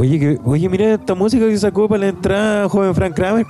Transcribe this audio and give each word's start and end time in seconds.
Oye, 0.00 0.20
que, 0.20 0.38
oye, 0.44 0.68
mira 0.68 0.94
esta 0.94 1.16
música 1.16 1.44
que 1.48 1.58
sacó 1.58 1.88
para 1.88 2.02
la 2.02 2.08
entrada, 2.10 2.68
joven 2.68 2.94
Frank 2.94 3.14
Kramer. 3.14 3.44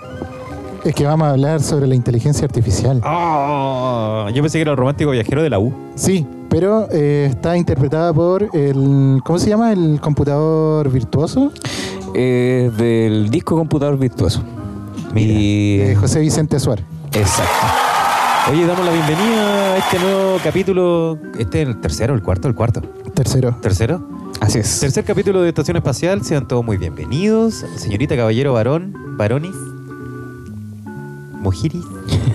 Es 0.82 0.94
que 0.94 1.04
vamos 1.04 1.26
a 1.28 1.32
hablar 1.32 1.60
sobre 1.60 1.86
la 1.86 1.94
inteligencia 1.94 2.46
artificial. 2.46 3.02
Ah, 3.04 4.30
yo 4.32 4.40
pensé 4.40 4.56
que 4.56 4.62
era 4.62 4.70
el 4.70 4.78
romántico 4.78 5.10
viajero 5.10 5.42
de 5.42 5.50
la 5.50 5.58
U. 5.58 5.74
Sí, 5.94 6.26
pero 6.48 6.88
eh, 6.90 7.26
está 7.28 7.54
interpretada 7.54 8.14
por 8.14 8.48
el. 8.54 9.20
¿Cómo 9.26 9.38
se 9.38 9.50
llama? 9.50 9.74
El 9.74 10.00
computador 10.00 10.90
virtuoso. 10.90 11.52
Eh, 12.14 12.70
del 12.78 13.28
disco 13.28 13.54
computador 13.54 13.98
virtuoso. 13.98 14.42
Y- 15.14 15.76
de 15.76 15.96
José 15.96 16.20
Vicente 16.20 16.58
Suárez. 16.58 16.86
Exacto. 17.12 17.66
Oye, 18.50 18.64
damos 18.64 18.86
la 18.86 18.92
bienvenida 18.92 19.74
a 19.74 19.76
este 19.76 19.98
nuevo 19.98 20.38
capítulo. 20.42 21.18
¿Este 21.38 21.60
es 21.60 21.68
el 21.68 21.78
tercero, 21.82 22.14
el 22.14 22.22
cuarto, 22.22 22.48
el 22.48 22.54
cuarto? 22.54 22.80
Tercero. 23.12 23.54
¿Tercero? 23.60 24.17
Así 24.40 24.58
es. 24.60 24.80
Tercer 24.80 25.04
capítulo 25.04 25.42
de 25.42 25.48
Estación 25.48 25.76
Espacial. 25.76 26.24
Sean 26.24 26.46
todos 26.46 26.64
muy 26.64 26.76
bienvenidos. 26.76 27.64
Señorita, 27.76 28.16
caballero, 28.16 28.52
varón, 28.52 28.94
varonis, 29.16 29.54
mujeres. 31.40 31.82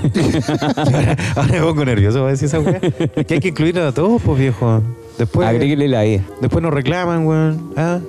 ahora, 0.75 1.17
ahora 1.35 1.52
me 1.52 1.61
pongo 1.61 1.85
nervioso 1.85 2.20
para 2.20 2.31
decir 2.31 2.47
esa 2.47 2.59
weá. 2.59 2.80
Que 2.80 3.35
hay 3.35 3.39
que 3.39 3.47
incluir 3.49 3.80
a 3.80 3.91
todos, 3.91 4.21
pues 4.21 4.39
viejo. 4.39 4.81
Después, 5.17 5.47
Agréguele 5.47 5.88
la 5.88 6.05
E. 6.05 6.21
después 6.41 6.61
nos 6.61 6.73
reclaman, 6.73 7.25
weón. 7.25 7.73
Ah. 7.77 7.99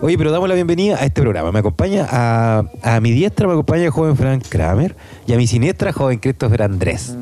Oye, 0.00 0.16
pero 0.16 0.30
damos 0.30 0.48
la 0.48 0.54
bienvenida 0.54 0.96
a 0.96 1.04
este 1.04 1.20
programa. 1.20 1.50
Me 1.52 1.58
acompaña 1.60 2.06
a, 2.10 2.64
a 2.82 3.00
mi 3.00 3.10
diestra, 3.12 3.46
me 3.46 3.52
acompaña 3.54 3.84
el 3.84 3.90
joven 3.90 4.16
Frank 4.16 4.44
Kramer 4.48 4.96
y 5.26 5.32
a 5.32 5.36
mi 5.36 5.46
siniestra, 5.46 5.92
joven 5.92 6.18
Christopher 6.18 6.62
Andrés, 6.62 7.16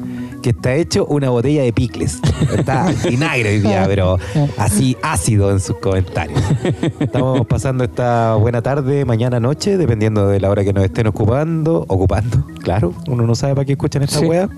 que 0.46 0.50
está 0.50 0.77
hecho 0.77 1.05
una 1.06 1.28
botella 1.30 1.64
de 1.64 1.73
picles. 1.73 2.20
Está 2.57 2.87
vinagre 3.09 3.48
hoy 3.57 3.60
día, 3.62 3.82
pero 3.88 4.16
así 4.59 4.96
ácido 5.02 5.51
en 5.51 5.59
sus 5.59 5.76
comentarios. 5.79 6.40
Estamos 7.01 7.45
pasando 7.48 7.82
esta 7.82 8.37
buena 8.37 8.62
tarde, 8.62 9.04
mañana, 9.04 9.40
noche, 9.40 9.76
dependiendo 9.76 10.29
de 10.29 10.38
la 10.38 10.48
hora 10.48 10.62
que 10.62 10.73
nos 10.73 10.84
estén 10.84 11.09
ocupando. 11.09 11.84
Ocupando, 11.88 12.46
claro. 12.62 12.95
Uno 13.09 13.26
no 13.26 13.34
sabe 13.34 13.56
para 13.56 13.65
qué 13.65 13.73
escuchan 13.73 14.04
esta 14.04 14.21
Sí. 14.21 14.24
wea. 14.26 14.48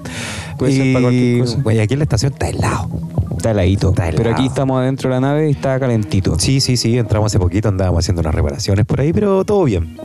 Puede 0.58 0.72
ser 0.72 0.92
para 0.92 1.04
cualquier 1.04 1.40
cosa. 1.40 1.58
Oye, 1.64 1.80
aquí 1.80 1.94
en 1.94 2.00
la 2.00 2.04
estación 2.04 2.32
está 2.34 2.50
helado. 2.50 2.90
Está 3.34 3.52
heladito. 3.52 3.88
Está 3.88 4.08
helado. 4.10 4.22
Pero 4.24 4.34
aquí 4.34 4.44
estamos 4.44 4.78
adentro 4.78 5.08
de 5.08 5.14
la 5.14 5.20
nave 5.22 5.48
y 5.48 5.52
está 5.52 5.80
calentito. 5.80 6.38
Sí, 6.38 6.60
sí, 6.60 6.76
sí, 6.76 6.98
entramos 6.98 7.32
hace 7.32 7.38
poquito, 7.38 7.70
andábamos 7.70 8.04
haciendo 8.04 8.20
unas 8.20 8.34
reparaciones 8.34 8.84
por 8.84 9.00
ahí, 9.00 9.14
pero 9.14 9.42
todo 9.46 9.64
bien. 9.64 9.96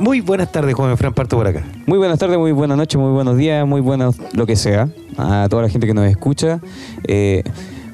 Muy 0.00 0.22
buenas 0.22 0.50
tardes, 0.50 0.74
joven 0.74 0.96
Fran, 0.96 1.12
parto 1.12 1.36
por 1.36 1.46
acá. 1.46 1.62
Muy 1.86 1.98
buenas 1.98 2.18
tardes, 2.18 2.38
muy 2.38 2.52
buenas 2.52 2.78
noches, 2.78 2.98
muy 2.98 3.12
buenos 3.12 3.36
días, 3.36 3.66
muy 3.66 3.82
buenos 3.82 4.16
lo 4.32 4.46
que 4.46 4.56
sea. 4.56 4.88
A 5.18 5.46
toda 5.50 5.62
la 5.62 5.68
gente 5.68 5.86
que 5.86 5.92
nos 5.92 6.06
escucha. 6.08 6.58
Eh, 7.06 7.42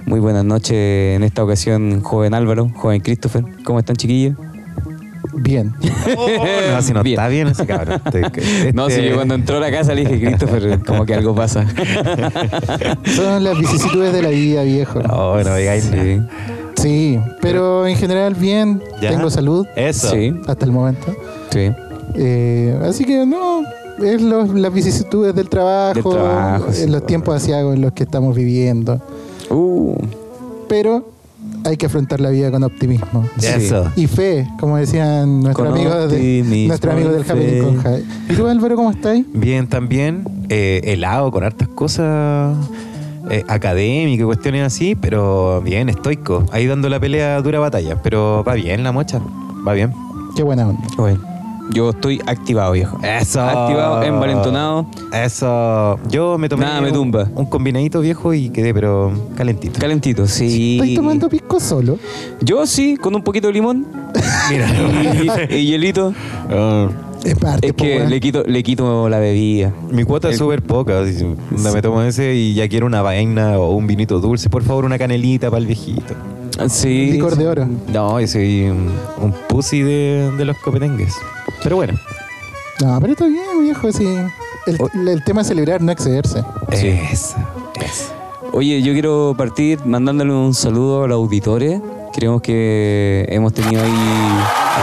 muy 0.06 0.20
buenas 0.20 0.44
noches 0.44 1.16
en 1.16 1.24
esta 1.24 1.42
ocasión, 1.42 2.00
joven 2.02 2.32
Álvaro, 2.32 2.70
joven 2.76 3.00
Christopher. 3.00 3.44
¿Cómo 3.64 3.80
están, 3.80 3.96
chiquillos? 3.96 4.36
Bien. 5.34 5.74
no, 6.72 6.80
si 6.82 6.92
no 6.92 7.02
Bien. 7.02 7.18
está 7.18 7.26
bien 7.28 7.48
ese 7.48 7.66
cabrón. 7.66 8.00
Este- 8.04 8.72
No, 8.72 8.86
si 8.86 8.92
este- 8.94 9.08
yo 9.10 9.16
cuando 9.16 9.34
entró 9.34 9.56
a 9.56 9.60
la 9.60 9.72
casa 9.72 9.92
le 9.92 10.04
dije, 10.04 10.20
Christopher, 10.24 10.78
como 10.86 11.04
que 11.04 11.14
algo 11.14 11.34
pasa. 11.34 11.66
Son 13.16 13.42
las 13.42 13.58
vicisitudes 13.58 14.12
de 14.12 14.22
la 14.22 14.28
vida, 14.28 14.62
viejo. 14.62 15.00
No, 15.02 15.42
no 15.42 15.54
digáis 15.56 15.90
Sí. 15.92 16.20
Sí, 16.76 17.18
pero 17.40 17.84
en 17.86 17.96
general 17.96 18.34
bien. 18.34 18.80
¿Ya? 19.00 19.10
Tengo 19.10 19.28
salud 19.30 19.66
Eso. 19.74 20.10
Sí, 20.10 20.32
hasta 20.46 20.64
el 20.64 20.70
momento. 20.70 21.12
sí. 21.50 21.72
Eh, 22.18 22.78
así 22.84 23.04
que 23.04 23.26
no, 23.26 23.62
es 24.02 24.22
los- 24.22 24.50
las 24.54 24.72
vicisitudes 24.72 25.34
del 25.34 25.48
trabajo, 25.48 25.94
Del 26.10 26.20
trabajo, 26.22 26.66
sí. 26.72 26.82
en 26.82 26.92
los 26.92 27.04
tiempos 27.06 27.34
asiagos 27.36 27.74
en 27.74 27.82
los 27.82 27.92
que 27.92 28.04
estamos 28.04 28.34
viviendo. 28.34 29.00
Uh, 29.50 29.94
Pero 30.68 31.08
hay 31.64 31.76
que 31.76 31.86
afrontar 31.86 32.20
la 32.20 32.30
vida 32.30 32.50
con 32.50 32.62
optimismo. 32.64 33.28
Sí. 33.38 33.48
Y 33.96 34.06
fe, 34.06 34.48
como 34.58 34.76
decían 34.76 35.40
nuestros 35.40 35.68
amigos 35.72 36.10
de, 36.10 36.64
nuestro 36.68 36.92
amigo 36.92 37.10
del 37.10 37.24
y 37.26 37.30
Happening 37.30 37.62
con 37.64 37.76
Jai. 37.82 38.04
¿Y 38.28 38.34
tú, 38.34 38.46
Álvaro, 38.46 38.76
cómo 38.76 38.90
estás? 38.90 39.18
Bien 39.32 39.68
también, 39.68 40.24
eh, 40.48 40.80
helado 40.84 41.30
con 41.30 41.44
hartas 41.44 41.68
cosas 41.68 42.56
eh, 43.30 43.44
académicas 43.48 44.22
y 44.22 44.26
cuestiones 44.26 44.62
así, 44.66 44.94
pero 44.94 45.60
bien, 45.62 45.88
estoico. 45.88 46.44
Ahí 46.52 46.66
dando 46.66 46.88
la 46.88 46.98
pelea 47.00 47.40
dura 47.42 47.58
batalla, 47.58 48.00
pero 48.02 48.42
va 48.46 48.54
bien 48.54 48.82
la 48.82 48.92
mocha, 48.92 49.20
va 49.66 49.72
bien. 49.72 49.92
Qué 50.36 50.42
buena 50.42 50.68
onda. 50.68 50.82
bueno. 50.96 51.35
Yo 51.72 51.90
estoy 51.90 52.20
activado, 52.26 52.72
viejo. 52.72 52.98
Eso. 53.02 53.40
Activado, 53.42 54.02
envalentonado. 54.02 54.86
Eso. 55.12 55.98
Yo 56.08 56.38
me 56.38 56.48
tomé 56.48 56.64
Nada 56.64 56.80
me 56.80 56.88
un- 56.88 56.94
tumba. 56.94 57.28
Un, 57.34 57.46
combinadito 57.46 58.00
viejo 58.00 58.32
y 58.34 58.50
quedé, 58.50 58.72
pero 58.72 59.12
calentito. 59.36 59.78
Calentito, 59.80 60.26
sí. 60.26 60.78
¿Estás 60.80 60.94
tomando 60.94 61.28
pisco 61.28 61.58
solo? 61.60 61.98
Yo 62.40 62.66
sí, 62.66 62.96
con 62.96 63.14
un 63.14 63.22
poquito 63.22 63.48
de 63.48 63.52
limón 63.54 63.86
Mira. 64.50 64.68
y, 65.50 65.54
y 65.54 65.66
hielito. 65.66 66.14
Ah, 66.50 66.88
Es 67.24 67.34
parte, 67.34 67.66
Es 67.68 67.72
que 67.72 67.96
weón. 67.96 68.10
le 68.10 68.20
quito, 68.20 68.44
le 68.46 68.62
quito 68.62 69.08
la 69.08 69.18
bebida. 69.18 69.72
mi 69.90 70.04
cuota 70.04 70.30
es 70.30 70.38
súper 70.38 70.62
poca. 70.62 71.00
así, 71.00 71.24
Me 71.50 71.82
tomo 71.82 72.00
ese 72.02 72.34
y 72.34 72.54
ya 72.54 72.68
quiero 72.68 72.86
una 72.86 73.02
vaina 73.02 73.58
o 73.58 73.72
un 73.74 73.86
vinito 73.88 74.20
dulce. 74.20 74.48
Por 74.48 74.62
favor, 74.62 74.84
una 74.84 74.98
canelita 74.98 75.50
para 75.50 75.60
el 75.60 75.66
viejito. 75.66 76.14
Sí. 76.68 77.12
Licor 77.12 77.36
de 77.36 77.46
oro. 77.48 77.68
No, 77.92 78.20
yo 78.20 78.26
soy 78.26 78.64
un, 78.64 78.90
un 79.18 79.32
pussy 79.48 79.82
de, 79.82 80.30
de 80.36 80.44
los 80.44 80.56
copetengues. 80.58 81.14
Pero 81.62 81.76
bueno, 81.76 81.94
No, 82.82 82.98
pero 83.00 83.12
está 83.12 83.26
bien, 83.26 83.60
viejo. 83.60 83.92
Sí. 83.92 84.06
El, 84.66 84.76
Oh. 84.80 84.88
el 84.94 85.22
tema 85.24 85.42
es 85.42 85.46
celebrar, 85.48 85.80
no 85.80 85.92
excederse. 85.92 86.42
Sí. 86.72 86.88
eso, 86.88 87.36
eso. 87.80 88.12
Oye, 88.52 88.82
yo 88.82 88.92
quiero 88.92 89.34
partir 89.36 89.84
mandándole 89.86 90.32
un 90.32 90.54
saludo 90.54 91.04
a 91.04 91.08
los 91.08 91.16
auditores. 91.16 91.80
Creemos 92.14 92.40
que 92.42 93.26
hemos 93.28 93.52
tenido 93.52 93.82
ahí. 93.82 93.92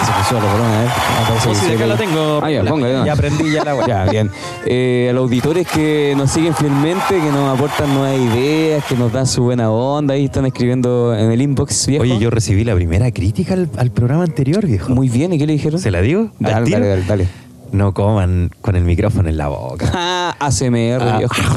Se 0.05 0.11
puso 0.11 0.35
la 0.35 0.51
corona, 0.51 0.83
¿eh? 0.83 0.87
Ah, 0.89 1.53
Sí, 1.53 1.71
acá 1.73 1.85
la 1.85 1.95
tengo. 1.97 2.39
Ah, 2.43 2.49
ya, 2.51 2.63
La- 2.63 2.71
póngale, 2.71 2.93
no. 2.93 3.05
ya 3.05 3.13
aprendí 3.13 3.51
ya 3.51 3.63
la. 3.63 3.87
Ya, 3.87 4.05
bien. 4.05 4.31
Eh, 4.65 5.07
a 5.09 5.13
los 5.13 5.23
auditores 5.23 5.67
que 5.67 6.13
nos 6.17 6.31
siguen 6.31 6.53
fielmente, 6.55 7.09
que 7.09 7.31
nos 7.31 7.55
aportan 7.57 7.93
nuevas 7.93 8.19
ideas, 8.19 8.83
que 8.85 8.95
nos 8.95 9.11
dan 9.13 9.27
su 9.27 9.43
buena 9.43 9.69
onda, 9.71 10.13
ahí 10.15 10.25
están 10.25 10.45
escribiendo 10.45 11.15
en 11.15 11.31
el 11.31 11.41
inbox, 11.41 11.87
viejo. 11.87 12.03
Oye, 12.03 12.17
yo 12.19 12.29
recibí 12.29 12.63
la 12.63 12.75
primera 12.75 13.11
crítica 13.11 13.53
al, 13.53 13.69
al 13.77 13.91
programa 13.91 14.23
anterior, 14.23 14.65
viejo. 14.65 14.93
Muy 14.93 15.09
bien, 15.09 15.33
¿y 15.33 15.37
qué 15.37 15.45
le 15.45 15.53
dijeron? 15.53 15.79
¿Se 15.79 15.91
la 15.91 16.01
digo? 16.01 16.31
¿Al 16.43 16.51
Dale, 16.65 16.69
dale, 16.71 16.87
dale, 16.87 17.03
dale. 17.07 17.27
No 17.73 17.93
coman 17.93 18.51
con 18.61 18.75
el 18.75 18.83
micrófono 18.83 19.27
en 19.29 19.37
la 19.37 19.47
boca. 19.49 19.91
Ah, 20.25 20.35
ACMR, 20.39 21.01
Ah. 21.01 21.17
viejo. 21.17 21.33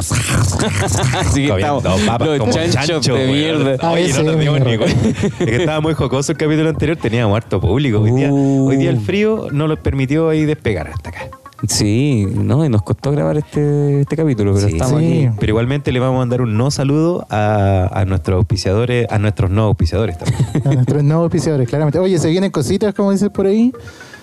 Así 1.21 1.43
que 1.43 1.49
Comiendo 1.49 1.77
estamos 1.79 2.01
papas 2.03 2.29
los 2.29 2.39
como 2.41 2.53
chanchos 2.53 2.87
chancho, 2.87 3.15
de 3.15 3.21
weón. 3.27 3.33
mierda. 3.65 3.91
Oye, 3.91 4.13
no 4.13 4.23
nos 4.25 4.39
dimos 4.41 4.61
ni 4.61 4.77
cuenta. 4.77 5.09
Es 5.09 5.33
que 5.35 5.57
estaba 5.57 5.81
muy 5.81 5.95
jocoso 5.95 6.33
el 6.33 6.39
capítulo 6.39 6.69
anterior, 6.69 6.97
teníamos 6.97 7.37
harto 7.37 7.61
público. 7.61 8.01
Hoy 8.01 8.11
día, 8.13 8.29
Uh. 8.33 8.69
hoy 8.69 8.77
día 8.77 8.91
el 8.91 9.01
frío 9.01 9.49
no 9.53 9.69
nos 9.69 9.79
permitió 9.79 10.29
ahí 10.29 10.45
despegar 10.45 10.89
hasta 10.89 11.11
acá. 11.11 11.29
Sí, 11.69 12.27
no, 12.35 12.65
y 12.65 12.69
nos 12.69 12.83
costó 12.83 13.13
grabar 13.13 13.37
este, 13.39 14.03
este 14.03 14.15
capítulo, 14.17 14.53
pero 14.55 14.67
Sí. 14.69 14.75
estamos 14.75 15.01
Sí. 15.01 15.07
aquí. 15.27 15.37
Pero 15.39 15.51
igualmente 15.53 15.91
le 15.91 16.01
vamos 16.01 16.17
a 16.17 16.19
mandar 16.19 16.43
un 16.43 16.57
no 16.57 16.71
saludo 16.71 17.27
a, 17.31 17.89
a 17.93 18.05
nuestros 18.05 18.37
auspiciadores, 18.37 19.07
a 19.11 19.19
nuestros 19.19 19.51
no 19.51 19.63
auspiciadores 19.65 20.19
también. 20.19 20.45
A 20.67 20.75
nuestros 20.75 21.03
nuevos 21.03 21.25
auspiciadores, 21.25 21.69
claramente. 21.69 21.99
Oye, 21.99 22.19
se 22.19 22.29
vienen 22.29 22.51
cositas, 22.51 22.93
como 22.95 23.11
dices 23.13 23.31
por 23.31 23.47
ahí. 23.47 23.73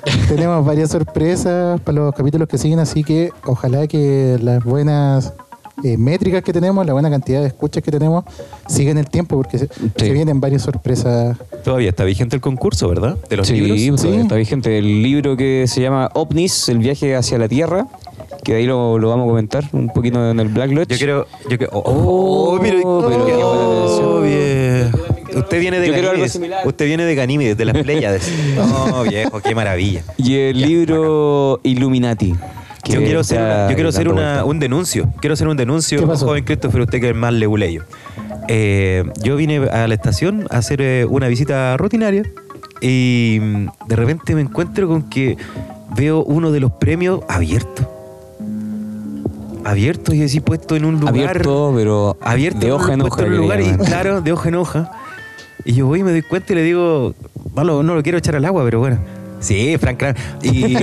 Tenemos 0.27 0.65
varias 0.65 0.89
sorpresas 0.91 1.79
para 1.81 2.01
los 2.01 2.15
capítulos 2.15 2.47
que 2.47 2.57
siguen, 2.57 2.79
así 2.79 3.03
que 3.03 3.31
ojalá 3.45 3.87
que 3.87 4.37
las 4.41 4.63
buenas 4.63 5.33
eh, 5.83 5.97
métricas 5.97 6.43
que 6.43 6.51
tenemos, 6.53 6.85
la 6.85 6.93
buena 6.93 7.09
cantidad 7.09 7.41
de 7.41 7.47
escuchas 7.47 7.81
que 7.83 7.91
tenemos, 7.91 8.25
sigan 8.67 8.97
el 8.97 9.07
tiempo, 9.07 9.37
porque 9.37 9.57
se, 9.57 9.69
se 9.95 10.11
vienen 10.11 10.39
varias 10.39 10.61
sorpresas. 10.63 11.37
Todavía 11.63 11.89
está 11.89 12.03
vigente 12.03 12.35
el 12.35 12.41
concurso, 12.41 12.89
¿verdad? 12.89 13.17
De 13.29 13.37
los 13.37 13.47
sí, 13.47 13.59
libros. 13.59 14.01
todavía 14.01 14.19
Sí. 14.19 14.23
está 14.23 14.35
vigente 14.35 14.77
el 14.77 15.01
libro 15.03 15.37
que 15.37 15.65
se 15.67 15.81
llama 15.81 16.09
OVNIS, 16.13 16.69
el 16.69 16.79
viaje 16.79 17.15
hacia 17.15 17.37
la 17.37 17.47
Tierra, 17.47 17.87
que 18.43 18.53
de 18.53 18.59
ahí 18.59 18.65
lo, 18.65 18.99
lo 18.99 19.09
vamos 19.09 19.25
a 19.25 19.29
comentar 19.29 19.63
un 19.71 19.87
poquito 19.87 20.31
en 20.31 20.39
el 20.39 20.49
Black 20.49 20.71
Lodge. 20.71 20.89
Yo 20.89 20.97
quiero. 20.97 21.27
Yo 21.49 21.57
quiero 21.57 21.71
oh, 21.73 22.55
Oh, 22.55 22.59
mira, 22.61 22.75
pero 22.75 23.25
qué 23.25 23.33
buena 23.33 23.45
oh. 23.45 24.21
Usted 25.35 25.59
viene 25.59 25.79
de 25.79 25.87
Yo 25.87 25.93
quiero 25.93 26.07
algo 26.09 26.11
Ganímedes. 26.21 26.31
similar. 26.33 26.67
Usted 26.67 26.85
viene 26.85 27.05
de 27.05 27.15
Ganímedes, 27.15 27.57
de 27.57 27.65
las 27.65 27.77
Pléyades. 27.77 28.31
Oh, 28.59 29.03
viejo, 29.03 29.39
qué 29.41 29.55
maravilla. 29.55 30.03
Y 30.17 30.35
el 30.35 30.61
libro 30.61 31.59
Illuminati. 31.63 32.33
Yo 32.85 32.99
quiero 32.99 33.21
hacer, 33.21 33.39
está 33.39 33.53
una- 33.55 33.69
yo 33.69 33.75
quiero 33.75 33.89
hacer 33.89 34.05
dando 34.07 34.21
una- 34.21 34.31
vuelta. 34.33 34.45
un 34.45 34.59
denuncio. 34.59 35.13
Quiero 35.21 35.33
hacer 35.35 35.47
un 35.47 35.55
denuncio, 35.57 35.99
¿Qué 35.99 36.05
pasó? 36.07 36.25
joven 36.27 36.43
Christopher, 36.43 36.81
usted 36.81 36.99
que 36.99 37.09
es 37.11 37.15
más 37.15 37.33
leguleyo. 37.33 37.83
Eh, 38.49 39.05
yo 39.23 39.37
vine 39.37 39.69
a 39.69 39.87
la 39.87 39.93
estación 39.93 40.47
a 40.51 40.57
hacer 40.57 40.81
eh, 40.81 41.05
una 41.09 41.27
visita 41.29 41.77
rutinaria 41.77 42.23
y 42.81 43.39
mm, 43.41 43.67
de 43.87 43.95
repente 43.95 44.35
me 44.35 44.41
encuentro 44.41 44.89
con 44.89 45.03
que 45.09 45.37
veo 45.95 46.23
uno 46.25 46.51
de 46.51 46.59
los 46.59 46.71
premios 46.73 47.21
abierto. 47.29 47.89
Abierto 49.65 50.13
y 50.13 50.21
así 50.23 50.41
puesto 50.41 50.75
en 50.75 50.83
un 50.83 50.95
lugar. 50.99 51.13
Abierto, 51.13 51.71
pero 51.73 52.17
abierto 52.19 52.59
de 52.59 52.71
hoja 52.73 52.93
en 52.93 52.99
puesto 52.99 53.15
hoja. 53.21 53.25
en 53.25 53.27
un 53.29 53.33
le 53.33 53.37
lugar 53.43 53.61
y 53.61 53.65
llaman. 53.65 53.85
claro, 53.85 54.21
de 54.21 54.31
hoja 54.33 54.49
en 54.49 54.55
hoja. 54.55 54.91
Y 55.65 55.73
yo 55.73 55.87
voy 55.87 55.99
y 56.01 56.03
me 56.03 56.11
doy 56.11 56.21
cuenta 56.21 56.53
y 56.53 56.55
le 56.55 56.63
digo, 56.63 57.13
no 57.55 57.63
lo, 57.63 57.83
no 57.83 57.95
lo 57.95 58.03
quiero 58.03 58.17
echar 58.17 58.35
al 58.35 58.45
agua, 58.45 58.63
pero 58.65 58.79
bueno. 58.79 58.97
Sí, 59.39 59.75
Frank 59.79 59.97
Kramer. 59.97 60.17
Y, 60.41 60.77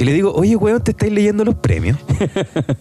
Y 0.00 0.04
le 0.04 0.12
digo, 0.12 0.32
oye, 0.32 0.54
weón, 0.54 0.80
¿te 0.80 0.92
estáis 0.92 1.10
leyendo 1.12 1.44
los 1.44 1.56
premios? 1.56 1.98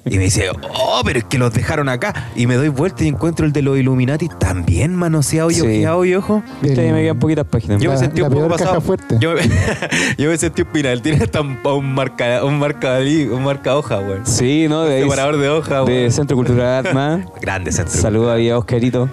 y 0.06 0.18
me 0.18 0.25
dice, 0.25 0.50
oh, 0.51 1.01
pero 1.04 1.18
es 1.18 1.25
que 1.25 1.39
los 1.39 1.51
dejaron 1.51 1.89
acá. 1.89 2.13
Y 2.36 2.45
me 2.45 2.54
doy 2.56 2.68
vuelta 2.69 3.04
y 3.06 3.07
encuentro 3.07 3.44
el 3.48 3.51
de 3.54 3.63
los 3.63 3.75
Illuminati 3.75 4.30
también 4.38 4.94
manoseado 4.94 5.50
y 5.50 5.56
Sí. 5.56 5.62
ojeado 5.62 6.06
y 6.06 6.13
ojo. 6.13 6.44
Viste, 6.62 6.80
ahí 6.80 6.92
me 6.92 7.01
quedan 7.01 7.18
poquitas 7.18 7.45
páginas. 7.45 7.81
Yo 7.81 7.89
La- 7.89 7.95
me 7.95 8.00
sentí 8.06 8.21
un 8.21 8.30
poco 8.30 8.48
pasado. 8.50 8.81
fuerte. 8.81 9.15
Yo, 9.19 9.33
yo 10.19 10.30
me 10.30 10.38
sentí 10.38 10.62
un 10.62 10.68
pinal. 10.68 11.01
Tiene 11.01 11.24
hasta 11.24 11.42
un, 11.42 11.57
un 11.65 11.94
marca, 11.95 12.44
un 12.45 12.60
marca, 12.60 13.00
un 13.00 13.44
marca 13.44 13.75
hoja, 13.75 13.98
weón. 13.98 14.21
Sí, 14.27 14.68
¿no? 14.69 14.83
De 14.83 14.98
ahí- 14.98 15.01
Separador 15.03 15.38
de 15.38 15.50
hoja, 15.50 15.80
De 15.80 15.83
weón. 15.86 16.12
Centro 16.12 16.38
Cultural 16.38 16.86
Atma. 16.86 17.25
Grande 17.42 17.71
centro. 17.71 17.95
Saludos 18.00 18.36
ahí 18.36 18.51
a 18.51 18.60
Oscarito. 18.60 19.10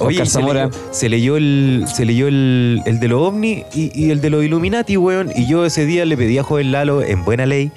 Oye, 0.00 0.26
se 0.26 0.42
leyó, 0.42 0.70
se 0.90 1.08
leyó 1.08 1.36
el, 1.36 1.84
se 1.86 2.04
leyó 2.04 2.28
el, 2.28 2.82
el 2.86 3.00
de 3.00 3.08
los 3.08 3.20
ovni 3.20 3.64
y, 3.74 3.90
y 3.94 4.10
el 4.10 4.20
de 4.20 4.30
los 4.30 4.44
Illuminati, 4.44 4.96
weón. 4.96 5.30
Y 5.34 5.46
yo 5.46 5.64
ese 5.64 5.86
día 5.86 6.04
le 6.04 6.16
pedí 6.16 6.38
a 6.38 6.42
Joven 6.42 6.72
Lalo, 6.72 7.02
en 7.02 7.24
buena 7.24 7.46
ley, 7.46 7.70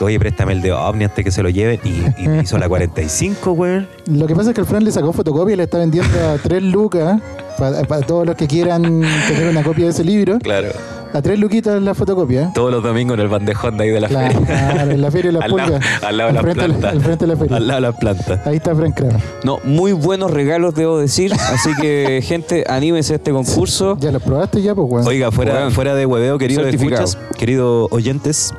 oye, 0.00 0.18
préstame 0.18 0.52
el 0.52 0.62
de 0.62 0.72
ovni 0.72 1.04
antes 1.04 1.24
que 1.24 1.30
se 1.30 1.42
lo 1.42 1.48
lleven. 1.48 1.80
Y, 1.84 2.22
y 2.22 2.28
me 2.28 2.42
hizo 2.42 2.58
la 2.58 2.68
45, 2.68 3.52
weón. 3.52 3.88
Lo 4.06 4.26
que 4.26 4.34
pasa 4.34 4.50
es 4.50 4.54
que 4.54 4.60
el 4.60 4.66
Fran 4.66 4.84
le 4.84 4.92
sacó 4.92 5.12
fotocopia 5.12 5.54
y 5.54 5.56
le 5.56 5.64
está 5.64 5.78
vendiendo 5.78 6.18
a 6.28 6.38
3 6.38 6.62
lucas 6.62 7.20
para, 7.58 8.00
todos 8.02 8.26
los 8.26 8.36
que 8.36 8.46
quieran 8.46 8.82
tener 9.28 9.48
una 9.48 9.62
copia 9.62 9.84
de 9.84 9.90
ese 9.90 10.04
libro. 10.04 10.38
Claro. 10.38 10.68
A 11.16 11.22
3 11.22 11.38
luquitas 11.38 11.80
la 11.80 11.94
fotocopia. 11.94 12.50
Todos 12.54 12.70
los 12.70 12.82
domingos 12.82 13.14
en 13.14 13.20
el 13.20 13.28
bandejón 13.28 13.78
de 13.78 13.84
ahí 13.84 13.90
de 13.90 14.00
la 14.00 14.08
Claro, 14.08 14.38
feria. 14.44 14.82
en 14.82 15.00
la 15.00 15.10
feria 15.10 15.32
de 15.32 15.38
las 15.38 15.44
al, 15.50 15.56
lado, 15.56 15.78
al 16.02 16.16
lado 16.18 16.28
de 16.28 16.34
las 16.34 16.44
plantas. 16.54 16.92
al 16.92 17.00
frente 17.00 17.24
de 17.24 17.32
la 17.32 17.36
feria. 17.38 17.56
Al 17.56 17.66
lado 17.68 17.80
de 17.80 17.86
las 17.88 17.96
plantas. 17.96 18.46
Ahí 18.46 18.56
está 18.56 18.74
Frank 18.74 18.94
Kramer. 18.94 19.20
No, 19.42 19.58
muy 19.64 19.92
buenos 19.92 20.30
regalos, 20.30 20.74
debo 20.74 20.98
decir. 20.98 21.32
Así 21.32 21.70
que, 21.80 22.20
gente, 22.26 22.64
anímense 22.68 23.14
a 23.14 23.16
este 23.16 23.30
concurso. 23.30 23.96
¿Ya 23.98 24.12
lo 24.12 24.20
probaste 24.20 24.60
ya? 24.60 24.74
Pues, 24.74 24.86
weón. 24.90 25.06
Oiga, 25.08 25.30
fuera, 25.32 25.70
fuera 25.70 25.94
de 25.94 26.04
hueveo, 26.04 26.36
queridos 26.36 26.64
Certificado. 26.64 27.04
escuchas, 27.04 27.36
queridos 27.38 27.88
oyentes, 27.92 28.52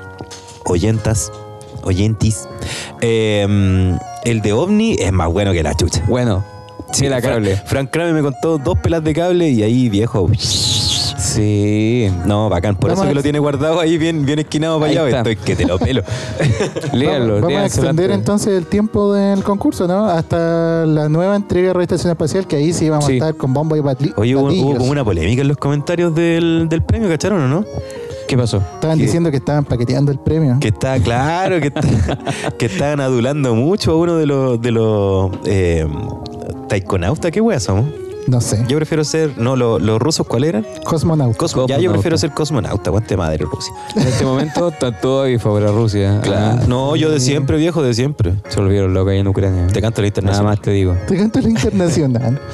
oyentas, 0.65 1.31
oyentis, 1.83 2.48
eh, 3.01 3.95
el 4.25 4.42
de 4.42 4.53
OVNI 4.53 4.95
es 5.00 5.12
más 5.12 5.31
bueno 5.31 5.53
que 5.53 5.62
la 5.62 5.75
chucha. 5.75 6.03
Bueno, 6.07 6.44
sí, 6.92 7.07
la 7.07 7.21
cable. 7.21 7.56
Frank 7.68 7.92
Kramer 7.92 8.13
me 8.15 8.24
contó 8.24 8.57
dos 8.57 8.80
pelas 8.80 9.03
de 9.03 9.13
cable 9.13 9.48
y 9.50 9.62
ahí, 9.62 9.89
viejo. 9.89 10.27
Sí. 11.38 12.12
No, 12.25 12.50
bacán. 12.50 12.75
Por 12.75 12.89
Vamos 12.89 13.00
eso 13.00 13.06
a 13.06 13.07
que 13.10 13.16
lo 13.16 13.24
tiene 13.24 13.39
guardado 13.39 13.80
ahí 13.80 13.98
bien, 13.98 14.25
bien 14.25 14.39
esquinado 14.39 14.80
para 14.80 14.92
Ahí 14.92 14.98
allá. 14.98 15.07
está. 15.19 15.30
Estoy 15.30 15.36
que 15.45 15.56
te 15.56 15.66
lo 15.66 15.78
pelo. 15.80 16.04
Léanlo. 16.94 17.36
vamos, 17.36 17.48
a 17.50 17.50
léanselo 17.50 17.66
extender 17.66 18.06
antes. 18.12 18.18
entonces 18.19 18.57
el 18.57 18.66
tiempo 18.66 19.13
del 19.13 19.44
concurso, 19.44 19.88
¿no? 19.88 20.06
Hasta 20.07 20.86
la 20.86 21.10
nueva 21.10 21.36
entrega 21.36 21.68
de 21.68 21.74
Radio 21.74 21.84
Estación 21.84 22.12
Espacial, 22.12 22.48
que 22.48 22.56
ahí 22.57 22.74
sí 22.74 22.89
vamos 22.89 23.06
Sí. 23.06 23.13
a 23.13 23.16
estar 23.16 23.36
con 23.36 23.54
bombo 23.54 23.75
y 23.75 23.80
batli- 23.80 24.13
Oye, 24.18 24.36
hubo, 24.36 24.44
hubo 24.44 24.50
platillos. 24.50 24.78
como 24.80 24.92
una 24.92 25.04
polémica 25.06 25.42
en 25.42 25.48
los 25.48 25.57
comentarios 25.57 26.13
del, 26.16 26.68
del 26.69 26.81
premio, 26.84 27.07
¿cacharon 27.10 27.42
o 27.42 27.48
no? 27.48 27.66
¿Qué 28.28 28.36
pasó? 28.38 28.57
Estaban 28.57 28.98
que- 28.98 29.06
diciendo 29.06 29.31
que 29.31 29.38
estaban 29.38 29.63
paqueteando 29.63 30.12
el 30.12 30.19
premio. 30.19 30.57
Que 30.60 30.68
está 30.69 31.00
claro, 31.00 31.62
que, 31.62 31.68
está- 31.68 31.81
que 32.57 32.66
estaban 32.66 33.00
adulando 33.00 33.56
mucho 33.56 33.92
a 33.92 33.95
uno 33.95 34.18
de 34.18 34.25
los, 34.25 34.62
de 34.62 34.72
los 34.72 35.31
eh, 35.45 35.86
taikonautas. 36.68 37.31
¿Qué 37.31 37.39
wea 37.42 37.60
somos? 37.60 37.86
No 38.27 38.41
sé. 38.41 38.63
Yo 38.68 38.75
prefiero 38.77 39.03
ser. 39.06 39.38
No, 39.38 39.56
lo- 39.56 39.79
los 39.79 40.00
rusos, 40.00 40.27
¿cuál 40.27 40.44
eran? 40.44 40.65
Cosmonauta. 40.83 41.38
Cosmo- 41.38 41.65
ya, 41.68 41.79
yo 41.79 41.91
prefiero 41.91 42.18
ser 42.18 42.31
cosmonauta. 42.31 42.89
Guante 42.91 43.15
madre, 43.15 43.45
Rusia. 43.45 43.74
En 43.95 44.06
este 44.07 44.25
momento 44.25 44.68
está 44.68 44.91
todo 45.00 45.24
ahí 45.24 45.38
favor 45.39 45.63
a 45.63 45.71
Rusia. 45.71 46.21
Ah, 46.27 46.59
No, 46.68 46.95
yo 46.97 47.09
de 47.09 47.19
siempre, 47.21 47.57
viejo, 47.57 47.81
de 47.81 47.94
siempre. 47.94 48.33
se 48.50 48.59
volvieron 48.59 48.94
locos 48.94 49.12
ahí 49.13 49.19
en 49.19 49.27
Ucrania. 49.27 49.68
Te 49.68 49.81
canto 49.81 50.01
la 50.01 50.07
Nada 50.07 50.19
internacional. 50.19 50.44
más 50.45 50.62
te 50.62 50.71
digo. 50.71 50.95
Te 51.07 51.15
canto 51.18 51.39
la 51.41 51.50
internacional. 51.50 52.41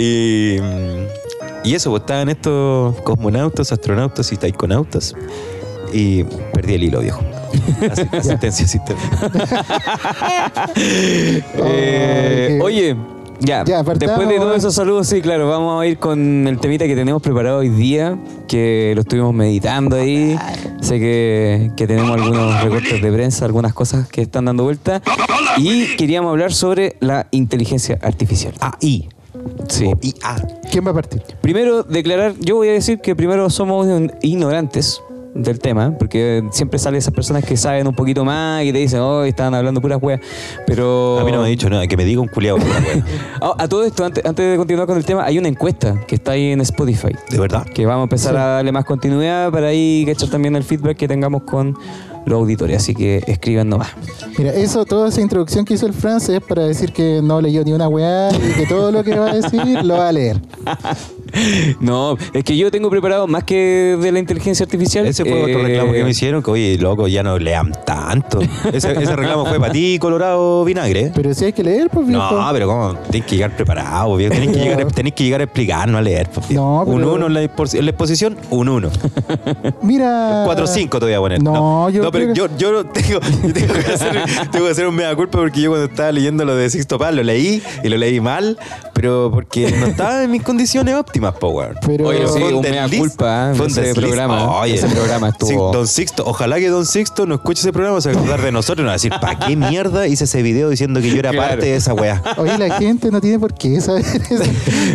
Y, 0.00 0.58
y 1.64 1.74
eso, 1.74 1.90
pues 1.90 2.02
estaban 2.02 2.28
estos 2.28 3.00
cosmonautas, 3.00 3.72
astronautas 3.72 4.30
y 4.32 4.36
taikonautas. 4.36 5.12
Y 5.92 6.22
perdí 6.52 6.74
el 6.74 6.84
hilo, 6.84 7.00
viejo. 7.00 7.20
Asi- 7.90 8.02
Asistencia, 8.12 8.64
asistencia. 8.64 9.10
Eh, 10.76 11.42
Ay, 12.50 12.56
qué- 12.56 12.58
oye, 12.62 12.96
ya, 13.40 13.64
Ya, 13.64 13.82
después 13.82 14.28
de 14.28 14.36
todos 14.36 14.56
esos 14.56 14.74
saludos, 14.74 15.06
sí, 15.06 15.20
claro, 15.20 15.48
vamos 15.48 15.80
a 15.80 15.86
ir 15.86 15.98
con 15.98 16.46
el 16.46 16.58
temita 16.58 16.86
que 16.86 16.94
tenemos 16.94 17.22
preparado 17.22 17.58
hoy 17.58 17.68
día, 17.68 18.18
que 18.46 18.92
lo 18.94 19.02
estuvimos 19.02 19.34
meditando 19.34 19.96
ahí. 19.96 20.38
Sé 20.80 20.98
que, 20.98 21.70
que 21.76 21.86
tenemos 21.86 22.10
algunos 22.10 22.62
recortes 22.62 23.00
de 23.00 23.12
prensa, 23.12 23.44
algunas 23.44 23.72
cosas 23.74 24.08
que 24.08 24.22
están 24.22 24.46
dando 24.46 24.64
vuelta. 24.64 25.02
Y 25.56 25.96
queríamos 25.96 26.30
hablar 26.30 26.52
sobre 26.52 26.96
la 27.00 27.26
inteligencia 27.30 27.98
artificial. 28.02 28.54
AI. 28.60 29.08
Sí. 29.68 29.90
IA. 30.00 30.36
¿Quién 30.70 30.86
va 30.86 30.90
a 30.90 30.94
partir? 30.94 31.22
Primero, 31.40 31.82
declarar, 31.82 32.34
yo 32.40 32.56
voy 32.56 32.68
a 32.68 32.72
decir 32.72 33.00
que 33.00 33.14
primero 33.14 33.48
somos 33.50 33.86
ignorantes 34.22 35.00
del 35.34 35.58
tema, 35.58 35.94
porque 35.98 36.42
siempre 36.50 36.78
salen 36.78 36.98
esas 36.98 37.14
personas 37.14 37.44
que 37.44 37.56
saben 37.56 37.86
un 37.86 37.94
poquito 37.94 38.24
más 38.24 38.64
y 38.64 38.72
te 38.72 38.78
dicen, 38.78 39.00
oh, 39.00 39.24
estaban 39.24 39.54
hablando 39.54 39.80
puras 39.80 39.98
weas, 40.00 40.20
pero... 40.66 41.18
A 41.20 41.24
mí 41.24 41.32
no 41.32 41.38
me 41.38 41.46
ha 41.46 41.48
dicho 41.48 41.68
nada, 41.68 41.86
que 41.86 41.96
me 41.96 42.04
diga 42.04 42.20
un 42.20 42.28
culiado. 42.28 42.58
Ah, 43.40 43.54
a 43.58 43.68
todo 43.68 43.84
esto, 43.84 44.04
antes, 44.04 44.24
antes 44.24 44.50
de 44.50 44.56
continuar 44.56 44.86
con 44.86 44.96
el 44.96 45.04
tema, 45.04 45.24
hay 45.24 45.38
una 45.38 45.48
encuesta 45.48 46.00
que 46.06 46.16
está 46.16 46.32
ahí 46.32 46.52
en 46.52 46.60
Spotify, 46.62 47.14
¿De 47.30 47.38
verdad? 47.38 47.64
que 47.66 47.86
vamos 47.86 48.02
a 48.02 48.04
empezar 48.04 48.36
a 48.36 48.46
darle 48.46 48.72
más 48.72 48.84
continuidad 48.84 49.50
para 49.52 49.68
ahí 49.68 50.04
cachar 50.06 50.30
también 50.30 50.56
el 50.56 50.64
feedback 50.64 50.96
que 50.96 51.08
tengamos 51.08 51.42
con 51.42 51.76
los 52.28 52.38
auditores, 52.38 52.76
así 52.76 52.94
que 52.94 53.22
escriban 53.26 53.68
nomás. 53.68 53.88
Mira, 54.36 54.52
eso, 54.52 54.84
toda 54.84 55.08
esa 55.08 55.20
introducción 55.20 55.64
que 55.64 55.74
hizo 55.74 55.86
el 55.86 55.94
France 55.94 56.36
es 56.36 56.42
para 56.42 56.64
decir 56.64 56.92
que 56.92 57.20
no 57.22 57.40
leyó 57.40 57.64
ni 57.64 57.72
una 57.72 57.88
weá 57.88 58.30
y 58.32 58.52
que 58.52 58.66
todo 58.66 58.92
lo 58.92 59.02
que 59.02 59.18
va 59.18 59.30
a 59.30 59.34
decir 59.34 59.82
lo 59.84 59.96
va 59.96 60.08
a 60.08 60.12
leer. 60.12 60.40
No, 61.80 62.16
es 62.32 62.44
que 62.44 62.56
yo 62.56 62.70
tengo 62.70 62.90
preparado 62.90 63.26
más 63.26 63.44
que 63.44 63.96
de 64.00 64.12
la 64.12 64.18
inteligencia 64.18 64.64
artificial. 64.64 65.06
Ese 65.06 65.24
fue 65.24 65.40
otro 65.42 65.60
eh, 65.60 65.62
reclamo 65.62 65.92
que 65.92 66.04
me 66.04 66.10
hicieron, 66.10 66.42
que 66.42 66.50
oye, 66.50 66.78
loco, 66.78 67.08
ya 67.08 67.22
no 67.22 67.38
lean 67.38 67.72
tanto. 67.86 68.40
Ese, 68.72 68.92
ese 68.92 69.16
reclamo 69.16 69.46
fue 69.46 69.58
para 69.60 69.72
ti, 69.72 69.98
Colorado 70.00 70.64
Vinagre. 70.64 71.12
Pero 71.14 71.32
si 71.34 71.46
hay 71.46 71.52
que 71.52 71.62
leer, 71.62 71.88
pues 71.90 72.06
viejo. 72.06 72.30
No, 72.40 72.48
pero 72.52 72.66
¿cómo? 72.66 72.94
Tienes 73.10 73.28
que 73.28 73.36
llegar 73.36 73.56
preparado, 73.56 74.16
viejo. 74.16 74.32
Tenés 74.34 74.50
que 74.56 74.58
llegar, 74.62 74.84
tenés 74.92 75.12
que 75.14 75.24
llegar 75.24 75.40
a 75.40 75.44
explicar, 75.44 75.88
no 75.88 75.98
a 75.98 76.02
leer. 76.02 76.28
pues. 76.30 76.50
No, 76.50 76.82
pero- 76.84 76.96
Un 76.96 77.04
1 77.04 77.26
en, 77.26 77.34
la 77.34 77.42
expo- 77.44 77.78
en 77.78 77.84
la 77.84 77.90
exposición, 77.90 78.36
un 78.50 78.68
1. 78.68 78.90
Mira. 79.82 80.44
4-5 80.46 80.90
te 80.90 80.98
voy 80.98 81.12
a 81.14 81.18
poner. 81.18 81.42
No, 81.42 81.88
yo 81.90 82.10
pero 82.10 82.32
creo 82.32 82.34
yo, 82.34 82.56
yo 82.56 82.72
no 82.72 82.84
tengo, 82.86 83.20
yo 83.44 83.52
tengo, 83.52 83.74
que 83.74 83.92
hacer, 83.92 84.22
tengo 84.50 84.64
que 84.66 84.70
hacer 84.72 84.86
un 84.86 84.94
mea 84.94 85.14
culpa 85.14 85.38
porque 85.38 85.60
yo 85.60 85.70
cuando 85.70 85.86
estaba 85.86 86.12
leyendo 86.12 86.44
lo 86.44 86.54
de 86.56 86.68
Sixto 86.70 86.98
Paz 86.98 87.14
lo 87.14 87.22
leí 87.22 87.62
y 87.82 87.88
lo 87.88 87.96
leí 87.96 88.20
mal, 88.20 88.58
pero 88.94 89.30
porque 89.32 89.70
no 89.78 89.86
estaba 89.86 90.22
en 90.24 90.30
mis 90.30 90.42
condiciones 90.42 90.94
óptimas, 90.94 91.17
po, 91.20 91.48
weón. 91.48 91.74
Pero- 91.86 92.06
Oye, 92.08 92.26
sí, 92.28 92.42
un 92.42 92.60
mea 92.62 92.88
culpa, 92.88 93.52
¿eh? 93.52 93.66
ese 93.66 93.94
programa. 93.94 94.58
Oye, 94.60 94.74
ese 94.74 94.86
programa 94.88 95.28
Sí, 95.30 95.36
estuvo... 95.46 95.72
don 95.72 95.86
Sixto, 95.86 96.24
ojalá 96.26 96.58
que 96.58 96.68
Don 96.68 96.86
Sixto 96.86 97.26
no 97.26 97.34
escuche 97.36 97.60
ese 97.60 97.72
programa, 97.72 98.00
se 98.00 98.10
va 98.10 98.16
a 98.16 98.18
acordar 98.18 98.42
de 98.42 98.52
nosotros 98.52 98.78
y 98.78 98.82
nos 98.84 98.88
va 98.90 98.92
a 98.92 98.96
decir, 98.96 99.12
¿para 99.20 99.38
qué 99.38 99.56
mierda 99.56 100.06
hice 100.06 100.24
ese 100.24 100.42
video 100.42 100.68
diciendo 100.70 101.00
que 101.00 101.10
yo 101.10 101.18
era 101.18 101.30
Claro. 101.30 101.48
parte 101.48 101.66
de 101.66 101.76
esa 101.76 101.94
weá? 101.94 102.22
Oye, 102.36 102.56
la 102.58 102.76
gente 102.78 103.10
no 103.10 103.20
tiene 103.20 103.38
por 103.38 103.54
qué 103.54 103.80
saber 103.80 104.04
eso. 104.30 104.42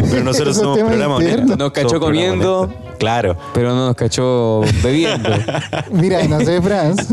Pero 0.10 0.24
nosotros 0.24 0.56
somos 0.58 0.78
temas 0.78 0.92
programa 0.92 1.16
internos. 1.16 1.44
honesto. 1.46 1.64
Nos 1.64 1.72
cachó 1.72 2.00
comiendo. 2.00 2.62
honesto. 2.62 2.93
Claro. 3.04 3.36
Pero 3.54 3.76
no 3.76 3.88
nos 3.88 3.96
cachó 3.98 4.62
bebiendo. 4.82 5.30
Mira, 5.92 6.24
no 6.26 6.40
sé, 6.40 6.62
Franz. 6.62 7.06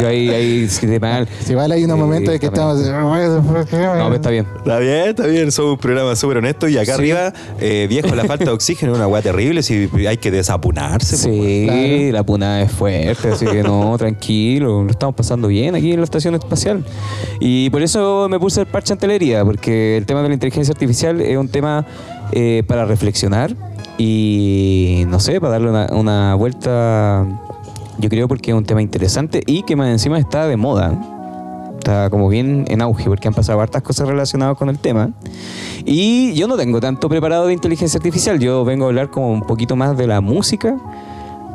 Yo 0.00 0.06
ahí, 0.06 0.28
ahí 0.28 0.66
de 0.66 1.00
mal. 1.00 1.28
Si 1.44 1.56
vale, 1.56 1.74
hay 1.74 1.82
unos 1.84 1.96
Sí, 1.96 2.00
momentos 2.02 2.32
de 2.32 2.38
que 2.38 2.46
estamos. 2.46 2.78
No, 2.78 3.12
pero 3.12 4.14
está 4.14 4.30
bien. 4.30 4.46
Está 4.58 4.78
bien, 4.78 5.08
está 5.08 5.26
bien, 5.26 5.50
somos 5.50 5.72
un 5.72 5.78
programa 5.78 6.14
súper 6.14 6.36
honesto 6.38 6.68
y 6.68 6.76
acá 6.78 6.84
Sí. 6.84 7.00
arriba, 7.00 7.32
eh, 7.60 7.86
viejo, 7.88 8.14
la 8.14 8.24
falta 8.26 8.44
de 8.44 8.50
oxígeno 8.52 8.92
es 8.92 8.98
una 8.98 9.08
weá 9.08 9.22
terrible, 9.22 9.64
si 9.64 9.88
hay 10.06 10.18
que 10.18 10.30
desapunarse. 10.30 11.16
po, 11.16 11.22
Sí, 11.34 11.64
Claro. 11.66 12.12
la 12.12 12.22
punada 12.22 12.62
es 12.62 12.70
fuerte, 12.70 13.28
así 13.32 13.44
que 13.44 13.64
no, 13.64 13.96
tranquilo, 13.98 14.84
lo 14.84 14.90
estamos 14.90 15.16
pasando 15.16 15.48
bien 15.48 15.74
aquí 15.74 15.90
en 15.92 15.98
la 15.98 16.04
estación 16.04 16.36
espacial. 16.36 16.84
Y 17.40 17.70
por 17.70 17.82
eso 17.82 18.28
me 18.30 18.38
puse 18.38 18.60
el 18.60 18.66
parche 18.66 18.92
ante 18.92 19.08
la 19.08 19.14
herida, 19.14 19.44
porque 19.44 19.96
el 19.96 20.06
tema 20.06 20.22
de 20.22 20.28
la 20.28 20.34
inteligencia 20.34 20.70
artificial 20.72 21.20
es 21.20 21.36
un 21.36 21.48
tema 21.48 21.84
eh, 22.34 22.62
para 22.66 22.84
reflexionar 22.86 23.54
y 23.98 25.04
no 25.08 25.20
sé, 25.20 25.40
para 25.40 25.52
darle 25.52 25.70
una, 25.92 26.34
vuelta, 26.34 27.26
yo 27.98 28.08
creo 28.08 28.28
porque 28.28 28.50
es 28.50 28.56
un 28.56 28.64
tema 28.64 28.82
interesante 28.82 29.42
y 29.46 29.62
que 29.62 29.76
más 29.76 29.88
encima 29.88 30.18
está 30.18 30.46
de 30.46 30.56
moda. 30.56 30.98
Está 31.78 32.10
como 32.10 32.28
bien 32.28 32.64
en 32.68 32.80
auge 32.80 33.04
porque 33.06 33.26
han 33.26 33.34
pasado 33.34 33.60
hartas 33.60 33.82
cosas 33.82 34.08
relacionadas 34.08 34.56
con 34.56 34.68
el 34.68 34.78
tema. 34.78 35.10
Y 35.84 36.32
yo 36.34 36.46
no 36.46 36.56
tengo 36.56 36.80
tanto 36.80 37.08
preparado 37.08 37.46
de 37.46 37.52
inteligencia 37.52 37.98
artificial, 37.98 38.38
yo 38.38 38.64
vengo 38.64 38.84
a 38.84 38.88
hablar 38.88 39.10
como 39.10 39.32
un 39.32 39.42
poquito 39.42 39.74
más 39.74 39.96
de 39.96 40.06
la 40.06 40.20
música 40.20 40.76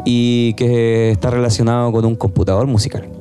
y 0.06 0.54
que 0.54 1.12
está 1.12 1.30
relacionado 1.30 1.92
con 1.92 2.06
un 2.06 2.16
computador 2.16 2.68
musical. 2.68 3.17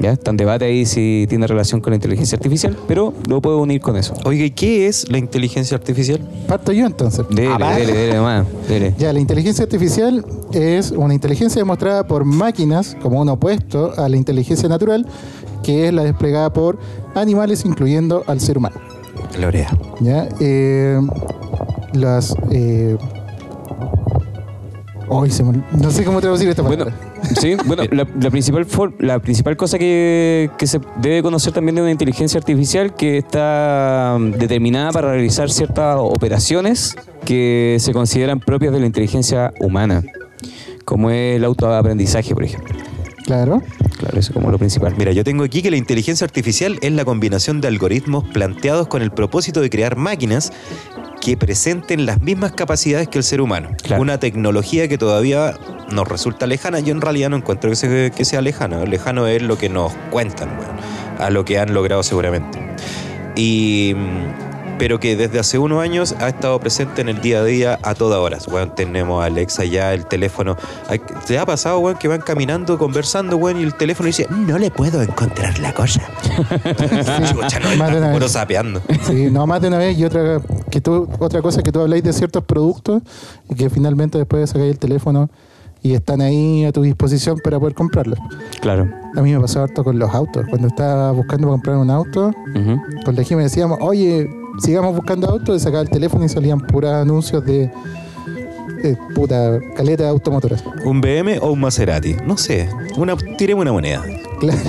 Ya. 0.00 0.12
Está 0.12 0.30
en 0.30 0.36
debate 0.38 0.64
ahí 0.64 0.86
si 0.86 1.26
tiene 1.28 1.46
relación 1.46 1.80
con 1.80 1.90
la 1.90 1.96
inteligencia 1.96 2.36
artificial, 2.36 2.76
pero 2.88 3.12
lo 3.28 3.40
puedo 3.42 3.58
unir 3.58 3.80
con 3.80 3.96
eso. 3.96 4.14
Oiga, 4.24 4.44
¿y 4.44 4.50
qué 4.50 4.86
es 4.86 5.10
la 5.10 5.18
inteligencia 5.18 5.76
artificial? 5.76 6.20
Parto 6.48 6.72
yo 6.72 6.86
entonces. 6.86 7.24
Dele, 7.30 7.50
Ah, 7.60 7.76
dele, 7.76 7.92
dele, 7.92 8.14
nomás, 8.14 8.46
dele. 8.68 8.94
Ya, 8.98 9.12
la 9.12 9.20
inteligencia 9.20 9.62
artificial 9.64 10.24
es 10.52 10.90
una 10.92 11.12
inteligencia 11.14 11.60
demostrada 11.60 12.06
por 12.06 12.24
máquinas 12.24 12.96
como 13.02 13.20
un 13.20 13.28
opuesto 13.28 13.92
a 13.98 14.08
la 14.08 14.16
inteligencia 14.16 14.68
natural, 14.68 15.06
que 15.62 15.88
es 15.88 15.92
la 15.92 16.02
desplegada 16.04 16.52
por 16.52 16.78
animales, 17.14 17.64
incluyendo 17.66 18.24
al 18.26 18.40
ser 18.40 18.56
humano. 18.58 18.76
Lorea. 19.38 19.68
¿Ya? 20.00 20.28
Eh, 20.40 20.98
las. 21.92 22.34
Eh... 22.50 22.96
Ay, 25.12 25.30
se 25.30 25.42
me- 25.42 25.62
no 25.72 25.90
sé 25.90 26.04
cómo 26.04 26.20
traducir 26.20 26.48
esta 26.48 26.62
Bueno, 26.62 26.84
palabra. 26.84 27.09
Sí, 27.40 27.54
bueno, 27.66 27.82
la, 27.90 28.06
la 28.20 28.30
principal 28.30 28.64
for- 28.64 28.94
la 28.98 29.18
principal 29.18 29.56
cosa 29.56 29.78
que, 29.78 30.50
que 30.58 30.66
se 30.66 30.80
debe 31.00 31.22
conocer 31.22 31.52
también 31.52 31.74
de 31.76 31.82
una 31.82 31.90
inteligencia 31.90 32.38
artificial 32.38 32.94
que 32.94 33.18
está 33.18 34.16
mm, 34.18 34.32
determinada 34.32 34.90
para 34.92 35.12
realizar 35.12 35.50
ciertas 35.50 35.96
operaciones 35.98 36.96
que 37.24 37.76
se 37.80 37.92
consideran 37.92 38.40
propias 38.40 38.72
de 38.72 38.80
la 38.80 38.86
inteligencia 38.86 39.52
humana, 39.60 40.02
como 40.84 41.10
es 41.10 41.36
el 41.36 41.44
autoaprendizaje, 41.44 42.34
por 42.34 42.44
ejemplo. 42.44 42.74
Claro. 43.24 43.62
Claro, 44.00 44.18
eso 44.18 44.32
como 44.32 44.50
lo 44.50 44.56
principal. 44.56 44.94
Mira, 44.96 45.12
yo 45.12 45.22
tengo 45.24 45.44
aquí 45.44 45.60
que 45.60 45.70
la 45.70 45.76
inteligencia 45.76 46.24
artificial 46.24 46.78
es 46.80 46.90
la 46.90 47.04
combinación 47.04 47.60
de 47.60 47.68
algoritmos 47.68 48.24
planteados 48.24 48.88
con 48.88 49.02
el 49.02 49.10
propósito 49.10 49.60
de 49.60 49.68
crear 49.68 49.96
máquinas 49.96 50.54
que 51.20 51.36
presenten 51.36 52.06
las 52.06 52.22
mismas 52.22 52.52
capacidades 52.52 53.08
que 53.08 53.18
el 53.18 53.24
ser 53.24 53.42
humano. 53.42 53.68
Claro. 53.82 54.00
Una 54.00 54.18
tecnología 54.18 54.88
que 54.88 54.96
todavía 54.96 55.54
nos 55.92 56.08
resulta 56.08 56.46
lejana. 56.46 56.80
Yo 56.80 56.92
en 56.92 57.02
realidad 57.02 57.28
no 57.28 57.36
encuentro 57.36 57.68
que 57.68 57.76
sea, 57.76 58.08
que 58.08 58.24
sea 58.24 58.40
lejana. 58.40 58.82
Lejano 58.86 59.26
es 59.26 59.42
lo 59.42 59.58
que 59.58 59.68
nos 59.68 59.92
cuentan, 60.10 60.48
weón, 60.58 60.76
a 61.18 61.28
lo 61.28 61.44
que 61.44 61.58
han 61.58 61.74
logrado 61.74 62.02
seguramente. 62.02 62.58
Y, 63.36 63.92
mm, 63.94 64.49
pero 64.80 64.98
que 64.98 65.14
desde 65.14 65.38
hace 65.38 65.58
unos 65.58 65.80
años 65.80 66.14
ha 66.18 66.28
estado 66.28 66.58
presente 66.58 67.00
en 67.02 67.08
el 67.08 67.20
día 67.20 67.38
a 67.40 67.44
día 67.44 67.78
a 67.82 67.94
todas 67.94 68.18
horas. 68.18 68.48
Weón, 68.48 68.74
tenemos 68.74 69.22
a 69.22 69.26
Alexa 69.26 69.64
ya, 69.64 69.94
el 69.94 70.06
teléfono. 70.06 70.56
¿Te 71.26 71.38
ha 71.38 71.46
pasado, 71.46 71.78
weón, 71.78 71.96
que 71.98 72.08
van 72.08 72.20
caminando, 72.22 72.78
conversando, 72.78 73.36
weón, 73.36 73.60
y 73.60 73.62
el 73.62 73.74
teléfono 73.74 74.06
dice, 74.08 74.26
no 74.30 74.58
le 74.58 74.70
puedo 74.72 75.00
encontrar 75.02 75.58
la 75.60 75.72
cosa? 75.72 76.00
Chucha, 77.30 77.60
no, 77.60 77.76
Más 77.76 77.90
de 77.92 77.98
una 77.98 78.18
vez. 78.18 78.32
sapeando. 78.32 78.80
Sí, 79.02 79.28
no 79.30 79.46
más 79.46 79.60
de 79.60 79.68
una 79.68 79.78
vez 79.78 79.98
y 79.98 80.04
otra 80.04 80.40
que 80.70 80.80
tú, 80.80 81.08
otra 81.18 81.42
cosa 81.42 81.62
que 81.62 81.70
tú 81.72 81.80
habláis 81.80 82.02
de 82.02 82.12
ciertos 82.12 82.44
productos 82.44 83.02
y 83.48 83.54
que 83.54 83.70
finalmente 83.70 84.18
después 84.18 84.48
sacáis 84.50 84.72
el 84.72 84.78
teléfono 84.78 85.28
y 85.82 85.94
están 85.94 86.20
ahí 86.20 86.64
a 86.64 86.72
tu 86.72 86.82
disposición 86.82 87.38
para 87.42 87.58
poder 87.58 87.74
comprarlos. 87.74 88.18
Claro. 88.60 88.88
A 89.16 89.22
mí 89.22 89.32
me 89.32 89.40
pasó 89.40 89.62
harto 89.62 89.82
con 89.82 89.98
los 89.98 90.14
autos. 90.14 90.44
Cuando 90.48 90.68
estaba 90.68 91.10
buscando 91.12 91.46
para 91.48 91.52
comprar 91.52 91.76
un 91.78 91.90
auto, 91.90 92.28
Ujú. 92.54 92.80
con 93.04 93.16
la 93.16 93.22
Jimmy 93.22 93.42
decíamos, 93.44 93.78
oye, 93.80 94.28
sigamos 94.58 94.94
buscando 94.94 95.28
autos, 95.30 95.62
sacaba 95.62 95.82
el 95.82 95.90
teléfono 95.90 96.24
y 96.24 96.28
salían 96.28 96.60
puras 96.60 96.94
anuncios 97.02 97.44
de, 97.44 97.70
de 98.82 98.96
puta 99.14 99.58
caleta 99.76 100.04
de 100.04 100.08
automotoras. 100.10 100.64
¿Un 100.84 101.00
BM 101.00 101.38
o 101.40 101.52
un 101.52 101.60
Maserati? 101.60 102.16
No 102.26 102.36
sé. 102.36 102.68
Una, 102.96 103.16
tiremos 103.38 103.62
una 103.62 103.72
moneda. 103.72 104.02
Claro. 104.40 104.60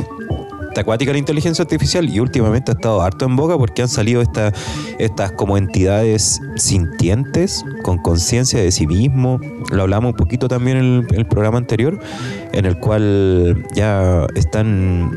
Está 0.70 0.82
acuática 0.82 1.12
la 1.12 1.18
inteligencia 1.18 1.64
artificial 1.64 2.08
y 2.10 2.22
últimamente 2.22 2.72
ha 2.72 2.76
estado 2.76 3.02
harto 3.02 3.26
en 3.26 3.36
boca 3.36 3.58
porque 3.58 3.82
han 3.82 3.90
salido 3.90 4.22
esta- 4.22 4.54
estas 5.00 5.34
como 5.34 5.58
entidades 5.58 6.40
sintientes, 6.56 7.66
con 7.84 7.98
conciencia 7.98 8.62
de 8.62 8.72
sí 8.72 8.88
mismo. 8.88 9.42
Lo 9.70 9.82
hablamos 9.82 10.12
un 10.12 10.16
poquito 10.16 10.48
también 10.48 10.78
en 10.78 10.84
el, 10.86 11.08
en 11.10 11.16
el 11.20 11.26
programa 11.26 11.58
anterior, 11.58 12.00
en 12.54 12.66
el 12.66 12.80
cual 12.80 13.66
ya 13.76 14.26
están 14.36 15.12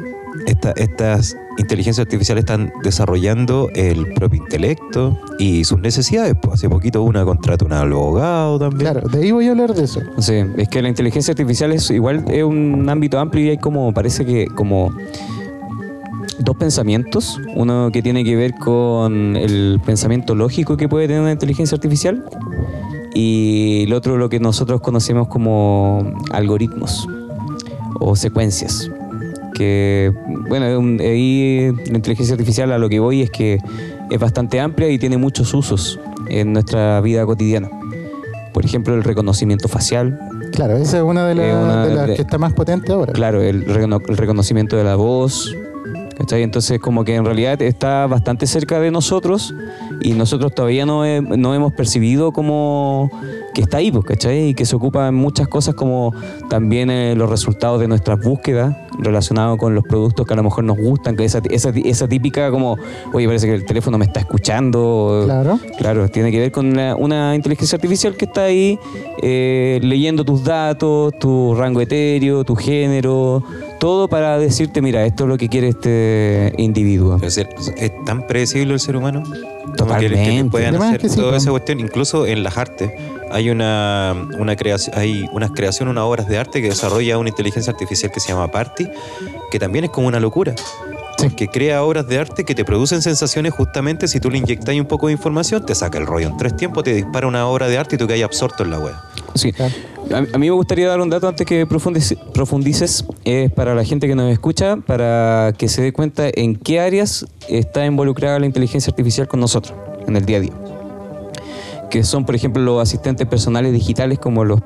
esta- 0.47 0.73
estas 0.77 1.37
inteligencias 1.59 2.05
artificiales 2.05 2.43
están 2.43 2.73
desarrollando 2.83 3.69
el 3.75 4.13
propio 4.15 4.43
intelecto 4.43 5.19
y 5.39 5.65
sus 5.65 5.81
necesidades. 5.81 6.35
Pues 6.41 6.55
hace 6.55 6.69
poquito 6.69 7.03
una 7.03 7.25
contrata 7.25 7.65
un 7.65 7.73
abogado 7.73 8.59
también. 8.59 8.93
Claro, 8.93 9.09
de 9.09 9.23
ahí 9.23 9.33
voy 9.33 9.49
a 9.49 9.53
hablar 9.53 9.75
de 9.75 9.85
eso. 9.85 10.01
Sí, 10.19 10.35
es 10.57 10.69
que 10.69 10.83
la 10.83 10.89
inteligencia 10.89 11.33
artificial 11.33 11.73
es 11.73 11.91
igual 11.91 12.25
es 12.29 12.43
un 12.45 12.89
ámbito 12.89 13.19
amplio 13.19 13.45
y 13.45 13.49
hay 13.51 13.59
como 13.59 13.93
parece 13.93 14.25
que 14.25 14.47
como 14.47 14.93
dos 16.39 16.57
pensamientos, 16.57 17.41
uno 17.55 17.91
que 17.93 18.03
tiene 18.03 18.25
que 18.25 18.37
ver 18.37 18.55
con 18.55 19.37
el 19.37 19.81
pensamiento 19.85 20.35
lógico 20.35 20.77
que 20.77 20.89
puede 20.89 21.07
tener 21.07 21.23
una 21.23 21.33
inteligencia 21.33 21.77
artificial 21.77 22.25
y 23.15 23.85
el 23.85 23.93
otro 23.93 24.17
lo 24.17 24.29
que 24.29 24.41
nosotros 24.41 24.81
conocemos 24.81 25.29
como 25.29 26.13
algoritmos 26.33 27.09
o 28.01 28.17
secuencias. 28.17 28.91
Que, 29.55 30.13
bueno, 30.49 30.79
un- 30.79 31.01
ahí 31.01 31.71
la 31.91 31.97
inteligencia 31.97 32.35
artificial 32.35 32.73
a 32.73 32.79
lo 32.79 32.89
que 32.89 32.99
voy 33.01 33.23
es 33.23 33.31
que 33.31 33.59
es 34.11 34.19
bastante 34.19 34.61
amplia 34.61 34.89
y 34.91 34.99
tiene 34.99 35.17
muchos 35.17 35.55
usos 35.55 35.99
en 36.29 36.53
nuestra 36.53 37.01
vida 37.01 37.25
cotidiana. 37.25 37.71
Por 38.53 38.65
ejemplo, 38.65 38.95
el 38.95 39.03
reconocimiento 39.05 39.69
facial, 39.69 40.19
Claro, 40.53 40.77
esa 40.77 40.99
es 40.99 41.03
una 41.03 41.27
de, 41.27 41.35
las- 41.35 41.47
Es 41.47 41.55
una 41.55 41.87
de 41.87 41.95
las 41.95 42.11
que 42.11 42.23
está 42.23 42.39
más 42.39 42.53
potente 42.53 42.93
ahora. 42.93 43.13
Claro, 43.13 43.43
el, 43.43 43.67
recono- 43.67 44.01
el 44.09 44.17
reconocimiento 44.17 44.77
de 44.77 44.85
la 44.85 44.95
voz. 44.97 45.55
¿cachai? 46.17 46.45
Entonces, 46.45 46.79
como 46.79 47.05
que 47.05 47.17
en 47.17 47.25
realidad 47.25 47.61
está 47.61 48.07
bastante 48.07 48.47
cerca 48.47 48.79
de 48.79 48.93
nosotros 48.93 49.53
y 50.01 50.13
nosotros 50.13 50.55
todavía 50.55 50.87
no, 50.87 51.05
he- 51.05 51.21
no 51.21 51.57
hemos 51.57 51.73
percibido 51.73 52.31
como 52.33 53.11
que 53.55 53.63
está 53.63 53.79
ahí, 53.79 53.91
pues, 53.93 54.05
¿cachai? 54.05 54.49
Y 54.49 54.55
que 54.55 54.67
se 54.67 54.75
ocupa 54.77 55.09
en 55.09 55.15
muchas 55.15 55.49
cosas 55.49 55.75
como 55.75 56.13
también 56.51 56.91
eh, 56.91 57.15
los 57.17 57.31
resultados 57.31 57.81
de 57.81 57.89
nuestras 57.89 58.21
búsquedas 58.21 58.77
relacionados 58.99 59.57
con 59.59 59.75
los 59.75 59.85
productos 59.85 60.27
que 60.27 60.33
a 60.35 60.37
lo 60.37 60.43
mejor 60.43 60.65
nos 60.65 60.77
gustan, 60.77 61.17
que 61.17 61.25
esa, 61.25 61.41
esa, 61.51 61.71
esa 61.71 62.09
típica 62.09 62.51
como, 62.51 62.77
oye, 63.13 63.27
parece 63.27 63.47
que 63.47 63.55
el 63.55 63.65
teléfono 63.65 63.97
me 63.97 64.05
está 64.05 64.21
escuchando. 64.21 65.23
Claro. 65.25 65.59
Claro, 65.79 66.09
tiene 66.09 66.31
que 66.31 66.41
ver 66.41 66.53
con 66.53 66.75
la- 66.77 66.97
una 66.97 67.35
inteligencia 67.35 67.77
artificial 67.77 68.17
que 68.17 68.25
está 68.27 68.45
ahí 68.45 68.79
eh, 69.23 69.79
leyendo 69.83 70.25
tus 70.25 70.45
datos, 70.45 71.13
tu 71.19 71.55
rango 71.55 71.81
etéreo, 71.81 72.45
tu 72.45 72.55
género, 72.57 73.43
todo 73.85 74.09
para 74.09 74.39
decirte, 74.39 74.81
mira, 74.81 75.05
esto 75.05 75.25
es 75.25 75.29
lo 75.29 75.37
que 75.37 75.51
quiere 75.51 75.69
este 75.69 76.55
individuo. 76.57 77.17
Es, 77.17 77.35
decir, 77.35 77.49
es 77.77 77.93
tan 78.07 78.27
predecible 78.27 78.73
el 78.73 78.81
ser 78.81 78.97
humano. 78.97 79.23
Como 79.23 79.95
que- 79.99 80.09
Que, 80.09 80.09
Totalmente. 80.09 80.51
puedan 80.51 80.69
Además 80.71 80.89
hacer 80.89 81.01
que 81.03 81.09
sí, 81.11 81.17
toda 81.17 81.37
esa 81.37 81.51
cuestión. 81.51 81.81
Incluso 81.81 82.25
en 82.25 82.43
las 82.43 82.57
artes 82.57 82.91
hay 83.31 83.51
una, 83.51 84.15
una 84.39 84.57
creación, 84.57 84.99
hay 84.99 85.29
unas 85.35 85.51
creaciones, 85.51 85.91
unas 85.93 86.05
obras 86.05 86.27
de 86.29 86.39
arte 86.39 86.63
que 86.63 86.69
desarrolla 86.71 87.19
una 87.19 87.29
inteligencia 87.29 87.75
artificial 87.75 88.11
que 88.11 88.21
se 88.21 88.29
llama 88.29 88.51
Party, 88.51 88.89
que 89.51 89.59
también 89.59 89.85
es 89.85 89.91
como 89.91 90.09
una 90.09 90.19
locura. 90.19 90.55
Sí. 91.19 91.29
Que 91.29 91.49
crea 91.49 91.83
obras 91.85 92.09
de 92.09 92.19
arte 92.19 92.45
que 92.45 92.55
te 92.55 92.65
producen 92.65 93.03
sensaciones 93.03 93.53
justamente 93.53 94.09
si 94.09 94.19
tú 94.19 94.31
le 94.31 94.39
inyectas 94.39 94.75
un 94.77 94.87
poco 94.87 95.09
de 95.09 95.13
información, 95.13 95.67
te 95.67 95.75
saca 95.75 95.99
el 95.99 96.07
rollo 96.07 96.29
en 96.29 96.39
tres 96.39 96.57
tiempos, 96.57 96.85
te 96.85 96.95
dispara 96.95 97.27
una 97.27 97.47
obra 97.49 97.69
de 97.69 97.77
arte 97.77 97.97
y 97.97 97.99
tú 97.99 98.07
que 98.07 98.15
hay 98.15 98.23
absorto 98.23 98.63
en 98.65 98.71
la 98.71 98.79
web. 98.79 98.95
Sí. 99.35 99.53
A, 100.13 100.39
mí 100.39 100.47
me 100.47 100.51
gustaría 100.51 100.89
dar 100.89 101.01
un 101.01 101.11
dato 101.11 101.29
antes 101.29 101.47
que 101.47 101.67
profundices, 101.67 103.05
es 103.25 103.51
para 103.53 103.75
la 103.75 103.85
gente 103.85 104.07
que 104.07 104.15
nos 104.15 104.31
escucha, 104.31 104.77
para 104.77 105.53
que 105.57 105.69
se 105.69 105.83
dé 105.83 105.93
cuenta 105.93 106.29
en 106.33 106.57
qué 106.57 106.81
áreas 106.81 107.27
está 107.49 107.85
involucrada 107.87 108.39
la 108.39 108.47
inteligencia 108.47 108.91
artificial 108.91 109.27
con 109.27 109.41
nosotros 109.41 109.75
en 110.07 110.17
el 110.17 110.25
día 110.25 110.37
a 110.39 110.41
día. 110.41 110.53
Que 111.91 112.03
son, 112.03 112.25
por 112.25 112.35
ejemplo, 112.35 112.63
los 112.63 112.83
asistentes 112.83 113.27
personales 113.27 113.73
digitales 113.73 114.19
como 114.19 114.45
los, 114.45 114.61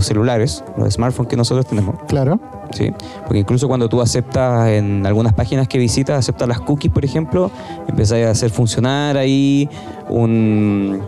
celulares, 0.00 0.64
los 0.76 0.94
smartphones 0.94 1.30
que 1.30 1.36
nosotros 1.36 1.66
tenemos. 1.66 1.96
Claro. 2.08 2.40
¿sí? 2.72 2.92
Porque 3.22 3.38
incluso 3.38 3.68
cuando 3.68 3.88
tú 3.88 4.00
aceptas 4.00 4.68
en 4.70 5.06
algunas 5.06 5.32
páginas 5.32 5.68
que 5.68 5.78
visitas, 5.78 6.18
aceptas 6.18 6.48
las 6.48 6.60
cookies, 6.60 6.92
por 6.92 7.04
ejemplo, 7.04 7.50
empiezas 7.88 8.18
a 8.18 8.30
hacer 8.30 8.50
funcionar 8.50 9.16
ahí 9.16 9.68
un, 10.08 11.02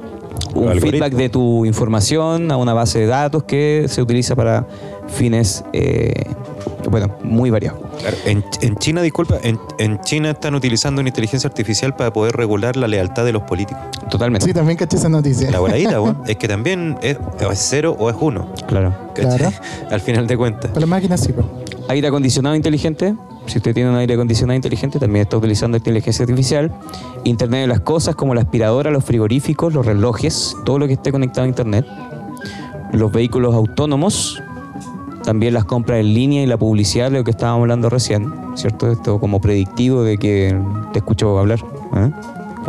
un 0.54 0.80
feedback 0.80 1.12
de 1.14 1.28
tu 1.28 1.64
información 1.64 2.50
a 2.50 2.56
una 2.56 2.74
base 2.74 3.00
de 3.00 3.06
datos 3.06 3.44
que 3.44 3.86
se 3.88 4.02
utiliza 4.02 4.34
para 4.34 4.66
fines, 5.08 5.64
eh, 5.72 6.12
bueno, 6.90 7.14
muy 7.22 7.50
variados. 7.50 7.80
Claro, 8.00 8.16
en, 8.24 8.44
en 8.60 8.76
China, 8.76 9.02
disculpa, 9.02 9.38
en, 9.42 9.58
en 9.78 10.00
China 10.00 10.30
están 10.30 10.54
utilizando 10.54 11.00
una 11.00 11.08
inteligencia 11.08 11.48
artificial 11.48 11.96
para 11.96 12.12
poder 12.12 12.36
regular 12.36 12.76
la 12.76 12.86
lealtad 12.86 13.24
de 13.24 13.32
los 13.32 13.42
políticos. 13.42 13.82
Totalmente. 14.10 14.46
Sí, 14.46 14.52
también 14.52 14.78
caché 14.78 14.96
esa 14.96 15.08
noticia. 15.08 15.50
La 15.50 15.60
voladita, 15.60 16.00
es 16.26 16.36
que 16.36 16.48
también 16.48 16.98
es, 17.02 17.16
es 17.40 17.58
cero 17.58 17.96
o 17.98 18.10
es 18.10 18.16
uno. 18.18 18.52
Claro. 18.66 18.94
Claro. 19.14 19.50
Al 19.90 20.00
final 20.00 20.26
de 20.26 20.36
cuentas. 20.36 20.70
Para 20.70 20.80
las 20.80 20.88
máquinas 20.88 21.20
sí, 21.20 21.32
pues. 21.32 21.46
Aire 21.88 22.08
acondicionado 22.08 22.54
inteligente. 22.54 23.14
Si 23.48 23.56
usted 23.56 23.72
tiene 23.72 23.88
un 23.88 23.96
aire 23.96 24.12
acondicionado 24.12 24.56
inteligente, 24.56 24.98
también 24.98 25.22
está 25.22 25.38
utilizando 25.38 25.78
inteligencia 25.78 26.22
artificial. 26.22 26.70
Internet 27.24 27.62
de 27.62 27.66
las 27.66 27.80
cosas, 27.80 28.14
como 28.14 28.34
la 28.34 28.42
aspiradora, 28.42 28.90
los 28.90 29.04
frigoríficos, 29.04 29.72
los 29.72 29.86
relojes, 29.86 30.54
todo 30.66 30.78
lo 30.78 30.86
que 30.86 30.92
esté 30.92 31.10
conectado 31.10 31.46
a 31.46 31.48
Internet. 31.48 31.86
Los 32.92 33.10
vehículos 33.10 33.54
autónomos, 33.54 34.42
también 35.24 35.54
las 35.54 35.64
compras 35.64 36.00
en 36.00 36.12
línea 36.12 36.42
y 36.42 36.46
la 36.46 36.58
publicidad, 36.58 37.10
lo 37.10 37.24
que 37.24 37.30
estábamos 37.30 37.62
hablando 37.62 37.88
recién, 37.88 38.30
¿cierto? 38.54 38.90
Esto 38.90 39.18
como 39.18 39.40
predictivo 39.40 40.02
de 40.02 40.18
que 40.18 40.54
te 40.92 40.98
escucho 40.98 41.38
hablar. 41.38 41.60
¿eh? 41.96 42.10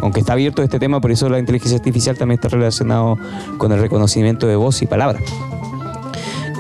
Aunque 0.02 0.22
está 0.22 0.34
abierto 0.34 0.64
este 0.64 0.80
tema, 0.80 1.02
por 1.02 1.12
eso 1.12 1.28
la 1.28 1.40
inteligencia 1.40 1.78
artificial 1.78 2.18
también 2.18 2.40
está 2.40 2.48
relacionado 2.48 3.18
con 3.58 3.74
el 3.74 3.80
reconocimiento 3.82 4.48
de 4.48 4.56
voz 4.56 4.82
y 4.82 4.88
palabra. 4.88 5.20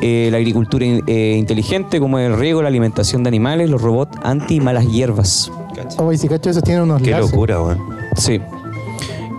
Eh, 0.02 0.30
la 0.32 0.38
agricultura 0.38 0.86
in- 0.86 1.04
eh, 1.08 1.36
inteligente, 1.38 2.00
como 2.00 2.20
el 2.20 2.38
riego, 2.38 2.62
la 2.62 2.70
alimentación 2.70 3.24
de 3.24 3.28
animales, 3.28 3.70
los 3.70 3.82
robots 3.82 4.18
anti 4.24 4.60
malas 4.62 4.88
hierbas. 4.88 5.52
Oh, 5.98 6.12
y 6.12 6.18
si 6.18 6.28
cacho, 6.28 6.50
esos 6.50 6.64
tienen 6.64 6.84
unos 6.84 7.02
Qué 7.02 7.12
locura, 7.12 7.62
weón. 7.62 7.80
Sí. 8.16 8.40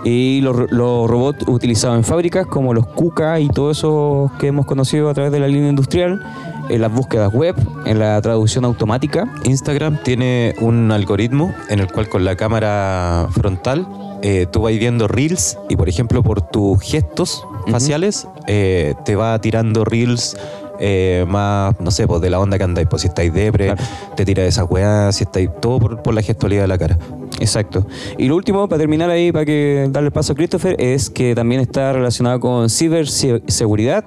Y 0.03 0.41
los, 0.41 0.55
ro- 0.55 0.67
los 0.71 1.09
robots 1.09 1.47
utilizados 1.47 1.97
en 1.97 2.03
fábricas, 2.03 2.47
como 2.47 2.73
los 2.73 2.87
KUKA 2.87 3.39
y 3.39 3.49
todo 3.49 3.71
eso 3.71 4.31
que 4.39 4.47
hemos 4.47 4.65
conocido 4.65 5.09
a 5.09 5.13
través 5.13 5.31
de 5.31 5.39
la 5.39 5.47
línea 5.47 5.69
industrial, 5.69 6.23
en 6.69 6.81
las 6.81 6.91
búsquedas 6.91 7.31
web, 7.33 7.55
en 7.85 7.99
la 7.99 8.19
traducción 8.21 8.65
automática. 8.65 9.31
Instagram 9.43 9.97
tiene 10.03 10.55
un 10.59 10.91
algoritmo 10.91 11.53
en 11.69 11.79
el 11.79 11.91
cual 11.91 12.07
con 12.09 12.23
la 12.25 12.35
cámara 12.35 13.27
frontal 13.31 13.87
eh, 14.23 14.47
tú 14.51 14.61
vas 14.61 14.73
viendo 14.73 15.07
reels 15.07 15.57
y 15.69 15.75
por 15.75 15.89
ejemplo 15.89 16.23
por 16.23 16.41
tus 16.41 16.79
gestos 16.81 17.43
Faciales 17.69 18.27
eh, 18.47 18.95
te 19.05 19.15
va 19.15 19.39
tirando 19.39 19.83
reels 19.85 20.37
eh, 20.79 21.25
más, 21.27 21.79
no 21.79 21.91
sé, 21.91 22.07
pues 22.07 22.21
de 22.21 22.29
la 22.29 22.39
onda 22.39 22.57
que 22.57 22.63
andáis. 22.63 22.87
Pues 22.87 23.03
si 23.03 23.07
estáis 23.07 23.31
depre, 23.33 23.67
Claro. 23.67 23.83
te 24.15 24.25
tira 24.25 24.43
de 24.43 24.49
esa 24.49 24.63
weá, 24.63 25.11
si 25.11 25.23
estáis 25.23 25.49
todo 25.61 25.79
por, 25.79 26.01
por 26.01 26.13
la 26.13 26.21
gestualidad 26.23 26.63
de 26.63 26.67
la 26.67 26.77
cara. 26.77 26.97
Exacto. 27.39 27.85
Y 28.17 28.27
lo 28.27 28.35
último, 28.35 28.67
para 28.67 28.79
terminar 28.79 29.09
ahí, 29.09 29.31
para 29.31 29.45
que 29.45 29.87
darle 29.91 30.09
paso 30.11 30.33
a 30.33 30.35
Christopher, 30.35 30.75
es 30.79 31.09
que 31.09 31.35
también 31.35 31.61
está 31.61 31.93
relacionado 31.93 32.39
con 32.39 32.69
ciberseguridad, 32.69 34.05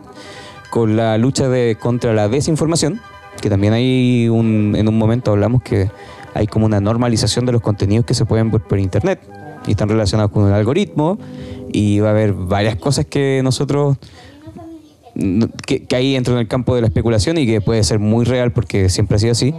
con 0.70 0.96
la 0.96 1.16
lucha 1.18 1.49
de, 1.49 1.76
contra 1.80 2.12
la 2.12 2.28
desinformación, 2.28 3.00
que 3.40 3.49
también 3.49 3.73
hay 3.73 4.28
un, 4.28 4.75
en 4.76 4.88
un 4.88 4.99
momento 4.99 5.30
hablamos 5.32 5.62
que 5.62 5.90
hay 6.34 6.46
como 6.49 6.66
una 6.66 6.80
normalización 6.80 7.46
de 7.46 7.52
los 7.52 7.62
contenidos 7.62 8.04
que 8.04 8.14
se 8.14 8.25
pueden 8.25 8.50
ver 8.50 8.61
por 8.62 8.78
internet 8.78 9.20
y 9.66 9.73
están 9.73 9.88
relacionados 9.88 10.32
con 10.32 10.49
el 10.49 10.52
algoritmo 10.52 11.18
y 11.74 11.98
va 11.98 12.08
a 12.08 12.10
haber 12.12 12.32
varias 12.32 12.76
cosas 12.76 13.04
que 13.04 13.40
nosotros 13.42 13.96
no- 15.16 15.48
que, 15.66 15.82
que 15.84 15.96
ahí 15.96 16.14
entra 16.14 16.32
en 16.34 16.40
el 16.40 16.46
campo 16.48 16.74
de 16.76 16.80
la 16.82 16.86
especulación 16.86 17.36
y 17.38 17.46
que 17.46 17.60
puede 17.60 17.82
ser 17.82 17.98
muy 17.98 18.24
real 18.24 18.52
porque 18.52 18.88
siempre 18.88 19.16
ha 19.16 19.18
sido 19.18 19.32
así, 19.32 19.52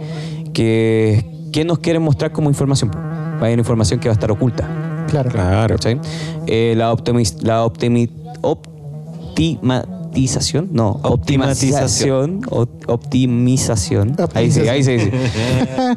que, 0.54 1.24
que 1.52 1.64
nos 1.66 1.78
quieren 1.80 2.00
mostrar 2.02 2.32
como 2.32 2.48
información. 2.48 2.90
Va 2.90 3.34
a 3.42 3.46
haber 3.46 3.58
información 3.58 4.00
que 4.00 4.08
va 4.08 4.12
a 4.12 4.18
estar 4.18 4.30
oculta. 4.30 4.66
Claro. 5.08 5.30
Claro. 5.30 5.74
¿cachai? 5.76 6.00
Eh, 6.46 6.74
la 6.76 6.92
optimiz- 6.92 7.40
la 7.42 7.64
optimi- 7.64 8.10
optimatización, 8.42 10.68
no, 10.72 10.98
optimización, 11.02 12.40
optimización, 12.86 14.16
ahí 14.34 14.50
sí, 14.50 14.60
ahí 14.68 14.82
sí, 14.82 14.98
sí, 14.98 15.10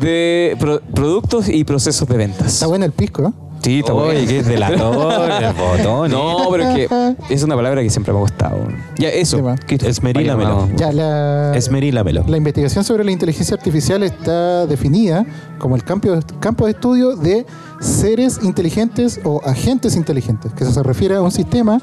de 0.01 0.55
pro- 0.59 0.81
productos 0.93 1.49
y 1.49 1.63
procesos 1.63 2.07
de 2.07 2.17
ventas. 2.17 2.53
Está 2.53 2.67
bueno 2.67 2.85
el 2.85 2.91
pisco, 2.91 3.27
¿eh? 3.27 3.31
Sí, 3.61 3.79
está 3.79 3.93
Oye, 3.93 4.13
bueno. 4.13 4.27
que 4.29 4.39
es 4.39 4.47
de 4.47 4.57
la 4.57 4.75
torre, 4.75 5.45
el 5.47 5.53
botón. 5.53 6.11
No, 6.11 6.47
pero 6.51 6.63
es 6.63 6.87
que 6.87 7.15
es 7.29 7.43
una 7.43 7.55
palabra 7.55 7.81
que 7.81 7.89
siempre 7.89 8.13
me 8.13 8.19
ha 8.19 8.21
gustado. 8.21 8.67
Ya, 8.97 9.09
eso. 9.09 9.55
Esmerílamelo. 9.67 10.69
Ya, 10.75 10.91
la, 10.91 11.55
Esmerílamelo. 11.55 12.23
la 12.27 12.37
investigación 12.37 12.83
sobre 12.83 13.03
la 13.03 13.11
inteligencia 13.11 13.55
artificial 13.55 14.03
está 14.03 14.65
definida 14.65 15.25
como 15.57 15.75
el 15.75 15.83
campo, 15.83 16.09
campo 16.39 16.65
de 16.65 16.71
estudio 16.71 17.15
de 17.15 17.45
seres 17.81 18.39
inteligentes 18.43 19.19
o 19.23 19.41
agentes 19.45 19.95
inteligentes, 19.95 20.53
que 20.53 20.63
eso 20.63 20.73
se 20.73 20.83
refiere 20.83 21.15
a 21.15 21.21
un 21.21 21.31
sistema 21.31 21.81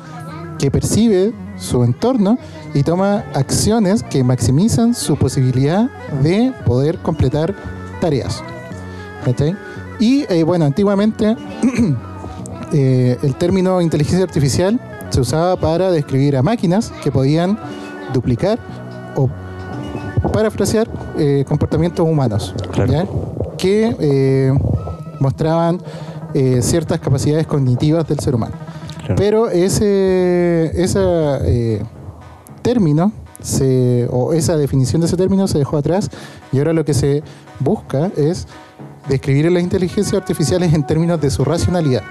que 0.58 0.70
percibe 0.70 1.32
su 1.58 1.84
entorno 1.84 2.38
y 2.74 2.82
toma 2.82 3.24
acciones 3.34 4.02
que 4.02 4.24
maximizan 4.24 4.94
su 4.94 5.16
posibilidad 5.16 5.90
de 6.22 6.52
poder 6.64 6.98
completar 6.98 7.54
tareas. 8.00 8.42
¿Cachai? 9.24 9.56
Y 9.98 10.24
eh, 10.28 10.42
bueno, 10.42 10.64
antiguamente 10.64 11.36
eh, 12.72 13.18
el 13.22 13.34
término 13.36 13.80
inteligencia 13.80 14.24
artificial 14.24 14.80
se 15.10 15.20
usaba 15.20 15.56
para 15.56 15.90
describir 15.90 16.36
a 16.36 16.42
máquinas 16.42 16.92
que 17.02 17.10
podían 17.10 17.58
duplicar 18.12 18.58
o 19.16 19.28
parafrasear 20.32 20.88
eh, 21.18 21.44
comportamientos 21.46 22.06
humanos 22.06 22.54
Claro. 22.72 22.92
¿ya? 22.92 23.06
que 23.56 23.96
eh, 24.00 24.52
mostraban 25.20 25.80
ciertas 26.60 27.00
capacidades 27.00 27.46
cognitivas 27.46 28.06
del 28.06 28.18
ser 28.18 28.34
humano. 28.34 28.54
Claro. 28.98 29.14
Pero 29.16 29.48
ese 29.48 30.70
esa, 30.74 31.38
eh, 31.44 31.80
término 32.60 33.12
se, 33.40 34.08
o 34.10 34.32
esa 34.32 34.56
definición 34.56 35.00
de 35.00 35.06
ese 35.06 35.16
término 35.16 35.46
se 35.46 35.58
dejó 35.58 35.76
atrás 35.76 36.10
y 36.52 36.58
ahora 36.58 36.72
lo 36.72 36.84
que 36.84 36.94
se 36.94 37.22
busca 37.60 38.10
es 38.16 38.48
describir 39.08 39.50
las 39.50 39.62
inteligencias 39.62 40.14
artificiales 40.14 40.72
en 40.74 40.84
términos 40.86 41.20
de 41.20 41.30
su 41.30 41.44
racionalidad 41.44 42.02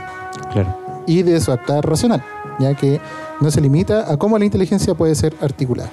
Claro. 0.51 0.77
y 1.07 1.21
de 1.23 1.39
su 1.41 1.51
actuar 1.51 1.85
racional, 1.87 2.23
ya 2.59 2.73
que 2.73 2.99
no 3.41 3.51
se 3.51 3.61
limita 3.61 4.11
a 4.11 4.17
cómo 4.17 4.37
la 4.37 4.45
inteligencia 4.45 4.93
puede 4.93 5.15
ser 5.15 5.35
articulada. 5.41 5.89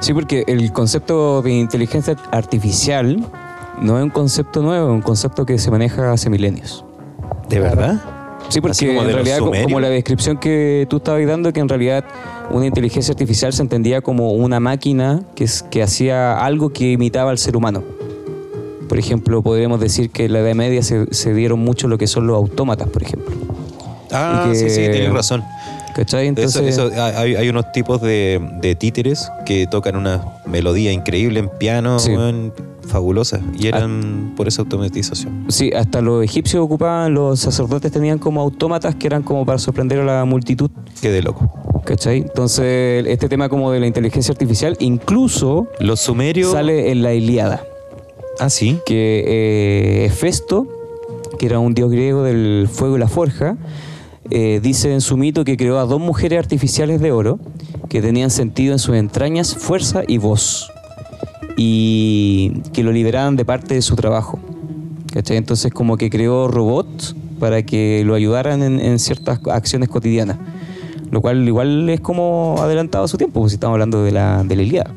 Sí, 0.00 0.12
porque 0.14 0.44
el 0.46 0.72
concepto 0.72 1.42
de 1.42 1.52
inteligencia 1.52 2.16
artificial 2.32 3.24
no 3.80 3.98
es 3.98 4.04
un 4.04 4.10
concepto 4.10 4.62
nuevo, 4.62 4.88
es 4.88 4.94
un 4.94 5.02
concepto 5.02 5.46
que 5.46 5.58
se 5.58 5.70
maneja 5.70 6.12
hace 6.12 6.28
milenios. 6.30 6.84
¿De 7.48 7.60
verdad? 7.60 8.00
Sí, 8.48 8.60
porque 8.60 8.86
como 8.88 9.02
en 9.02 9.12
realidad, 9.12 9.38
como 9.38 9.78
la 9.80 9.88
descripción 9.88 10.36
que 10.38 10.86
tú 10.90 10.96
estabas 10.96 11.24
dando, 11.26 11.52
que 11.52 11.60
en 11.60 11.68
realidad 11.68 12.04
una 12.50 12.66
inteligencia 12.66 13.12
artificial 13.12 13.52
se 13.52 13.62
entendía 13.62 14.00
como 14.00 14.32
una 14.32 14.58
máquina 14.58 15.22
que, 15.36 15.44
es- 15.44 15.62
que 15.62 15.82
hacía 15.82 16.42
algo 16.44 16.70
que 16.70 16.90
imitaba 16.92 17.30
al 17.30 17.38
ser 17.38 17.56
humano. 17.56 17.82
Por 18.90 18.98
ejemplo, 18.98 19.40
podríamos 19.40 19.78
decir 19.78 20.10
que 20.10 20.24
en 20.24 20.32
la 20.32 20.40
Edad 20.40 20.56
Media 20.56 20.82
se, 20.82 21.06
se 21.14 21.32
dieron 21.32 21.60
mucho 21.60 21.86
lo 21.86 21.96
que 21.96 22.08
son 22.08 22.26
los 22.26 22.36
autómatas, 22.36 22.88
por 22.88 23.04
ejemplo. 23.04 23.36
Ah, 24.10 24.46
que- 24.48 24.56
sí, 24.56 24.68
sí, 24.68 24.80
tienes 24.90 25.12
razón. 25.12 25.44
¿Cachai? 25.94 26.26
Entonces, 26.26 26.76
eso, 26.76 26.90
hay, 26.96 27.36
hay 27.36 27.48
unos 27.48 27.70
tipos 27.70 28.00
de, 28.02 28.40
de 28.60 28.74
títeres 28.74 29.30
que 29.46 29.68
tocan 29.68 29.94
una 29.94 30.24
melodía 30.44 30.90
increíble 30.92 31.38
en 31.38 31.48
piano, 31.48 32.00
Sí. 32.00 32.10
weón, 32.10 32.52
fabulosa. 32.88 33.38
Y 33.56 33.68
eran 33.68 34.32
por 34.36 34.48
esa 34.48 34.62
automatización. 34.62 35.44
Sí, 35.48 35.70
hasta 35.72 36.00
los 36.00 36.24
egipcios 36.24 36.60
ocupaban, 36.64 37.14
los 37.14 37.38
sacerdotes 37.38 37.92
tenían 37.92 38.18
como 38.18 38.40
autómatas 38.40 38.96
que 38.96 39.06
eran 39.06 39.22
como 39.22 39.46
para 39.46 39.58
sorprender 39.58 40.00
a 40.00 40.04
la 40.04 40.24
multitud. 40.24 40.68
Qué 41.00 41.10
de 41.10 41.22
loco. 41.22 41.48
¿Cachai? 41.84 42.18
Entonces, 42.18 43.04
este 43.06 43.28
tema 43.28 43.48
como 43.48 43.70
de 43.70 43.78
la 43.78 43.86
inteligencia 43.86 44.32
artificial 44.32 44.76
incluso 44.80 45.68
Los 45.78 46.00
sumerios. 46.00 46.50
sale 46.52 46.90
en 46.90 47.02
la 47.04 47.14
Ilíada. 47.14 47.62
Ah, 48.40 48.48
sí. 48.48 48.78
que 48.86 49.22
eh, 49.26 50.06
Hefesto, 50.06 50.66
que 51.38 51.44
era 51.44 51.58
un 51.58 51.74
dios 51.74 51.90
griego 51.90 52.22
del 52.22 52.68
fuego 52.72 52.96
y 52.96 52.98
la 52.98 53.06
forja, 53.06 53.58
eh, 54.30 54.60
dice 54.62 54.94
en 54.94 55.02
su 55.02 55.18
mito 55.18 55.44
que 55.44 55.58
creó 55.58 55.78
a 55.78 55.84
dos 55.84 56.00
mujeres 56.00 56.38
artificiales 56.38 57.02
de 57.02 57.12
oro 57.12 57.38
que 57.90 58.00
tenían 58.00 58.30
sentido 58.30 58.72
en 58.72 58.78
sus 58.78 58.96
entrañas, 58.96 59.54
fuerza 59.54 60.04
y 60.08 60.16
voz, 60.16 60.72
y 61.58 62.62
que 62.72 62.82
lo 62.82 62.92
liberaban 62.92 63.36
de 63.36 63.44
parte 63.44 63.74
de 63.74 63.82
su 63.82 63.94
trabajo. 63.94 64.38
¿Cachai? 65.12 65.36
Entonces 65.36 65.70
como 65.70 65.98
que 65.98 66.08
creó 66.08 66.48
robots 66.48 67.14
para 67.38 67.62
que 67.62 68.04
lo 68.06 68.14
ayudaran 68.14 68.62
en, 68.62 68.80
en 68.80 68.98
ciertas 68.98 69.40
acciones 69.50 69.90
cotidianas. 69.90 70.38
Lo 71.10 71.20
cual 71.20 71.46
igual 71.46 71.90
es 71.90 72.00
como 72.00 72.56
adelantado 72.60 73.04
a 73.04 73.08
su 73.08 73.18
tiempo, 73.18 73.40
pues 73.40 73.52
si 73.52 73.56
estamos 73.56 73.74
hablando 73.74 74.02
de 74.02 74.12
la, 74.12 74.44
de 74.44 74.56
la 74.56 74.62
Ilíada. 74.62 74.94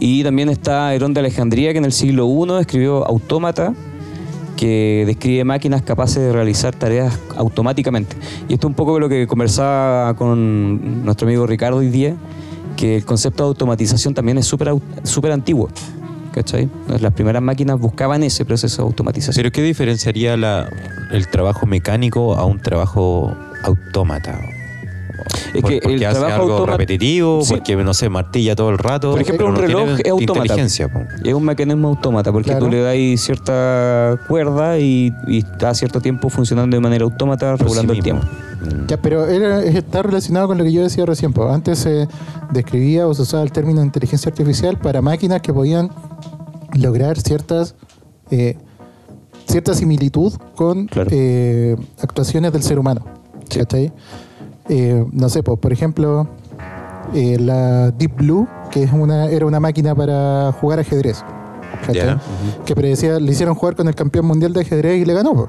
Y 0.00 0.22
también 0.22 0.48
está 0.48 0.94
Herón 0.94 1.14
de 1.14 1.20
Alejandría, 1.20 1.72
que 1.72 1.78
en 1.78 1.84
el 1.84 1.92
siglo 1.92 2.26
I 2.28 2.60
escribió 2.60 3.06
Autómata, 3.06 3.74
que 4.56 5.04
describe 5.06 5.44
máquinas 5.44 5.82
capaces 5.82 6.22
de 6.22 6.32
realizar 6.32 6.74
tareas 6.74 7.18
automáticamente. 7.36 8.16
Y 8.48 8.54
esto 8.54 8.66
es 8.66 8.70
un 8.70 8.74
poco 8.74 8.98
lo 9.00 9.08
que 9.08 9.26
conversaba 9.26 10.14
con 10.14 11.04
nuestro 11.04 11.26
amigo 11.26 11.46
Ricardo 11.46 11.78
hoy 11.78 11.88
día, 11.88 12.14
que 12.76 12.96
el 12.96 13.04
concepto 13.04 13.44
de 13.44 13.48
automatización 13.48 14.14
también 14.14 14.38
es 14.38 14.46
súper 14.46 14.72
súper 15.02 15.32
antiguo. 15.32 15.68
¿Cachai? 16.32 16.68
Las 17.00 17.12
primeras 17.14 17.42
máquinas 17.42 17.80
buscaban 17.80 18.22
ese 18.22 18.44
proceso 18.44 18.82
de 18.82 18.86
automatización. 18.86 19.42
¿Pero 19.42 19.50
qué 19.50 19.62
diferenciaría 19.62 20.36
la, 20.36 20.68
el 21.10 21.26
trabajo 21.28 21.66
mecánico 21.66 22.36
a 22.36 22.44
un 22.44 22.60
trabajo 22.60 23.34
autómata? 23.64 24.38
Es 25.24 25.52
que 25.52 25.80
porque 25.82 25.94
el 25.94 26.04
hace 26.06 26.18
trabajo 26.20 26.42
algo 26.42 26.66
repetitivo, 26.66 27.42
Sí. 27.42 27.54
porque 27.54 27.76
no 27.76 27.94
sé, 27.94 28.08
martilla 28.08 28.54
todo 28.56 28.70
el 28.70 28.78
rato. 28.78 29.10
Por 29.12 29.20
ejemplo, 29.20 29.46
un 29.46 29.56
reloj 29.56 29.88
es 30.04 30.12
po. 30.88 31.00
Es 31.24 31.34
un 31.34 31.44
mecanismo 31.44 31.88
autómata, 31.88 32.32
porque 32.32 32.50
Claro. 32.50 32.66
tú 32.66 32.70
le 32.70 32.80
das 32.82 33.20
cierta 33.20 34.18
cuerda 34.28 34.78
y, 34.78 35.12
y 35.26 35.38
está 35.38 35.74
cierto 35.74 36.00
tiempo 36.00 36.28
funcionando 36.30 36.76
de 36.76 36.80
manera 36.80 37.04
Por 37.04 37.58
sí 37.58 37.64
regulando 37.64 37.92
el 37.92 38.02
tiempo. 38.02 38.26
Ya, 38.88 38.96
pero 39.00 39.26
era- 39.26 39.62
está 39.62 40.02
relacionado 40.02 40.48
con 40.48 40.58
lo 40.58 40.64
que 40.64 40.72
yo 40.72 40.82
decía 40.82 41.06
recién. 41.06 41.32
po. 41.32 41.48
Antes 41.48 41.78
se 41.78 42.08
describía 42.50 43.06
o 43.06 43.14
se 43.14 43.22
usaba 43.22 43.42
el 43.42 43.52
término 43.52 43.80
inteligencia 43.86 44.30
artificial 44.30 44.78
para 44.78 45.00
máquinas 45.00 45.40
que 45.42 45.52
podían 45.52 45.90
lograr 46.74 47.18
ciertas 47.20 47.74
eh, 48.30 48.56
cierta 49.46 49.72
similitud 49.74 50.34
con 50.54 50.86
Claro. 50.88 51.08
eh, 51.12 51.74
actuaciones 52.02 52.52
del 52.52 52.62
ser 52.62 52.78
humano. 52.78 53.02
Sí. 53.48 53.60
¿cachai? 53.60 53.92
Eh, 54.68 55.04
no 55.12 55.28
sé, 55.28 55.42
po, 55.42 55.56
por 55.56 55.72
ejemplo, 55.72 56.28
eh, 57.14 57.38
la 57.38 57.90
Deep 57.90 58.16
Blue, 58.16 58.46
que 58.70 58.82
es 58.82 58.92
una, 58.92 59.26
era 59.26 59.46
una 59.46 59.60
máquina 59.60 59.94
para 59.94 60.52
jugar 60.60 60.78
ajedrez. 60.80 61.24
Que 62.66 62.74
predecía, 62.74 63.18
le 63.18 63.32
hicieron 63.32 63.54
jugar 63.54 63.76
con 63.76 63.88
el 63.88 63.94
campeón 63.94 64.26
mundial 64.26 64.52
de 64.52 64.60
ajedrez 64.60 65.00
y 65.00 65.04
le 65.04 65.14
ganó. 65.14 65.34
po. 65.34 65.48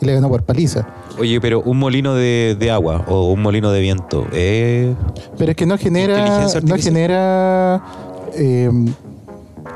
Y 0.00 0.04
le 0.04 0.14
ganó 0.14 0.28
por 0.28 0.42
paliza. 0.42 0.86
Oye, 1.18 1.40
pero 1.40 1.62
un 1.62 1.78
molino 1.78 2.14
de, 2.14 2.56
de 2.58 2.70
agua 2.70 3.04
o 3.08 3.32
un 3.32 3.40
molino 3.40 3.70
de 3.72 3.80
viento, 3.80 4.26
¿eh? 4.32 4.94
Pero 5.38 5.52
es 5.52 5.56
que 5.56 5.64
no 5.64 5.78
genera, 5.78 6.46
no 6.62 6.76
genera 6.76 7.82
eh, 8.34 8.70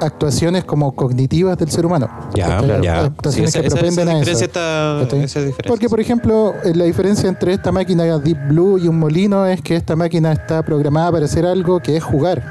actuaciones 0.01 0.65
como 0.65 0.93
cognitivas 0.95 1.57
del 1.59 1.71
ser 1.71 1.87
humano. 1.87 2.09
Ya, 2.35 2.59
¿Cachai? 2.61 2.83
ya. 2.83 3.01
Actuaciones 3.05 3.53
Sí, 3.53 3.59
esa- 3.59 3.61
que 3.61 3.67
esa- 3.69 3.77
propenden 3.77 4.09
esa 4.09 4.17
a 4.17 4.33
eso. 4.35 4.45
está- 4.45 5.01
esa 5.03 5.17
diferencia, 5.41 5.65
Porque, 5.69 5.89
por 5.89 6.01
ejemplo, 6.01 6.55
eh, 6.65 6.73
la 6.75 6.85
diferencia 6.85 7.29
entre 7.29 7.53
esta 7.53 7.73
máquina 7.73 8.05
Deep 8.19 8.49
Blue 8.49 8.79
y 8.79 8.89
un 8.89 8.99
molino 8.99 9.47
es 9.47 9.61
que 9.63 9.77
esta 9.77 9.97
máquina 9.97 10.33
está 10.33 10.63
programada 10.63 11.13
para 11.13 11.25
hacer 11.27 11.47
algo 11.47 11.81
que 11.81 11.97
es 11.97 12.03
jugar. 12.05 12.43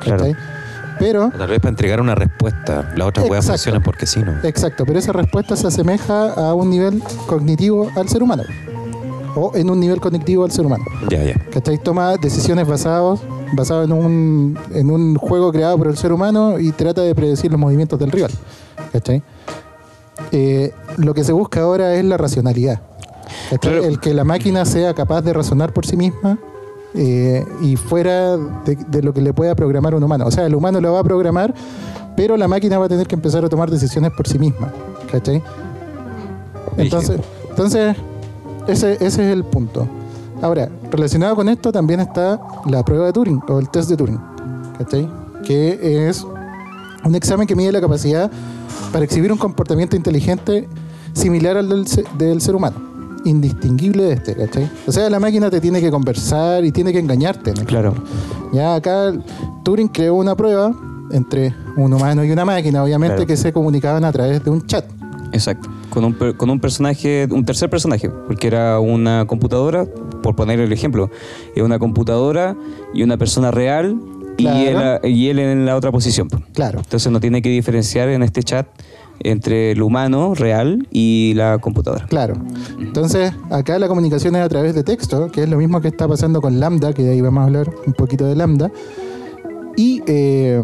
Claro. 0.00 0.24
Pero, 0.98 1.30
Tal 1.36 1.48
vez 1.48 1.60
para 1.60 1.70
entregar 1.70 2.00
una 2.00 2.16
respuesta. 2.16 2.92
Las 2.96 3.06
otras 3.06 3.28
weas 3.28 3.44
Exacto. 3.44 3.58
funcionan 3.58 3.82
porque 3.84 4.04
sí, 4.04 4.18
¿no? 4.20 4.32
exacto, 4.42 4.84
pero 4.84 4.98
esa 4.98 5.12
respuesta 5.12 5.54
se 5.54 5.68
asemeja 5.68 6.32
a 6.32 6.54
un 6.54 6.70
nivel 6.70 7.00
cognitivo 7.28 7.88
al 7.96 8.08
ser 8.08 8.20
humano. 8.22 8.42
O 9.34 9.52
en 9.54 9.70
un 9.70 9.80
nivel 9.80 10.00
cognitivo 10.00 10.44
al 10.44 10.50
ser 10.50 10.66
humano. 10.66 10.84
Ya, 11.08 11.24
ya. 11.24 11.34
¿Cachai? 11.50 11.78
Toma 11.78 12.16
decisiones 12.16 12.66
basadas 12.66 13.20
basado 13.52 13.82
en 13.84 13.92
un, 13.92 14.58
en 14.74 14.90
un 14.90 15.16
juego 15.16 15.52
creado 15.52 15.78
por 15.78 15.88
el 15.88 15.96
ser 15.96 16.12
humano 16.12 16.58
y 16.58 16.72
trata 16.72 17.02
de 17.02 17.14
predecir 17.14 17.50
los 17.50 17.60
movimientos 17.60 17.98
del 17.98 18.10
rival. 18.10 18.30
¿Cachai? 18.92 19.22
Eh, 20.32 20.72
lo 20.96 21.14
que 21.14 21.24
se 21.24 21.32
busca 21.32 21.60
ahora 21.60 21.94
es 21.94 22.04
la 22.04 22.16
racionalidad. 22.16 22.80
El 23.62 24.00
que 24.00 24.14
la 24.14 24.24
máquina 24.24 24.64
sea 24.64 24.94
capaz 24.94 25.22
de 25.22 25.32
razonar 25.32 25.72
por 25.72 25.86
sí 25.86 25.96
misma 25.96 26.38
eh, 26.94 27.44
y 27.62 27.76
fuera 27.76 28.36
de, 28.36 28.76
de 28.88 29.02
lo 29.02 29.14
que 29.14 29.20
le 29.20 29.32
pueda 29.32 29.54
programar 29.54 29.94
un 29.94 30.02
humano. 30.02 30.26
O 30.26 30.30
sea, 30.30 30.46
el 30.46 30.54
humano 30.54 30.80
lo 30.80 30.92
va 30.92 31.00
a 31.00 31.04
programar, 31.04 31.54
pero 32.16 32.36
la 32.36 32.48
máquina 32.48 32.78
va 32.78 32.86
a 32.86 32.88
tener 32.88 33.06
que 33.06 33.14
empezar 33.14 33.44
a 33.44 33.48
tomar 33.48 33.70
decisiones 33.70 34.12
por 34.12 34.26
sí 34.26 34.38
misma. 34.38 34.72
¿Cachai? 35.10 35.42
Entonces, 36.76 37.20
entonces 37.48 37.96
ese, 38.68 38.92
ese 38.94 39.06
es 39.06 39.18
el 39.32 39.44
punto. 39.44 39.86
Ahora, 40.42 40.68
relacionado 40.90 41.34
con 41.34 41.48
esto 41.48 41.72
también 41.72 42.00
está 42.00 42.40
la 42.66 42.84
prueba 42.84 43.06
de 43.06 43.12
Turing 43.12 43.40
o 43.48 43.58
el 43.58 43.68
test 43.70 43.90
de 43.90 43.96
Turing, 43.96 44.20
¿cachai? 44.78 45.08
Que 45.44 46.08
es 46.08 46.24
un 47.04 47.14
examen 47.14 47.46
que 47.46 47.56
mide 47.56 47.72
la 47.72 47.80
capacidad 47.80 48.30
para 48.92 49.04
exhibir 49.04 49.32
un 49.32 49.38
comportamiento 49.38 49.96
inteligente 49.96 50.68
similar 51.12 51.56
al 51.56 51.68
del, 51.68 51.86
se- 51.88 52.04
del 52.16 52.40
ser 52.40 52.54
humano, 52.54 52.76
indistinguible 53.24 54.04
de 54.04 54.12
este, 54.12 54.36
¿cachai? 54.36 54.70
O 54.86 54.92
sea, 54.92 55.10
la 55.10 55.18
máquina 55.18 55.50
te 55.50 55.60
tiene 55.60 55.80
que 55.80 55.90
conversar 55.90 56.64
y 56.64 56.70
tiene 56.70 56.92
que 56.92 57.00
engañarte. 57.00 57.52
¿no? 57.54 57.64
Claro. 57.64 57.94
Ya 58.52 58.76
acá 58.76 59.12
Turing 59.64 59.88
creó 59.88 60.14
una 60.14 60.36
prueba 60.36 60.72
entre 61.10 61.54
un 61.76 61.92
humano 61.92 62.22
y 62.24 62.30
una 62.30 62.44
máquina, 62.44 62.82
obviamente, 62.84 63.16
Claro. 63.16 63.26
que 63.26 63.36
se 63.36 63.52
comunicaban 63.52 64.04
a 64.04 64.12
través 64.12 64.44
de 64.44 64.50
un 64.50 64.64
chat. 64.66 64.84
Exacto. 65.32 65.68
Con 65.90 66.04
un, 66.04 66.12
con 66.12 66.50
un 66.50 66.60
personaje, 66.60 67.26
un 67.30 67.44
tercer 67.44 67.70
personaje, 67.70 68.10
porque 68.10 68.46
era 68.46 68.78
una 68.78 69.26
computadora, 69.26 69.86
por 70.22 70.36
poner 70.36 70.60
el 70.60 70.72
ejemplo, 70.72 71.10
era 71.54 71.64
una 71.64 71.78
computadora 71.78 72.56
y 72.92 73.02
una 73.02 73.16
persona 73.16 73.50
real 73.50 73.98
y, 74.36 74.46
él, 74.46 74.78
y 75.04 75.28
él 75.28 75.38
en 75.38 75.66
la 75.66 75.76
otra 75.76 75.90
posición. 75.90 76.28
po. 76.28 76.38
Claro. 76.52 76.78
Entonces 76.78 77.10
no 77.10 77.20
tiene 77.20 77.42
que 77.42 77.48
diferenciar 77.48 78.08
en 78.08 78.22
este 78.22 78.42
chat 78.42 78.66
entre 79.20 79.72
el 79.72 79.82
humano 79.82 80.34
real 80.34 80.86
y 80.90 81.32
la 81.34 81.58
computadora. 81.58 82.06
Claro. 82.06 82.34
Entonces, 82.78 83.32
acá 83.50 83.78
la 83.78 83.88
comunicación 83.88 84.36
es 84.36 84.42
a 84.42 84.48
través 84.48 84.74
de 84.74 84.84
texto, 84.84 85.30
que 85.30 85.42
es 85.42 85.48
lo 85.48 85.56
mismo 85.56 85.80
que 85.80 85.88
está 85.88 86.06
pasando 86.06 86.40
con 86.40 86.60
Lambda, 86.60 86.92
que 86.92 87.02
de 87.02 87.12
ahí 87.12 87.20
vamos 87.20 87.40
a 87.40 87.44
hablar 87.44 87.70
un 87.86 87.92
poquito 87.94 88.26
de 88.26 88.36
Lambda. 88.36 88.70
Y 89.76 90.02
eh, 90.06 90.62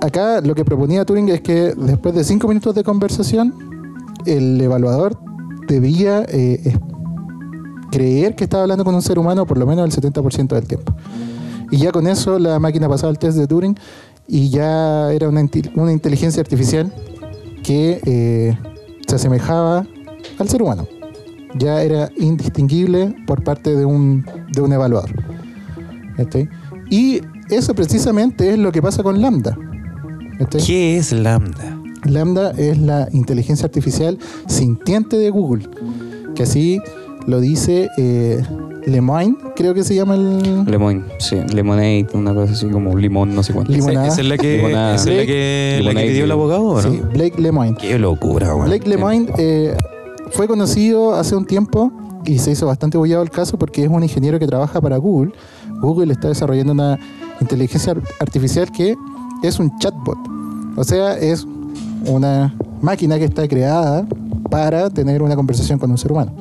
acá 0.00 0.40
lo 0.40 0.54
que 0.54 0.64
proponía 0.64 1.04
Turing 1.04 1.28
es 1.30 1.40
que 1.40 1.74
después 1.76 2.14
de 2.14 2.24
cinco 2.24 2.48
minutos 2.48 2.74
de 2.74 2.84
conversación, 2.84 3.54
el 4.26 4.60
evaluador 4.60 5.18
debía 5.66 6.24
eh, 6.28 6.76
creer 7.90 8.34
que 8.34 8.44
estaba 8.44 8.64
hablando 8.64 8.84
con 8.84 8.94
un 8.94 9.02
ser 9.02 9.18
humano 9.18 9.46
por 9.46 9.58
lo 9.58 9.66
menos 9.66 9.84
el 9.84 10.02
70% 10.02 10.48
del 10.48 10.66
tiempo. 10.66 10.94
Y 11.70 11.78
ya 11.78 11.92
con 11.92 12.06
eso 12.06 12.38
la 12.38 12.58
máquina 12.58 12.88
pasaba 12.88 13.10
el 13.10 13.18
test 13.18 13.38
de 13.38 13.46
Turing 13.46 13.76
y 14.26 14.50
ya 14.50 15.12
era 15.12 15.28
una, 15.28 15.48
una 15.76 15.92
inteligencia 15.92 16.40
artificial 16.40 16.92
que 17.62 18.00
eh, 18.04 18.58
se 19.06 19.14
asemejaba 19.16 19.86
al 20.38 20.48
ser 20.48 20.62
humano. 20.62 20.86
Ya 21.56 21.82
era 21.82 22.10
indistinguible 22.16 23.14
por 23.26 23.44
parte 23.44 23.76
de 23.76 23.84
un, 23.84 24.26
de 24.52 24.60
un 24.60 24.72
evaluador. 24.72 25.10
Y 26.90 27.20
eso 27.50 27.74
precisamente 27.74 28.50
es 28.50 28.58
lo 28.58 28.72
que 28.72 28.82
pasa 28.82 29.02
con 29.02 29.20
Lambda. 29.20 29.56
¿Qué 30.64 30.96
es 30.96 31.12
Lambda? 31.12 31.83
Lambda 32.04 32.52
es 32.56 32.78
la 32.78 33.08
inteligencia 33.12 33.66
artificial 33.66 34.18
sintiente 34.46 35.16
de 35.16 35.30
Google, 35.30 35.68
que 36.34 36.42
así 36.44 36.80
lo 37.26 37.40
dice 37.40 37.88
eh, 37.96 38.42
Lemoine, 38.86 39.36
creo 39.56 39.72
que 39.72 39.82
se 39.82 39.94
llama 39.94 40.14
el... 40.14 40.64
Lemon, 40.66 41.06
sí, 41.18 41.36
lemonade, 41.54 42.06
una 42.12 42.34
cosa 42.34 42.52
así 42.52 42.66
como 42.68 42.96
limón, 42.98 43.34
no 43.34 43.42
sé 43.42 43.54
cuánto. 43.54 43.72
Lim- 43.72 43.76
Limonada. 43.78 44.08
¿Esa 44.08 44.20
es 44.20 44.26
la 44.28 44.36
que, 44.36 44.56
Limonada. 44.56 44.94
esa 44.96 45.10
es 45.10 45.16
la 45.16 45.26
que, 45.26 45.80
la 45.82 45.94
que 45.94 46.06
pidió 46.08 46.24
el 46.24 46.30
abogado 46.30 46.62
o 46.64 46.82
no? 46.82 46.90
Sí, 46.90 47.00
Blake 47.14 47.40
Lemoine. 47.40 47.76
Qué 47.78 47.98
locura, 47.98 48.54
weón. 48.54 48.68
Blake 48.68 48.86
Lemoine 48.88 49.32
eh, 49.38 49.74
fue 50.32 50.46
conocido 50.46 51.14
hace 51.14 51.34
un 51.34 51.46
tiempo 51.46 51.90
y 52.26 52.38
se 52.38 52.50
hizo 52.50 52.66
bastante 52.66 52.98
bullado 52.98 53.22
el 53.22 53.30
caso 53.30 53.58
porque 53.58 53.84
es 53.84 53.88
un 53.88 54.02
ingeniero 54.02 54.38
que 54.38 54.46
trabaja 54.46 54.80
para 54.82 54.98
Google. 54.98 55.32
Google 55.80 56.12
está 56.12 56.28
desarrollando 56.28 56.72
una 56.74 56.98
inteligencia 57.40 57.92
ar- 57.92 58.02
artificial 58.20 58.70
que 58.70 58.94
es 59.42 59.58
un 59.58 59.78
chatbot. 59.78 60.18
O 60.76 60.84
sea, 60.84 61.16
es 61.16 61.46
una 62.06 62.54
máquina 62.80 63.18
que 63.18 63.24
está 63.24 63.46
creada 63.48 64.06
para 64.50 64.90
tener 64.90 65.22
una 65.22 65.36
conversación 65.36 65.78
con 65.78 65.90
un 65.90 65.98
ser 65.98 66.12
humano. 66.12 66.32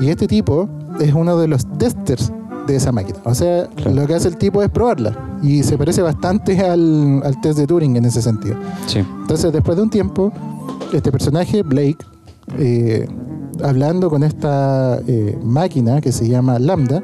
Y 0.00 0.08
este 0.08 0.26
tipo 0.26 0.68
es 1.00 1.12
uno 1.14 1.36
de 1.38 1.48
los 1.48 1.66
testers 1.78 2.32
de 2.66 2.76
esa 2.76 2.92
máquina. 2.92 3.18
O 3.24 3.34
sea, 3.34 3.66
Claro. 3.76 3.94
lo 3.94 4.06
que 4.06 4.14
hace 4.14 4.28
el 4.28 4.36
tipo 4.36 4.62
es 4.62 4.70
probarla. 4.70 5.16
Y 5.42 5.62
se 5.62 5.76
parece 5.76 6.02
bastante 6.02 6.58
al, 6.60 7.22
al 7.24 7.40
test 7.40 7.58
de 7.58 7.66
Turing 7.66 7.96
en 7.96 8.04
ese 8.06 8.22
sentido. 8.22 8.56
Sí. 8.86 9.00
Entonces, 9.00 9.52
después 9.52 9.76
de 9.76 9.82
un 9.82 9.90
tiempo, 9.90 10.32
este 10.92 11.12
personaje, 11.12 11.62
Blake, 11.62 11.98
eh, 12.58 13.06
hablando 13.62 14.08
con 14.10 14.22
esta 14.22 14.98
eh, 15.06 15.38
máquina 15.42 16.00
que 16.00 16.12
se 16.12 16.26
llama 16.28 16.58
Lambda, 16.58 17.02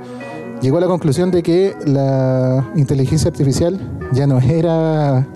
llegó 0.63 0.79
a 0.79 0.81
la 0.81 0.87
conclusión 0.87 1.31
de 1.31 1.43
que 1.43 1.75
la 1.87 2.71
inteligencia 2.77 3.31
artificial 3.31 3.79
ya 4.13 4.27
no 4.27 4.39
era 4.41 5.27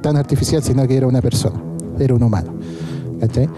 tan 0.00 0.16
artificial, 0.16 0.62
sino 0.62 0.86
que 0.86 0.96
era 0.96 1.06
una 1.06 1.20
persona, 1.20 1.60
era 1.98 2.14
un 2.14 2.22
humano. 2.22 2.52
¿cachai? 3.20 3.48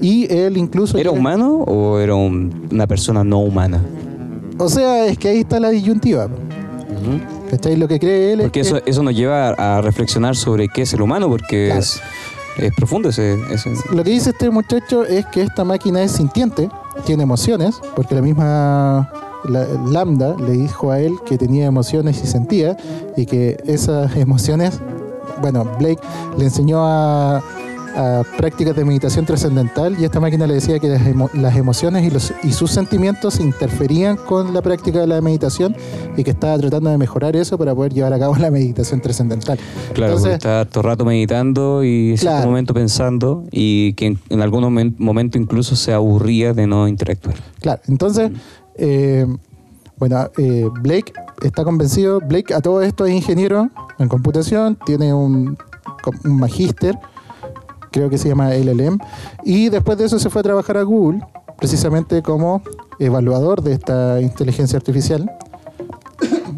Y 0.00 0.30
él 0.32 0.56
incluso... 0.56 0.98
¿Era 0.98 1.10
humano 1.10 1.58
o 1.66 1.98
era 1.98 2.14
un- 2.14 2.68
una 2.70 2.86
persona 2.86 3.24
no 3.24 3.38
humana? 3.38 3.80
O 4.58 4.68
sea, 4.68 5.06
es 5.06 5.16
que 5.18 5.28
ahí 5.28 5.40
está 5.40 5.58
la 5.60 5.70
disyuntiva. 5.70 6.28
¿Cachai? 7.50 7.76
Lo 7.76 7.86
que 7.88 7.98
cree 7.98 8.32
él 8.32 8.40
Porque 8.42 8.60
es 8.60 8.66
eso, 8.68 8.82
que- 8.82 8.90
eso 8.90 9.02
nos 9.02 9.14
lleva 9.14 9.50
a, 9.50 9.78
a 9.78 9.80
reflexionar 9.82 10.36
sobre 10.36 10.68
qué 10.68 10.82
es 10.82 10.92
el 10.94 11.02
humano, 11.02 11.28
porque 11.28 11.66
Claro. 11.66 11.80
es, 11.80 12.00
es 12.58 12.72
profundo 12.74 13.08
ese, 13.08 13.36
ese- 13.52 13.72
Lo 13.92 14.02
que 14.04 14.10
dice 14.10 14.30
este 14.30 14.50
muchacho 14.50 15.04
es 15.04 15.24
que 15.26 15.42
esta 15.42 15.64
máquina 15.64 16.02
es 16.02 16.12
sintiente, 16.12 16.68
tiene 17.04 17.22
emociones, 17.22 17.76
porque 17.96 18.14
la 18.14 18.22
misma 18.22 19.10
la- 19.48 19.66
Lambda 19.90 20.36
le 20.38 20.52
dijo 20.52 20.90
a 20.90 21.00
él 21.00 21.12
que 21.26 21.36
tenía 21.38 21.66
emociones 21.66 22.20
y 22.22 22.26
sentía, 22.26 22.76
y 23.16 23.26
que 23.26 23.56
esas 23.66 24.16
emociones, 24.16 24.80
bueno, 25.40 25.64
Blake 25.78 26.00
le 26.38 26.44
enseñó 26.44 26.84
a, 26.86 27.36
a 27.96 28.22
prácticas 28.36 28.74
de 28.74 28.84
meditación 28.84 29.24
trascendental 29.24 29.96
y 30.00 30.04
esta 30.04 30.18
máquina 30.18 30.46
le 30.46 30.54
decía 30.54 30.78
que 30.80 30.88
las, 30.88 31.02
emo- 31.02 31.30
las 31.34 31.56
emociones 31.56 32.04
y, 32.04 32.10
los, 32.10 32.32
y 32.42 32.52
sus 32.52 32.70
sentimientos 32.72 33.38
interferían 33.38 34.16
con 34.16 34.52
la 34.52 34.62
práctica 34.62 34.98
de 35.00 35.06
la 35.06 35.20
meditación 35.20 35.76
y 36.16 36.24
que 36.24 36.32
estaba 36.32 36.58
tratando 36.58 36.90
de 36.90 36.98
mejorar 36.98 37.36
eso 37.36 37.56
para 37.56 37.74
poder 37.74 37.92
llevar 37.94 38.12
a 38.12 38.18
cabo 38.18 38.34
la 38.38 38.50
meditación 38.50 39.00
trascendental. 39.00 39.58
Claro, 39.92 40.14
porque 40.16 40.32
está 40.34 40.64
todo 40.64 40.80
el 40.80 40.86
rato 40.86 41.04
meditando 41.04 41.84
y 41.84 42.10
en 42.10 42.18
cierto 42.18 42.34
Claro. 42.36 42.48
momento 42.50 42.74
pensando 42.74 43.44
y 43.52 43.92
que 43.94 44.06
en, 44.06 44.18
en 44.28 44.40
algún 44.40 44.64
momen- 44.64 44.94
momento 44.98 45.38
incluso 45.38 45.76
se 45.76 45.92
aburría 45.92 46.52
de 46.52 46.66
no 46.66 46.88
interactuar. 46.88 47.36
Claro, 47.60 47.80
entonces, 47.86 48.32
eh, 48.76 49.26
bueno, 49.96 50.28
eh, 50.38 50.68
Blake 50.80 51.12
está 51.42 51.64
convencido. 51.64 52.20
Blake 52.20 52.52
a 52.54 52.60
todo 52.60 52.82
esto 52.82 53.06
es 53.06 53.14
ingeniero 53.14 53.70
en 53.98 54.08
computación, 54.08 54.76
tiene 54.84 55.14
un, 55.14 55.56
un 56.24 56.38
magíster, 56.38 56.98
creo 57.92 58.10
que 58.10 58.18
se 58.18 58.28
llama 58.28 58.50
LLM, 58.50 58.98
y 59.44 59.68
después 59.68 59.96
de 59.98 60.06
eso 60.06 60.18
se 60.18 60.30
fue 60.30 60.40
a 60.40 60.42
trabajar 60.42 60.76
a 60.76 60.82
Google, 60.82 61.20
precisamente 61.58 62.22
como 62.22 62.62
evaluador 62.98 63.62
de 63.62 63.74
esta 63.74 64.20
inteligencia 64.20 64.76
artificial. 64.76 65.30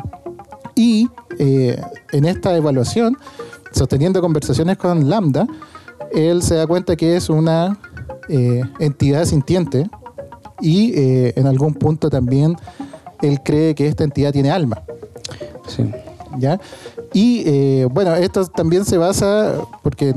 Y 0.79 1.09
eh, 1.39 1.81
en 2.13 2.27
esta 2.27 2.55
evaluación, 2.55 3.17
sosteniendo 3.73 4.21
conversaciones 4.21 4.77
con 4.77 5.09
Lambda, 5.09 5.47
él 6.13 6.43
se 6.43 6.55
da 6.57 6.67
cuenta 6.67 6.97
que 6.97 7.17
es 7.17 7.31
una 7.31 7.79
eh, 8.29 8.61
entidad 8.79 9.25
sintiente 9.25 9.89
y 10.61 10.93
en 10.95 11.47
algún 11.47 11.73
punto 11.73 12.11
también 12.11 12.57
él 13.23 13.41
cree 13.43 13.75
que 13.75 13.87
esta 13.89 14.05
entidad 14.05 14.33
tiene 14.33 14.51
alma. 14.51 14.83
Sí. 15.69 15.91
¿ya? 16.39 16.61
Y 17.13 17.43
eh, 17.47 17.89
bueno, 17.91 18.15
esto 18.15 18.47
también 18.47 18.85
se 18.85 18.99
basa 18.99 19.55
porque 19.83 20.15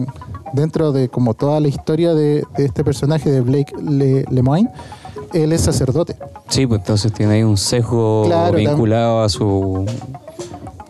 dentro 0.53 0.91
de 0.91 1.07
como 1.09 1.33
toda 1.33 1.59
la 1.59 1.67
historia 1.67 2.13
de, 2.13 2.43
de 2.57 2.65
este 2.65 2.83
personaje 2.83 3.29
de 3.31 3.41
Blake 3.41 3.73
Le- 3.81 4.25
Lemoine, 4.29 4.69
él 5.33 5.53
es 5.53 5.61
sacerdote. 5.61 6.15
Sí, 6.49 6.65
pues 6.67 6.81
entonces 6.81 7.13
tiene 7.13 7.35
ahí 7.35 7.43
un 7.43 7.55
sesgo 7.57 8.23
Claro, 8.25 8.57
vinculado 8.57 9.21
a 9.21 9.29
su 9.29 9.85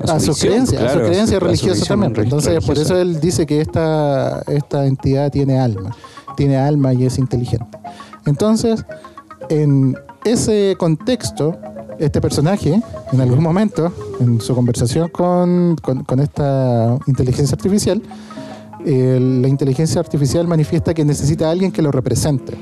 a 0.07 0.17
su 0.19 0.27
visión, 0.31 0.53
creencia, 0.53 0.79
a 0.85 0.93
su 0.93 0.99
creencia 0.99 1.37
a 1.37 1.39
su 1.41 1.45
religiosa 1.45 1.85
también. 1.85 2.15
re- 2.15 2.23
Entonces, 2.23 2.65
por 2.65 2.77
eso 2.77 2.97
él 2.97 3.19
dice 3.19 3.45
que 3.45 3.59
esta, 3.59 4.41
esta 4.47 4.85
entidad 4.85 5.29
tiene 5.29 5.59
alma, 5.59 5.93
tiene 6.37 6.55
alma 6.57 6.93
y 6.93 7.05
es 7.05 7.17
inteligente. 7.19 7.77
Entonces, 8.25 8.85
en 9.49 9.95
ese 10.23 10.75
contexto, 10.79 11.57
este 11.99 12.21
personaje, 12.21 12.81
en 13.11 13.21
algún 13.21 13.43
momento, 13.43 13.91
en 14.19 14.39
su 14.41 14.55
conversación 14.55 15.09
con, 15.09 15.75
con- 15.81 16.03
con 16.03 16.19
esta 16.19 16.97
inteligencia 17.07 17.55
artificial, 17.55 18.01
eh, 18.85 19.19
la 19.41 19.47
inteligencia 19.49 19.99
artificial 19.99 20.47
manifiesta 20.47 20.93
que 20.93 21.03
necesita 21.03 21.47
a 21.47 21.51
alguien 21.51 21.71
que 21.71 21.81
lo 21.81 21.91
represente, 21.91 22.57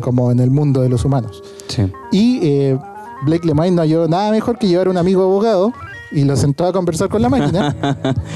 como 0.00 0.32
en 0.32 0.40
el 0.40 0.50
mundo 0.50 0.80
de 0.80 0.88
los 0.88 1.04
humanos. 1.04 1.42
Sí. 1.68 1.82
Y 2.10 2.40
eh, 2.42 2.78
Blake 3.24 3.46
Lemoine 3.46 3.76
no 3.76 3.82
halló 3.82 4.08
nada 4.08 4.30
mejor 4.32 4.58
que 4.58 4.66
llevar 4.66 4.88
un 4.88 4.96
amigo 4.96 5.22
abogado 5.22 5.72
y 6.10 6.24
lo 6.24 6.34
sentó 6.36 6.66
a 6.66 6.72
conversar 6.72 7.08
con 7.08 7.22
la 7.22 7.28
máquina. 7.28 7.76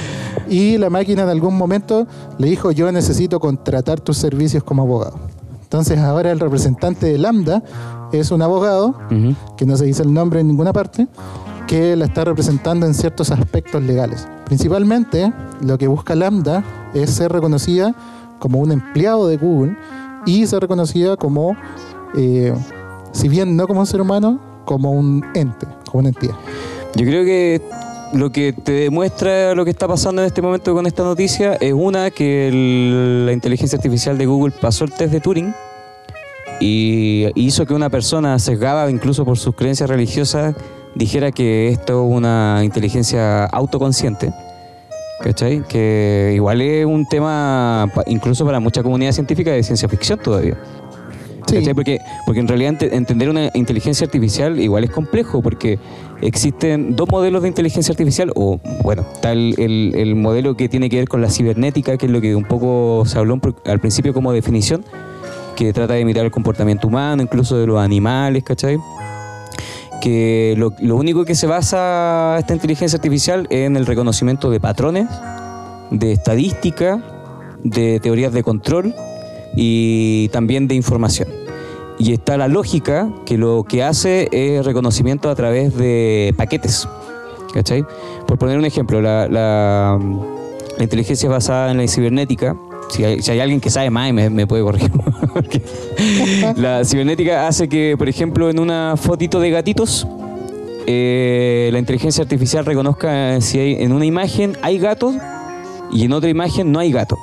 y 0.49 0.79
la 0.79 0.90
máquina 0.90 1.23
en 1.25 1.29
algún 1.29 1.57
momento 1.57 2.07
le 2.38 2.49
dijo, 2.49 2.71
yo 2.71 2.93
necesito 2.93 3.40
contratar 3.40 4.01
tus 4.01 4.17
servicios 4.17 4.62
como 4.62 4.83
abogado. 4.83 5.19
Entonces 5.64 5.98
ahora 5.98 6.31
el 6.31 6.38
representante 6.38 7.07
de 7.07 7.18
Lambda 7.18 7.62
es 8.12 8.31
un 8.31 8.42
abogado, 8.42 8.94
que 9.57 9.66
no 9.66 9.77
se 9.77 9.87
dice 9.87 10.03
el 10.03 10.14
nombre 10.14 10.40
en 10.40 10.46
ninguna 10.46 10.72
parte, 10.72 11.09
que 11.66 11.96
la 11.96 12.05
está 12.05 12.24
representando 12.24 12.87
en 12.87 12.94
ciertos 12.94 13.31
aspectos 13.31 13.83
legales. 13.83 14.29
Principalmente 14.44 15.33
lo 15.61 15.77
que 15.79 15.88
busca 15.88 16.14
Lambda 16.14 16.62
es 16.94 17.11
ser 17.11 17.33
reconocida 17.33 17.94
como 18.38 18.61
un 18.61 18.72
empleado 18.72 19.27
de 19.27 19.37
Google 19.37 19.77
y 20.27 20.46
ser 20.46 20.61
reconocida 20.61 21.16
como, 21.16 21.57
eh, 22.14 22.55
si 23.12 23.29
bien 23.29 23.57
no 23.57 23.66
como 23.66 23.81
un 23.81 23.87
ser 23.87 24.00
humano, 24.00 24.38
como 24.64 24.92
un 24.92 25.24
ente, 25.35 25.66
como 25.90 26.00
una 26.00 26.11
entidad. 26.11 26.35
Yo 26.94 27.05
creo 27.05 27.24
que 27.24 27.61
lo 28.12 28.31
que 28.31 28.53
te 28.53 28.73
demuestra 28.73 29.55
lo 29.55 29.64
que 29.64 29.71
está 29.71 29.88
pasando 29.88 30.23
en 30.23 30.27
este 30.27 30.43
momento 30.43 30.75
con 30.75 30.87
esta 30.87 31.03
noticia 31.03 31.55
es 31.55 31.73
una 31.73 32.11
que 32.11 32.51
la 33.25 33.33
inteligencia 33.33 33.77
artificial 33.77 34.19
de 34.19 34.27
Google 34.27 34.53
pasó 34.61 34.85
el 34.85 34.93
test 34.93 35.12
de 35.12 35.21
Turing 35.21 35.55
y 36.61 37.27
hizo 37.35 37.67
que 37.67 37.75
una 37.75 37.90
persona 37.90 38.38
sesgada 38.38 38.88
incluso 38.90 39.25
por 39.25 39.38
sus 39.38 39.55
creencias 39.55 39.88
religiosas 39.90 40.55
dijera 40.95 41.33
que 41.33 41.69
esto 41.69 42.05
es 42.05 42.12
una 42.17 42.61
inteligencia 42.64 43.45
autoconsciente. 43.47 44.33
¿Cachai? 45.21 45.62
Que 45.62 46.33
igual 46.35 46.61
es 46.61 46.85
un 46.85 47.07
tema, 47.09 47.90
incluso 48.07 48.45
para 48.45 48.61
mucha 48.61 48.83
comunidad 48.83 49.12
científica, 49.12 49.53
de 49.53 49.62
ciencia 49.62 49.88
ficción 49.88 50.19
todavía. 50.19 50.59
Sí. 51.46 51.74
Porque, 51.74 52.00
porque 52.26 52.40
en 52.40 52.48
realidad 52.48 52.70
ente- 52.72 52.94
entender 52.94 53.28
una 53.28 53.50
inteligencia 53.54 54.04
artificial 54.07 54.59
igual 54.61 54.85
es 54.85 54.90
complejo, 54.90 55.42
porque 55.42 55.78
existen 56.22 56.96
dos 56.96 57.09
modelos 57.11 57.42
de 57.42 57.48
inteligencia 57.48 57.92
artificial, 57.92 58.33
o 58.35 58.59
bueno, 58.83 59.04
está 59.12 59.33
el, 59.33 59.54
el- 59.59 59.92
el 59.94 60.14
modelo 60.16 60.57
que 60.57 60.68
tiene 60.68 60.88
que 60.88 60.96
ver 60.96 61.09
con 61.09 61.20
la 61.20 61.30
cibernética, 61.30 61.96
que 61.96 62.07
es 62.07 62.12
lo 62.12 62.20
que 62.20 62.35
un 62.35 62.44
poco 62.44 63.04
se 63.07 63.18
habló 63.18 63.38
al 63.66 63.78
principio 63.80 64.14
como 64.14 64.33
definición, 64.33 64.85
que 65.57 65.72
trata 65.72 65.94
de 65.94 66.00
imitar 66.00 66.24
el 66.24 66.30
comportamiento 66.30 66.88
humano, 66.88 67.22
incluso 67.22 67.57
de 67.59 67.66
los 67.66 67.78
animales, 67.78 68.42
¿cachai? 68.42 68.78
Que 70.00 70.54
lo, 70.59 70.72
lo 70.80 70.96
único 70.96 71.24
que 71.24 71.35
se 71.35 71.46
basa 71.46 72.37
esta 72.38 72.52
inteligencia 72.54 72.96
artificial 72.96 73.46
es 73.50 73.66
en 73.66 73.76
el 73.76 73.87
reconocimiento 73.87 74.50
de 74.50 74.61
patrones, 74.61 75.07
de 75.90 76.12
estadística, 76.12 77.02
de 77.62 78.00
teorías 78.00 78.33
de 78.33 78.42
control 78.42 78.94
y 79.57 80.29
también 80.29 80.69
de 80.69 80.75
información. 80.75 81.29
Y 81.99 82.12
está 82.12 82.37
la 82.37 82.49
lógica, 82.49 83.09
que 83.25 83.38
lo 83.38 83.64
que 83.64 83.83
hace 83.85 84.29
es 84.33 84.64
reconocimiento 84.64 85.31
a 85.31 85.35
través 85.35 85.77
de 85.77 86.35
paquetes. 86.37 86.88
¿Cachai? 87.53 87.85
Por 88.27 88.37
poner 88.37 88.59
un 88.59 88.64
ejemplo, 88.64 89.01
la, 89.01 89.29
la- 89.29 89.99
la 90.77 90.83
inteligencia 90.83 91.29
basada 91.29 91.71
en 91.71 91.77
la 91.79 91.87
cibernética, 91.87 92.57
si 92.90 93.05
hay, 93.05 93.23
si 93.23 93.31
alguien 93.38 93.61
que 93.61 93.71
sabe 93.71 93.90
más 93.90 94.12
me, 94.12 94.47
puede 94.49 94.64
corregir. 94.64 94.90
la 96.57 96.85
cibernética 96.85 97.47
hace 97.47 97.69
que, 97.69 97.95
por 97.97 98.09
ejemplo, 98.09 98.51
en 98.51 98.59
una 98.59 98.97
fotito 98.97 99.38
de 99.38 99.51
gatitos, 99.51 100.07
eh, 100.87 101.71
la 101.73 101.79
inteligencia 101.79 102.23
artificial 102.23 102.64
reconozca 102.67 103.40
si 103.40 103.59
hay, 103.61 103.75
en 103.83 103.93
una 103.93 104.05
imagen 104.05 104.57
hay 104.62 104.79
gatos 104.79 105.14
y 105.93 106.05
en 106.05 106.12
otra 106.12 106.29
imagen 106.29 106.73
no 106.73 106.81
hay 106.81 106.90
gato. 106.93 107.17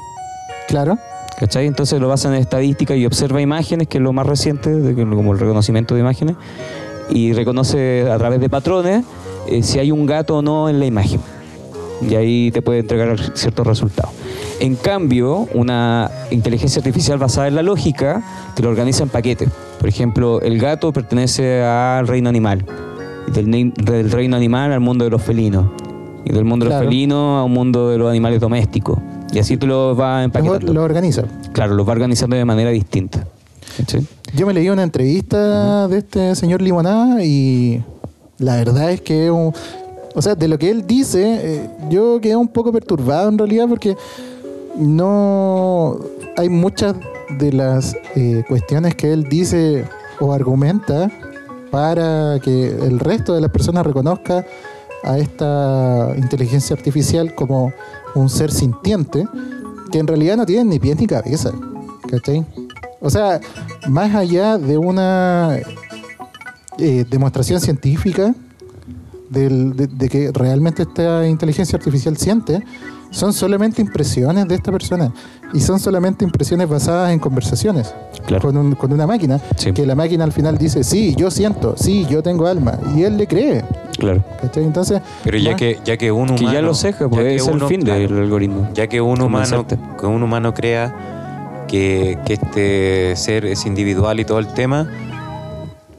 claro. 0.68 0.98
¿Cachai? 1.42 1.66
Entonces 1.66 2.00
lo 2.00 2.08
basan 2.08 2.36
en 2.36 2.42
estadística 2.42 2.96
y 2.96 3.04
observa 3.04 3.42
imágenes, 3.42 3.88
que 3.88 3.98
es 3.98 4.04
lo 4.04 4.14
más 4.14 4.28
reciente, 4.28 4.70
de 4.70 4.94
como 4.94 5.34
el 5.34 5.40
reconocimiento 5.40 5.96
de 5.96 6.02
imágenes, 6.02 6.36
y 7.10 7.34
reconoce 7.34 8.08
a 8.12 8.16
través 8.20 8.40
de 8.40 8.48
patrones 8.48 9.04
eh, 9.48 9.64
si 9.64 9.80
hay 9.80 9.90
un 9.90 10.06
gato 10.06 10.38
o 10.38 10.42
no 10.44 10.70
en 10.70 10.80
la 10.80 10.86
imagen. 10.86 11.20
Y 12.08 12.14
ahí 12.14 12.52
te 12.52 12.62
puede 12.62 12.82
entregar 12.82 13.18
ciertos 13.36 13.66
resultados. 13.66 14.14
En 14.60 14.76
cambio, 14.76 15.48
una 15.56 16.12
inteligencia 16.30 16.80
artificial 16.80 17.18
basada 17.18 17.48
en 17.48 17.56
la 17.56 17.64
lógica 17.64 18.22
te 18.56 18.62
lo 18.62 18.70
organiza 18.70 19.02
en 19.02 19.10
paquetes. 19.10 19.50
Por 19.80 19.90
ejemplo, 19.90 20.42
el 20.42 20.60
gato 20.60 20.94
pertenece 20.94 21.64
al 21.64 22.08
reino 22.08 22.30
animal. 22.30 22.64
Del, 23.34 24.12
reino 24.12 24.38
animal 24.38 24.74
al 24.74 24.80
mundo 24.80 25.06
de 25.06 25.10
los 25.10 25.24
felinos. 25.24 25.72
Y 26.24 26.34
del 26.34 26.46
mundo 26.46 26.66
de 26.66 26.70
Claro. 26.70 26.84
los 26.84 26.92
felinos 26.92 27.40
a 27.40 27.44
un 27.46 27.52
mundo 27.52 27.90
de 27.90 27.98
los 27.98 28.12
animales 28.12 28.40
domésticos. 28.40 29.00
Y 29.32 29.40
así 29.40 29.58
tú 29.58 29.66
lo 29.68 29.96
vas 29.96 30.20
Lo, 30.20 30.24
empaquetando. 30.26 30.74
lo 30.74 30.84
organiza. 30.84 31.24
Claro, 31.54 31.74
los 31.76 31.88
va 31.88 31.92
organizando 31.94 32.36
de 32.36 32.46
manera 32.46 32.70
distinta. 32.72 33.26
Yo 34.36 34.46
me 34.46 34.54
leí 34.54 34.70
una 34.70 34.84
entrevista 34.84 35.88
de 35.88 35.98
este 36.00 36.36
señor 36.36 36.62
Limonada 36.62 37.24
y 37.24 37.82
la 38.38 38.58
verdad 38.58 38.92
es 38.92 39.02
que, 39.02 39.26
es 39.26 39.32
un- 39.32 39.54
o 40.14 40.22
sea, 40.22 40.36
de 40.36 40.48
lo 40.50 40.58
que 40.60 40.70
él 40.70 40.86
dice, 40.86 41.40
eh, 41.56 41.70
yo 41.90 42.20
quedé 42.22 42.36
un 42.36 42.50
poco 42.50 42.72
perturbado 42.74 43.30
en 43.30 43.38
realidad 43.38 43.66
porque 43.70 43.96
no 44.78 45.98
hay 46.38 46.50
muchas 46.50 46.96
de 47.40 47.54
las 47.54 47.96
eh, 48.16 48.44
cuestiones 48.48 48.96
que 48.96 49.14
él 49.14 49.26
dice 49.30 49.86
o 50.20 50.34
argumenta 50.34 51.10
para 51.72 52.40
que 52.44 52.68
el 52.68 53.00
resto 53.00 53.34
de 53.34 53.42
las 53.42 53.52
personas 53.52 53.86
reconozca 53.86 54.46
a 55.04 55.18
esta 55.18 56.10
inteligencia 56.18 56.76
artificial 56.76 57.34
como 57.34 57.72
un 58.16 58.30
ser 58.30 58.52
sintiente 58.52 59.28
que 59.92 60.00
en 60.00 60.08
realidad 60.08 60.38
no 60.38 60.46
tiene 60.46 60.66
ni 60.66 60.80
pies 60.80 60.98
ni 61.00 61.08
cabeza. 61.08 61.52
¿Cachai? 62.10 62.46
O 63.00 63.10
sea, 63.10 63.40
más 63.88 64.14
allá 64.16 64.58
de 64.58 64.78
una 64.78 65.58
eh, 66.78 67.06
demostración 67.10 67.60
científica 67.60 68.34
de, 69.30 69.50
de 69.50 70.10
que 70.10 70.32
realmente 70.34 70.84
esta 70.84 71.28
inteligencia 71.28 71.78
artificial 71.78 72.18
siente, 72.18 72.64
son 73.12 73.34
solamente 73.34 73.82
impresiones 73.82 74.48
de 74.48 74.56
esta 74.56 74.72
persona. 74.72 75.14
Y 75.54 75.60
son 75.60 75.80
solamente 75.80 76.24
impresiones 76.24 76.70
basadas 76.70 77.12
en 77.12 77.20
conversaciones 77.20 77.94
Claro. 78.26 78.42
con, 78.48 78.58
un- 78.58 78.76
con 78.76 78.92
una 78.94 79.06
máquina. 79.08 79.40
Sí. 79.56 79.72
Que 79.74 79.86
la 79.86 79.96
máquina 79.96 80.24
al 80.24 80.32
final 80.32 80.58
dice, 80.58 80.84
sí, 80.84 81.16
yo 81.16 81.30
siento, 81.32 81.76
sí, 81.78 82.06
yo 82.10 82.22
tengo 82.24 82.48
alma. 82.48 82.78
Y 82.96 83.04
él 83.04 83.18
le 83.18 83.28
cree. 83.28 83.64
Claro. 83.98 84.24
¿cachai? 84.42 84.64
Entonces, 84.64 85.02
Pero 85.24 85.38
ya 85.38 85.52
más- 85.52 85.60
que, 85.60 85.80
ya 85.86 85.98
que 85.98 86.12
un 86.12 86.30
humano. 86.30 86.48
Que 86.48 86.54
ya 86.54 86.62
lo 86.62 86.74
ceja, 86.74 87.06
ya 87.06 87.10
pues 87.10 87.42
es 87.42 87.48
el 87.48 87.62
fin 87.66 87.82
claro, 87.82 88.00
del 88.00 88.18
algoritmo. 88.18 88.70
Ya 88.74 88.88
que 88.88 89.02
un 89.02 89.22
humano, 89.22 89.66
que 90.00 90.06
un 90.06 90.24
humano 90.24 90.54
crea 90.54 90.96
que, 91.68 92.18
que 92.26 92.34
este 92.34 93.16
ser 93.16 93.46
es 93.46 93.66
individual 93.66 94.20
y 94.20 94.26
todo 94.26 94.40
el 94.40 94.48
tema, 94.48 94.90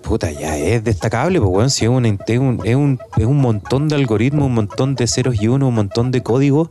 puta, 0.02 0.30
ya 0.32 0.56
es 0.56 0.82
destacable, 0.84 1.40
pues 1.40 1.50
weón, 1.50 1.70
si 1.70 1.84
es 1.84 1.90
un, 1.90 2.04
es 2.04 2.38
un, 2.38 2.60
es 2.64 2.76
un, 2.76 2.98
es 3.16 3.24
un 3.24 3.38
montón 3.40 3.88
de 3.88 3.94
algoritmos, 3.94 4.46
un 4.46 4.54
montón 4.54 4.94
de 4.94 5.06
ceros 5.06 5.40
y 5.40 5.48
uno, 5.48 5.68
un 5.68 5.74
montón 5.74 6.10
de 6.10 6.22
códigos, 6.22 6.68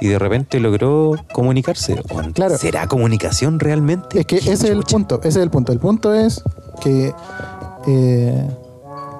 y 0.00 0.08
de 0.08 0.18
repente 0.18 0.60
logró 0.60 1.12
comunicarse. 1.32 2.00
Claro. 2.34 2.58
¿Será 2.58 2.86
comunicación 2.86 3.58
realmente? 3.60 4.20
Es 4.20 4.26
que 4.26 4.36
ese 4.36 4.52
es 4.52 4.64
el 4.64 4.82
punto, 4.82 5.18
ese 5.20 5.28
es 5.28 5.36
el 5.44 5.50
punto. 5.50 5.72
El 5.72 5.78
punto 5.78 6.12
es 6.14 6.42
que 6.82 7.12
eh, 7.86 8.46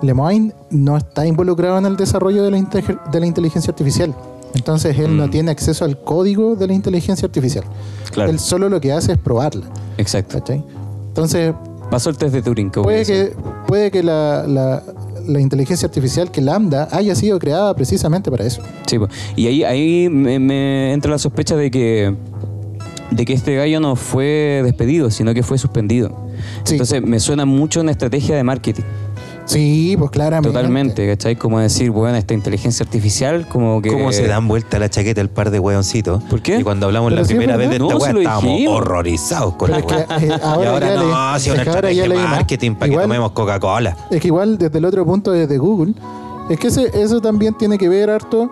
Lemoyne 0.03 0.53
no 0.71 0.97
está 0.97 1.27
involucrado 1.27 1.79
en 1.79 1.87
el 1.87 1.97
desarrollo 1.97 2.43
de 2.43 2.51
la, 2.51 2.59
inte- 2.59 2.99
de 3.11 3.21
la 3.21 3.27
inteligencia 3.27 3.71
artificial. 3.71 4.15
Entonces 4.55 4.99
él 4.99 5.17
no 5.17 5.27
Mm. 5.27 5.31
tiene 5.31 5.51
acceso 5.51 5.85
al 5.85 5.99
código 6.03 6.57
de 6.57 6.67
la 6.67 6.73
inteligencia 6.73 7.27
artificial. 7.27 7.65
Claro. 8.13 8.31
Él 8.31 8.39
solo 8.39 8.69
lo 8.69 8.81
que 8.81 8.93
hace 8.93 9.13
es 9.13 9.19
probarla. 9.19 9.67
Exacto. 9.99 10.39
¿cachai? 10.39 10.65
Entonces 11.09 11.55
Pasó 11.91 12.11
el 12.11 12.17
test 12.17 12.35
de 12.35 12.43
Turing. 12.43 12.71
puede 12.71 13.05
que, 13.05 13.33
puede 13.67 13.91
que 13.91 14.03
la, 14.03 14.45
la- 14.47 14.83
la 15.27 15.41
inteligencia 15.41 15.87
artificial, 15.87 16.31
que 16.31 16.41
Lambda, 16.41 16.89
haya 16.93 17.15
sido 17.15 17.39
creada 17.39 17.75
precisamente 17.75 18.31
para 18.31 18.45
eso. 18.45 18.63
Sí, 18.87 18.99
y 19.37 19.47
ahí, 19.47 19.65
ahí 19.65 20.09
me, 20.09 20.39
me 20.39 20.93
entra 20.93 21.11
la 21.11 21.19
sospecha 21.19 21.57
de 21.57 21.71
que 21.71 22.15
de 23.11 23.25
que 23.25 23.33
este 23.33 23.55
gallo 23.55 23.81
no 23.81 23.97
fue 23.97 24.63
despedido, 24.65 25.11
sino 25.11 25.33
que 25.33 25.43
fue 25.43 25.59
suspendido. 25.59 26.29
Sí. 26.65 26.75
Entonces 26.75 27.03
me 27.03 27.21
suena 27.21 27.45
mucho 27.45 27.81
una 27.81 27.93
estrategia 27.93 28.37
de 28.37 28.43
marketing. 28.43 28.83
Sí, 29.47 29.95
pues 29.97 30.11
claramente. 30.11 30.49
Totalmente, 30.53 31.07
¿cachai? 31.07 31.37
Como 31.37 31.61
decir, 31.61 31.91
bueno, 31.93 32.17
esta 32.19 32.35
inteligencia 32.35 32.85
artificial, 32.85 33.47
como 33.49 33.81
que. 33.81 33.91
¿Cómo 33.91 34.11
se 34.13 34.27
dan 34.27 34.49
vuelta 34.49 34.79
la 34.81 34.89
chaqueta 34.91 35.21
el 35.21 35.31
par 35.31 35.51
de 35.51 35.61
hueoncitos? 35.61 36.23
¿Por 36.25 36.43
qué? 36.43 36.59
Y 36.59 36.63
cuando 36.65 36.87
hablamos 36.87 37.11
Pero 37.11 37.23
la 37.23 37.27
sí 37.29 37.33
es 37.33 37.39
primera 37.39 37.57
vez 37.57 37.71
de 37.71 37.77
esta 37.77 37.85
No, 38.13 38.19
estábamos 38.19 38.43
dijimos. 38.53 38.77
horrorizados 38.81 39.55
con 39.55 39.71
Pero 39.71 39.87
la 39.89 39.97
es 40.03 40.07
que, 40.07 40.27
eh, 40.27 40.39
ahora 40.43 40.65
y 40.65 40.67
ahora 40.67 40.89
ya 40.89 40.95
no, 41.01 41.33
le- 41.35 41.41
si 41.41 41.51
una 41.51 41.61
es 41.61 41.65
ya 41.65 41.73
estrategia 41.73 42.03
de 42.03 42.09
marketing 42.17 42.75
para 42.75 42.91
que 42.91 42.99
tomemos 42.99 43.31
Coca-Cola. 43.33 43.97
Es 44.11 44.21
que 44.21 44.27
igual 44.29 44.59
desde 44.59 44.79
el 44.79 44.85
otro 44.85 45.07
punto, 45.07 45.31
desde 45.31 45.59
Google, 45.59 45.95
es 46.51 46.59
que 46.59 46.67
ese- 46.67 46.91
eso 47.01 47.21
también 47.21 47.55
tiene 47.57 47.79
que 47.79 47.89
ver 47.89 48.11
harto 48.11 48.51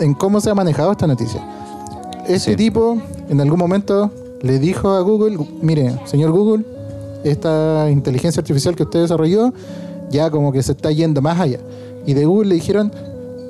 en 0.00 0.14
cómo 0.14 0.40
se 0.40 0.50
ha 0.50 0.54
manejado 0.54 0.92
esta 0.92 1.06
noticia. 1.08 1.42
Sí. 2.38 2.54
tipo 2.56 2.98
en 3.30 3.40
algún 3.40 3.58
momento 3.58 4.12
le 4.42 4.58
dijo 4.60 4.90
a 4.90 5.00
Google, 5.00 5.36
mire, 5.62 5.98
señor 6.04 6.30
Google, 6.30 6.64
esta 7.24 7.88
inteligencia 7.90 8.40
artificial 8.40 8.76
que 8.76 8.84
usted 8.84 9.00
desarrolló 9.00 9.52
ya 10.10 10.30
como 10.30 10.52
que 10.52 10.62
se 10.62 10.72
está 10.72 10.90
yendo 10.92 11.20
más 11.22 11.38
allá. 11.40 11.58
Y 12.06 12.14
de 12.14 12.24
Google 12.24 12.48
le 12.50 12.54
dijeron, 12.56 12.92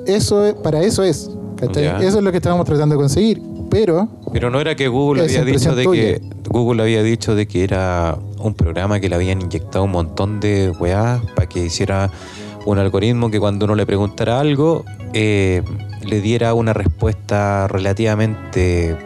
eso 0.05 0.45
es- 0.45 0.53
para 0.55 0.81
eso 0.81 1.03
es. 1.03 1.29
Eso 1.61 2.17
es 2.19 2.23
lo 2.23 2.31
que 2.31 2.37
estábamos 2.37 2.65
tratando 2.65 2.95
de 2.95 2.99
conseguir. 3.01 3.41
Pero 3.69 4.07
Pero 4.33 4.49
no 4.49 4.59
era 4.59 4.75
que 4.75 4.87
Google 4.87 5.23
había 5.23 5.43
dicho 5.43 5.75
de 5.75 5.83
tuya. 5.83 6.01
que 6.01 6.21
Google 6.49 6.81
había 6.81 7.03
dicho 7.03 7.35
de 7.35 7.47
que 7.47 7.63
era 7.63 8.17
un 8.39 8.53
programa 8.55 8.99
que 8.99 9.09
le 9.09 9.15
habían 9.15 9.41
inyectado 9.41 9.83
un 9.83 9.91
montón 9.91 10.39
de 10.39 10.71
weá 10.79 11.21
para 11.35 11.47
que 11.47 11.65
hiciera 11.65 12.09
un 12.65 12.79
algoritmo 12.79 13.29
que 13.29 13.39
cuando 13.39 13.65
uno 13.65 13.75
le 13.75 13.85
preguntara 13.85 14.39
algo, 14.39 14.85
eh, 15.13 15.61
le 16.03 16.21
diera 16.21 16.53
una 16.55 16.73
respuesta 16.73 17.67
relativamente 17.67 18.97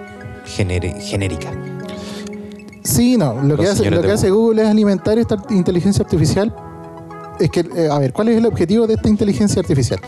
genérica. 0.46 1.52
Sí, 2.84 3.18
no. 3.18 3.42
Lo 3.44 3.58
que, 3.58 3.68
hace, 3.68 3.90
lo 3.90 4.02
que 4.02 4.12
hace 4.12 4.30
Google 4.30 4.62
es 4.64 4.68
alimentar 4.68 5.18
esta 5.18 5.38
inteligencia 5.50 6.04
artificial. 6.04 6.54
Es 7.40 7.50
que, 7.50 7.62
eh, 7.76 7.90
a 7.92 8.00
ver, 8.00 8.14
¿cuál 8.14 8.30
es 8.30 8.38
el 8.38 8.46
objetivo 8.46 8.88
de 8.88 8.96
esta 8.96 9.10
inteligencia 9.10 9.62
artificial? 9.62 10.00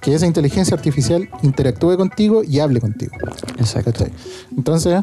Que 0.00 0.14
esa 0.14 0.26
inteligencia 0.26 0.74
artificial 0.74 1.28
interactúe 1.42 1.96
contigo 1.96 2.42
y 2.42 2.58
hable 2.58 2.80
contigo. 2.80 3.12
Exacto. 3.58 3.92
¿cachai? 3.92 4.12
Entonces, 4.56 5.02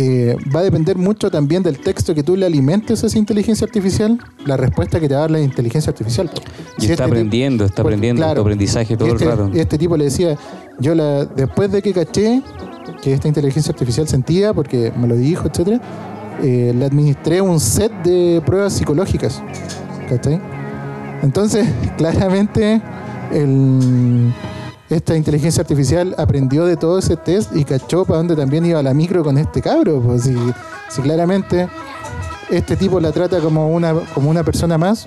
eh, 0.00 0.36
va 0.54 0.60
a 0.60 0.62
depender 0.62 0.96
mucho 0.96 1.28
también 1.28 1.64
del 1.64 1.80
texto 1.80 2.14
que 2.14 2.22
tú 2.22 2.36
le 2.36 2.46
alimentes 2.46 3.02
a 3.02 3.08
esa 3.08 3.18
inteligencia 3.18 3.64
artificial, 3.64 4.16
la 4.46 4.56
respuesta 4.56 5.00
que 5.00 5.08
te 5.08 5.14
va 5.14 5.20
a 5.20 5.22
dar 5.22 5.32
la 5.32 5.40
inteligencia 5.40 5.90
artificial. 5.90 6.30
Y 6.76 6.82
Si 6.82 6.92
está 6.92 6.92
este 6.92 7.02
aprendiendo, 7.02 7.64
está 7.64 7.82
pues, 7.82 7.92
aprendiendo, 7.92 8.22
claro. 8.22 8.42
aprendizaje 8.42 8.96
todo 8.96 9.08
Y 9.08 9.12
este, 9.12 9.24
el 9.24 9.30
rato. 9.30 9.50
Este 9.54 9.76
tipo 9.76 9.96
le 9.96 10.04
decía, 10.04 10.38
yo 10.78 10.94
la, 10.94 11.24
después 11.24 11.72
de 11.72 11.82
que 11.82 11.92
caché 11.92 12.42
que 13.02 13.12
esta 13.12 13.26
inteligencia 13.26 13.72
artificial 13.72 14.06
sentía, 14.06 14.54
porque 14.54 14.92
me 14.96 15.08
lo 15.08 15.16
dijo, 15.16 15.48
etcétera, 15.48 15.80
eh, 16.44 16.72
le 16.76 16.84
administré 16.84 17.40
un 17.40 17.58
set 17.58 17.92
de 18.04 18.40
pruebas 18.46 18.74
psicológicas. 18.74 19.42
¿Cachai? 20.08 20.40
Entonces, 21.22 21.68
claramente, 21.96 22.80
esta 24.88 25.16
inteligencia 25.16 25.60
artificial 25.60 26.14
aprendió 26.18 26.64
de 26.64 26.76
todo 26.76 26.98
ese 26.98 27.16
test 27.16 27.54
y 27.54 27.64
cachó 27.64 28.04
para 28.04 28.18
dónde 28.18 28.36
también 28.36 28.64
iba 28.64 28.82
la 28.82 28.94
micro 28.94 29.22
con 29.22 29.36
este 29.38 29.60
cabro. 29.60 30.00
Pues 30.00 30.22
si, 30.22 31.02
claramente 31.02 31.68
este 32.50 32.76
tipo 32.76 32.98
la 32.98 33.12
trata 33.12 33.40
como 33.40 33.68
una, 33.68 33.94
como 34.14 34.30
una 34.30 34.42
persona 34.42 34.78
más, 34.78 35.06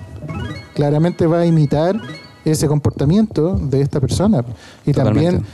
claramente 0.74 1.26
va 1.26 1.40
a 1.40 1.46
imitar 1.46 2.00
ese 2.44 2.68
comportamiento 2.68 3.56
de 3.56 3.80
esta 3.80 4.00
persona. 4.00 4.44
Y 4.86 4.92
también 4.92 5.44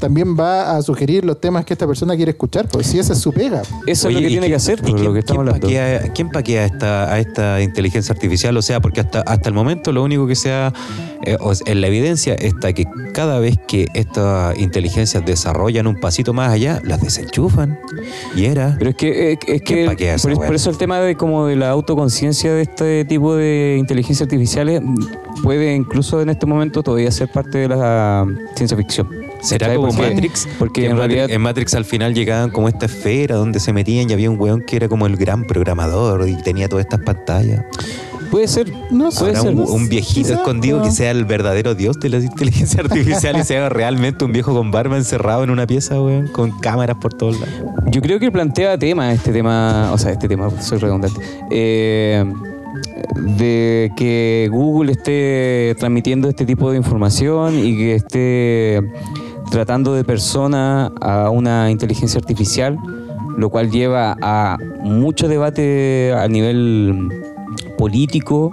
va 0.00 0.76
a 0.76 0.82
sugerir 0.82 1.24
los 1.24 1.40
temas 1.40 1.64
que 1.64 1.74
esta 1.74 1.86
persona 1.86 2.16
quiere 2.16 2.30
escuchar, 2.32 2.68
pues 2.68 2.86
si 2.86 2.98
esa 2.98 3.12
es 3.12 3.18
su 3.18 3.32
pega. 3.32 3.62
Eso 3.86 4.08
Oye, 4.08 4.16
es 4.18 4.22
lo 4.22 4.26
que 4.26 4.26
¿y 4.26 4.28
tiene 4.28 4.40
quién- 4.40 4.50
que 4.50 4.54
hacer, 4.56 4.78
y 4.78 4.82
por 4.82 4.90
lo 4.92 4.96
quién- 4.98 5.12
que 5.14 5.18
estamos 5.20 5.42
quién 5.44 5.54
hablando. 5.54 5.66
paquea- 5.66 6.12
¿Quién 6.14 6.28
paquea 6.30 6.62
a 6.62 6.66
esta, 6.66 7.12
a 7.12 7.18
esta 7.18 7.60
inteligencia 7.62 8.12
artificial? 8.12 8.56
O 8.56 8.62
sea, 8.62 8.80
porque 8.80 9.00
hasta, 9.00 9.20
hasta 9.22 9.48
el 9.48 9.54
momento 9.54 9.92
lo 9.92 10.02
único 10.02 10.26
que 10.26 10.34
sea 10.36 10.72
eh, 11.24 11.36
o 11.40 11.54
sea, 11.54 11.70
en 11.72 11.80
la 11.80 11.88
evidencia 11.88 12.34
está 12.34 12.72
que 12.72 12.84
cada 13.12 13.38
vez 13.40 13.58
que 13.66 13.88
estas 13.94 14.56
inteligencias 14.58 15.24
desarrollan 15.26 15.86
un 15.88 15.98
pasito 16.00 16.32
más 16.32 16.52
allá, 16.52 16.80
las 16.84 17.00
desenchufan. 17.02 17.78
Y 18.36 18.44
era. 18.46 18.76
Pero 18.78 18.90
es 18.90 18.96
que, 18.96 19.32
es, 19.32 19.38
es 19.46 19.62
¿Quién 19.62 19.80
que 19.80 19.86
paquea 19.86 20.14
esa 20.14 20.28
por, 20.28 20.46
por 20.46 20.54
eso 20.54 20.70
el 20.70 20.78
tema 20.78 21.00
de 21.00 21.16
como 21.16 21.46
de 21.46 21.56
la 21.56 21.70
autoconciencia 21.70 22.52
de 22.54 22.62
este 22.62 23.04
tipo 23.04 23.34
de 23.34 23.76
inteligencias 23.78 24.22
artificiales 24.26 24.80
puede 25.42 25.74
incluso 25.74 26.20
en 26.22 26.30
este 26.30 26.46
momento 26.46 26.82
todavía 26.82 27.10
ser 27.10 27.28
parte 27.30 27.58
de 27.58 27.68
la 27.68 28.26
ciencia 28.54 28.76
ficción. 28.76 29.08
¿Será 29.40 29.74
como 29.74 29.88
Porque- 29.88 30.02
Matrix? 30.14 30.48
Porque 30.58 30.80
Que 30.82 30.86
en 30.88 30.96
realidad 30.96 31.30
en 31.30 31.40
Matrix 31.40 31.74
al 31.74 31.84
final 31.84 32.14
llegaban 32.14 32.50
como 32.50 32.68
esta 32.68 32.86
esfera 32.86 33.36
donde 33.36 33.60
se 33.60 33.72
metían 33.72 34.10
y 34.10 34.12
había 34.12 34.30
un 34.30 34.38
weón 34.40 34.62
que 34.62 34.76
era 34.76 34.88
como 34.88 35.06
el 35.06 35.16
gran 35.16 35.44
programador 35.44 36.28
y 36.28 36.34
tenía 36.42 36.68
todas 36.68 36.84
estas 36.86 37.00
pantallas. 37.00 37.64
puede 38.30 38.46
ser. 38.48 38.70
No 38.90 39.10
sé. 39.10 39.30
Un, 39.40 39.60
un 39.60 39.88
viejito 39.88 40.28
Quizá, 40.28 40.34
escondido 40.40 40.78
no. 40.78 40.84
que 40.84 40.90
sea 40.90 41.10
el 41.12 41.24
verdadero 41.24 41.74
dios 41.74 41.98
de 42.00 42.08
la 42.10 42.18
inteligencia 42.18 42.80
artificial 42.84 43.36
y 43.38 43.44
sea 43.44 43.68
realmente 43.68 44.24
un 44.24 44.32
viejo 44.32 44.52
con 44.52 44.70
barba 44.70 44.96
encerrado 44.96 45.44
en 45.44 45.50
una 45.50 45.66
pieza, 45.66 46.00
weón, 46.00 46.26
con 46.28 46.50
cámaras 46.58 46.96
por 46.96 47.14
todos 47.14 47.38
lados. 47.40 47.54
Yo 47.90 48.02
creo 48.02 48.18
que 48.20 48.30
plantea 48.30 48.76
tema, 48.76 49.12
este 49.12 49.32
tema, 49.32 49.90
o 49.92 49.98
sea, 49.98 50.12
este 50.12 50.28
tema, 50.28 50.50
soy 50.60 50.78
redundante, 50.78 51.20
eh, 51.50 52.24
de 53.16 53.90
que 53.96 54.48
Google 54.52 54.92
esté 54.92 55.74
transmitiendo 55.78 56.28
este 56.28 56.44
tipo 56.44 56.70
de 56.70 56.76
información 56.76 57.58
y 57.58 57.76
que 57.76 57.94
esté 57.94 58.82
tratando 59.50 59.94
de 59.94 60.04
persona 60.04 60.92
a 61.00 61.30
una 61.30 61.70
inteligencia 61.70 62.18
artificial, 62.18 62.78
lo 63.36 63.50
cual 63.50 63.70
lleva 63.70 64.16
a 64.20 64.58
mucho 64.80 65.28
debate 65.28 66.12
a 66.12 66.26
nivel 66.28 67.08
político 67.76 68.52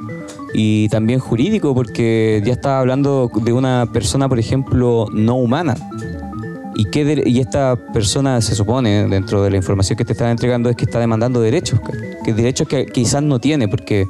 y 0.53 0.87
también 0.89 1.19
jurídico, 1.19 1.73
porque 1.73 2.41
ya 2.45 2.53
estaba 2.53 2.79
hablando 2.79 3.29
de 3.33 3.53
una 3.53 3.87
persona, 3.91 4.29
por 4.29 4.39
ejemplo, 4.39 5.07
no 5.11 5.35
humana. 5.35 5.75
¿Y, 6.77 6.85
qué 6.85 7.05
dere- 7.05 7.23
y 7.25 7.39
esta 7.39 7.75
persona 7.93 8.41
se 8.41 8.53
supone, 8.53 9.07
dentro 9.07 9.41
de 9.41 9.49
la 9.49 9.55
información 9.57 9.95
que 9.97 10.03
te 10.03 10.11
están 10.11 10.29
entregando, 10.29 10.69
es 10.69 10.75
que 10.75 10.83
está 10.85 10.99
demandando 10.99 11.39
derechos, 11.39 11.79
que, 12.25 12.33
derechos 12.33 12.67
que 12.67 12.85
quizás 12.85 13.23
no 13.23 13.39
tiene, 13.39 13.67
porque 13.69 14.05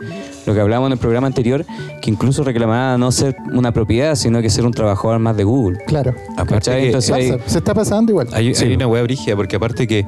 lo 0.47 0.53
que 0.53 0.59
hablábamos 0.61 0.87
en 0.87 0.93
el 0.93 0.97
programa 0.99 1.27
anterior, 1.27 1.63
que 2.01 2.09
incluso 2.09 2.43
reclamaba 2.43 2.97
no 2.97 3.11
ser 3.11 3.35
una 3.53 3.71
propiedad, 3.71 4.15
sino 4.15 4.41
que 4.41 4.49
ser 4.49 4.65
un 4.65 4.71
trabajador 4.71 5.19
más 5.19 5.37
de 5.37 5.43
Google. 5.43 5.77
Claro. 5.85 6.15
Aparte 6.37 6.71
que 6.71 6.85
Entonces 6.87 7.31
Pasa, 7.33 7.49
se 7.49 7.57
está 7.59 7.73
pasando 7.75 8.11
igual. 8.11 8.29
hay, 8.33 8.55
Sí. 8.55 8.65
hay 8.65 8.73
una 8.73 8.87
web 8.87 9.03
brígida 9.03 9.35
porque 9.35 9.55
aparte 9.57 9.85
que 9.87 10.03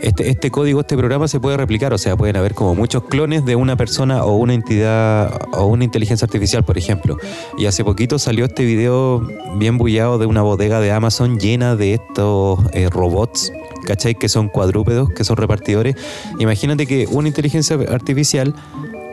este, 0.00 0.30
este 0.30 0.50
código, 0.50 0.80
este 0.80 0.96
programa 0.96 1.28
se 1.28 1.40
puede 1.40 1.56
replicar, 1.56 1.92
o 1.92 1.98
sea, 1.98 2.16
pueden 2.16 2.36
haber 2.36 2.54
como 2.54 2.74
muchos 2.74 3.04
clones 3.04 3.44
de 3.44 3.56
una 3.56 3.76
persona 3.76 4.24
o 4.24 4.36
una 4.36 4.54
entidad 4.54 5.40
o 5.52 5.66
una 5.66 5.84
inteligencia 5.84 6.24
artificial, 6.24 6.64
por 6.64 6.78
ejemplo. 6.78 7.18
Y 7.58 7.66
hace 7.66 7.84
poquito 7.84 8.18
salió 8.18 8.46
este 8.46 8.64
video 8.64 9.26
bien 9.56 9.78
bullado 9.78 10.18
de 10.18 10.26
una 10.26 10.42
bodega 10.42 10.80
de 10.80 10.92
Amazon 10.92 11.38
llena 11.38 11.76
de 11.76 11.94
estos 11.94 12.60
eh, 12.72 12.88
robots, 12.90 13.52
¿cachai? 13.86 14.14
Que 14.14 14.28
son 14.28 14.48
cuadrúpedos, 14.48 15.10
que 15.10 15.24
son 15.24 15.36
repartidores. 15.36 15.96
Imagínate 16.38 16.86
que 16.86 17.06
una 17.10 17.28
inteligencia 17.28 17.76
artificial 17.88 18.54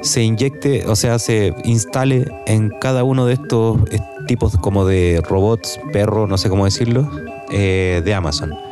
se 0.02 0.24
inyecte, 0.24 0.86
o 0.88 0.96
sea, 0.96 1.20
se 1.20 1.54
instale 1.64 2.26
en 2.46 2.70
cada 2.80 3.04
uno 3.04 3.26
de 3.26 3.34
estos 3.34 3.78
eh, 3.92 4.00
tipos 4.28 4.56
como 4.58 4.86
de 4.86 5.22
robots, 5.28 5.80
perros, 5.92 6.30
no 6.30 6.38
sé 6.38 6.50
cómo 6.50 6.66
decirlo, 6.66 7.10
eh, 7.52 8.02
de 8.06 8.14
Amazon. 8.14 8.67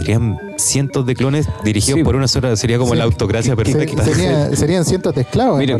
Serían 0.00 0.38
cientos 0.56 1.04
de 1.06 1.14
clones 1.14 1.46
dirigidos 1.64 1.98
Sí. 1.98 2.04
por 2.04 2.16
una 2.16 2.26
sola, 2.26 2.56
sería 2.56 2.78
como 2.78 2.92
Sí. 2.92 2.98
la 2.98 3.04
autocracia 3.04 3.54
perfecta. 3.54 4.02
sería- 4.04 4.56
serían 4.56 4.84
cientos 4.84 5.14
de 5.14 5.20
esclavos. 5.22 5.58
Mira, 5.58 5.76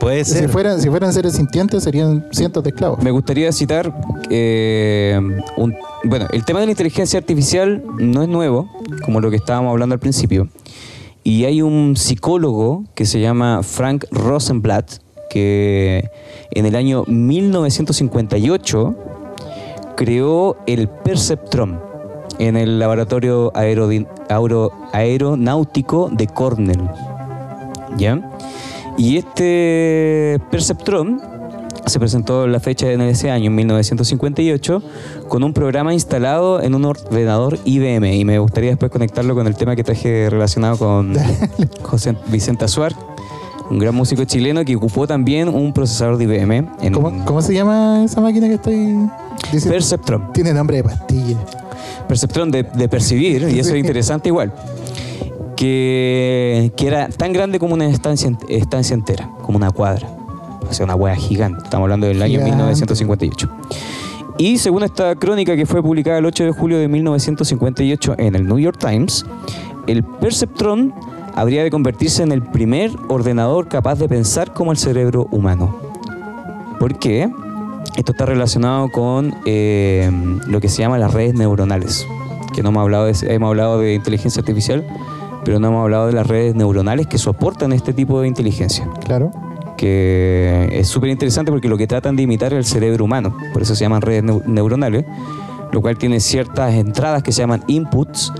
Puede 0.00 0.24
si, 0.24 0.32
ser. 0.32 0.48
fueran, 0.48 0.80
si 0.80 0.88
fueran 0.88 1.12
seres 1.12 1.34
sintientes, 1.34 1.84
serían 1.84 2.26
cientos 2.32 2.62
de 2.64 2.70
esclavos. 2.70 3.02
Me 3.02 3.10
gustaría 3.12 3.50
citar, 3.52 3.94
eh, 4.30 5.18
un- 5.56 5.74
bueno, 6.04 6.26
el 6.32 6.44
tema 6.44 6.60
de 6.60 6.66
la 6.66 6.72
inteligencia 6.72 7.18
artificial 7.18 7.82
no 7.98 8.22
es 8.22 8.28
nuevo, 8.28 8.68
como 9.04 9.20
lo 9.20 9.30
que 9.30 9.36
estábamos 9.36 9.70
hablando 9.70 9.94
al 9.94 10.00
principio. 10.00 10.48
Y 11.24 11.44
hay 11.44 11.62
un 11.62 11.96
psicólogo 11.96 12.84
que 12.94 13.06
se 13.06 13.20
llama 13.20 13.62
Frank 13.62 14.04
Rosenblatt, 14.10 14.94
que 15.30 16.10
en 16.50 16.66
el 16.66 16.74
año 16.74 17.04
1958 17.06 18.94
creó 19.96 20.56
el 20.66 20.88
Perceptron 20.88 21.80
en 22.46 22.56
el 22.56 22.78
laboratorio 22.78 23.50
aero- 23.54 24.72
aeronáutico 24.92 26.08
de 26.12 26.26
Cornell. 26.26 26.88
¿Ya? 27.96 28.20
Y 28.98 29.16
este 29.18 30.40
Perceptron 30.50 31.20
se 31.86 31.98
presentó 31.98 32.44
en 32.44 32.52
la 32.52 32.60
fecha 32.60 32.90
en 32.92 33.00
ese 33.00 33.30
año, 33.30 33.46
en 33.46 33.54
1958, 33.56 34.82
con 35.28 35.42
un 35.42 35.52
programa 35.52 35.92
instalado 35.92 36.62
en 36.62 36.74
un 36.74 36.84
ordenador 36.84 37.58
IBM. 37.64 38.14
Y 38.14 38.24
me 38.24 38.38
gustaría 38.38 38.70
después 38.70 38.90
conectarlo 38.92 39.34
con 39.34 39.46
el 39.46 39.56
tema 39.56 39.74
que 39.74 39.82
traje 39.82 40.28
relacionado 40.30 40.76
con 40.78 41.14
José 41.82 42.16
Vicente 42.28 42.64
Azuar, 42.66 42.94
un 43.70 43.78
gran 43.78 43.94
músico 43.94 44.24
chileno 44.24 44.64
que 44.64 44.76
ocupó 44.76 45.06
también 45.06 45.48
un 45.48 45.72
procesador 45.72 46.18
de 46.18 46.24
IBM. 46.24 46.68
En 46.82 46.92
¿Cómo, 46.92 47.24
cómo 47.24 47.42
se 47.42 47.52
llama 47.54 48.04
esa 48.04 48.20
máquina 48.20 48.46
que 48.46 48.54
estoy 48.54 48.76
diciendo? 49.50 49.70
Perceptron. 49.70 50.32
Tiene 50.32 50.52
nombre 50.54 50.76
de 50.78 50.84
pastilla. 50.84 51.36
Perceptron 52.12 52.50
de, 52.50 52.62
de 52.64 52.90
percibir, 52.90 53.48
y 53.48 53.58
eso 53.58 53.70
es 53.70 53.78
interesante 53.78 54.28
igual. 54.28 54.52
Que, 55.56 56.70
que 56.76 56.86
era 56.86 57.08
tan 57.08 57.32
grande 57.32 57.58
como 57.58 57.72
una 57.72 57.86
estancia, 57.88 58.30
estancia 58.50 58.92
entera, 58.92 59.30
como 59.40 59.56
una 59.56 59.70
cuadra. 59.70 60.08
O 60.68 60.74
sea, 60.74 60.84
una 60.84 60.94
hueá 60.94 61.16
gigante. 61.16 61.64
Estamos 61.64 61.86
hablando 61.86 62.06
del 62.06 62.20
año 62.20 62.32
Gigante. 62.32 62.50
1958. 62.50 63.48
Y 64.36 64.58
según 64.58 64.82
esta 64.82 65.14
crónica 65.14 65.56
que 65.56 65.64
fue 65.64 65.82
publicada 65.82 66.18
el 66.18 66.26
8 66.26 66.44
de 66.44 66.50
julio 66.52 66.78
de 66.78 66.86
1958 66.86 68.16
en 68.18 68.34
el 68.34 68.46
New 68.46 68.58
York 68.58 68.76
Times, 68.78 69.24
el 69.86 70.04
Perceptron 70.04 70.92
habría 71.34 71.62
de 71.62 71.70
convertirse 71.70 72.22
en 72.22 72.32
el 72.32 72.42
primer 72.42 72.90
ordenador 73.08 73.68
capaz 73.68 73.98
de 73.98 74.06
pensar 74.06 74.52
como 74.52 74.70
el 74.70 74.76
cerebro 74.76 75.28
humano. 75.30 75.74
¿Por 76.78 76.98
qué? 76.98 77.30
Esto 77.96 78.12
está 78.12 78.26
relacionado 78.26 78.88
con 78.90 79.34
eh, 79.44 80.10
lo 80.46 80.60
que 80.60 80.68
se 80.68 80.82
llama 80.82 80.98
las 80.98 81.12
redes 81.12 81.34
neuronales. 81.34 82.06
Que 82.54 82.62
no 82.62 82.70
hemos 82.70 82.82
hablado, 82.82 83.06
de, 83.06 83.14
hemos 83.34 83.48
hablado 83.48 83.78
de 83.78 83.94
inteligencia 83.94 84.40
artificial, 84.40 84.86
pero 85.44 85.58
no 85.58 85.68
hemos 85.68 85.82
hablado 85.82 86.06
de 86.06 86.12
las 86.12 86.26
redes 86.26 86.54
neuronales 86.54 87.06
que 87.06 87.18
soportan 87.18 87.72
este 87.72 87.92
tipo 87.92 88.20
de 88.20 88.28
inteligencia. 88.28 88.88
Claro. 89.04 89.30
Que 89.76 90.68
es 90.72 90.88
súper 90.88 91.10
interesante 91.10 91.50
porque 91.50 91.68
lo 91.68 91.76
que 91.76 91.86
tratan 91.86 92.14
de 92.16 92.22
imitar 92.22 92.52
es 92.52 92.58
el 92.58 92.64
cerebro 92.64 93.04
humano. 93.04 93.34
Por 93.52 93.62
eso 93.62 93.74
se 93.74 93.84
llaman 93.84 94.02
redes 94.02 94.22
neu- 94.22 94.44
neuronales, 94.46 95.04
lo 95.72 95.80
cual 95.80 95.96
tiene 95.98 96.20
ciertas 96.20 96.74
entradas 96.74 97.22
que 97.22 97.32
se 97.32 97.40
llaman 97.40 97.64
inputs, 97.66 98.32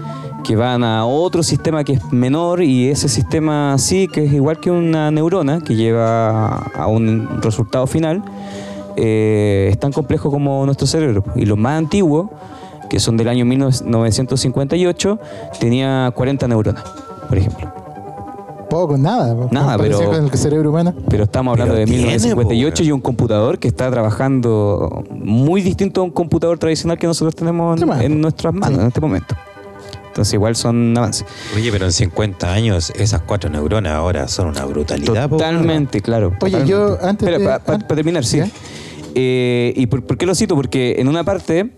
que 0.45 0.57
van 0.57 0.84
a 0.84 1.05
otro 1.07 1.43
sistema 1.43 1.84
que 1.84 1.95
es 1.95 2.12
menor 2.12 2.62
y 2.62 2.88
ese 2.88 3.09
sistema 3.09 3.76
sí, 3.78 4.09
que 4.09 4.24
es 4.24 4.32
igual 4.32 4.59
que 4.61 4.70
una 4.70 5.11
neurona, 5.11 5.61
que 5.61 5.74
lleva 5.74 6.49
a 6.59 6.86
un 6.86 7.40
resultado 7.43 7.86
final, 7.86 8.22
eh, 8.97 9.68
es 9.70 9.78
tan 9.78 9.93
complejo 9.93 10.30
como 10.30 10.64
nuestro 10.66 10.86
cerebro. 10.86 11.24
Y 11.34 11.45
los 11.47 11.59
más 11.59 11.78
antiguos, 11.78 12.28
que 12.90 13.01
son 13.01 13.16
del 13.16 13.28
año 13.28 13.45
1958, 13.45 15.18
tenía 15.61 16.12
40 16.14 16.49
neuronas, 16.49 16.84
por 17.28 17.38
ejemplo. 17.38 17.72
Poco, 18.68 18.97
nada. 18.97 19.36
Nada, 19.51 19.76
pero- 19.76 20.03
con 20.03 20.14
el 20.24 20.30
cerebro 20.32 20.70
humano. 20.70 20.95
Pero 21.11 21.24
estamos 21.24 21.53
hablando 21.53 21.74
Pero 21.74 21.80
de 21.80 21.84
tiene, 21.86 22.03
1958 22.07 22.82
po, 22.82 22.88
y 22.88 22.93
un 22.93 23.01
computador 23.03 23.59
que 23.59 23.68
está 23.68 23.90
trabajando 23.90 25.05
muy 25.11 25.61
distinto 25.61 26.01
a 26.01 26.05
un 26.05 26.11
computador 26.11 26.59
tradicional 26.59 26.97
que 26.99 27.07
nosotros 27.07 27.34
tenemos 27.34 27.78
Sí, 27.78 27.86
en, 28.01 28.20
nuestras 28.20 28.55
manos 28.55 28.76
Sí. 28.76 28.80
en 28.80 28.86
este 28.88 29.01
momento. 29.03 29.34
Entonces 30.07 30.34
igual 30.34 30.57
son 30.57 30.97
avances. 30.97 31.26
Oye, 31.57 31.70
pero 31.70 31.84
en 31.86 31.93
50 31.93 32.51
años 32.53 32.93
esas 32.97 33.20
cuatro 33.22 33.49
neuronas 33.51 33.93
ahora 33.95 34.26
son 34.28 34.49
una 34.49 34.64
brutalidad. 34.64 35.28
po, 35.28 35.36
Totalmente, 35.36 36.01
claro. 36.01 36.28
Oye, 36.40 36.53
totalmente. 36.59 36.70
yo 36.70 36.99
antes 37.07 37.28
Espera, 37.28 37.38
de- 37.38 37.61
para 37.61 37.78
ah, 37.78 37.86
terminar, 37.95 38.24
sí. 38.24 38.38
¿ya? 38.38 38.49
Eh, 39.14 39.72
¿Y 39.76 39.86
por, 39.86 40.02
por 40.04 40.16
qué 40.18 40.26
lo 40.26 40.34
cito? 40.34 40.54
Porque 40.54 40.96
en 40.98 41.08
una 41.08 41.24
parte 41.24 41.70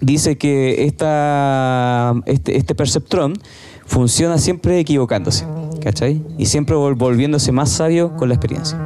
dice 0.00 0.36
que 0.36 0.84
esta, 0.84 2.14
este, 2.26 2.56
este 2.56 2.74
perceptrón 2.74 3.34
funciona 3.86 4.38
siempre 4.38 4.78
equivocándose, 4.80 5.44
¿cachai? 5.82 6.22
Y 6.38 6.46
siempre 6.46 6.74
vol- 6.76 6.96
volviéndose 6.96 7.52
más 7.52 7.70
sabio 7.70 8.16
con 8.16 8.28
la 8.28 8.34
experiencia. 8.34 8.78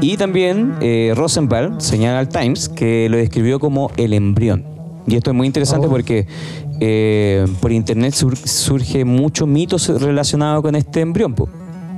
Y 0.00 0.16
también 0.16 0.74
eh, 0.80 1.12
Rosenblatt 1.14 1.80
señala 1.80 2.18
al 2.18 2.28
Times 2.28 2.68
que 2.68 3.08
lo 3.08 3.16
describió 3.16 3.60
como 3.60 3.90
el 3.96 4.12
embrión. 4.14 4.64
Y 5.06 5.14
esto 5.16 5.30
es 5.30 5.36
muy 5.36 5.46
interesante 5.46 5.86
Oh. 5.86 5.90
porque 5.90 6.26
eh, 6.80 7.46
por 7.60 7.70
internet 7.70 8.12
sur- 8.14 8.36
surge 8.36 9.04
muchos 9.04 9.46
mitos 9.46 9.88
relacionados 10.00 10.62
con 10.62 10.74
este 10.74 11.00
embrión. 11.00 11.34
po. 11.34 11.48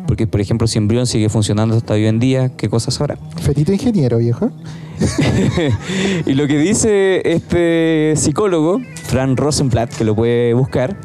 Porque, 0.06 0.26
por 0.26 0.40
ejemplo, 0.40 0.66
si 0.66 0.78
embrión 0.78 1.06
sigue 1.06 1.28
funcionando 1.28 1.76
hasta 1.76 1.94
hoy 1.94 2.06
en 2.06 2.20
día, 2.20 2.50
¿qué 2.56 2.68
cosas 2.68 3.00
habrá? 3.00 3.16
Fetito 3.40 3.72
ingeniero, 3.72 4.18
viejo. 4.18 4.50
y 6.26 6.34
lo 6.34 6.46
que 6.46 6.58
dice 6.58 7.22
este 7.24 8.14
psicólogo, 8.16 8.80
Fran 9.04 9.36
Rosenblatt, 9.36 9.94
que 9.94 10.04
lo 10.04 10.14
puede 10.14 10.54
buscar, 10.54 10.96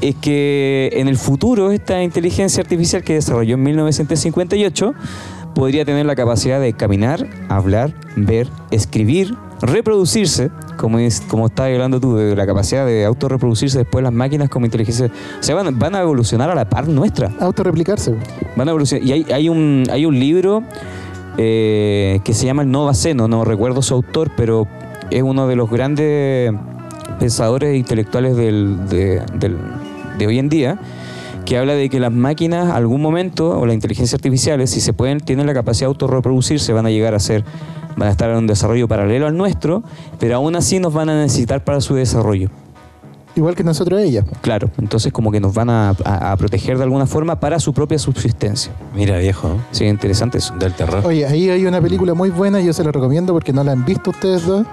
es 0.00 0.14
que 0.16 0.90
en 0.94 1.08
el 1.08 1.16
futuro 1.16 1.70
esta 1.70 2.02
inteligencia 2.02 2.60
artificial 2.60 3.02
que 3.02 3.14
desarrolló 3.14 3.54
en 3.54 3.62
1958 3.62 4.94
podría 5.54 5.84
tener 5.84 6.06
la 6.06 6.16
capacidad 6.16 6.60
de 6.60 6.72
caminar, 6.72 7.26
hablar, 7.48 7.94
ver, 8.16 8.48
escribir, 8.70 9.36
reproducirse, 9.62 10.50
como, 10.76 10.98
es, 10.98 11.20
como 11.22 11.46
estabas 11.46 11.72
hablando 11.72 12.00
tú, 12.00 12.16
de 12.16 12.36
la 12.36 12.46
capacidad 12.46 12.84
de 12.84 13.04
autorreproducirse 13.04 13.78
después 13.78 14.02
las 14.02 14.12
máquinas 14.12 14.48
como 14.48 14.66
inteligencia. 14.66 15.06
O 15.06 15.42
sea, 15.42 15.54
van, 15.54 15.78
van 15.78 15.94
a 15.94 16.00
evolucionar 16.02 16.50
a 16.50 16.54
la 16.54 16.68
par 16.68 16.88
nuestra. 16.88 17.30
Autorreplicarse. 17.40 18.14
Van 18.56 18.68
a 18.68 18.70
evolucionar. 18.72 19.06
Y 19.06 19.12
hay, 19.12 19.26
hay 19.32 19.48
un, 19.48 19.84
hay 19.90 20.04
un 20.04 20.18
libro 20.18 20.62
eh, 21.38 22.20
que 22.24 22.34
se 22.34 22.44
llama 22.46 22.62
El 22.62 22.70
Nova 22.70 22.92
Seno, 22.94 23.28
no 23.28 23.44
recuerdo 23.44 23.82
su 23.82 23.94
autor, 23.94 24.30
pero 24.36 24.66
es 25.10 25.22
uno 25.22 25.46
de 25.46 25.56
los 25.56 25.70
grandes 25.70 26.52
pensadores 27.18 27.70
e 27.70 27.76
intelectuales 27.76 28.36
del- 28.36 28.88
de, 28.88 29.22
del- 29.38 29.56
de 30.18 30.26
hoy 30.26 30.38
en 30.38 30.48
día, 30.48 30.78
que 31.44 31.56
habla 31.58 31.74
de 31.74 31.88
que 31.88 31.98
las 32.00 32.12
máquinas, 32.12 32.70
algún 32.72 33.00
momento, 33.00 33.58
o 33.58 33.66
la 33.66 33.74
inteligencia 33.74 34.16
artificiales, 34.16 34.70
si 34.70 34.80
se 34.80 34.92
pueden, 34.92 35.20
tienen 35.20 35.46
la 35.46 35.54
capacidad 35.54 35.86
de 35.86 35.92
autorreproducirse, 35.92 36.72
van 36.72 36.86
a 36.86 36.90
llegar 36.90 37.14
a 37.14 37.18
ser, 37.18 37.44
van 37.96 38.08
a 38.08 38.10
estar 38.10 38.30
en 38.30 38.36
un 38.36 38.46
desarrollo 38.46 38.88
paralelo 38.88 39.26
al 39.26 39.36
nuestro, 39.36 39.82
pero 40.18 40.36
aún 40.36 40.56
así 40.56 40.78
nos 40.78 40.92
van 40.92 41.08
a 41.08 41.20
necesitar 41.20 41.64
para 41.64 41.80
su 41.80 41.94
desarrollo. 41.94 42.50
Igual 43.34 43.54
que 43.54 43.64
nosotros 43.64 43.98
ellas. 43.98 44.26
Claro, 44.42 44.68
entonces 44.78 45.10
como 45.10 45.32
que 45.32 45.40
nos 45.40 45.54
van 45.54 45.70
a, 45.70 45.94
a- 46.04 46.32
a 46.32 46.36
proteger 46.36 46.76
de 46.76 46.84
alguna 46.84 47.06
forma 47.06 47.40
para 47.40 47.58
su 47.60 47.72
propia 47.72 47.98
subsistencia. 47.98 48.72
Mira, 48.94 49.16
viejo, 49.16 49.56
Sí, 49.70 49.86
interesante 49.86 50.36
eso. 50.36 50.52
del 50.58 50.74
terror. 50.74 51.00
Oye, 51.06 51.24
ahí 51.24 51.48
hay 51.48 51.64
una 51.64 51.80
película 51.80 52.12
muy 52.12 52.28
buena, 52.28 52.60
yo 52.60 52.74
se 52.74 52.84
la 52.84 52.92
recomiendo 52.92 53.32
porque 53.32 53.54
no 53.54 53.64
la 53.64 53.72
han 53.72 53.86
visto 53.86 54.10
ustedes 54.10 54.44
dos. 54.46 54.66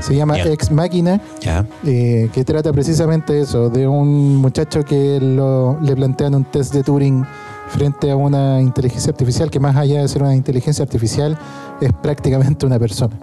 Se 0.00 0.14
llama. 0.14 0.38
Ex 0.38 0.70
Máquina, 0.70 1.22
Ya. 1.40 1.64
eh, 1.86 2.28
que 2.34 2.44
trata 2.44 2.70
precisamente 2.72 3.40
eso, 3.40 3.70
de 3.70 3.88
un 3.88 4.36
muchacho 4.36 4.84
que 4.84 5.18
lo- 5.18 5.78
le 5.80 5.96
plantean 5.96 6.34
un 6.34 6.44
test 6.44 6.74
de 6.74 6.82
Turing 6.82 7.24
frente 7.68 8.10
a 8.10 8.16
una 8.16 8.60
inteligencia 8.60 9.10
artificial 9.10 9.50
que 9.50 9.58
más 9.60 9.76
allá 9.76 10.02
de 10.02 10.08
ser 10.08 10.22
una 10.22 10.34
inteligencia 10.36 10.82
artificial 10.82 11.38
es 11.80 11.92
prácticamente 12.02 12.66
una 12.66 12.78
persona. 12.78 13.14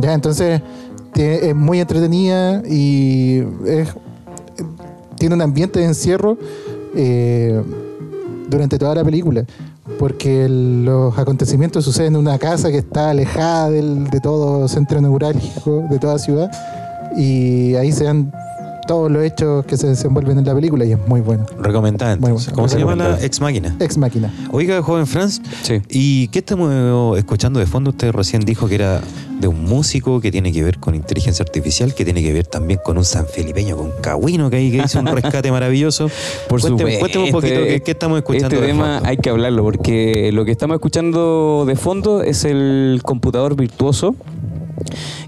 Ya, 0.00 0.12
entonces 0.12 0.60
es 1.14 1.54
muy 1.54 1.80
entretenida 1.80 2.62
y 2.68 3.44
es- 3.66 3.94
tiene 5.16 5.34
un 5.36 5.42
ambiente 5.42 5.78
de 5.80 5.86
encierro 5.86 6.36
eh, 6.96 7.62
durante 8.48 8.78
toda 8.78 8.94
la 8.94 9.04
película. 9.04 9.44
Porque 9.98 10.46
el- 10.46 10.84
los 10.84 11.16
acontecimientos 11.18 11.84
suceden 11.84 12.14
en 12.14 12.20
una 12.20 12.38
casa 12.38 12.70
que 12.70 12.78
está 12.78 13.10
alejada 13.10 13.70
del- 13.70 14.08
de 14.10 14.20
todo 14.20 14.66
centro 14.66 15.00
neurálgico 15.00 15.84
de 15.90 15.98
toda 15.98 16.18
ciudad. 16.18 16.50
Y 17.16 17.74
ahí 17.76 17.92
se 17.92 18.04
dan 18.04 18.32
todos 18.86 19.10
los 19.10 19.22
hechos 19.24 19.64
que 19.66 19.76
se 19.76 19.86
desenvuelven 19.88 20.38
en 20.38 20.44
la 20.44 20.54
película 20.54 20.84
y 20.84 20.92
es 20.92 20.98
muy 21.06 21.20
bueno. 21.20 21.46
Recomendada 21.58 22.12
entonces. 22.12 22.46
bueno. 22.46 22.54
¿Cómo 22.56 22.68
se 22.68 22.78
llama 22.78 22.96
la 22.96 23.24
ex 23.24 23.40
máquina? 23.40 23.76
Ex 23.80 23.96
máquina. 23.98 24.32
Oiga, 24.50 24.82
joven 24.82 25.06
Franz, 25.06 25.40
Sí. 25.62 25.80
¿y 25.88 26.28
qué 26.28 26.40
estamos 26.40 27.16
escuchando 27.18 27.60
de 27.60 27.66
fondo? 27.66 27.90
Usted 27.90 28.12
recién 28.12 28.42
dijo 28.42 28.68
que 28.68 28.74
era 28.76 29.00
de 29.40 29.48
un 29.48 29.64
músico 29.64 30.20
que 30.20 30.30
tiene 30.30 30.52
que 30.52 30.62
ver 30.62 30.78
con 30.78 30.94
inteligencia 30.94 31.42
artificial, 31.42 31.94
que 31.94 32.04
tiene 32.04 32.22
que 32.22 32.32
ver 32.32 32.46
también 32.46 32.78
con 32.84 32.96
un 32.98 33.04
sanfelipeño, 33.04 33.76
con 33.76 33.90
Cagüino, 34.00 34.48
que 34.48 34.56
ahí 34.56 34.70
que 34.70 34.78
hizo 34.84 35.00
un 35.00 35.06
rescate 35.06 35.50
maravilloso. 35.52 36.08
Por 36.48 36.60
cuénteme, 36.60 36.94
supuesto. 36.94 37.00
cuénteme 37.00 37.24
un 37.24 37.32
poquito 37.32 37.62
qué, 37.64 37.82
qué 37.82 37.90
estamos 37.90 38.18
escuchando. 38.18 38.46
Este 38.54 38.60
de 38.60 38.66
tema 38.68 38.94
fondo. 38.94 39.08
hay 39.08 39.16
que 39.16 39.30
hablarlo 39.30 39.62
porque 39.64 40.30
lo 40.32 40.44
que 40.44 40.52
estamos 40.52 40.74
escuchando 40.76 41.64
de 41.66 41.76
fondo 41.76 42.22
es 42.22 42.44
el 42.44 43.00
computador 43.04 43.56
virtuoso, 43.56 44.14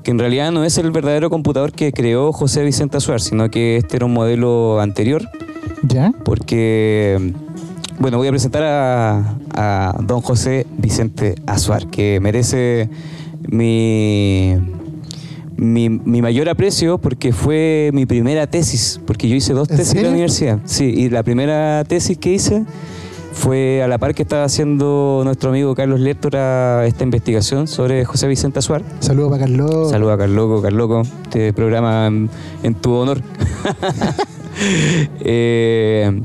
que 0.02 0.10
en 0.10 0.18
realidad 0.18 0.50
no 0.52 0.64
es 0.64 0.78
el 0.78 0.90
verdadero 0.90 1.30
computador 1.30 1.72
que 1.72 1.92
creó 1.92 2.32
José 2.32 2.64
Vicente 2.64 2.96
Azuar, 2.96 3.20
sino 3.20 3.50
que 3.50 3.76
este 3.76 3.96
era 3.96 4.06
un 4.06 4.12
modelo 4.12 4.80
anterior, 4.80 5.28
¿Ya? 5.82 6.12
porque, 6.24 7.32
bueno, 7.98 8.18
voy 8.18 8.28
a 8.28 8.30
presentar 8.30 8.62
a, 8.64 9.36
a 9.54 9.96
don 10.02 10.20
José 10.20 10.66
Vicente 10.78 11.34
Azuar, 11.46 11.88
que 11.88 12.20
merece 12.20 12.88
mi, 13.48 14.54
mi, 15.56 15.88
mi 15.88 16.22
mayor 16.22 16.48
aprecio 16.48 16.98
porque 16.98 17.32
fue 17.32 17.90
mi 17.92 18.06
primera 18.06 18.46
tesis, 18.46 19.00
porque 19.06 19.28
yo 19.28 19.36
hice 19.36 19.52
dos 19.52 19.70
¿En 19.70 19.76
tesis 19.76 19.94
en 19.94 20.02
la 20.04 20.08
universidad. 20.10 20.58
Sí, 20.64 20.84
y 20.84 21.10
la 21.10 21.22
primera 21.22 21.84
tesis 21.84 22.18
que 22.18 22.32
hice 22.32 22.64
fue 23.36 23.82
a 23.82 23.86
la 23.86 23.98
par 23.98 24.14
que 24.14 24.22
estaba 24.22 24.44
haciendo 24.44 25.20
nuestro 25.22 25.50
amigo 25.50 25.74
Carlos 25.74 26.00
Lertora 26.00 26.86
esta 26.86 27.04
investigación 27.04 27.68
sobre 27.68 28.04
José 28.04 28.26
Vicente 28.26 28.58
Azuar. 28.58 28.82
Saludos 29.00 29.30
para 29.30 29.44
Carlos. 29.44 29.90
Saludos 29.90 30.14
a 30.14 30.18
Carloco, 30.18 30.62
Carloco, 30.62 31.02
este 31.24 31.52
programa 31.52 32.06
en, 32.62 32.74
tu 32.74 32.92
honor. 32.94 33.20
Eh, 35.20 36.22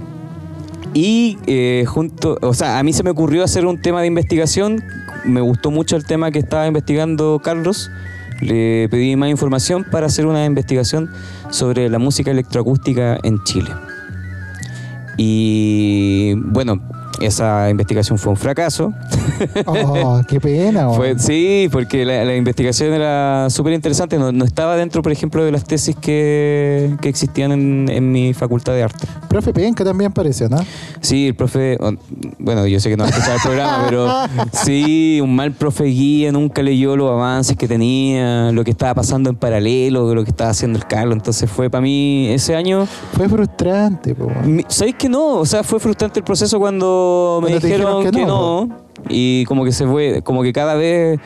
y 0.93 1.37
eh, 1.45 1.83
junto, 1.85 2.37
o 2.41 2.53
sea, 2.53 2.79
a 2.79 2.83
mí 2.83 2.93
se 2.93 3.03
me 3.03 3.09
ocurrió 3.09 3.43
hacer 3.43 3.65
un 3.65 3.81
tema 3.81 3.99
de 3.99 4.07
investigación. 4.07 4.81
Me 5.25 5.41
gustó 5.41 5.69
mucho 5.69 5.97
el 5.97 6.05
tema 6.05 6.31
que 6.31 6.39
estaba 6.39 6.65
investigando 6.65 7.41
Carlos. 7.43 7.91
Le 8.39 8.87
pedí 8.87 9.17
más 9.17 9.29
información 9.29 9.85
para 9.91 10.05
hacer 10.05 10.27
una 10.27 10.45
investigación 10.45 11.09
sobre 11.49 11.89
la 11.89 11.99
música 11.99 12.31
electroacústica 12.31 13.17
en 13.21 13.43
Chile. 13.43 13.69
Y 15.17 16.35
bueno, 16.35 16.81
esa 17.21 17.69
investigación 17.69 18.17
fue 18.17 18.31
un 18.31 18.37
fracaso. 18.37 18.93
Oh, 19.65 20.21
qué 20.27 20.39
pena. 20.39 20.89
Fue- 20.89 21.17
sí, 21.19 21.69
porque 21.71 22.05
la, 22.05 22.23
la 22.25 22.35
investigación 22.35 22.93
era 22.93 23.49
súper 23.49 23.73
interesante. 23.73 24.17
No, 24.17 24.31
no 24.31 24.45
estaba 24.45 24.75
dentro, 24.75 25.01
por 25.01 25.11
ejemplo, 25.11 25.43
de 25.43 25.51
las 25.51 25.63
tesis 25.63 25.95
que, 25.95 26.95
que 27.01 27.09
existían 27.09 27.51
en, 27.51 27.89
en 27.89 28.11
mi 28.11 28.33
facultad 28.33 28.73
de 28.73 28.83
arte. 28.83 29.07
Profe 29.29 29.53
Penca 29.53 29.83
también 29.83 30.11
parece, 30.11 30.49
¿no? 30.49 30.57
Sí, 30.99 31.27
el 31.27 31.35
profe, 31.35 31.77
bueno, 32.39 32.67
yo 32.67 32.79
sé 32.79 32.89
que 32.89 32.97
no 32.97 33.03
ha 33.05 33.07
escuchado 33.09 33.35
el 33.35 33.41
programa, 33.41 33.85
pero 33.87 34.07
sí, 34.63 35.19
un 35.21 35.35
mal 35.35 35.51
profe 35.53 35.85
guía, 35.85 36.31
nunca 36.31 36.61
leyó 36.61 36.95
los 36.95 37.09
avances 37.09 37.55
que 37.57 37.67
tenía, 37.67 38.51
lo 38.51 38.63
que 38.63 38.71
estaba 38.71 38.93
pasando 38.95 39.29
en 39.29 39.35
paralelo, 39.35 40.13
lo 40.13 40.23
que 40.23 40.29
estaba 40.31 40.49
haciendo 40.51 40.77
el 40.79 40.85
Carlos. 40.85 41.15
Entonces 41.15 41.49
fue 41.49 41.69
para 41.69 41.81
mí 41.81 42.27
ese 42.29 42.55
año 42.55 42.85
Fue 43.13 43.27
frustrante, 43.29 44.15
po. 44.15 44.27
¿Sabéis 44.67 44.95
que 44.95 45.09
no? 45.09 45.35
O 45.35 45.45
sea, 45.45 45.63
fue 45.63 45.79
frustrante 45.79 46.19
el 46.19 46.23
proceso 46.25 46.59
cuando 46.59 47.39
me 47.41 47.49
Cuando 47.49 47.67
dijeron, 47.67 48.03
dijeron 48.03 48.11
que 48.15 48.25
no, 48.25 48.69
y 49.09 49.45
como 49.45 49.63
que 49.65 49.71
se 49.71 49.85
fue, 49.87 50.21
como 50.23 50.43
que 50.43 50.53
cada 50.53 50.75
vez 50.75 51.19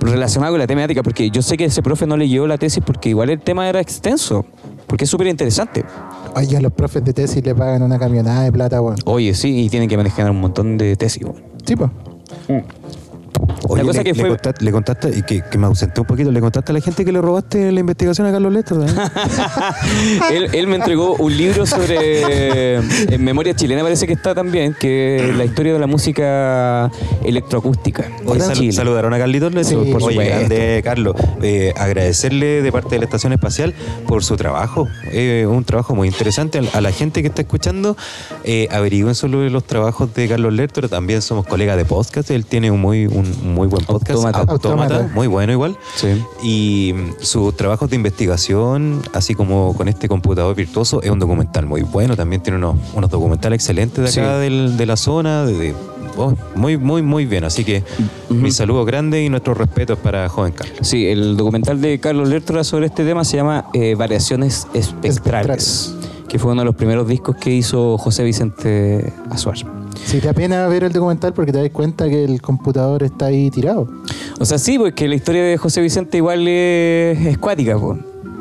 relacionado 0.00 0.52
con 0.52 0.60
la 0.60 0.66
temática, 0.66 1.02
porque 1.02 1.30
yo 1.30 1.42
sé 1.42 1.56
que 1.56 1.64
ese 1.64 1.82
profe 1.82 2.06
no 2.06 2.16
leyó 2.16 2.46
la 2.46 2.58
tesis 2.58 2.82
porque 2.84 3.08
igual 3.08 3.30
el 3.30 3.40
tema 3.40 3.68
era 3.68 3.80
extenso, 3.80 4.44
porque 4.86 5.04
es 5.04 5.10
súper 5.10 5.26
interesante. 5.26 5.84
Oye, 6.34 6.56
a 6.56 6.60
los 6.60 6.72
profes 6.72 7.04
de 7.04 7.12
tesis 7.12 7.44
le 7.44 7.54
pagan 7.54 7.82
una 7.82 7.98
camionada 7.98 8.42
de 8.42 8.52
plata, 8.52 8.80
weón. 8.80 8.96
Oye, 9.06 9.34
sí, 9.34 9.64
y 9.64 9.68
tienen 9.70 9.88
que 9.88 9.96
manejar 9.96 10.30
un 10.30 10.40
montón 10.40 10.76
de 10.76 10.96
tesis. 10.96 11.22
weón. 11.24 11.42
Sí, 11.64 11.76
po. 11.76 11.90
Oye, 13.68 13.82
cosa 13.82 13.98
le, 13.98 14.04
que 14.04 14.12
le 14.12 14.20
fue- 14.20 14.28
contaste, 14.30 14.64
le 14.64 14.72
contaste- 14.72 15.16
y 15.18 15.22
que, 15.22 15.42
que 15.42 15.58
me 15.58 15.66
ausenté 15.66 16.00
un 16.00 16.06
poquito, 16.06 16.30
le 16.32 16.40
contaste 16.40 16.72
a 16.72 16.74
la 16.74 16.80
gente 16.80 17.04
que 17.04 17.12
le 17.12 17.20
robaste 17.20 17.70
la 17.72 17.80
investigación 17.80 18.26
a 18.26 18.32
Carlos 18.32 18.52
Lester. 18.52 18.78
¿eh? 18.78 18.86
él, 20.32 20.48
él 20.52 20.66
me 20.66 20.76
entregó 20.76 21.14
un 21.16 21.36
libro 21.36 21.66
sobre. 21.66 22.76
En 22.76 23.24
memoria 23.24 23.54
chilena 23.54 23.82
parece 23.82 24.06
que 24.06 24.12
está 24.14 24.34
también, 24.34 24.74
que 24.78 25.32
la 25.36 25.44
historia 25.44 25.72
de 25.72 25.78
la 25.78 25.86
música 25.86 26.90
electroacústica. 27.24 28.10
Oye, 28.24 28.40
sal- 28.40 28.56
Chile. 28.56 28.72
¿Saludaron 28.72 29.12
a 29.14 29.18
Carlitos 29.18 29.52
Lester? 29.54 29.78
Sí, 29.84 29.90
por 29.92 30.02
Oye, 30.02 30.10
supuesto. 30.14 30.34
grande, 30.38 30.80
Carlos. 30.84 31.14
Eh, 31.42 31.72
agradecerle 31.76 32.62
de 32.62 32.72
parte 32.72 32.90
de 32.90 32.98
la 33.00 33.04
Estación 33.04 33.32
Espacial 33.32 33.74
por 34.06 34.24
su 34.24 34.36
trabajo. 34.36 34.88
Eh, 35.12 35.46
un 35.48 35.64
trabajo 35.64 35.94
muy 35.94 36.08
interesante. 36.08 36.60
A, 36.72 36.80
la 36.80 36.92
gente 36.92 37.22
que 37.22 37.28
está 37.28 37.42
escuchando, 37.42 37.96
eh, 38.44 38.68
averigüen 38.70 39.14
sobre 39.14 39.50
los 39.50 39.64
trabajos 39.64 40.14
de 40.14 40.28
Carlos 40.28 40.52
Lertor. 40.52 40.88
También 40.88 41.22
somos 41.22 41.46
colegas 41.46 41.76
de 41.76 41.84
podcast. 41.84 42.30
Él 42.30 42.44
tiene 42.46 42.70
un 42.70 42.80
muy, 42.80 43.06
un 43.06 43.24
muy 43.56 43.66
buen 43.68 43.84
podcast. 43.84 44.24
Autómata. 44.48 45.10
Muy 45.14 45.26
bueno 45.26 45.50
igual. 45.52 45.76
Sí. 45.96 46.22
Y 46.42 46.92
mm, 46.94 47.14
sus 47.24 47.56
trabajos 47.56 47.88
de 47.90 47.96
investigación, 47.96 49.00
así 49.14 49.34
como 49.34 49.74
con 49.74 49.88
este 49.88 50.08
computador 50.08 50.54
virtuoso, 50.54 51.02
es 51.02 51.10
un 51.10 51.18
documental 51.18 51.66
muy 51.66 51.82
bueno. 51.82 52.14
También 52.16 52.42
tiene 52.42 52.58
unos, 52.58 52.76
unos 52.94 53.10
documentales 53.10 53.56
excelentes 53.56 54.14
de 54.14 54.20
acá 54.22 54.34
Sí. 54.36 54.40
del- 54.42 54.76
de 54.76 54.86
la 54.86 54.96
zona. 54.96 55.44
de- 55.46 55.54
de- 55.58 55.74
oh, 56.18 56.34
muy, 56.54 56.76
muy, 56.76 57.00
muy 57.02 57.24
bien. 57.26 57.44
Así 57.44 57.64
que 57.64 57.82
Ujú. 58.28 58.34
mis 58.34 58.54
saludos 58.56 58.84
grandes 58.86 59.24
y 59.26 59.28
nuestros 59.30 59.56
respetos 59.56 59.98
para 59.98 60.28
Joven 60.28 60.52
Carlos. 60.52 60.76
Sí, 60.82 61.06
el 61.06 61.36
documental 61.36 61.80
de 61.80 61.98
Carlos 61.98 62.28
Lertora 62.28 62.62
sobre 62.62 62.86
este 62.86 63.04
tema 63.04 63.24
se 63.24 63.36
llama 63.38 63.66
eh, 63.72 63.94
Variaciones 63.94 64.66
Espectrales, 64.74 65.16
Espectrales. 65.16 65.94
que 66.28 66.38
fue 66.38 66.52
uno 66.52 66.60
de 66.62 66.66
los 66.66 66.74
primeros 66.76 67.08
discos 67.08 67.36
que 67.36 67.50
hizo 67.50 67.96
José 67.98 68.22
Vicente 68.24 69.12
Azuar. 69.30 69.56
Sí, 70.04 70.20
te 70.20 70.26
da 70.28 70.32
pena 70.32 70.66
ver 70.68 70.84
el 70.84 70.92
documental 70.92 71.32
porque 71.32 71.52
te 71.52 71.58
das 71.58 71.70
cuenta 71.70 72.08
que 72.08 72.24
el 72.24 72.40
computador 72.40 73.02
está 73.02 73.26
ahí 73.26 73.50
tirado. 73.50 73.88
O 74.38 74.44
sea, 74.44 74.58
sí, 74.58 74.78
porque 74.78 75.08
la 75.08 75.14
historia 75.14 75.42
de 75.44 75.56
José 75.56 75.80
Vicente 75.80 76.16
igual 76.18 76.46
es, 76.46 77.26
es 77.26 77.38
cuática, 77.38 77.78
po. 77.78 77.96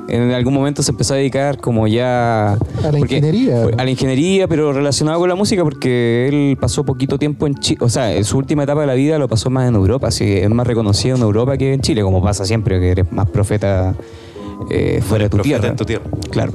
En 0.08 0.32
algún 0.32 0.53
momento 0.53 0.84
se 0.84 0.91
empezó 0.91 1.16
a 1.16 1.18
dedicar 1.18 1.58
como 1.58 1.88
ya... 1.88 2.53
A 2.53 2.91
la 2.91 2.99
ingeniería. 2.99 3.64
A 3.76 3.84
la 3.84 3.89
ingeniería, 3.89 4.47
pero 4.47 4.72
relacionado 4.72 5.18
con 5.20 5.28
la 5.28 5.34
música, 5.34 5.64
porque 5.64 6.28
él 6.28 6.58
pasó 6.62 6.84
poquito 6.84 7.18
tiempo 7.18 7.47
en 7.47 7.56
Chile. 7.56 7.80
O 7.82 7.89
sea, 7.89 8.14
en 8.14 8.24
su 8.24 8.38
última 8.38 8.64
etapa 8.64 8.82
de 8.82 8.88
la 8.88 8.93
vida 8.93 9.18
lo 9.18 9.28
pasó 9.28 9.49
más 9.49 9.68
en 9.68 9.74
Europa. 9.74 10.10
Así 10.10 10.24
que 10.26 10.43
es 10.43 10.49
más 10.51 10.68
reconocido 10.68 11.16
en 11.16 11.24
Europa 11.24 11.58
que 11.58 11.74
en 11.74 11.82
Chile, 11.82 12.03
como 12.03 12.22
pasa 12.22 12.45
siempre, 12.45 12.80
que 12.80 12.91
eres 12.91 13.12
más 13.12 13.28
profeta 13.30 13.95
eh, 14.70 15.01
fuera 15.01 15.24
de 15.24 15.30
tu 15.30 15.38
Profeta 15.38 15.56
tierra. 15.58 15.68
en 15.70 15.76
tu 15.76 15.86
tierra. 15.86 16.06
Claro. 16.30 16.53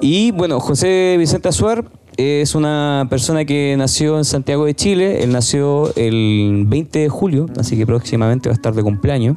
Y 0.00 0.30
bueno, 0.30 0.60
José 0.60 1.16
Vicente 1.18 1.48
Azuar 1.48 1.84
es 2.18 2.56
una 2.56 3.06
persona 3.08 3.44
que 3.44 3.76
nació 3.78 4.18
en 4.18 4.24
Santiago 4.24 4.66
de 4.66 4.74
Chile. 4.74 5.22
Él 5.22 5.30
nació 5.30 5.94
el 5.94 6.64
20 6.66 6.98
de 6.98 7.08
julio, 7.08 7.46
así 7.56 7.76
que 7.76 7.86
próximamente 7.86 8.48
va 8.48 8.54
a 8.54 8.56
estar 8.56 8.74
de 8.74 8.82
cumpleaños. 8.82 9.36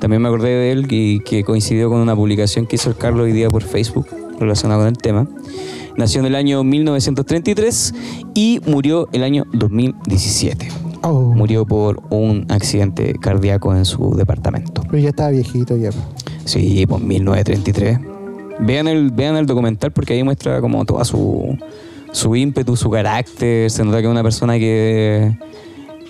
También 0.00 0.22
me 0.22 0.28
acordé 0.28 0.48
de 0.48 0.72
él 0.72 0.86
y 0.88 1.20
que 1.20 1.44
coincidió 1.44 1.90
con 1.90 2.00
una 2.00 2.16
publicación 2.16 2.66
que 2.66 2.76
hizo 2.76 2.88
el 2.88 2.96
Carlos 2.96 3.24
hoy 3.24 3.32
día 3.32 3.50
por 3.50 3.62
Facebook 3.62 4.06
relacionada 4.38 4.80
con 4.80 4.88
el 4.88 4.96
tema. 4.96 5.28
Nació 5.98 6.20
en 6.20 6.28
el 6.28 6.34
año 6.34 6.64
1933 6.64 7.94
y 8.32 8.60
murió 8.66 9.10
el 9.12 9.22
año 9.22 9.44
2017. 9.52 10.66
Oh, 11.02 11.34
Murió 11.34 11.66
por 11.66 12.02
un 12.08 12.46
accidente 12.48 13.14
cardíaco 13.20 13.76
en 13.76 13.84
su 13.84 14.14
departamento. 14.14 14.82
Pero 14.90 14.98
ya 14.98 15.10
estaba 15.10 15.28
viejito 15.28 15.76
ya. 15.76 15.90
Sí, 16.46 16.86
pues 16.86 17.02
1933. 17.02 18.19
Vean 18.62 18.88
el, 18.88 19.10
vean 19.10 19.36
el 19.36 19.46
documental 19.46 19.90
porque 19.90 20.14
ahí 20.14 20.22
muestra 20.22 20.60
como 20.60 20.84
toda 20.84 21.04
su, 21.04 21.56
su 22.12 22.36
ímpetu, 22.36 22.76
su 22.76 22.90
carácter. 22.90 23.70
Se 23.70 23.84
nota 23.84 23.98
que 23.98 24.04
es 24.04 24.10
una 24.10 24.22
persona 24.22 24.58
que, 24.58 25.36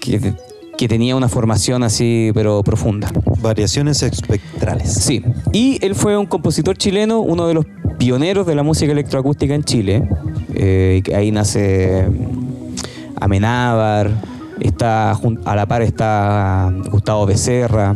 que, 0.00 0.34
que 0.76 0.88
tenía 0.88 1.16
una 1.16 1.28
formación 1.28 1.82
así, 1.82 2.30
pero 2.34 2.62
profunda. 2.62 3.10
Variaciones 3.40 4.02
espectrales. 4.02 4.92
Sí, 4.92 5.22
y 5.52 5.78
él 5.84 5.94
fue 5.94 6.16
un 6.16 6.26
compositor 6.26 6.76
chileno, 6.76 7.20
uno 7.20 7.46
de 7.46 7.54
los 7.54 7.66
pioneros 7.98 8.46
de 8.46 8.54
la 8.54 8.62
música 8.62 8.92
electroacústica 8.92 9.54
en 9.54 9.62
Chile. 9.62 10.08
Eh, 10.54 11.02
ahí 11.14 11.30
nace 11.30 12.08
Amenábar, 13.20 14.10
está 14.58 15.12
a 15.44 15.56
la 15.56 15.66
par 15.66 15.82
está 15.82 16.72
Gustavo 16.90 17.26
Becerra, 17.26 17.94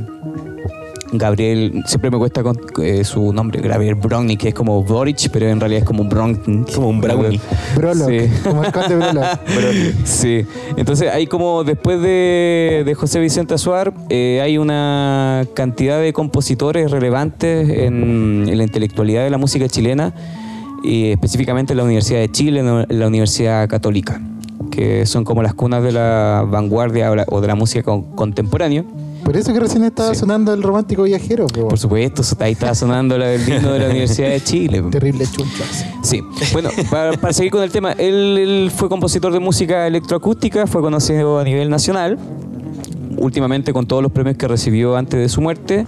Gabriel, 1.18 1.82
siempre 1.86 2.10
me 2.10 2.18
cuesta 2.18 2.42
con 2.42 2.58
eh, 2.82 3.04
su 3.04 3.32
nombre, 3.32 3.60
Gabriel 3.60 3.94
Brownie, 3.94 4.36
que 4.36 4.48
es 4.48 4.54
como 4.54 4.82
Boric, 4.82 5.28
pero 5.30 5.48
en 5.48 5.60
realidad 5.60 5.80
es 5.82 5.86
como 5.86 6.02
un 6.02 6.08
Brownie. 6.08 6.38
Como 6.74 6.88
un 6.88 7.00
brownie. 7.00 7.40
Brolock, 7.76 8.08
Sí. 8.10 8.18
como 8.42 8.64
el 8.64 8.72
conde 8.72 8.96
Brolock. 8.96 9.24
Sí, 10.04 10.44
entonces 10.76 11.10
hay 11.12 11.26
como 11.26 11.64
después 11.64 12.00
de, 12.00 12.82
de 12.84 12.94
José 12.94 13.20
Vicente 13.20 13.54
Azuar, 13.54 13.92
eh, 14.10 14.40
hay 14.42 14.58
una 14.58 15.44
cantidad 15.54 16.00
de 16.00 16.12
compositores 16.12 16.90
relevantes 16.90 17.68
en, 17.68 18.46
en 18.48 18.58
la 18.58 18.64
intelectualidad 18.64 19.24
de 19.24 19.30
la 19.30 19.38
música 19.38 19.68
chilena, 19.68 20.12
y 20.82 21.10
específicamente 21.10 21.72
en 21.72 21.78
la 21.78 21.84
Universidad 21.84 22.20
de 22.20 22.30
Chile, 22.30 22.60
en 22.60 22.66
la- 22.66 22.86
en 22.88 22.98
la 23.00 23.06
Universidad 23.06 23.68
Católica, 23.68 24.20
que 24.70 25.06
son 25.06 25.24
como 25.24 25.42
las 25.42 25.54
cunas 25.54 25.82
de 25.82 25.92
la 25.92 26.44
vanguardia 26.46 27.10
o, 27.10 27.16
la- 27.16 27.24
o 27.30 27.40
de 27.40 27.46
la 27.46 27.54
música 27.54 27.82
con- 27.82 28.02
contemporánea. 28.14 28.84
Por 29.24 29.36
eso 29.36 29.52
que 29.52 29.60
recién 29.60 29.84
estaba 29.84 30.12
Sí. 30.14 30.20
sonando 30.20 30.52
el 30.52 30.62
romántico 30.62 31.04
viajero. 31.04 31.46
po. 31.46 31.68
Por 31.68 31.78
supuesto, 31.78 32.22
ahí 32.40 32.52
está 32.52 32.74
sonando 32.74 33.16
la- 33.16 33.32
el 33.32 33.48
himno 33.48 33.72
de 33.72 33.78
la 33.78 33.86
Universidad 33.86 34.28
de 34.28 34.40
Chile. 34.42 34.82
Terrible 34.90 35.24
chunchas. 35.26 35.86
Sí, 36.02 36.20
bueno, 36.52 36.68
para, 36.90 37.12
para 37.16 37.32
seguir 37.32 37.50
con 37.50 37.62
el 37.62 37.70
tema, 37.70 37.92
él, 37.92 38.36
él 38.38 38.70
fue 38.74 38.88
compositor 38.88 39.32
de 39.32 39.40
música 39.40 39.86
electroacústica, 39.86 40.66
fue 40.66 40.82
conocido 40.82 41.38
a 41.38 41.44
nivel 41.44 41.70
nacional, 41.70 42.18
últimamente 43.16 43.72
con 43.72 43.86
todos 43.86 44.02
los 44.02 44.12
premios 44.12 44.36
que 44.36 44.46
recibió 44.46 44.96
antes 44.96 45.18
de 45.18 45.28
su 45.30 45.40
muerte, 45.40 45.86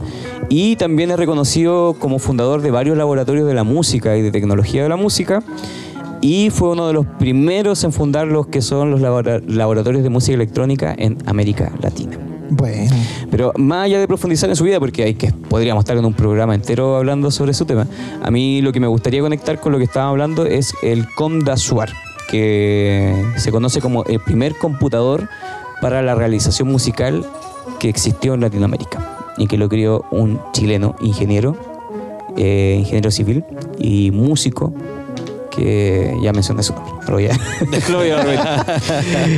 y 0.48 0.76
también 0.76 1.10
es 1.10 1.18
reconocido 1.18 1.94
como 1.98 2.18
fundador 2.18 2.62
de 2.62 2.70
varios 2.70 2.96
laboratorios 2.96 3.46
de 3.46 3.54
la 3.54 3.64
música 3.64 4.16
y 4.16 4.22
de 4.22 4.30
tecnología 4.30 4.82
de 4.82 4.88
la 4.88 4.96
música, 4.96 5.42
y 6.22 6.48
fue 6.50 6.70
uno 6.70 6.86
de 6.86 6.94
los 6.94 7.04
primeros 7.18 7.84
en 7.84 7.92
fundar 7.92 8.26
los 8.28 8.46
que 8.46 8.62
son 8.62 8.90
los 8.90 9.00
labora- 9.02 9.42
laboratorios 9.46 10.02
de 10.02 10.08
música 10.08 10.34
electrónica 10.34 10.94
en 10.96 11.18
América 11.26 11.70
Latina. 11.82 12.16
Bueno. 12.50 12.94
Pero 13.30 13.52
más 13.56 13.84
allá 13.84 13.98
de 13.98 14.06
profundizar 14.06 14.48
en 14.48 14.56
su 14.56 14.64
vida, 14.64 14.78
porque 14.78 15.02
hay 15.04 15.14
que 15.14 15.32
podríamos 15.32 15.82
estar 15.82 15.96
en 15.96 16.04
un 16.04 16.14
programa 16.14 16.54
entero 16.54 16.96
hablando 16.96 17.30
sobre 17.30 17.54
su 17.54 17.64
tema, 17.64 17.86
a 18.22 18.30
mí 18.30 18.60
lo 18.62 18.72
que 18.72 18.80
me 18.80 18.86
gustaría 18.86 19.20
conectar 19.20 19.60
con 19.60 19.72
lo 19.72 19.78
que 19.78 19.84
estábamos 19.84 20.12
hablando 20.12 20.46
es 20.46 20.74
el 20.82 21.06
Comdasuar, 21.14 21.90
que 22.30 23.14
se 23.36 23.50
conoce 23.50 23.80
como 23.80 24.04
el 24.04 24.20
primer 24.20 24.56
computador 24.56 25.28
para 25.80 26.02
la 26.02 26.14
realización 26.14 26.68
musical 26.68 27.24
que 27.78 27.88
existió 27.88 28.34
en 28.34 28.40
Latinoamérica 28.40 29.34
y 29.36 29.46
que 29.46 29.58
lo 29.58 29.68
creó 29.68 30.04
un 30.10 30.40
chileno 30.52 30.96
ingeniero, 31.00 31.56
eh, 32.36 32.76
ingeniero 32.80 33.10
civil 33.10 33.44
y 33.78 34.10
músico 34.10 34.72
que 35.56 36.14
ya 36.22 36.32
mencioné 36.32 36.62
su 36.62 36.74
nombre, 36.74 36.92
pero 37.04 37.20
ya 37.20 37.38
lo 37.90 37.98
voy 37.98 38.10
a. 38.10 38.80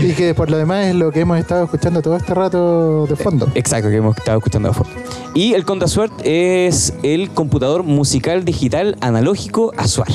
Y 0.03 0.13
que 0.13 0.35
por 0.35 0.51
lo 0.51 0.59
demás 0.59 0.87
es 0.87 0.95
lo 0.95 1.11
que 1.13 1.21
hemos 1.21 1.39
estado 1.39 1.65
escuchando 1.65 2.03
todo 2.03 2.17
este 2.17 2.35
rato 2.35 3.07
de 3.07 3.17
fondo. 3.17 3.49
Exacto, 3.55 3.89
que 3.89 3.97
hemos 3.97 4.17
estado 4.17 4.39
escuchando 4.39 4.69
de 4.69 4.75
fondo. 4.75 4.93
Y 5.35 5.55
el 5.55 5.65
Condasuart 5.65 6.13
es 6.25 6.95
el 7.03 7.31
computador 7.31 7.85
musical 7.85 8.45
digital 8.45 8.97
analógico 9.01 9.73
Asuar. 9.77 10.09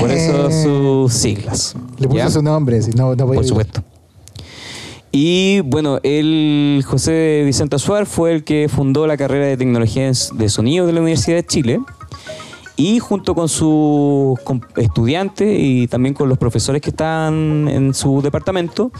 Por 0.00 0.10
eso 0.10 0.50
sus 0.50 1.12
siglas. 1.12 1.76
Le 1.98 2.08
puso 2.08 2.18
¿ya? 2.18 2.30
su 2.30 2.42
nombre, 2.42 2.82
si 2.82 2.90
no, 2.92 3.14
no 3.14 3.26
podía 3.26 3.40
Por 3.40 3.44
supuesto. 3.44 3.82
Y 5.12 5.60
bueno, 5.60 5.98
el 6.02 6.84
José 6.86 7.42
Vicente 7.46 7.76
Azuar 7.76 8.06
fue 8.06 8.34
el 8.34 8.44
que 8.44 8.68
fundó 8.68 9.06
la 9.06 9.16
carrera 9.16 9.46
de 9.46 9.56
tecnología 9.56 10.10
de 10.32 10.48
sonido 10.48 10.86
de 10.86 10.92
la 10.92 11.00
Universidad 11.00 11.36
de 11.36 11.46
Chile. 11.46 11.80
Y 12.76 12.98
junto 12.98 13.34
con 13.34 13.48
sus 13.48 14.38
estudiantes 14.76 15.48
y 15.58 15.86
también 15.88 16.14
con 16.14 16.28
los 16.28 16.36
profesores 16.36 16.82
que 16.82 16.90
están 16.90 17.68
en 17.68 17.94
su 17.94 18.20
departamento, 18.20 18.92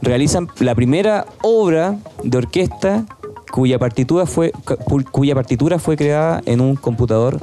realizan 0.00 0.48
la 0.60 0.74
primera 0.76 1.26
obra 1.42 1.98
de 2.22 2.38
orquesta 2.38 3.04
cuya 3.50 3.78
partitura 3.80 4.26
fue, 4.26 4.52
cu- 4.52 5.02
cuya 5.10 5.34
partitura 5.34 5.78
fue 5.80 5.96
creada 5.96 6.40
en 6.46 6.60
un 6.60 6.76
computador 6.76 7.40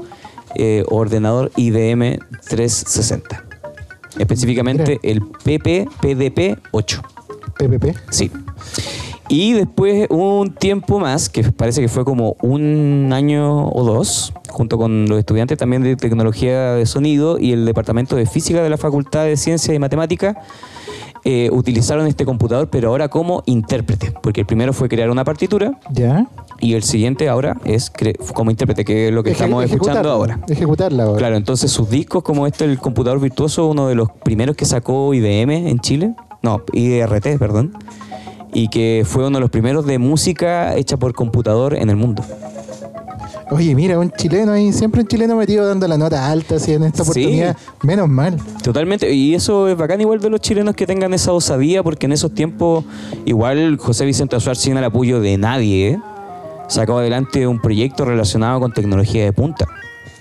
eh, 0.55 0.85
ordenador 0.89 1.51
IBM 1.57 2.19
360. 2.47 3.43
Específicamente 4.19 4.99
el 5.03 5.21
PP 5.43 5.87
PDP 5.99 6.59
8. 6.71 7.01
PPP. 7.57 7.95
Sí. 8.09 8.31
Y 9.33 9.53
después 9.53 10.05
un 10.11 10.53
tiempo 10.53 10.99
más, 10.99 11.27
que 11.27 11.43
parece 11.51 11.81
que 11.81 11.87
fue 11.87 12.05
como 12.05 12.35
un 12.43 13.09
año 13.13 13.67
o 13.69 13.83
dos, 13.83 14.31
junto 14.49 14.77
con 14.77 15.07
los 15.07 15.17
estudiantes 15.17 15.57
también 15.57 15.81
de 15.81 15.95
tecnología 15.95 16.73
de 16.73 16.85
sonido 16.85 17.39
y 17.39 17.51
el 17.51 17.65
departamento 17.65 18.15
de 18.15 18.27
física 18.27 18.61
de 18.61 18.69
la 18.69 18.77
Facultad 18.77 19.25
de 19.25 19.35
Ciencias 19.35 19.75
y 19.75 19.79
Matemáticas, 19.79 20.35
eh, 21.25 21.49
utilizaron 21.51 22.05
este 22.05 22.25
computador, 22.25 22.69
pero 22.69 22.89
ahora 22.89 23.07
como 23.07 23.41
intérprete, 23.47 24.13
porque 24.21 24.41
el 24.41 24.45
primero 24.45 24.71
fue 24.71 24.87
crear 24.87 25.09
una 25.09 25.23
partitura 25.23 25.79
¿Ya? 25.91 26.27
y 26.59 26.73
el 26.75 26.83
siguiente 26.83 27.27
ahora 27.27 27.57
es 27.65 27.91
como 28.35 28.51
intérprete, 28.51 28.85
que 28.85 29.07
es 29.07 29.13
lo 29.13 29.23
que 29.23 29.31
Eje- 29.31 29.33
estamos 29.45 29.63
escuchando 29.65 30.11
ahora. 30.11 30.39
Ejecutarla 30.47 31.05
ahora. 31.05 31.17
Claro, 31.17 31.37
entonces 31.37 31.71
sus 31.71 31.89
discos 31.89 32.21
como 32.21 32.45
este, 32.45 32.65
el 32.65 32.77
computador 32.77 33.19
virtuoso, 33.19 33.65
uno 33.67 33.87
de 33.87 33.95
los 33.95 34.09
primeros 34.23 34.55
que 34.55 34.65
sacó 34.65 35.11
IBM 35.13 35.69
en 35.69 35.79
Chile, 35.79 36.13
no, 36.43 36.61
IRT, 36.73 37.39
perdón, 37.39 37.73
y 38.53 38.67
que 38.69 39.03
fue 39.05 39.25
uno 39.27 39.37
de 39.37 39.41
los 39.41 39.49
primeros 39.49 39.85
de 39.85 39.97
música 39.99 40.75
hecha 40.75 40.97
por 40.97 41.13
computador 41.13 41.75
en 41.75 41.89
el 41.89 41.95
mundo. 41.95 42.23
Oye, 43.51 43.75
mira, 43.75 43.99
un 43.99 44.09
chileno 44.11 44.51
ahí, 44.53 44.71
siempre 44.73 45.01
un 45.01 45.07
chileno 45.07 45.35
metido 45.35 45.67
dando 45.67 45.87
la 45.87 45.97
nota 45.97 46.27
alta, 46.31 46.55
así 46.55 46.73
en 46.73 46.83
esta 46.83 47.03
Sí. 47.03 47.09
oportunidad. 47.11 47.57
Menos 47.83 48.09
mal. 48.09 48.37
Totalmente, 48.63 49.13
y 49.13 49.35
eso 49.35 49.67
es 49.67 49.77
bacán 49.77 50.01
igual 50.01 50.19
de 50.19 50.29
los 50.29 50.39
chilenos 50.41 50.75
que 50.75 50.87
tengan 50.87 51.13
esa 51.13 51.33
osadía, 51.33 51.83
porque 51.83 52.05
en 52.07 52.13
esos 52.13 52.33
tiempos 52.33 52.83
igual 53.25 53.77
José 53.77 54.05
Vicente 54.05 54.35
Azuar 54.35 54.55
sin 54.55 54.77
el 54.77 54.83
apoyo 54.83 55.19
de 55.19 55.37
nadie, 55.37 55.89
¿eh? 55.89 55.99
sacó 56.67 56.97
adelante 56.97 57.45
un 57.45 57.61
proyecto 57.61 58.05
relacionado 58.05 58.59
con 58.59 58.71
tecnología 58.73 59.23
de 59.23 59.33
punta. 59.33 59.67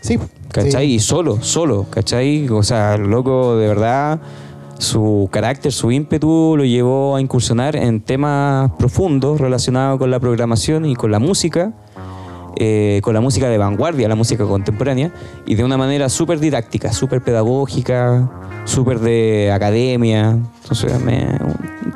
Sí. 0.03 0.18
¿Cachai? 0.51 0.87
sí. 0.89 0.95
Y 0.95 1.01
solo, 1.01 1.41
solo, 1.41 1.87
¿cachai? 1.89 2.47
O 2.51 2.62
sea, 2.62 2.99
loco 2.99 3.57
de 3.57 3.68
verdad, 3.68 4.20
su 4.83 5.28
carácter, 5.30 5.72
su 5.72 5.91
ímpetu 5.93 6.55
lo 6.57 6.64
llevó 6.64 7.16
a 7.16 7.20
incursionar 7.20 7.76
en 7.76 8.01
temas 8.01 8.70
profundos 8.78 9.41
relacionados 9.41 9.99
con 9.99 10.11
la 10.11 10.18
programación 10.18 10.87
y 10.87 10.97
con 10.97 11.11
la 11.11 11.18
música, 11.18 11.72
eh, 12.57 13.01
con 13.03 13.14
la 13.14 13.20
música 13.20 13.49
de 13.49 13.59
vanguardia, 13.59 14.09
la 14.09 14.16
música 14.16 14.45
contemporánea, 14.45 15.12
y 15.47 15.55
de 15.55 15.64
una 15.64 15.76
manera 15.76 16.09
súper 16.09 16.41
didáctica, 16.41 16.93
súper 16.93 17.22
pedagógica, 17.22 18.30
súper 18.64 18.99
de 18.99 19.53
academia. 19.53 20.39
Entonces, 20.62 21.01
me, 21.01 21.28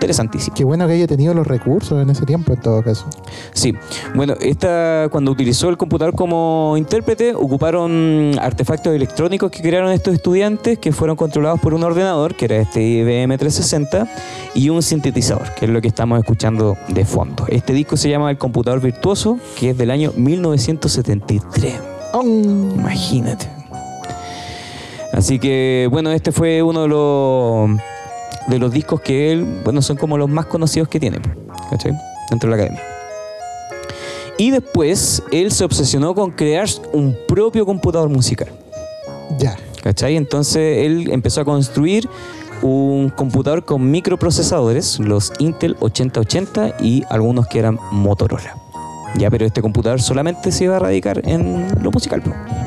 interesantísimo. 0.07 0.55
Qué 0.57 0.65
bueno 0.65 0.87
que 0.87 0.93
haya 0.93 1.07
tenido 1.09 1.35
los 1.35 1.47
recursos 1.47 2.01
en 2.01 2.09
ese 2.11 2.25
tiempo, 2.25 2.53
en 2.53 2.61
todo 2.61 2.83
caso. 2.83 3.07
Sí, 3.53 3.75
bueno, 4.15 4.35
esta, 4.41 5.09
cuando 5.11 5.33
utilizó 5.33 5.69
el 5.69 5.77
computador 5.77 6.15
como 6.15 6.77
intérprete, 6.79 7.35
ocuparon 7.35 8.39
artefactos 8.41 8.95
electrónicos 8.95 9.51
que 9.51 9.61
crearon 9.61 9.91
estos 9.91 10.15
estudiantes 10.15 10.79
que 10.79 10.93
fueron 10.93 11.17
controlados 11.17 11.59
por 11.61 11.75
un 11.75 11.83
ordenador, 11.83 12.37
que 12.37 12.45
era 12.45 12.57
este 12.59 12.81
IBM 12.81 13.37
360, 13.37 14.09
y 14.55 14.69
un 14.69 14.83
sintetizador, 14.83 15.53
que 15.55 15.65
es 15.65 15.71
lo 15.71 15.81
que 15.83 15.89
estamos 15.89 16.21
escuchando 16.21 16.77
de 16.89 17.05
fondo. 17.05 17.45
Este 17.49 17.73
disco 17.73 17.97
se 17.97 18.09
llama 18.09 18.31
El 18.31 18.39
computador 18.39 18.81
virtuoso, 18.81 19.39
que 19.59 19.71
es 19.71 19.79
del 19.79 19.91
año 19.91 20.13
1973. 20.17 21.75
Imagínate. 22.15 23.49
Así 25.13 25.39
que, 25.39 25.89
bueno, 25.91 26.13
este 26.13 26.31
fue 26.31 26.63
uno 26.63 26.83
de 26.83 26.89
los, 26.89 27.71
de 28.47 28.59
los 28.59 28.73
discos 28.73 29.01
que 29.01 29.33
él, 29.33 29.61
bueno, 29.65 29.83
son 29.83 29.97
como 29.97 30.17
los 30.19 30.29
más 30.29 30.47
conocidos 30.47 30.89
que 30.89 31.01
tiene, 31.01 31.19
¿cachai? 31.71 31.93
Dentro 32.31 32.51
de 32.51 32.57
la 32.57 32.63
academia. 32.63 32.85
Y 34.39 34.51
después, 34.51 35.23
él 35.33 35.51
se 35.51 35.65
obsesionó 35.65 36.15
con 36.15 36.31
crear 36.31 36.69
un 36.93 37.17
propio 37.27 37.65
computador 37.65 38.09
musical, 38.09 38.49
Ya. 39.39 39.57
¿cachai? 39.83 40.17
Entonces, 40.17 40.85
él 40.85 41.11
empezó 41.11 41.41
a 41.41 41.45
construir 41.45 42.09
un 42.63 43.11
computador 43.11 43.65
con 43.65 43.91
microprocesadores, 43.91 44.99
los 44.99 45.33
Intel 45.39 45.77
8080 45.81 46.77
y 46.81 47.03
algunos 47.11 47.47
que 47.47 47.59
eran 47.59 47.79
Motorola. 47.93 48.57
Ya, 49.17 49.31
pero 49.31 49.47
este 49.47 49.63
computador 49.63 50.03
solamente 50.03 50.53
se 50.53 50.65
iba 50.65 50.77
a 50.77 50.79
radicar 50.79 51.23
en 51.27 51.67
lo 51.83 51.91
musical. 51.91 52.23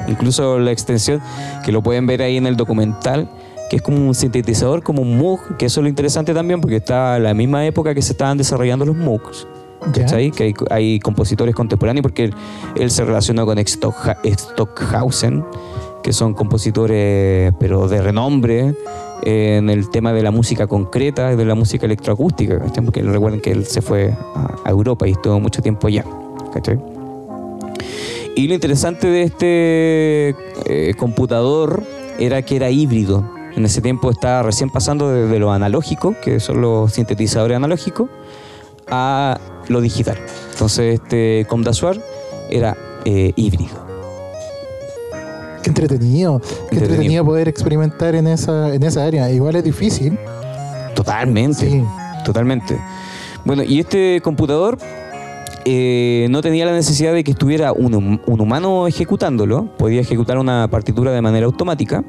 Incluso 0.08 0.58
la 0.58 0.72
extensión, 0.72 1.22
que 1.64 1.72
lo 1.72 1.84
pueden 1.84 2.08
ver 2.08 2.22
ahí 2.24 2.38
en 2.38 2.48
el 2.48 2.56
documental, 2.56 3.30
que 3.70 3.76
es 3.78 3.82
como 3.82 3.98
un 4.08 4.16
sintetizador, 4.16 4.82
como 4.84 5.02
un 5.02 5.18
Moog, 5.18 5.58
que 5.58 5.68
eso 5.68 5.80
es 5.80 5.84
lo 5.84 5.90
interesante 5.90 6.34
también, 6.34 6.60
porque 6.62 6.78
está 6.78 7.16
a 7.16 7.20
la 7.20 7.34
misma 7.34 7.66
época 7.66 7.94
que 7.94 8.02
se 8.02 8.14
estaban 8.14 8.38
desarrollando 8.38 8.86
los 8.86 8.96
Moogs. 8.96 9.48
¿cachai? 9.94 10.32
Que 10.32 10.44
hay, 10.44 10.54
hay 10.72 11.00
compositores 11.00 11.56
contemporáneos, 11.56 12.02
porque 12.02 12.26
él, 12.26 12.34
él 12.76 12.92
se 12.92 13.06
relacionó 13.06 13.46
con 13.46 13.58
Stockha- 13.60 14.18
Stockhausen, 14.26 15.46
que 16.04 16.12
son 16.14 16.34
compositores, 16.34 17.54
pero 17.60 17.88
de 17.88 18.02
renombre, 18.02 18.74
en 19.24 19.70
el 19.70 19.90
tema 19.90 20.14
de 20.14 20.24
la 20.24 20.32
música 20.32 20.66
concreta, 20.68 21.36
de 21.36 21.46
la 21.46 21.56
música 21.56 21.86
electroacústica, 21.86 22.60
¿cachai? 22.60 22.84
Porque 22.84 23.02
recuerden 23.04 23.40
que 23.42 23.52
él 23.52 23.66
se 23.66 23.82
fue 23.82 24.14
a, 24.36 24.56
a 24.66 24.70
Europa 24.70 25.08
y 25.08 25.12
estuvo 25.12 25.40
mucho 25.40 25.62
tiempo 25.62 25.88
allá. 25.88 26.04
¿cachai? 26.54 26.80
Y 28.36 28.48
lo 28.48 28.54
interesante 28.54 29.08
de 29.08 29.24
este 29.24 30.36
eh, 30.66 30.94
computador 30.98 31.84
era 32.20 32.42
que 32.42 32.56
era 32.56 32.70
híbrido. 32.70 33.24
En 33.60 33.66
ese 33.66 33.82
tiempo 33.82 34.10
estaba 34.10 34.42
recién 34.42 34.70
pasando 34.70 35.12
desde 35.12 35.38
lo 35.38 35.52
analógico, 35.52 36.16
que 36.24 36.40
son 36.40 36.62
los 36.62 36.94
sintetizadores 36.94 37.58
analógicos, 37.58 38.10
a 38.90 39.38
lo 39.68 39.82
digital. 39.82 40.18
Entonces 40.54 41.02
este 41.02 41.46
Comdasuar 41.50 42.02
era 42.50 42.78
eh, 43.04 43.34
híbrido. 43.36 43.76
Qué 45.62 45.72
entretenido. 45.72 46.40
Qué 46.40 46.46
entretenido. 46.46 46.70
Entretenido. 46.72 47.26
poder 47.26 47.50
experimentar 47.50 48.16
en 48.16 48.28
esa, 48.28 48.74
en 48.74 48.82
esa 48.82 49.04
área. 49.04 49.30
Igual 49.30 49.58
es 49.58 49.66
difícil. 49.66 50.18
Totalmente. 50.96 51.70
Sí. 51.70 51.84
Totalmente. 52.24 52.80
Bueno, 53.44 53.64
y 53.64 53.82
este 53.82 54.22
computador 54.22 54.78
eh, 55.66 56.28
no 56.30 56.42
tenía 56.42 56.66
la 56.66 56.72
necesidad 56.72 57.14
de 57.14 57.26
que 57.26 57.32
estuviera 57.32 57.74
un, 57.74 58.22
un 58.26 58.40
humano 58.40 58.88
ejecutándolo, 58.88 59.66
podía 59.78 60.00
ejecutar 60.00 60.38
una 60.38 60.70
partitura 60.70 61.12
de 61.12 61.22
manera 61.22 61.46
automática. 61.46 62.06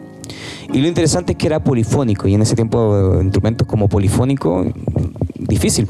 Y 0.72 0.80
lo 0.80 0.88
interesante 0.88 1.32
es 1.32 1.38
que 1.38 1.46
era 1.46 1.62
polifónico, 1.62 2.28
y 2.28 2.34
en 2.34 2.42
ese 2.42 2.54
tiempo 2.54 3.18
eh, 3.18 3.22
instrumentos 3.22 3.66
como 3.66 3.88
polifónico, 3.88 4.64
difícil. 5.36 5.86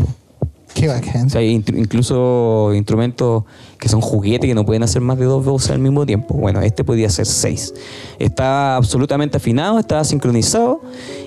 Qué 0.73 0.89
bacán. 0.89 1.27
O 1.27 1.29
sea, 1.29 1.43
incluso 1.43 2.73
instrumentos 2.75 3.45
que 3.77 3.89
son 3.89 4.01
juguetes 4.01 4.49
que 4.49 4.55
no 4.55 4.65
pueden 4.65 4.83
hacer 4.83 5.03
más 5.03 5.19
de 5.19 5.27
dos 5.27 5.45
voces 5.45 5.73
al 5.73 5.81
mismo 5.81 6.07
tiempo. 6.07 6.35
Bueno, 6.35 6.63
este 6.63 6.85
podía 6.85 7.09
hacer 7.09 7.27
seis. 7.27 7.75
Estaba 8.19 8.77
absolutamente 8.77 9.37
afinado, 9.37 9.79
estaba 9.79 10.05
sincronizado 10.05 10.81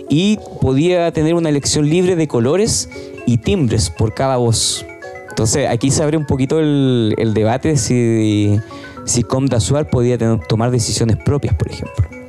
y 0.09 0.39
podía 0.61 1.11
tener 1.11 1.35
una 1.35 1.49
elección 1.49 1.87
libre 1.89 2.15
de 2.15 2.27
colores 2.27 2.89
y 3.27 3.37
timbres 3.37 3.89
por 3.91 4.13
cada 4.13 4.37
voz. 4.37 4.85
Entonces, 5.29 5.67
aquí 5.69 5.91
se 5.91 6.01
abre 6.01 6.17
un 6.17 6.25
poquito 6.25 6.59
el, 6.59 7.13
el 7.17 7.33
debate 7.33 7.75
si, 7.77 8.59
si 9.05 9.23
Com 9.23 9.45
Dasuar 9.45 9.89
podía 9.89 10.17
tener- 10.17 10.39
tomar 10.47 10.71
decisiones 10.71 11.17
propias, 11.17 11.53
por 11.55 11.69
ejemplo. 11.69 12.22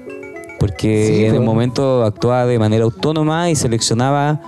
Porque 0.65 1.07
Sí, 1.09 1.25
en 1.27 1.35
el 1.35 1.43
momento 1.43 2.05
actuaba 2.05 2.47
de 2.47 2.59
manera 2.59 2.85
autónoma 2.85 3.51
y 3.51 3.55
seleccionaba. 3.55 4.41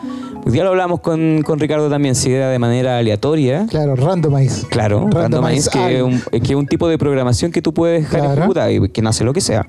ya 0.47 0.63
lo 0.65 0.71
hablamos 0.71 1.01
con, 1.01 1.43
con 1.43 1.59
Ricardo 1.59 1.91
también, 1.91 2.15
si 2.15 2.33
era 2.33 2.49
de 2.49 2.59
manera 2.59 2.97
aleatoria. 2.97 3.67
Claro, 3.69 3.97
randomize. 3.97 4.67
Claro, 4.69 5.09
randomize, 5.11 5.69
que 5.71 5.97
es 5.99 6.03
un, 6.03 6.21
que 6.31 6.39
es 6.53 6.55
un 6.55 6.67
tipo 6.67 6.89
de 6.89 6.97
programación 6.97 7.53
que 7.53 7.61
tú 7.61 7.75
puedes 7.75 8.11
dejar 8.11 8.49
Claro. 8.51 8.71
y 8.71 8.89
que 8.89 9.03
no 9.03 9.11
hace 9.11 9.25
lo 9.25 9.35
que 9.35 9.43
sea. 9.43 9.67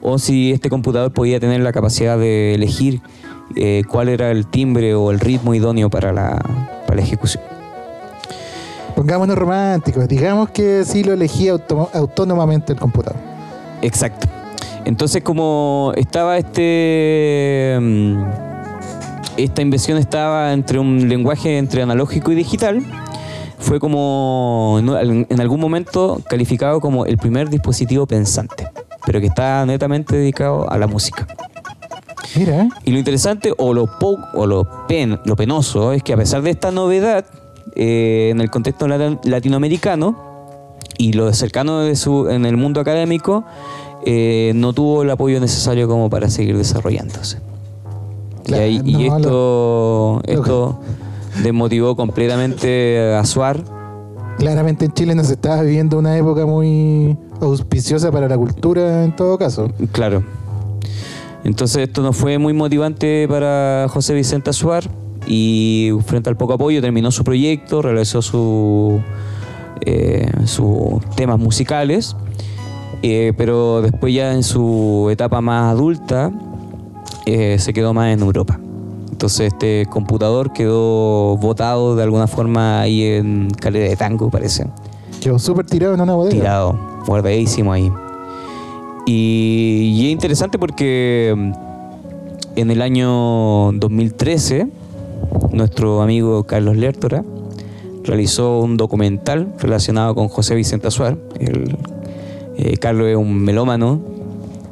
O 0.00 0.18
si 0.18 0.52
este 0.52 0.70
computador 0.70 1.12
podía 1.12 1.38
tener 1.38 1.60
la 1.60 1.72
capacidad 1.72 2.16
de 2.18 2.54
elegir 2.54 3.02
eh, 3.56 3.82
cuál 3.90 4.08
era 4.08 4.30
el 4.30 4.46
timbre 4.46 4.94
o 4.94 5.10
el 5.10 5.20
ritmo 5.20 5.54
idóneo 5.54 5.90
para 5.90 6.12
la, 6.14 6.38
para 6.86 6.96
la 6.96 7.02
ejecución. 7.02 7.42
Pongámonos 8.94 9.36
románticos. 9.36 10.08
Digamos 10.08 10.48
que 10.48 10.82
sí 10.86 11.04
lo 11.04 11.12
elegía 11.12 11.52
autónomamente 11.92 12.72
el 12.72 12.78
computador. 12.78 13.18
Exacto. 13.82 14.26
Entonces, 14.86 15.22
como 15.22 15.92
estaba 15.96 16.38
este. 16.38 17.76
mm, 17.80 18.24
Esta 19.36 19.60
invención 19.60 19.98
estaba 19.98 20.52
entre 20.52 20.78
un 20.78 21.08
lenguaje 21.08 21.58
entre 21.58 21.82
analógico 21.82 22.32
y 22.32 22.36
digital, 22.36 22.82
fue 23.58 23.80
como 23.80 24.78
en 24.80 25.40
algún 25.40 25.60
momento 25.60 26.20
calificado 26.28 26.80
como 26.80 27.04
el 27.04 27.18
primer 27.18 27.50
dispositivo 27.50 28.06
pensante, 28.06 28.68
pero 29.04 29.20
que 29.20 29.26
está 29.26 29.66
netamente 29.66 30.16
dedicado 30.16 30.70
a 30.70 30.78
la 30.78 30.86
música. 30.86 31.26
Mira, 32.36 32.62
¿eh? 32.62 32.68
Y 32.84 32.92
lo 32.92 32.98
interesante 32.98 33.52
o 33.58 33.74
lo, 33.74 33.86
po- 33.98 34.18
o 34.34 34.46
lo, 34.46 34.86
pen- 34.86 35.18
lo 35.24 35.36
penoso 35.36 35.92
es 35.92 36.02
que 36.02 36.12
a 36.12 36.16
pesar 36.16 36.42
de 36.42 36.50
esta 36.50 36.70
novedad 36.70 37.24
eh, 37.74 38.28
en 38.30 38.40
el 38.40 38.50
contexto 38.50 38.86
lati- 38.86 39.18
latinoamericano 39.24 40.16
y 40.98 41.12
lo 41.12 41.32
cercano 41.34 41.80
de 41.80 41.94
su, 41.96 42.28
en 42.28 42.46
el 42.46 42.56
mundo 42.56 42.80
académico, 42.80 43.44
eh, 44.04 44.52
no 44.54 44.72
tuvo 44.72 45.02
el 45.02 45.10
apoyo 45.10 45.40
necesario 45.40 45.88
como 45.88 46.10
para 46.10 46.28
seguir 46.30 46.56
desarrollándose. 46.56 47.38
Claro, 48.44 48.62
y 48.62 48.66
ahí- 48.66 48.82
y 48.84 49.08
no, 49.08 49.16
esto, 49.16 50.20
esto 50.26 50.78
desmotivó 51.42 51.96
completamente 51.96 53.14
a 53.14 53.24
Suar. 53.24 53.62
claramente 54.38 54.84
en 54.84 54.92
Chile 54.92 55.14
no 55.14 55.24
se 55.24 55.32
estaba 55.34 55.62
viviendo 55.62 55.98
una 55.98 56.16
época 56.16 56.46
muy 56.46 57.16
auspiciosa 57.40 58.10
para 58.12 58.28
la 58.28 58.36
cultura 58.36 59.02
en 59.04 59.14
todo 59.16 59.36
caso. 59.38 59.70
Claro. 59.92 60.22
Entonces 61.44 61.88
esto 61.88 62.02
no 62.02 62.12
fue 62.12 62.38
muy 62.38 62.52
motivante 62.52 63.26
para 63.28 63.86
José 63.88 64.14
Vicente 64.14 64.50
Azuar 64.50 64.88
y 65.26 65.90
frente 66.06 66.28
al 66.28 66.36
poco 66.36 66.54
apoyo 66.54 66.80
terminó 66.80 67.10
su 67.10 67.24
proyecto, 67.24 67.82
realizó 67.82 68.20
su, 68.22 69.00
eh, 69.82 70.28
sus 70.44 71.00
temas 71.16 71.38
musicales, 71.38 72.16
eh, 73.08 73.32
pero 73.36 73.82
después 73.82 74.12
ya 74.14 74.32
en 74.34 74.42
su 74.42 75.08
etapa 75.10 75.40
más 75.40 75.72
adulta 75.72 76.30
eh, 77.26 77.56
se 77.58 77.72
quedó 77.72 77.92
más 77.94 78.12
en 78.12 78.20
Europa. 78.20 78.58
Entonces 79.10 79.48
este 79.52 79.86
computador 79.90 80.52
quedó 80.52 81.36
botado 81.38 81.96
de 81.96 82.02
alguna 82.02 82.26
forma 82.26 82.80
ahí 82.80 83.02
en 83.02 83.48
Calera 83.50 83.88
de 83.88 83.96
Tango, 83.96 84.30
parece 84.30 84.66
Quedó 85.20 85.38
súper 85.38 85.64
tirado 85.66 85.94
en 85.94 86.00
una 86.02 86.14
bodega. 86.14 86.34
tirado, 86.36 86.78
guardadísimo 87.06 87.72
ahí. 87.72 87.90
Y, 89.06 89.92
y 89.96 90.06
es 90.06 90.12
interesante 90.12 90.58
porque 90.58 91.32
mm, 91.36 91.52
en 92.56 92.70
el 92.70 92.82
año 92.82 93.72
2013 93.72 94.68
nuestro 95.52 96.02
amigo 96.02 96.44
Carlos 96.44 96.76
Lertora 96.76 97.24
realizó 98.04 98.60
un 98.60 98.76
documental 98.76 99.52
relacionado 99.58 100.14
con 100.14 100.28
José 100.28 100.54
Vicente 100.54 100.88
Azuar. 100.88 101.16
El- 101.40 101.76
eh, 102.56 102.76
Carlos 102.78 103.08
es 103.08 103.16
un 103.16 103.42
melómano, 103.42 104.00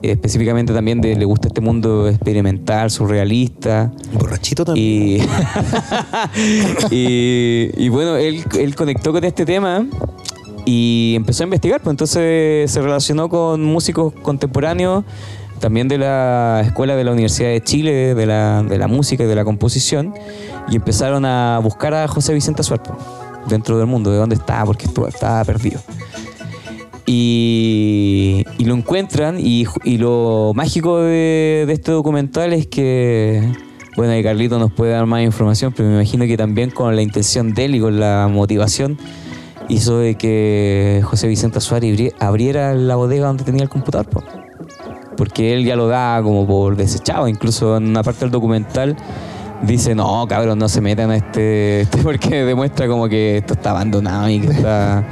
eh, 0.02 0.12
específicamente 0.12 0.72
también 0.72 1.00
de- 1.00 1.16
le 1.16 1.24
gusta 1.24 1.48
este 1.48 1.60
mundo 1.60 2.08
experimental, 2.08 2.90
surrealista. 2.90 3.92
Borrachito 4.18 4.64
también. 4.64 5.22
Y, 5.22 5.22
y, 6.90 7.70
y 7.76 7.88
bueno, 7.88 8.16
él, 8.16 8.44
él 8.58 8.74
conectó 8.74 9.12
con 9.12 9.24
este 9.24 9.44
tema 9.44 9.86
y 10.64 11.14
empezó 11.16 11.42
a 11.42 11.44
investigar, 11.44 11.80
pues 11.82 11.92
entonces 11.92 12.70
se 12.70 12.80
relacionó 12.82 13.28
con 13.28 13.62
músicos 13.62 14.12
contemporáneos, 14.22 15.04
también 15.60 15.88
de 15.88 15.98
la 15.98 16.62
escuela 16.64 16.96
de 16.96 17.04
la 17.04 17.12
Universidad 17.12 17.48
de 17.50 17.62
Chile, 17.62 18.14
de 18.14 18.26
la, 18.26 18.62
de 18.62 18.78
la 18.78 18.86
música 18.88 19.24
y 19.24 19.26
de 19.26 19.34
la 19.34 19.44
composición, 19.44 20.14
y 20.68 20.76
empezaron 20.76 21.24
a 21.24 21.58
buscar 21.62 21.94
a 21.94 22.08
José 22.08 22.34
Vicente 22.34 22.62
pues, 22.66 22.80
dentro 23.48 23.78
del 23.78 23.86
mundo, 23.86 24.10
de 24.10 24.16
dónde 24.18 24.36
estaba, 24.36 24.64
porque 24.66 24.86
estaba 25.08 25.44
perdido. 25.44 25.80
Y, 27.06 28.44
lo 28.58 28.74
encuentran 28.74 29.38
y, 29.38 29.66
lo 29.98 30.52
mágico 30.54 31.00
de, 31.00 31.66
este 31.68 31.92
documental 31.92 32.52
es 32.52 32.66
que, 32.66 33.52
bueno, 33.96 34.16
y 34.16 34.22
Carlito 34.22 34.58
nos 34.58 34.72
puede 34.72 34.92
dar 34.92 35.06
más 35.06 35.22
información, 35.22 35.72
pero 35.76 35.88
me 35.88 35.96
imagino 35.96 36.24
que 36.26 36.36
también 36.36 36.70
con 36.70 36.96
la 36.96 37.02
intención 37.02 37.52
de 37.52 37.66
él 37.66 37.74
y 37.74 37.80
con 37.80 38.00
la 38.00 38.28
motivación 38.32 38.98
hizo 39.68 39.98
de 39.98 40.14
que 40.14 41.02
José 41.04 41.28
Vicente 41.28 41.58
abri- 41.58 42.12
abriera 42.18 42.74
la 42.74 42.96
bodega 42.96 43.26
donde 43.26 43.44
tenía 43.44 43.62
el 43.62 43.68
computador. 43.68 44.06
po. 44.08 44.22
Porque 45.16 45.54
él 45.54 45.64
ya 45.64 45.76
lo 45.76 45.86
da 45.86 46.20
como 46.22 46.46
por 46.46 46.76
desechado, 46.76 47.28
incluso 47.28 47.76
en 47.76 47.88
una 47.88 48.02
parte 48.02 48.20
del 48.20 48.30
documental 48.30 48.96
dice, 49.62 49.94
no, 49.94 50.26
cabrón, 50.28 50.58
no 50.58 50.68
se 50.68 50.80
metan 50.80 51.10
a 51.10 51.16
este, 51.16 51.80
este", 51.82 51.98
porque 51.98 52.44
demuestra 52.44 52.88
como 52.88 53.08
que 53.08 53.38
esto 53.38 53.54
está 53.54 53.70
abandonado 53.70 54.28
y 54.30 54.40
que 54.40 54.48
está... 54.48 55.06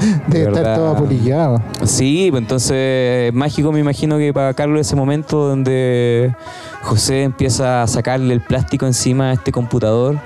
Debe 0.26 0.44
de 0.44 0.48
estar 0.48 0.52
verdad. 0.54 0.76
todo 0.76 0.88
apolillado. 0.88 1.62
Sí, 1.84 2.28
pues 2.30 2.42
entonces 2.42 3.32
mágico 3.32 3.72
me 3.72 3.80
imagino 3.80 4.18
que 4.18 4.32
para 4.32 4.54
Carlos 4.54 4.80
ese 4.80 4.96
momento 4.96 5.48
donde 5.48 6.34
José 6.82 7.22
empieza 7.22 7.82
a 7.82 7.86
sacarle 7.86 8.34
el 8.34 8.40
plástico 8.40 8.86
encima 8.86 9.30
a 9.30 9.32
este 9.34 9.52
computador, 9.52 10.18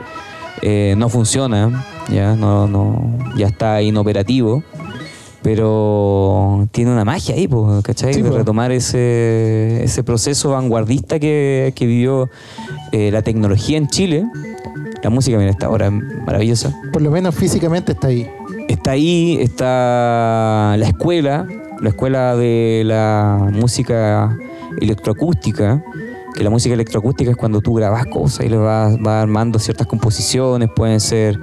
eh, 0.63 0.95
no 0.97 1.09
funciona, 1.09 1.85
ya 2.09 2.35
no, 2.35 2.67
no, 2.67 3.17
ya 3.37 3.47
está 3.47 3.81
inoperativo, 3.83 4.63
pero 5.43 6.69
tiene 6.73 6.93
una 6.93 7.05
magia 7.05 7.35
ahí, 7.35 7.47
pues, 7.47 7.83
¿cachai? 7.83 8.13
Sí, 8.13 8.23
de 8.23 8.29
pues. 8.29 8.41
retomar 8.41 8.73
ese, 8.73 9.83
ese 9.83 10.03
proceso 10.03 10.51
vanguardista 10.51 11.19
que, 11.19 11.73
que 11.77 11.87
vivió 11.87 12.29
eh, 12.93 13.11
la 13.13 13.23
tecnología 13.23 13.79
en 13.79 13.89
Chile. 13.89 14.25
La 15.03 15.11
música, 15.11 15.39
mira, 15.39 15.51
esta 15.51 15.67
ahora 15.67 15.91
maravillosa. 15.91 16.75
Por 16.93 17.03
lo 17.03 17.11
menos 17.11 17.35
físicamente 17.35 17.93
está 17.93 18.09
ahí. 18.09 18.29
Está 18.69 18.93
ahí, 18.93 19.39
está 19.41 20.77
la 20.79 20.87
escuela, 20.87 21.47
la 21.81 21.89
escuela 21.89 22.37
de 22.37 22.83
la 22.85 23.49
música 23.53 24.37
electroacústica, 24.81 25.83
que 26.35 26.45
la 26.45 26.51
música 26.51 26.75
electroacústica 26.75 27.31
es 27.31 27.37
cuando 27.37 27.61
tú 27.61 27.75
grabas 27.75 28.05
cosas 28.07 28.45
y 28.45 28.49
le 28.49 28.59
vas, 28.59 29.01
vas 29.01 29.23
armando 29.23 29.59
ciertas 29.59 29.87
composiciones, 29.87 30.69
pueden 30.75 31.01
ser 31.01 31.39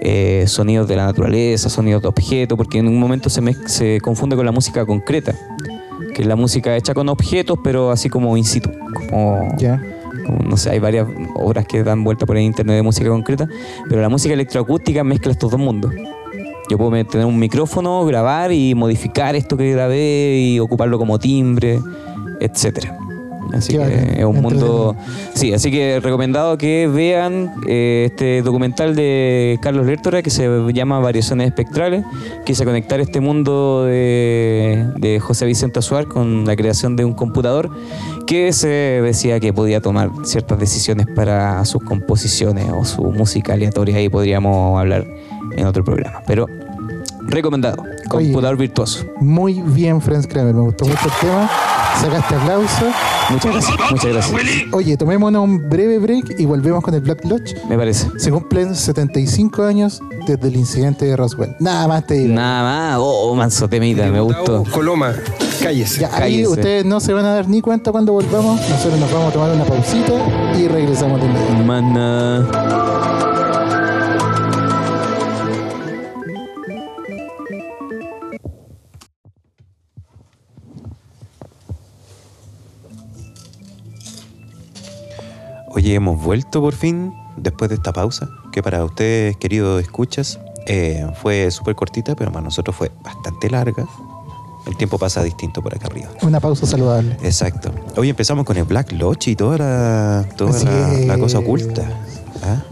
eh, 0.00 0.44
sonidos 0.46 0.88
de 0.88 0.96
la 0.96 1.04
naturaleza, 1.04 1.68
sonidos 1.68 2.02
de 2.02 2.08
objetos, 2.08 2.56
porque 2.56 2.78
en 2.78 2.88
un 2.88 2.98
momento 2.98 3.28
se, 3.28 3.40
se 3.66 4.00
confunde 4.00 4.34
con 4.34 4.46
la 4.46 4.52
música 4.52 4.86
concreta, 4.86 5.34
que 6.14 6.22
es 6.22 6.26
la 6.26 6.36
música 6.36 6.74
hecha 6.76 6.94
con 6.94 7.08
objetos, 7.08 7.58
pero 7.62 7.90
así 7.90 8.08
como 8.08 8.36
in 8.36 8.44
situ, 8.44 8.70
como 9.08 9.48
no 10.44 10.56
sé, 10.56 10.70
hay 10.70 10.78
varias 10.78 11.06
obras 11.34 11.66
que 11.66 11.82
dan 11.82 12.02
vuelta 12.02 12.26
por 12.26 12.36
en 12.36 12.44
internet 12.44 12.76
de 12.76 12.82
música 12.82 13.08
concreta, 13.08 13.46
pero 13.88 14.00
la 14.00 14.08
música 14.08 14.34
electroacústica 14.34 15.04
mezcla 15.04 15.32
estos 15.32 15.50
dos 15.50 15.60
mundos. 15.60 15.92
Yo 16.72 16.78
puedo 16.78 17.04
tener 17.04 17.26
un 17.26 17.38
micrófono, 17.38 18.02
grabar 18.06 18.50
y 18.50 18.74
modificar 18.74 19.36
esto 19.36 19.58
que 19.58 19.72
grabé 19.72 20.38
y 20.38 20.58
ocuparlo 20.58 20.98
como 20.98 21.18
timbre, 21.18 21.80
etcétera. 22.40 22.96
Así 23.52 23.72
Qué 23.72 23.78
que 23.78 23.84
bacán, 23.84 24.18
es 24.18 24.24
un 24.24 24.40
mundo. 24.40 24.96
Sí, 25.34 25.52
así 25.52 25.70
que 25.70 26.00
recomendado 26.00 26.56
que 26.56 26.88
vean 26.88 27.52
eh, 27.68 28.08
este 28.10 28.40
documental 28.40 28.96
de 28.96 29.58
Carlos 29.60 29.84
Lertora 29.84 30.22
que 30.22 30.30
se 30.30 30.48
llama 30.72 30.98
Variaciones 30.98 31.48
Espectrales. 31.48 32.06
Quise 32.46 32.64
conectar 32.64 33.00
este 33.00 33.20
mundo 33.20 33.84
de, 33.84 34.86
de 34.96 35.20
José 35.20 35.44
Vicente 35.44 35.80
Azuar 35.80 36.06
con 36.06 36.46
la 36.46 36.56
creación 36.56 36.96
de 36.96 37.04
un 37.04 37.12
computador 37.12 37.68
que 38.26 38.54
se 38.54 38.68
decía 38.68 39.40
que 39.40 39.52
podía 39.52 39.82
tomar 39.82 40.10
ciertas 40.24 40.58
decisiones 40.58 41.06
para 41.06 41.62
sus 41.66 41.82
composiciones 41.82 42.70
o 42.72 42.86
su 42.86 43.02
música 43.02 43.52
aleatoria. 43.52 43.98
Ahí 43.98 44.08
podríamos 44.08 44.80
hablar 44.80 45.04
en 45.56 45.66
otro 45.66 45.84
programa. 45.84 46.22
Pero 46.26 46.46
recomendado, 47.26 47.82
Oye. 47.82 48.26
computador 48.26 48.56
virtuoso. 48.56 49.04
Muy 49.20 49.60
bien, 49.60 50.00
Franz 50.00 50.26
Kramer. 50.26 50.54
Me 50.54 50.62
gustó 50.62 50.84
mucho 50.84 51.04
el 51.04 51.28
tema. 51.28 51.50
Sacaste 52.00 52.34
aplauso. 52.34 52.86
Muchas 53.30 53.52
gracias, 53.52 53.90
muchas 53.90 54.12
gracias. 54.12 54.50
Oye, 54.72 54.96
tomémonos 54.96 55.44
un 55.44 55.68
breve 55.68 55.98
break 55.98 56.34
y 56.38 56.46
volvemos 56.46 56.82
con 56.82 56.94
el 56.94 57.00
Black 57.00 57.24
Lodge. 57.24 57.54
Me 57.68 57.76
parece. 57.76 58.08
Se 58.18 58.30
cumplen 58.30 58.74
75 58.74 59.62
años 59.62 60.00
desde 60.26 60.48
el 60.48 60.56
incidente 60.56 61.04
de 61.04 61.16
Roswell. 61.16 61.54
Nada 61.60 61.86
más 61.86 62.06
te 62.06 62.14
digo. 62.14 62.34
Nada 62.34 62.62
más. 62.62 62.98
Oh, 63.00 63.34
manso 63.34 63.68
temita, 63.68 64.06
me 64.06 64.20
gustó. 64.20 64.64
Coloma, 64.72 65.14
cállese. 65.62 66.00
Ya, 66.00 66.08
ahí 66.08 66.42
cállese. 66.42 66.48
ustedes 66.48 66.84
no 66.84 67.00
se 67.00 67.12
van 67.12 67.24
a 67.24 67.34
dar 67.34 67.48
ni 67.48 67.60
cuenta 67.60 67.92
cuando 67.92 68.12
volvamos. 68.12 68.60
Nosotros 68.68 68.98
nos 68.98 69.12
vamos 69.12 69.28
a 69.28 69.32
tomar 69.32 69.50
una 69.52 69.64
pausita 69.64 70.12
y 70.58 70.66
regresamos 70.68 71.20
de 71.20 71.26
inmediato. 71.26 71.64
Más 71.64 73.31
Oye, 85.74 85.94
hemos 85.94 86.22
vuelto 86.22 86.60
por 86.60 86.74
fin 86.74 87.14
después 87.36 87.70
de 87.70 87.76
esta 87.76 87.94
pausa, 87.94 88.28
que 88.52 88.62
para 88.62 88.84
ustedes, 88.84 89.38
queridos 89.38 89.80
escuchas, 89.80 90.38
eh, 90.66 91.06
fue 91.22 91.50
súper 91.50 91.74
cortita, 91.74 92.14
pero 92.14 92.30
para 92.30 92.44
nosotros 92.44 92.76
fue 92.76 92.92
bastante 93.02 93.48
larga. 93.48 93.86
El 94.66 94.76
tiempo 94.76 94.98
pasa 94.98 95.22
distinto 95.22 95.62
por 95.62 95.74
acá 95.74 95.86
arriba. 95.86 96.08
Una 96.20 96.40
pausa 96.40 96.66
saludable. 96.66 97.16
Exacto. 97.22 97.72
Hoy 97.96 98.10
empezamos 98.10 98.44
con 98.44 98.58
el 98.58 98.64
Black 98.64 98.92
Lodge 98.92 99.28
y 99.28 99.36
toda 99.36 99.56
la, 99.56 100.28
toda 100.36 100.62
la, 100.62 100.92
la 100.92 101.18
cosa 101.18 101.38
oculta. 101.38 101.88
¿Ah? 102.42 102.62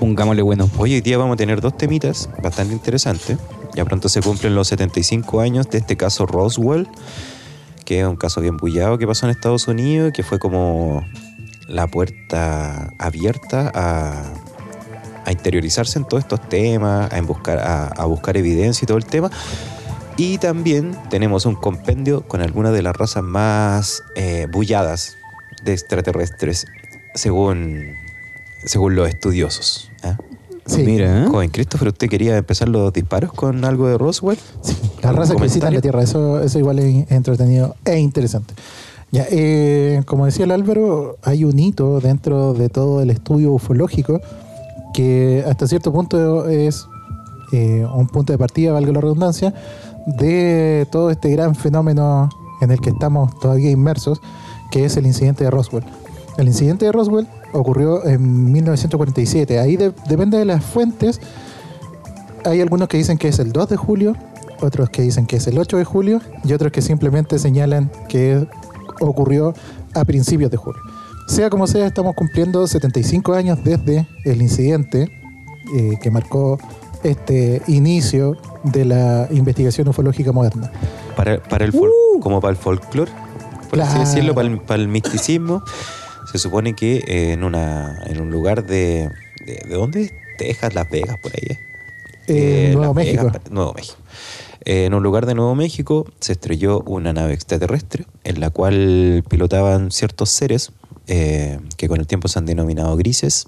Pongámosle 0.00 0.42
bueno. 0.42 0.68
Hoy, 0.76 0.94
hoy 0.94 1.00
día 1.00 1.16
vamos 1.16 1.34
a 1.34 1.36
tener 1.36 1.60
dos 1.60 1.78
temitas 1.78 2.28
bastante 2.42 2.74
interesantes. 2.74 3.38
Ya 3.76 3.84
pronto 3.84 4.08
se 4.08 4.20
cumplen 4.20 4.56
los 4.56 4.66
75 4.68 5.40
años 5.40 5.70
de 5.70 5.78
este 5.78 5.96
caso 5.96 6.26
Roswell, 6.26 6.88
que 7.84 8.00
es 8.00 8.06
un 8.06 8.16
caso 8.16 8.40
bien 8.40 8.56
bullado 8.56 8.98
que 8.98 9.06
pasó 9.06 9.26
en 9.26 9.30
Estados 9.30 9.68
Unidos, 9.68 10.12
que 10.12 10.24
fue 10.24 10.40
como 10.40 11.04
la 11.68 11.86
puerta 11.86 12.92
abierta 12.98 13.70
a, 13.74 14.32
a 15.24 15.32
interiorizarse 15.32 15.98
en 15.98 16.04
todos 16.04 16.22
estos 16.22 16.48
temas, 16.48 17.12
a, 17.12 17.20
buscar, 17.22 17.58
a, 17.58 17.88
a 17.88 18.04
buscar 18.06 18.36
evidencia 18.36 18.84
y 18.84 18.86
todo 18.86 18.98
el 18.98 19.06
tema. 19.06 19.30
Y 20.16 20.38
también 20.38 20.96
tenemos 21.10 21.44
un 21.44 21.56
compendio 21.56 22.22
con 22.22 22.40
algunas 22.40 22.72
de 22.72 22.82
las 22.82 22.94
razas 22.94 23.24
más 23.24 24.02
eh, 24.14 24.46
bulladas 24.52 25.16
de 25.64 25.72
extraterrestres, 25.72 26.66
según, 27.14 27.94
según 28.64 28.94
los 28.94 29.08
estudiosos. 29.08 29.90
¿ah? 30.04 30.16
Sí. 30.66 30.82
Mira, 30.82 31.24
¿eh? 31.24 31.26
Joven 31.26 31.50
Christopher, 31.50 31.88
¿usted 31.88 32.08
quería 32.08 32.36
empezar 32.36 32.68
los 32.68 32.92
disparos 32.92 33.32
con 33.32 33.64
algo 33.64 33.88
de 33.88 33.98
Roswell? 33.98 34.38
Sí, 34.62 34.76
las 34.96 35.06
¿Algún 35.06 35.20
razas 35.20 35.36
que 35.36 35.42
visitan 35.42 35.74
la 35.74 35.80
Tierra, 35.80 36.02
eso, 36.02 36.40
eso 36.40 36.58
igual 36.58 36.78
es 36.78 37.10
entretenido 37.10 37.74
e 37.84 37.98
interesante. 37.98 38.54
Ya, 39.14 39.26
eh, 39.30 40.02
como 40.06 40.26
decía 40.26 40.44
el 40.44 40.50
Álvaro, 40.50 41.18
hay 41.22 41.44
un 41.44 41.56
hito 41.56 42.00
dentro 42.00 42.52
de 42.52 42.68
todo 42.68 43.00
el 43.00 43.10
estudio 43.10 43.52
ufológico 43.52 44.20
que 44.92 45.44
hasta 45.48 45.68
cierto 45.68 45.92
punto 45.92 46.48
es 46.48 46.88
eh, 47.52 47.86
un 47.94 48.08
punto 48.08 48.32
de 48.32 48.38
partida, 48.38 48.72
valga 48.72 48.90
la 48.90 49.00
redundancia, 49.00 49.54
de 50.18 50.88
todo 50.90 51.10
este 51.10 51.30
gran 51.30 51.54
fenómeno 51.54 52.28
en 52.60 52.72
el 52.72 52.80
que 52.80 52.90
estamos 52.90 53.38
todavía 53.38 53.70
inmersos, 53.70 54.20
que 54.72 54.84
es 54.84 54.96
el 54.96 55.06
incidente 55.06 55.44
de 55.44 55.50
Roswell. 55.52 55.84
El 56.36 56.48
incidente 56.48 56.86
de 56.86 56.90
Roswell 56.90 57.28
ocurrió 57.52 58.04
en 58.04 58.50
1947. 58.52 59.60
Ahí 59.60 59.76
de- 59.76 59.92
depende 60.08 60.38
de 60.38 60.44
las 60.44 60.64
fuentes. 60.64 61.20
Hay 62.44 62.60
algunos 62.60 62.88
que 62.88 62.96
dicen 62.96 63.16
que 63.16 63.28
es 63.28 63.38
el 63.38 63.52
2 63.52 63.68
de 63.68 63.76
julio, 63.76 64.16
otros 64.60 64.90
que 64.90 65.02
dicen 65.02 65.26
que 65.26 65.36
es 65.36 65.46
el 65.46 65.56
8 65.56 65.76
de 65.76 65.84
julio 65.84 66.20
y 66.42 66.52
otros 66.52 66.72
que 66.72 66.82
simplemente 66.82 67.38
señalan 67.38 67.92
que 68.08 68.46
ocurrió 69.00 69.54
a 69.94 70.04
principios 70.04 70.50
de 70.50 70.56
julio. 70.56 70.80
Sea 71.26 71.48
como 71.50 71.66
sea, 71.66 71.86
estamos 71.86 72.14
cumpliendo 72.14 72.66
75 72.66 73.32
años 73.34 73.58
desde 73.64 74.06
el 74.24 74.42
incidente 74.42 75.08
eh, 75.74 75.98
que 76.02 76.10
marcó 76.10 76.58
este 77.02 77.62
inicio 77.66 78.36
de 78.62 78.84
la 78.84 79.28
investigación 79.30 79.88
ufológica 79.88 80.32
moderna. 80.32 80.70
Para, 81.16 81.42
para 81.42 81.64
el 81.64 81.72
fol- 81.72 81.90
como 82.20 82.40
para 82.40 82.50
el 82.52 82.56
folclore, 82.56 83.10
por 83.70 83.80
así 83.80 83.98
decirlo, 83.98 84.34
para 84.34 84.48
el, 84.48 84.58
para 84.60 84.80
el 84.82 84.88
misticismo. 84.88 85.62
se 86.30 86.38
supone 86.38 86.74
que 86.74 86.96
eh, 87.06 87.32
en, 87.32 87.44
una, 87.44 87.98
en 88.06 88.20
un 88.20 88.30
lugar 88.30 88.64
de, 88.66 89.08
de... 89.44 89.62
¿De 89.68 89.74
dónde? 89.74 90.12
Texas, 90.38 90.74
Las 90.74 90.90
Vegas, 90.90 91.16
por 91.18 91.32
ahí. 91.32 91.46
¿eh? 91.50 91.58
Eh, 92.26 92.70
Eh, 92.70 92.70
Nuevo 92.74 92.94
Las 92.94 93.04
México. 93.04 93.24
Vegas, 93.26 93.40
Nuevo 93.50 93.72
México. 93.74 93.96
Eh, 94.64 94.86
en 94.86 94.94
un 94.94 95.02
lugar 95.02 95.26
de 95.26 95.34
Nuevo 95.34 95.54
México 95.54 96.06
se 96.20 96.32
estrelló 96.32 96.80
una 96.86 97.12
nave 97.12 97.34
extraterrestre 97.34 98.06
en 98.24 98.40
la 98.40 98.50
cual 98.50 99.22
pilotaban 99.28 99.90
ciertos 99.90 100.30
seres 100.30 100.72
eh, 101.06 101.58
que 101.76 101.88
con 101.88 102.00
el 102.00 102.06
tiempo 102.06 102.28
se 102.28 102.38
han 102.38 102.46
denominado 102.46 102.96
grises 102.96 103.46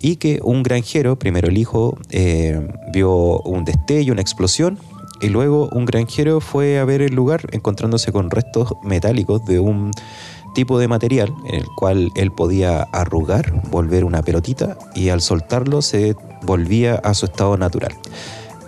y 0.00 0.16
que 0.16 0.40
un 0.42 0.62
granjero, 0.62 1.18
primero 1.18 1.48
el 1.48 1.58
hijo, 1.58 1.98
eh, 2.10 2.68
vio 2.92 3.40
un 3.40 3.64
destello, 3.64 4.12
una 4.12 4.22
explosión 4.22 4.78
y 5.20 5.28
luego 5.30 5.68
un 5.72 5.84
granjero 5.84 6.40
fue 6.40 6.78
a 6.78 6.84
ver 6.84 7.02
el 7.02 7.14
lugar 7.14 7.42
encontrándose 7.52 8.12
con 8.12 8.30
restos 8.30 8.74
metálicos 8.84 9.44
de 9.46 9.58
un 9.58 9.90
tipo 10.54 10.78
de 10.78 10.88
material 10.88 11.34
en 11.48 11.56
el 11.56 11.66
cual 11.76 12.12
él 12.14 12.30
podía 12.30 12.82
arrugar, 12.92 13.62
volver 13.70 14.04
una 14.04 14.22
pelotita 14.22 14.78
y 14.94 15.08
al 15.08 15.22
soltarlo 15.22 15.82
se 15.82 16.14
volvía 16.42 16.94
a 16.96 17.14
su 17.14 17.26
estado 17.26 17.56
natural. 17.56 17.92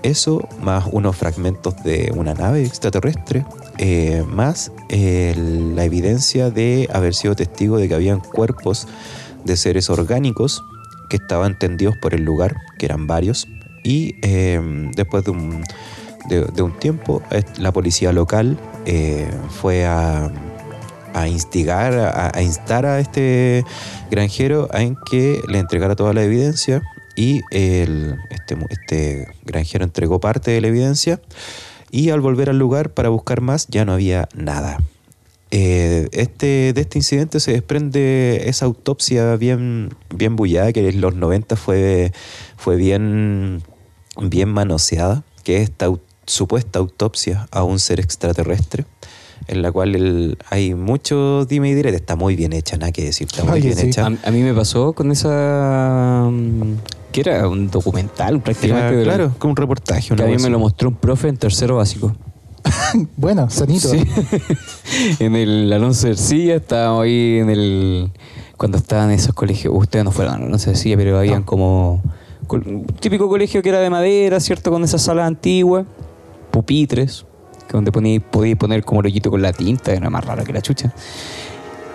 Eso 0.03 0.49
más 0.63 0.85
unos 0.91 1.17
fragmentos 1.17 1.83
de 1.83 2.13
una 2.15 2.35
nave 2.35 2.65
extraterrestre, 2.65 3.45
eh, 3.79 4.25
más 4.29 4.71
la 4.89 5.85
evidencia 5.85 6.51
de 6.51 6.89
haber 6.93 7.15
sido 7.15 7.35
testigo 7.35 7.79
de 7.79 7.89
que 7.89 7.95
habían 7.95 8.21
cuerpos 8.21 8.87
de 9.45 9.57
seres 9.57 9.91
orgánicos 9.91 10.63
que 11.11 11.17
estaban 11.17 11.59
tendidos 11.59 11.97
por 11.97 12.15
el 12.15 12.23
lugar, 12.23 12.57
que 12.79 12.87
eran 12.87 13.07
varios, 13.07 13.49
y 13.83 14.17
eh, 14.23 14.61
después 14.95 15.25
de 15.25 15.31
un, 15.31 15.65
de, 16.29 16.63
un 16.63 16.79
tiempo 16.79 17.23
la 17.59 17.73
policía 17.73 18.13
local 18.13 18.59
eh, 18.87 19.29
fue 19.49 19.87
a, 19.87 20.31
a 21.15 21.29
instigar, 21.29 21.95
a, 21.95 22.31
a 22.35 22.43
instar 22.43 22.87
a 22.87 23.01
este 23.01 23.65
granjero 24.11 24.69
en 24.75 24.97
que 25.11 25.41
le 25.49 25.59
entregara 25.59 25.97
toda 25.97 26.13
la 26.13 26.23
evidencia 26.23 26.83
y 27.19 27.43
el, 27.51 28.15
este, 28.31 28.57
este 28.71 29.27
granjero 29.45 29.83
entregó 29.85 30.21
parte 30.21 30.53
de 30.53 30.61
la 30.61 30.69
evidencia 30.69 31.21
y 31.91 32.11
al 32.11 32.21
volver 32.21 32.49
al 32.49 32.59
lugar 32.61 32.91
para 32.91 33.09
buscar 33.09 33.41
más 33.41 33.67
ya 33.67 33.85
no 33.85 33.93
había 33.93 34.29
nada. 34.37 34.79
Eh, 35.51 36.09
este, 36.13 36.73
de 36.73 36.81
este 36.81 36.99
incidente 36.99 37.41
se 37.41 37.51
desprende 37.53 38.49
esa 38.49 38.67
autopsia 38.67 39.35
bien, 39.35 39.89
bien 40.15 40.37
bullada 40.37 40.73
que 40.73 40.89
en 40.89 41.01
los 41.01 41.17
90 41.17 41.57
fue, 41.57 42.13
fue 42.57 42.77
bien, 42.77 43.63
bien 44.23 44.49
manoseada, 44.51 45.25
que 45.43 45.57
es 45.57 45.63
esta 45.71 45.91
supuesta 46.25 46.79
autopsia 46.79 47.49
a 47.51 47.65
un 47.65 47.81
ser 47.81 47.99
extraterrestre, 47.99 48.85
en 49.49 49.63
la 49.63 49.73
cual 49.73 49.97
el- 49.97 50.39
hay 50.51 50.75
mucho 50.75 51.47
dime 51.47 51.71
y 51.71 51.75
direte, 51.75 51.97
está 51.97 52.15
muy 52.15 52.37
bien 52.37 52.53
hecha, 52.53 52.77
nada 52.77 52.93
que 52.93 53.03
decir, 53.05 53.27
está 53.29 53.43
muy 53.43 53.61
bien 53.61 53.77
sí. 53.77 53.87
hecha. 53.89 54.05
A, 54.07 54.13
a 54.29 54.31
mí 54.31 54.43
me 54.43 54.55
pasó 54.55 54.93
con 54.93 55.11
esa. 55.11 56.31
Que 57.25 57.31
era 57.31 57.49
un 57.49 57.71
documental 57.71 58.41
prácticamente. 58.41 58.97
La- 58.99 59.03
claro, 59.15 59.35
como 59.39 59.53
un 59.53 59.57
reportaje. 59.57 60.09
Que 60.09 60.15
una 60.15 60.25
a 60.25 60.27
mí 60.27 60.35
cosa 60.35 60.47
me 60.47 60.51
lo 60.51 60.59
mostró 60.59 60.89
un 60.91 60.95
profe 60.97 61.29
en 61.29 61.37
tercero 61.37 61.77
básico. 61.77 62.15
Bueno, 63.17 63.49
sanito. 63.51 63.89
Sí. 63.89 64.03
en 65.21 65.37
el 65.37 65.73
Alonso 65.73 66.09
Ercilla 66.09 66.57
estábamos 66.57 67.05
ahí 67.05 67.39
en 67.39 67.51
el. 67.51 68.11
Cuando 68.57 68.79
estaban 68.79 69.11
esos 69.11 69.35
colegios. 69.35 69.73
Ustedes 69.77 70.05
no 70.05 70.11
fueron 70.11 70.35
al 70.35 70.43
Alonso 70.45 70.71
Ercilla, 70.71 70.97
pero 70.97 71.19
habían 71.19 71.41
No. 71.41 71.47
como. 71.47 72.03
un 72.51 72.85
típico 73.01 73.29
colegio 73.29 73.63
que 73.63 73.69
era 73.69 73.79
de 73.81 73.91
madera, 73.91 74.41
¿cierto? 74.41 74.71
Con 74.71 74.83
esas 74.85 75.03
salas 75.03 75.27
antiguas, 75.27 75.87
pupitres, 76.51 77.25
que 77.69 77.73
donde 77.73 77.93
podíais 77.93 78.57
poner 78.57 78.85
como 78.85 79.03
loquito 79.03 79.31
con 79.31 79.43
la 79.43 79.53
tinta, 79.53 79.93
era 79.93 80.09
más 80.11 80.25
raro 80.25 80.45
que 80.45 80.53
la 80.53 80.61
chucha. 80.63 80.93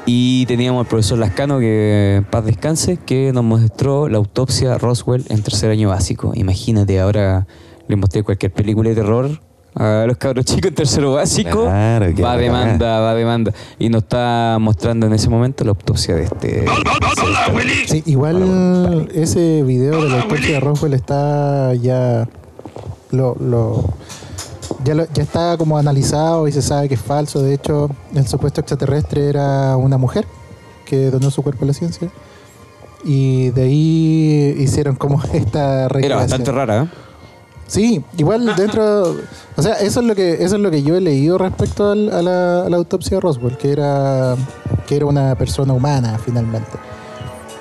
Y 0.06 0.46
teníamos 0.48 0.82
al 0.82 0.88
profesor 0.88 1.18
Lascano, 1.18 1.60
que 1.60 2.16
en 2.18 2.24
paz 2.26 2.44
descanse, 2.46 2.98
que 2.98 3.32
nos 3.34 3.44
mostró 3.44 4.10
la 4.10 4.18
autopsia 4.18 4.78
Roswell 4.78 5.24
en 5.30 5.42
tercer 5.42 5.72
año 5.72 5.90
básico. 5.90 6.34
Imagínate, 6.36 7.00
ahora 7.00 7.48
le 7.88 7.96
mostré 7.96 8.22
cualquier 8.24 8.52
película 8.52 8.90
de 8.90 8.96
terror 8.96 9.30
a 9.76 10.04
los 10.06 10.18
cabros 10.18 10.44
chicos 10.46 10.70
en 10.70 10.76
tercero 10.76 11.14
básico. 11.14 11.64
Claro, 11.64 12.06
va 12.22 12.32
a 12.34 12.36
bacán. 12.36 12.40
demanda, 12.42 13.00
va 13.00 13.12
a 13.12 13.16
demanda. 13.16 13.54
Y 13.80 13.88
nos 13.88 14.04
está 14.04 14.58
mostrando 14.60 15.08
en 15.08 15.14
ese 15.14 15.30
momento 15.30 15.64
la 15.64 15.70
autopsia 15.72 16.16
de 16.16 16.24
este. 16.26 16.66
Sí, 17.88 18.04
igual 18.06 19.08
ese 19.14 19.64
video 19.64 20.04
de 20.04 20.10
la 20.10 20.22
autopsia 20.22 20.56
de 20.56 20.60
Roswell 20.60 20.94
está 20.94 21.74
ya 21.76 22.28
lo, 23.12 23.36
lo- 23.40 23.94
ya, 24.84 24.94
lo- 24.96 25.08
ya 25.14 25.24
está 25.24 25.58
como 25.58 25.78
analizado 25.78 26.48
y 26.48 26.52
se 26.52 26.62
sabe 26.62 26.88
que 26.88 26.96
es 26.96 27.02
falso. 27.02 27.42
De 27.42 27.54
hecho, 27.54 27.90
el 28.14 28.28
supuesto 28.28 28.62
extraterrestre 28.62 29.28
era 29.30 29.76
una 29.78 29.98
mujer 29.98 30.26
que 30.86 31.10
donó 31.12 31.32
su 31.32 31.42
cuerpo 31.44 31.64
a 31.66 31.68
la 31.68 31.74
ciencia. 31.74 32.10
Y 33.06 33.50
de 33.52 33.64
ahí 33.64 34.56
hicieron 34.60 34.96
como 34.96 35.22
esta 35.34 35.80
Era 35.82 35.88
recreación. 35.90 36.20
bastante 36.20 36.52
rara, 36.52 36.84
¿eh? 36.84 36.88
Sí, 37.66 38.04
igual 38.18 38.56
dentro, 38.56 39.16
o 39.56 39.62
sea, 39.62 39.74
eso 39.76 40.02
es 40.02 40.06
lo 40.06 40.14
que 40.16 40.44
eso 40.44 40.56
es 40.58 40.62
lo 40.62 40.70
que 40.70 40.84
yo 40.84 40.96
he 40.96 41.02
leído 41.02 41.38
respecto 41.38 41.92
al- 41.92 42.12
a, 42.12 42.22
la, 42.22 42.66
a 42.66 42.70
la 42.70 42.78
autopsia 42.78 43.18
de 43.18 43.22
Roswell, 43.22 43.58
que 43.58 43.72
era 43.72 44.36
que 44.86 44.98
era 44.98 45.06
una 45.06 45.34
persona 45.36 45.74
humana 45.74 46.20
finalmente. 46.24 46.70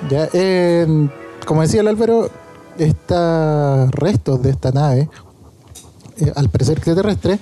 Ya, 0.09 0.27
eh, 0.33 1.07
como 1.47 1.61
decía 1.61 1.81
el 1.81 1.87
Álvaro, 1.87 2.29
estos 2.77 3.91
restos 3.91 4.41
de 4.41 4.49
esta 4.51 4.71
nave, 4.71 5.09
eh, 6.17 6.31
al 6.35 6.49
parecer 6.49 6.77
extraterrestre, 6.77 7.39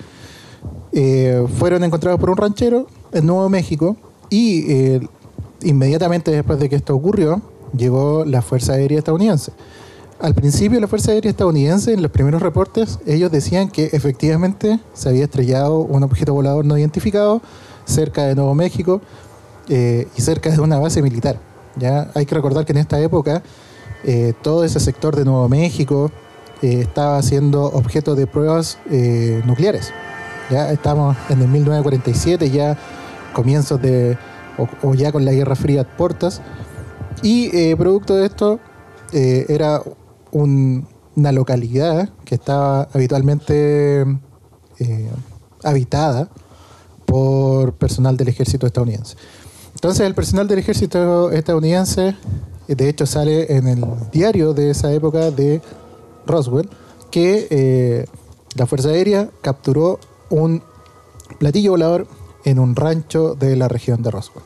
eh, 0.92 1.46
fueron 1.58 1.84
encontrados 1.84 2.20
por 2.20 2.30
un 2.30 2.38
ranchero 2.38 2.88
en 3.12 3.26
Nuevo 3.26 3.50
México 3.50 3.98
y 4.30 4.72
eh, 4.72 5.08
inmediatamente 5.62 6.32
después 6.32 6.60
de 6.60 6.70
que 6.70 6.76
esto 6.76 6.96
ocurrió, 6.96 7.42
llegó 7.76 8.26
la 8.26 8.42
Fuerza 8.42 8.74
Aérea 8.74 9.00
Estadounidense. 9.00 9.52
Al 10.20 10.36
principio 10.36 10.80
la 10.80 10.88
Fuerza 10.88 11.12
Aérea 11.12 11.32
Estadounidense, 11.32 11.94
en 11.94 12.02
los 12.02 12.12
primeros 12.12 12.42
reportes, 12.42 13.00
ellos 13.06 13.32
decían 13.32 13.70
que 13.70 13.90
efectivamente 13.92 14.80
se 14.94 15.10
había 15.10 15.24
estrellado 15.24 15.80
un 15.80 16.04
objeto 16.04 16.34
volador 16.34 16.64
no 16.64 16.78
identificado 16.78 17.42
cerca 17.86 18.26
de 18.26 18.36
Nuevo 18.36 18.54
México 18.54 19.02
y 19.68 20.22
cerca 20.22 20.52
de 20.52 20.60
una 20.60 20.78
base 20.80 21.02
militar. 21.02 21.40
¿ya? 21.78 22.12
Hay 22.14 22.26
que 22.26 22.36
recordar 22.36 22.66
que 22.66 22.74
en 22.74 22.80
esta 22.80 23.00
época 23.00 23.42
todo 24.42 24.64
ese 24.64 24.80
sector 24.80 25.16
de 25.16 25.26
Nuevo 25.26 25.48
México 25.50 26.12
eh, 26.62 26.82
estaba 26.82 27.22
siendo 27.22 27.66
objeto 27.66 28.16
de 28.16 28.28
pruebas 28.28 28.78
eh, 28.90 29.42
nucleares. 29.46 29.92
Ya 30.50 30.72
estamos 30.72 31.16
en 31.30 31.42
el 31.42 31.48
1947, 31.48 32.50
ya 32.52 32.78
comienzos 33.34 33.82
de, 33.82 34.18
o, 34.84 34.94
ya 34.94 35.12
con 35.12 35.24
la 35.26 35.32
Guerra 35.32 35.56
Fría 35.56 35.82
a 35.82 35.98
puertas. 35.98 36.42
Y 37.24 37.56
eh, 37.56 37.76
producto 37.78 38.16
de 38.16 38.26
esto, 38.26 38.60
era 39.14 39.82
un- 40.32 40.88
una 41.16 41.32
localidad 41.34 42.10
que 42.24 42.36
estaba 42.36 42.84
habitualmente 42.94 44.06
habitada 45.64 46.30
por 47.06 47.74
personal 47.74 48.16
del 48.18 48.30
ejército 48.30 48.66
estadounidense. 48.66 49.16
Entonces 49.76 50.06
el 50.06 50.16
personal 50.16 50.48
del 50.48 50.60
ejército 50.60 51.32
estadounidense, 51.32 52.16
de 52.68 52.90
hecho 52.90 53.06
sale 53.06 53.54
en 53.56 53.68
el 53.68 53.84
diario 54.12 54.54
de 54.54 54.70
esa 54.72 54.92
época 54.94 55.32
de 55.32 55.62
Roswell, 56.26 56.70
que 57.10 57.48
eh, 57.50 58.06
la 58.56 58.66
Fuerza 58.66 58.90
Aérea 58.90 59.30
capturó 59.42 60.00
un 60.30 60.64
platillo 61.40 61.72
volador 61.72 62.08
en 62.46 62.60
un 62.60 62.76
rancho 62.76 63.36
de 63.36 63.56
la 63.56 63.68
región 63.68 64.02
de 64.02 64.12
Roswell. 64.12 64.44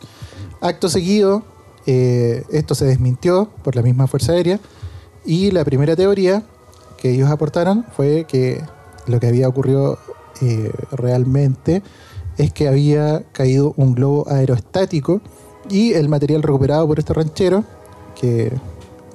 Acto 0.62 0.90
seguido, 0.90 1.44
eh, 1.86 2.44
esto 2.52 2.76
se 2.76 2.86
desmintió 2.86 3.50
por 3.64 3.76
la 3.76 3.82
misma 3.82 4.08
Fuerza 4.08 4.34
Aérea 4.34 4.60
y 5.26 5.52
la 5.52 5.64
primera 5.64 5.96
teoría 5.96 6.44
que 6.98 7.12
ellos 7.12 7.30
aportaron 7.30 7.86
fue 7.96 8.26
que 8.28 8.62
lo 9.08 9.20
que 9.20 9.28
había 9.28 9.48
ocurrido 9.48 10.00
eh, 10.42 10.72
realmente 10.92 11.84
es 12.38 12.52
que 12.52 12.68
había 12.68 13.24
caído 13.32 13.74
un 13.78 13.96
globo 13.96 14.26
aerostático 14.30 15.22
y 15.70 15.94
el 15.94 16.10
material 16.10 16.44
recuperado 16.44 16.88
por 16.88 17.00
este 17.00 17.14
ranchero, 17.14 17.64
que, 18.20 18.52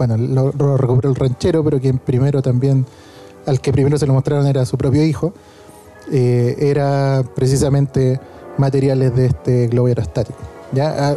bueno, 0.00 0.16
lo, 0.16 0.50
lo 0.52 0.78
recuperó 0.78 1.10
el 1.10 1.14
ranchero, 1.14 1.62
pero 1.62 1.78
quien 1.78 1.98
primero 1.98 2.40
también, 2.40 2.86
al 3.44 3.60
que 3.60 3.70
primero 3.70 3.98
se 3.98 4.06
lo 4.06 4.14
mostraron 4.14 4.46
era 4.46 4.64
su 4.64 4.78
propio 4.78 5.04
hijo, 5.04 5.34
eh, 6.10 6.56
era 6.58 7.22
precisamente 7.34 8.18
materiales 8.56 9.14
de 9.14 9.26
este 9.26 9.66
globo 9.66 9.88
aerostático. 9.88 10.38
¿ya? 10.72 11.14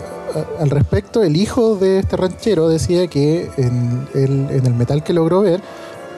Al 0.59 0.69
respecto, 0.69 1.23
el 1.23 1.37
hijo 1.37 1.77
de 1.77 1.99
este 1.99 2.17
ranchero 2.17 2.67
decía 2.67 3.07
que 3.07 3.49
en 3.55 4.05
el, 4.15 4.49
en 4.49 4.65
el 4.65 4.73
metal 4.73 5.01
que 5.01 5.13
logró 5.13 5.39
ver 5.43 5.61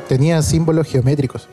tenía 0.09 0.41
símbolos 0.41 0.87
geométricos 0.87 1.47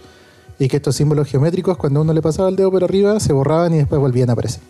y 0.58 0.68
que 0.68 0.78
estos 0.78 0.96
símbolos 0.96 1.28
geométricos 1.28 1.76
cuando 1.76 2.00
uno 2.00 2.14
le 2.14 2.22
pasaba 2.22 2.48
el 2.48 2.56
dedo 2.56 2.70
por 2.70 2.84
arriba 2.84 3.20
se 3.20 3.34
borraban 3.34 3.74
y 3.74 3.78
después 3.78 4.00
volvían 4.00 4.30
a 4.30 4.32
aparecer. 4.32 4.62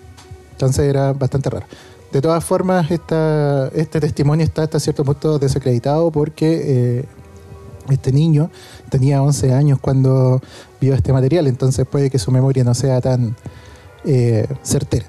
Entonces 0.51 0.89
era 0.89 1.13
bastante 1.13 1.51
raro. 1.51 1.67
De 2.13 2.21
todas 2.21 2.45
formas, 2.45 2.91
esta, 2.91 3.69
este 3.69 3.99
testimonio 4.01 4.45
está 4.45 4.65
hasta 4.65 4.79
cierto 4.79 5.03
punto 5.05 5.39
desacreditado 5.39 6.11
porque 6.11 6.99
eh, 7.01 7.05
este 7.89 8.13
niño 8.13 8.51
tenía 8.91 9.23
11 9.23 9.55
años 9.55 9.79
cuando 9.81 10.43
vio 10.81 10.95
este 10.95 11.13
material, 11.13 11.47
entonces 11.47 11.87
puede 11.87 12.11
que 12.11 12.19
su 12.19 12.31
memoria 12.31 12.65
no 12.65 12.75
sea 12.75 13.01
tan 13.01 13.35
eh, 14.05 14.47
certera. 14.63 15.07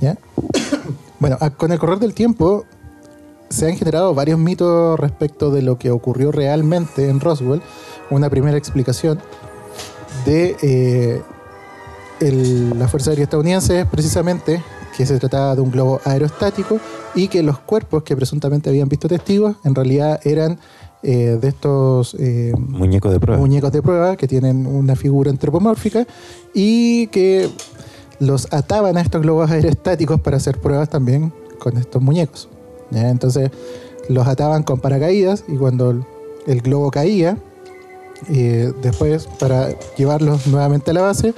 bueno, 1.20 1.38
con 1.56 1.70
el 1.70 1.78
correr 1.78 2.00
del 2.00 2.12
tiempo 2.12 2.64
se 3.48 3.68
han 3.68 3.76
generado 3.76 4.12
varios 4.14 4.38
mitos 4.38 4.98
respecto 4.98 5.50
de 5.52 5.62
lo 5.62 5.78
que 5.78 5.92
ocurrió 5.92 6.32
realmente 6.32 7.08
en 7.08 7.20
Roswell. 7.20 7.62
Una 8.10 8.28
primera 8.30 8.56
explicación 8.58 9.20
de 10.26 10.56
eh, 10.62 11.22
el- 12.20 12.76
la 12.78 12.88
Fuerza 12.88 13.10
Aérea 13.10 13.24
Estadounidense 13.24 13.80
es 13.80 13.86
precisamente 13.86 14.60
que 14.96 15.06
se 15.06 15.18
trataba 15.18 15.54
de 15.54 15.60
un 15.60 15.70
globo 15.70 16.00
aerostático 16.04 16.78
y 17.14 17.28
que 17.28 17.42
los 17.42 17.58
cuerpos 17.58 18.02
que 18.02 18.16
presuntamente 18.16 18.70
habían 18.70 18.88
visto 18.88 19.08
testigos 19.08 19.56
en 19.64 19.74
realidad 19.74 20.20
eran 20.24 20.58
eh, 21.02 21.38
de 21.40 21.48
estos 21.48 22.14
eh, 22.18 22.52
Muñeco 22.56 23.10
de 23.10 23.18
prueba. 23.18 23.40
muñecos 23.40 23.72
de 23.72 23.82
prueba 23.82 24.16
que 24.16 24.28
tienen 24.28 24.66
una 24.66 24.94
figura 24.94 25.30
antropomórfica 25.30 26.06
y 26.54 27.08
que 27.08 27.50
los 28.20 28.52
ataban 28.52 28.96
a 28.96 29.00
estos 29.00 29.20
globos 29.20 29.50
aerostáticos 29.50 30.20
para 30.20 30.36
hacer 30.36 30.60
pruebas 30.60 30.88
también 30.88 31.32
con 31.58 31.76
estos 31.76 32.00
muñecos. 32.00 32.48
¿ya? 32.90 33.08
Entonces 33.08 33.50
los 34.08 34.26
ataban 34.28 34.62
con 34.62 34.78
paracaídas 34.78 35.44
y 35.48 35.56
cuando 35.56 35.90
el, 35.90 36.04
el 36.46 36.60
globo 36.60 36.90
caía, 36.90 37.36
eh, 38.28 38.72
después 38.82 39.26
para 39.40 39.70
llevarlos 39.96 40.46
nuevamente 40.46 40.92
a 40.92 40.94
la 40.94 41.02
base, 41.02 41.34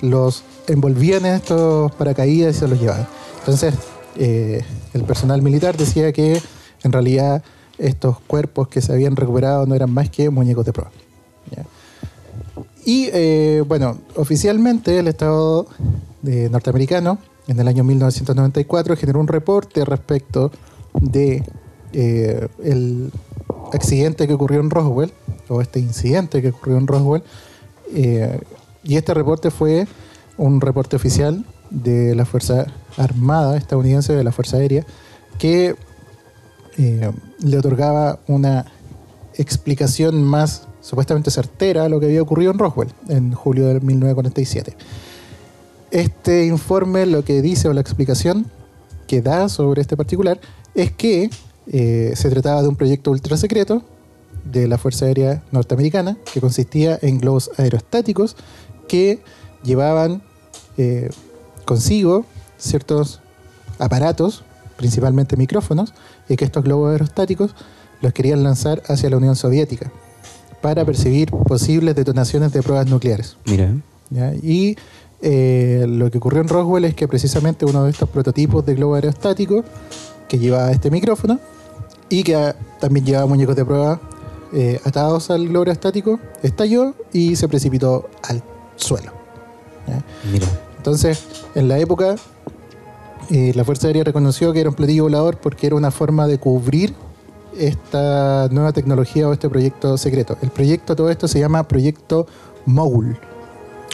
los 0.00 0.42
envolvían 0.66 1.26
en 1.26 1.34
estos 1.34 1.92
paracaídas 1.92 2.56
y 2.56 2.58
se 2.58 2.68
los 2.68 2.80
llevaban. 2.80 3.06
Entonces 3.40 3.74
eh, 4.16 4.62
el 4.92 5.04
personal 5.04 5.42
militar 5.42 5.76
decía 5.76 6.12
que 6.12 6.40
en 6.82 6.92
realidad 6.92 7.42
estos 7.78 8.20
cuerpos 8.20 8.68
que 8.68 8.80
se 8.80 8.92
habían 8.92 9.16
recuperado 9.16 9.66
no 9.66 9.74
eran 9.74 9.90
más 9.90 10.10
que 10.10 10.30
muñecos 10.30 10.64
de 10.64 10.72
prueba. 10.72 10.90
Y 12.86 13.08
eh, 13.14 13.64
bueno, 13.66 13.96
oficialmente 14.16 14.98
el 14.98 15.08
Estado 15.08 15.66
de 16.20 16.50
norteamericano 16.50 17.18
en 17.48 17.58
el 17.58 17.68
año 17.68 17.82
1994 17.82 18.96
generó 18.96 19.20
un 19.20 19.28
reporte 19.28 19.84
respecto 19.84 20.50
de 21.00 21.42
eh, 21.92 22.48
el 22.62 23.10
accidente 23.72 24.26
que 24.26 24.34
ocurrió 24.34 24.60
en 24.60 24.70
Roswell, 24.70 25.12
o 25.48 25.60
este 25.60 25.80
incidente 25.80 26.42
que 26.42 26.50
ocurrió 26.50 26.76
en 26.76 26.86
Roswell, 26.86 27.22
eh, 27.94 28.40
y 28.82 28.96
este 28.96 29.14
reporte 29.14 29.50
fue 29.50 29.86
un 30.36 30.60
reporte 30.60 30.96
oficial 30.96 31.44
de 31.70 32.14
la 32.14 32.24
Fuerza 32.24 32.66
Armada 32.96 33.56
estadounidense, 33.56 34.12
de 34.14 34.24
la 34.24 34.32
Fuerza 34.32 34.58
Aérea, 34.58 34.84
que 35.38 35.76
eh, 36.76 37.12
le 37.40 37.58
otorgaba 37.58 38.18
una 38.26 38.66
explicación 39.36 40.22
más 40.22 40.66
supuestamente 40.80 41.30
certera 41.30 41.84
a 41.84 41.88
lo 41.88 41.98
que 41.98 42.06
había 42.06 42.22
ocurrido 42.22 42.52
en 42.52 42.58
Roswell 42.58 42.92
en 43.08 43.32
julio 43.32 43.66
de 43.66 43.80
1947. 43.80 44.76
Este 45.90 46.46
informe 46.46 47.06
lo 47.06 47.24
que 47.24 47.40
dice 47.40 47.68
o 47.68 47.72
la 47.72 47.80
explicación 47.80 48.46
que 49.06 49.22
da 49.22 49.48
sobre 49.48 49.80
este 49.80 49.96
particular 49.96 50.40
es 50.74 50.92
que 50.92 51.30
eh, 51.66 52.12
se 52.14 52.30
trataba 52.30 52.62
de 52.62 52.68
un 52.68 52.76
proyecto 52.76 53.10
ultra 53.10 53.36
secreto 53.36 53.82
de 54.44 54.68
la 54.68 54.76
Fuerza 54.76 55.06
Aérea 55.06 55.42
Norteamericana 55.52 56.16
que 56.32 56.40
consistía 56.40 56.98
en 57.00 57.18
globos 57.18 57.50
aerostáticos 57.56 58.36
que 58.88 59.22
llevaban 59.64 60.22
eh, 60.76 61.10
consigo 61.64 62.24
ciertos 62.58 63.20
aparatos, 63.78 64.44
principalmente 64.76 65.36
micrófonos, 65.36 65.92
y 66.28 66.36
que 66.36 66.44
estos 66.44 66.64
globos 66.64 66.92
aerostáticos 66.92 67.54
los 68.00 68.12
querían 68.12 68.42
lanzar 68.42 68.82
hacia 68.86 69.10
la 69.10 69.16
Unión 69.16 69.36
Soviética 69.36 69.90
para 70.60 70.84
percibir 70.84 71.30
posibles 71.30 71.94
detonaciones 71.94 72.52
de 72.52 72.62
pruebas 72.62 72.86
nucleares. 72.86 73.36
Mira. 73.44 73.74
¿ya? 74.10 74.32
Y 74.34 74.76
eh, 75.20 75.84
lo 75.88 76.10
que 76.10 76.18
ocurrió 76.18 76.40
en 76.40 76.48
Roswell 76.48 76.84
es 76.84 76.94
que 76.94 77.08
precisamente 77.08 77.64
uno 77.64 77.84
de 77.84 77.90
estos 77.90 78.08
prototipos 78.08 78.64
de 78.64 78.74
globo 78.74 78.94
aerostático 78.94 79.64
que 80.28 80.38
llevaba 80.38 80.70
este 80.70 80.90
micrófono 80.90 81.38
y 82.08 82.22
que 82.22 82.54
también 82.80 83.06
llevaba 83.06 83.26
muñecos 83.26 83.56
de 83.56 83.64
prueba 83.64 84.00
eh, 84.52 84.80
atados 84.84 85.30
al 85.30 85.48
globo 85.48 85.62
aerostático 85.62 86.20
estalló 86.42 86.94
y 87.12 87.36
se 87.36 87.48
precipitó 87.48 88.08
al 88.22 88.42
suelo. 88.76 89.23
Entonces, 90.76 91.24
en 91.54 91.68
la 91.68 91.78
época, 91.78 92.16
eh, 93.30 93.52
la 93.54 93.64
Fuerza 93.64 93.86
Aérea 93.86 94.04
reconoció 94.04 94.52
que 94.52 94.60
era 94.60 94.68
un 94.68 94.74
platillo 94.74 95.04
volador 95.04 95.38
porque 95.38 95.66
era 95.66 95.76
una 95.76 95.90
forma 95.90 96.26
de 96.26 96.38
cubrir 96.38 96.94
esta 97.58 98.48
nueva 98.50 98.72
tecnología 98.72 99.28
o 99.28 99.32
este 99.32 99.48
proyecto 99.48 99.96
secreto. 99.96 100.36
El 100.42 100.50
proyecto, 100.50 100.96
todo 100.96 101.10
esto 101.10 101.28
se 101.28 101.38
llama 101.38 101.66
Proyecto 101.68 102.26
Mogul. 102.66 103.16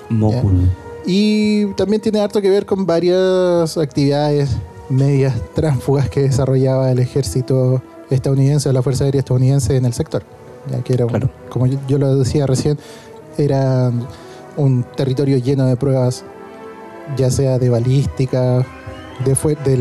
Mogul. 0.08 0.70
Y 1.06 1.66
también 1.74 2.00
tiene 2.02 2.20
harto 2.20 2.40
que 2.40 2.50
ver 2.50 2.66
con 2.66 2.86
varias 2.86 3.76
actividades 3.76 4.50
medias 4.88 5.34
tránsfugas 5.54 6.08
que 6.08 6.22
desarrollaba 6.22 6.90
el 6.90 6.98
ejército 6.98 7.80
estadounidense 8.10 8.68
o 8.68 8.72
la 8.72 8.82
Fuerza 8.82 9.04
Aérea 9.04 9.20
estadounidense 9.20 9.76
en 9.76 9.84
el 9.84 9.92
sector. 9.92 10.24
Ya 10.70 10.82
que 10.82 10.94
era, 10.94 11.06
Claro. 11.06 11.30
como 11.48 11.66
yo, 11.66 11.78
yo 11.88 11.98
lo 11.98 12.16
decía 12.16 12.46
recién, 12.46 12.78
era 13.38 13.92
un 14.60 14.84
territorio 14.84 15.38
lleno 15.38 15.66
de 15.66 15.76
pruebas, 15.76 16.24
ya 17.16 17.30
sea 17.30 17.58
de 17.58 17.68
balística, 17.70 18.64
de, 19.24 19.34
fue- 19.34 19.56
de 19.56 19.76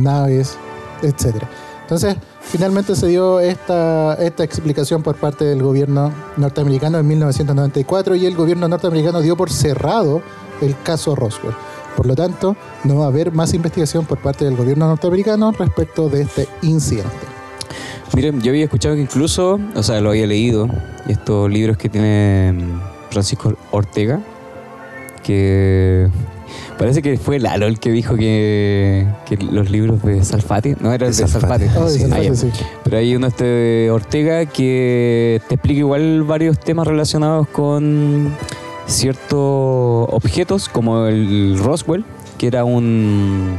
naves, 0.00 0.56
etcétera. 1.02 1.48
Entonces, 1.82 2.16
finalmente 2.40 2.96
se 2.96 3.06
dio 3.08 3.38
esta, 3.40 4.14
esta 4.14 4.44
explicación 4.44 5.02
por 5.02 5.16
parte 5.16 5.44
del 5.44 5.62
gobierno 5.62 6.10
norteamericano 6.36 6.98
en 6.98 7.06
1994 7.06 8.14
y 8.16 8.26
el 8.26 8.34
gobierno 8.34 8.66
norteamericano 8.68 9.20
dio 9.20 9.36
por 9.36 9.50
cerrado 9.50 10.22
el 10.60 10.74
caso 10.82 11.14
Roswell. 11.14 11.54
Por 11.96 12.06
lo 12.06 12.14
tanto, 12.14 12.56
no 12.84 12.98
va 12.98 13.04
a 13.04 13.08
haber 13.08 13.32
más 13.32 13.52
investigación 13.52 14.06
por 14.06 14.18
parte 14.18 14.46
del 14.46 14.56
gobierno 14.56 14.86
norteamericano 14.86 15.52
respecto 15.52 16.08
de 16.08 16.22
este 16.22 16.48
incidente. 16.62 17.10
Miren, 18.14 18.40
yo 18.40 18.50
había 18.50 18.64
escuchado 18.64 18.94
que 18.94 19.02
incluso, 19.02 19.58
o 19.74 19.82
sea, 19.82 20.00
lo 20.00 20.10
había 20.10 20.26
leído, 20.26 20.68
estos 21.08 21.50
libros 21.50 21.76
que 21.76 21.88
tiene 21.90 22.54
Francisco 23.12 23.54
Ortega, 23.70 24.20
que 25.22 26.08
parece 26.78 27.02
que 27.02 27.16
fue 27.16 27.38
Lalo 27.38 27.66
el 27.66 27.78
que 27.78 27.90
dijo 27.90 28.16
que, 28.16 29.06
que 29.26 29.36
los 29.36 29.70
libros 29.70 30.02
de 30.02 30.24
Salfate, 30.24 30.76
no 30.80 30.92
era 30.92 31.06
el 31.06 31.14
De 31.16 31.22
de 31.22 31.28
Salfate. 31.28 31.66
Salfate, 31.68 31.84
Oh, 31.84 31.88
sí, 31.88 32.04
de 32.04 32.28
ah, 32.30 32.34
sí. 32.34 32.50
pero 32.82 32.96
hay 32.98 33.14
uno 33.14 33.26
este 33.28 33.44
de 33.44 33.90
Ortega 33.90 34.46
que 34.46 35.40
te 35.48 35.54
explica 35.54 35.78
igual 35.80 36.22
varios 36.24 36.58
temas 36.58 36.86
relacionados 36.86 37.46
con 37.48 38.34
ciertos 38.86 40.08
objetos, 40.10 40.68
como 40.68 41.06
el 41.06 41.58
Roswell, 41.62 42.04
que 42.38 42.46
era 42.48 42.64
un. 42.64 43.56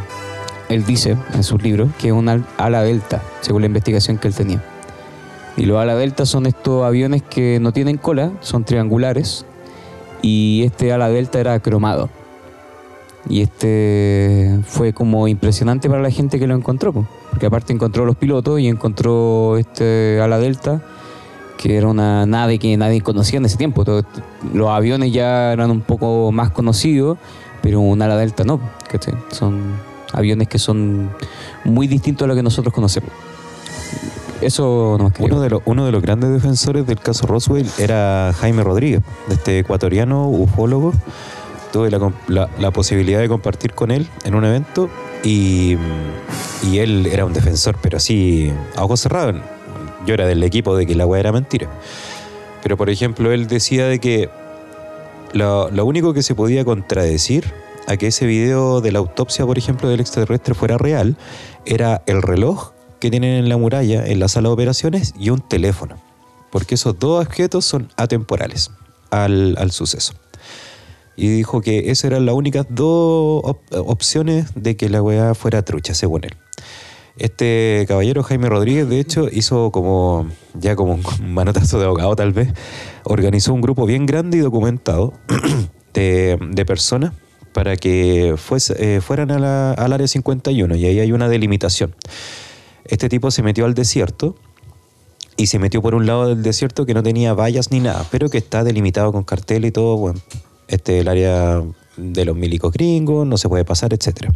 Él 0.70 0.86
dice 0.86 1.18
en 1.34 1.44
sus 1.44 1.62
libros 1.62 1.90
que 2.00 2.08
es 2.08 2.14
un 2.14 2.28
al- 2.30 2.46
ala 2.58 2.82
delta, 2.84 3.22
según 3.42 3.62
la 3.62 3.68
investigación 3.68 4.18
que 4.18 4.28
él 4.28 4.34
tenía. 4.34 4.64
Y 5.56 5.66
los 5.66 5.78
ala 5.78 5.96
delta 5.96 6.26
son 6.26 6.46
estos 6.46 6.84
aviones 6.84 7.22
que 7.22 7.60
no 7.62 7.72
tienen 7.72 7.98
cola, 7.98 8.32
son 8.42 8.64
triangulares, 8.64 9.46
y 10.22 10.64
este 10.66 10.92
ala 10.92 11.10
delta 11.10 11.40
era 11.40 11.60
cromado. 11.60 12.10
Y 13.30 13.42
este 13.42 14.60
fue 14.66 14.92
como 14.94 15.28
impresionante 15.28 15.90
para 15.90 16.02
la 16.02 16.10
gente 16.10 16.40
que 16.40 16.48
lo 16.48 16.56
encontró, 16.56 16.92
po, 16.92 17.08
porque 17.30 17.46
aparte 17.46 17.72
encontró 17.72 18.06
los 18.06 18.16
pilotos 18.16 18.60
y 18.60 18.68
encontró 18.68 19.58
este 19.58 20.20
ala 20.22 20.40
delta, 20.40 20.82
que 21.58 21.78
era 21.78 21.88
una 21.88 22.26
nave 22.26 22.60
que 22.60 22.76
nadie 22.76 23.02
conocía 23.02 23.38
en 23.38 23.46
ese 23.46 23.58
tiempo. 23.58 23.86
Todo- 23.86 24.04
los 24.54 24.70
aviones 24.70 25.14
ya 25.14 25.54
eran 25.54 25.72
un 25.72 25.82
poco 25.82 26.32
más 26.32 26.50
conocidos, 26.50 27.18
pero 27.62 27.80
un 27.80 28.02
ala 28.02 28.18
delta 28.18 28.44
no. 28.44 28.60
Son 29.30 29.62
aviones 30.12 30.48
que 30.50 30.60
son 30.60 31.10
muy 31.64 31.88
distintos 31.88 32.26
a 32.26 32.28
lo 32.28 32.36
que 32.36 32.44
nosotros 32.44 32.74
conocemos. 32.74 33.12
Eso 34.46 34.98
no 35.00 35.12
Uno 35.20 35.42
de, 35.42 35.50
los, 35.50 35.62
uno 35.66 35.86
de 35.86 35.92
los 35.92 36.02
grandes 36.02 36.32
defensores 36.32 36.86
del 36.86 37.00
caso 37.00 37.26
Roswell 37.28 37.68
era 37.78 38.34
Jaime 38.40 38.64
Rodríguez, 38.64 39.02
de 39.28 39.36
este 39.36 39.60
ecuatoriano 39.60 40.28
ufólogo. 40.28 40.94
Tuve 41.72 41.90
la- 41.90 42.50
la 42.60 42.72
posibilidad 42.72 43.20
de 43.20 43.28
compartir 43.28 43.74
con 43.74 43.90
él 43.90 44.08
en 44.26 44.36
un 44.36 44.46
evento 44.46 44.90
y, 45.24 45.78
y 46.62 46.78
él 46.78 47.08
era 47.08 47.26
un 47.26 47.34
defensor, 47.34 47.78
pero 47.82 47.98
así, 47.98 48.52
a 48.76 48.84
ojos 48.84 49.00
cerrados. 49.00 49.36
Yo 50.06 50.14
era 50.14 50.28
del 50.28 50.44
equipo 50.44 50.76
de 50.76 50.86
que 50.86 50.94
la 50.96 51.06
weá 51.08 51.22
era 51.22 51.32
mentira. 51.32 51.68
Pero, 52.62 52.78
por 52.78 52.90
ejemplo, 52.90 53.32
él 53.32 53.48
decía 53.48 53.88
de 53.88 54.00
que 54.00 54.30
lo, 55.32 55.72
lo 55.72 55.86
único 55.86 56.14
que 56.14 56.22
se 56.22 56.36
podía 56.36 56.64
contradecir 56.64 57.52
a 57.88 57.98
que 57.98 58.08
ese 58.08 58.26
video 58.26 58.80
de 58.82 58.92
la 58.92 59.00
autopsia, 59.00 59.46
por 59.46 59.58
ejemplo, 59.58 59.90
del 59.90 60.00
extraterrestre 60.00 60.54
fuera 60.54 60.78
real, 60.78 61.16
era 61.66 62.04
el 62.06 62.22
reloj 62.22 62.73
que 63.04 63.12
tienen 63.12 63.34
en 63.34 63.50
la 63.50 63.58
muralla, 63.58 64.08
en 64.08 64.18
la 64.20 64.30
sala 64.30 64.48
de 64.48 64.54
operaciones, 64.54 65.14
y 65.20 65.30
un 65.30 65.42
teléfono. 65.42 65.98
Porque 66.54 66.76
esos 66.76 66.98
dos 66.98 67.26
objetos 67.26 67.66
son 67.66 67.90
atemporales 67.98 68.72
al, 69.12 69.72
suceso. 69.72 70.14
Y 71.18 71.28
dijo 71.28 71.60
que 71.60 71.92
esas 71.92 72.06
eran 72.06 72.26
las 72.26 72.34
únicas 72.34 72.66
dos 72.70 73.42
op- 73.44 73.74
opciones 73.74 74.54
de 74.56 74.78
que 74.78 74.88
la 74.88 75.02
weá 75.02 75.36
fuera 75.36 75.64
trucha, 75.64 75.94
según 75.94 76.24
él. 76.24 76.38
Este 77.18 77.84
caballero 77.90 78.24
Jaime 78.24 78.48
Rodríguez, 78.48 78.88
de 78.88 79.02
hecho, 79.02 79.28
hizo 79.30 79.70
como, 79.72 80.26
ya 80.54 80.78
como 80.78 80.94
un 80.94 81.34
manotazo 81.34 81.80
de 81.80 81.86
abogado 81.86 82.16
tal 82.16 82.32
vez, 82.32 82.54
organizó 83.04 83.54
un 83.54 83.60
grupo 83.60 83.86
bien 83.86 84.06
grande 84.06 84.38
y 84.38 84.40
documentado 84.40 85.12
de, 85.94 86.64
personas 86.66 87.12
para 87.52 87.76
que 87.76 88.34
eh, 88.78 89.02
fueran 89.02 89.32
al 89.32 89.94
área 89.94 90.08
51 90.08 90.74
y 90.78 90.86
ahí 90.86 91.02
hay 91.02 91.12
una 91.12 91.28
delimitación. 91.28 91.94
Este 92.86 93.10
tipo 93.10 93.32
se 93.32 93.44
metió 93.44 93.66
al 93.66 93.74
desierto 93.74 94.36
y 95.38 95.48
se 95.48 95.60
metió 95.60 95.82
por 95.82 95.96
un 95.96 96.06
lado 96.06 96.28
del 96.28 96.44
desierto 96.44 96.86
que 96.86 96.94
no 96.94 97.04
tenía 97.04 97.34
vallas 97.34 97.72
ni 97.72 97.80
nada, 97.80 98.06
pero 98.12 98.30
que 98.30 98.38
está 98.38 98.64
delimitado 98.64 99.12
con 99.12 99.24
cartel 99.24 99.66
y 99.66 99.72
todo. 99.72 100.14
Este 100.68 100.98
es 100.98 101.02
el 101.02 101.08
área 101.08 101.62
de 101.98 102.26
los 102.26 102.36
milicos 102.36 102.72
gringos, 102.74 103.26
no 103.26 103.38
se 103.38 103.50
puede 103.50 103.66
pasar, 103.66 103.94
etcétera. 103.94 104.32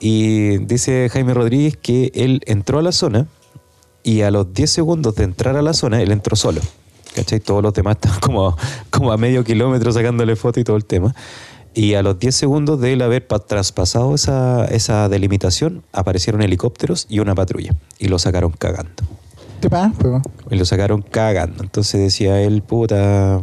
Y 0.00 0.58
dice 0.58 1.08
Jaime 1.10 1.34
Rodríguez 1.34 1.76
que 1.76 2.10
él 2.14 2.42
entró 2.46 2.78
a 2.78 2.82
la 2.82 2.92
zona 2.92 3.26
y 4.02 4.22
a 4.22 4.30
los 4.30 4.52
10 4.52 4.70
segundos 4.70 5.14
de 5.14 5.24
entrar 5.24 5.56
a 5.56 5.62
la 5.62 5.72
zona, 5.72 6.02
él 6.02 6.10
entró 6.12 6.36
solo. 6.36 6.60
¿Cachai? 7.14 7.38
Todos 7.38 7.62
los 7.62 7.72
demás 7.72 7.96
estaban 7.96 8.20
como, 8.20 8.56
como 8.90 9.12
a 9.12 9.16
medio 9.16 9.44
kilómetro 9.44 9.92
sacándole 9.92 10.34
foto 10.36 10.60
y 10.60 10.64
todo 10.64 10.76
el 10.76 10.84
tema. 10.84 11.14
Y 11.74 11.94
a 11.94 12.02
los 12.02 12.18
10 12.18 12.34
segundos 12.34 12.80
de 12.80 12.92
él 12.92 13.02
haber 13.02 13.26
pa- 13.26 13.40
traspasado 13.40 14.14
esa, 14.14 14.64
esa 14.66 15.08
delimitación, 15.08 15.82
aparecieron 15.92 16.40
helicópteros 16.42 17.06
y 17.08 17.18
una 17.18 17.34
patrulla. 17.34 17.74
Y 17.98 18.08
lo 18.08 18.18
sacaron 18.18 18.52
cagando. 18.52 19.02
¿Qué 19.60 19.68
pasa? 19.68 19.92
Pues, 19.98 20.22
Y 20.50 20.56
lo 20.56 20.64
sacaron 20.64 21.02
cagando. 21.02 21.62
Entonces 21.64 22.00
decía 22.00 22.40
él, 22.40 22.62
puta, 22.62 23.40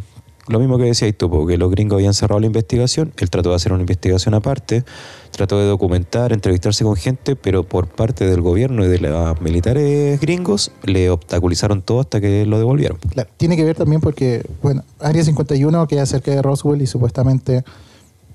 lo 0.47 0.59
mismo 0.59 0.77
que 0.77 0.86
decías 0.86 1.13
tú, 1.17 1.29
porque 1.29 1.57
los 1.57 1.69
gringos 1.71 1.97
habían 1.97 2.13
cerrado 2.13 2.39
la 2.39 2.45
investigación. 2.45 3.11
Él 3.17 3.29
trató 3.29 3.49
de 3.49 3.55
hacer 3.55 3.73
una 3.73 3.82
investigación 3.82 4.34
aparte, 4.34 4.84
trató 5.32 5.59
de 5.59 5.65
documentar, 5.65 6.32
entrevistarse 6.32 6.84
con 6.86 6.95
gente, 6.95 7.36
pero 7.36 7.63
por 7.63 7.88
parte 7.88 8.25
del 8.25 8.41
gobierno 8.41 8.86
y 8.86 8.88
de 8.88 8.99
los 8.99 9.41
militares 9.41 10.21
gringos 10.21 10.71
le 10.84 11.09
obstaculizaron 11.09 11.82
todo 11.82 11.99
hasta 12.01 12.21
que 12.21 12.45
lo 12.45 12.59
devolvieron. 12.59 12.97
Claro, 13.09 13.29
tiene 13.36 13.57
que 13.57 13.63
ver 13.65 13.75
también 13.75 13.99
porque, 13.99 14.45
bueno, 14.61 14.84
Área 14.99 15.23
51 15.23 15.88
queda 15.88 16.05
cerca 16.05 16.32
de 16.32 16.41
Roswell 16.41 16.82
y 16.82 16.88
supuestamente 16.88 17.63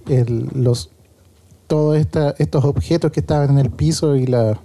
el- 0.09 0.49
los 0.55 0.91
todos 1.67 1.97
estos 1.97 2.65
objetos 2.65 3.11
que 3.11 3.21
estaban 3.21 3.51
en 3.51 3.59
el 3.59 3.71
piso 3.71 4.15
y 4.15 4.27
la- 4.27 4.59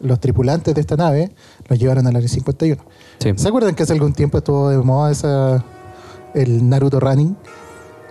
los 0.00 0.18
tripulantes 0.20 0.74
de 0.74 0.80
esta 0.80 0.96
nave 0.96 1.30
los 1.68 1.78
llevaron 1.78 2.06
al 2.06 2.16
Área 2.16 2.28
51. 2.28 2.82
Sí. 3.18 3.32
¿Se 3.36 3.48
acuerdan 3.48 3.74
que 3.74 3.82
hace 3.82 3.92
algún 3.92 4.12
tiempo 4.14 4.38
estuvo 4.38 4.70
de 4.70 4.78
moda 4.78 5.12
esa, 5.12 5.64
el 6.34 6.68
Naruto 6.68 6.98
Running? 7.00 7.36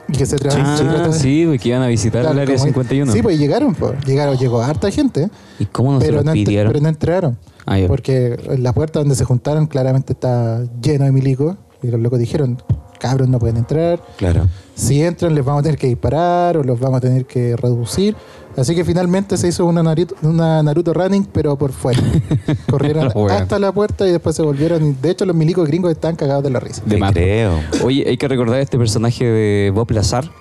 Y 0.08 0.14
que 0.14 0.28
se 0.28 0.36
Ah, 0.48 0.76
se 0.78 0.84
de- 0.84 1.14
sí, 1.14 1.46
porque 1.48 1.70
iban 1.70 1.82
a 1.82 1.88
visitar 1.88 2.22
Claro, 2.22 2.36
el 2.36 2.42
área 2.42 2.56
como- 2.56 2.68
51. 2.68 3.12
Sí, 3.12 3.24
pues 3.24 3.40
llegaron, 3.40 3.74
pues. 3.74 3.94
Llegaron, 4.06 4.38
llegó 4.38 4.62
harta 4.62 4.92
gente, 4.92 5.30
¿Y 5.58 5.66
cómo 5.66 5.94
no 5.94 6.00
se 6.00 6.06
pero, 6.06 6.18
los 6.18 6.26
no 6.26 6.34
pidieron? 6.34 6.72
pero 6.72 6.84
no 6.84 6.90
entraron. 6.90 7.38
Ah. 7.66 7.78
Porque 7.88 8.38
la 8.60 8.72
puerta 8.74 9.00
donde 9.00 9.16
se 9.16 9.24
juntaron 9.26 9.66
claramente 9.66 10.14
está 10.14 10.64
lleno 10.80 11.06
de 11.06 11.12
milicos. 11.12 11.56
Y 11.82 11.88
los 11.88 12.00
locos 12.00 12.20
dijeron, 12.20 12.62
cabros 13.00 13.28
no 13.30 13.40
pueden 13.40 13.58
entrar. 13.58 14.02
Claro. 14.18 14.48
Si 14.76 15.02
entran 15.02 15.34
les 15.36 15.44
vamos 15.46 15.62
a 15.62 15.64
tener 15.64 15.78
que 15.78 15.88
disparar 15.88 16.58
o 16.58 16.64
los 16.64 16.80
vamos 16.80 16.98
a 16.98 17.02
tener 17.02 17.26
que 17.26 17.56
reducir. 17.56 18.16
Así 18.58 18.74
que 18.74 18.86
finalmente 18.86 19.36
se 19.38 19.50
hizo 19.50 19.66
una 19.66 19.84
Naruto, 19.84 20.16
una 20.24 20.64
Naruto 20.64 20.94
Running, 20.94 21.26
pero 21.34 21.58
por 21.58 21.74
fuera. 21.74 22.02
Corrieron 22.70 23.12
hasta 23.30 23.60
la 23.60 23.72
puerta 23.74 24.08
y 24.08 24.12
después 24.12 24.36
se 24.36 24.42
volvieron. 24.44 24.96
De 25.02 25.10
hecho 25.12 25.26
los 25.26 25.36
milicos 25.36 25.68
gringos 25.68 25.92
están 25.92 26.16
cagados 26.16 26.44
de 26.44 26.50
la 26.52 26.60
risa. 26.62 26.82
De 26.86 26.98
creo. 27.00 27.60
Oye, 27.84 28.06
hay 28.08 28.18
que 28.18 28.28
recordar 28.30 28.60
este 28.62 28.78
personaje 28.78 29.26
de 29.26 29.72
Bob 29.76 29.92
Lazar, 29.92 30.32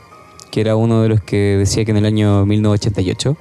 que 0.53 0.61
era 0.61 0.77
uno 0.77 1.03
de 1.03 1.09
los 1.09 1.21
que 1.23 1.57
decía 1.59 1.85
que 1.85 1.91
en 1.91 1.97
el 1.97 2.07
año 2.07 2.47
1988 2.47 3.37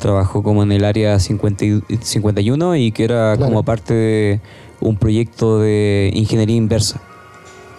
trabajó 0.00 0.42
como 0.42 0.64
en 0.64 0.72
el 0.72 0.84
área 0.84 1.18
50 1.20 1.64
y- 1.64 1.82
51 2.00 2.74
y 2.74 2.90
que 2.90 3.04
era 3.04 3.36
Claro. 3.36 3.50
como 3.52 3.62
parte 3.64 3.94
de 3.94 4.40
un 4.80 4.96
proyecto 4.96 5.60
de 5.60 6.10
ingeniería 6.12 6.56
inversa, 6.56 7.00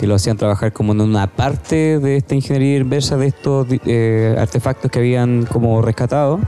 que 0.03 0.07
lo 0.07 0.15
hacían 0.15 0.35
trabajar 0.35 0.73
como 0.73 0.91
en 0.91 0.99
una 0.99 1.27
parte 1.27 1.97
de 1.97 2.17
esta 2.17 2.35
ingeniería 2.35 2.75
inversa 2.77 3.15
de 3.15 3.27
estos 3.27 3.65
eh, 3.85 4.35
artefactos 4.37 4.91
que 4.91 4.99
habían 4.99 5.45
como 5.45 5.81
rescatado. 5.81 6.41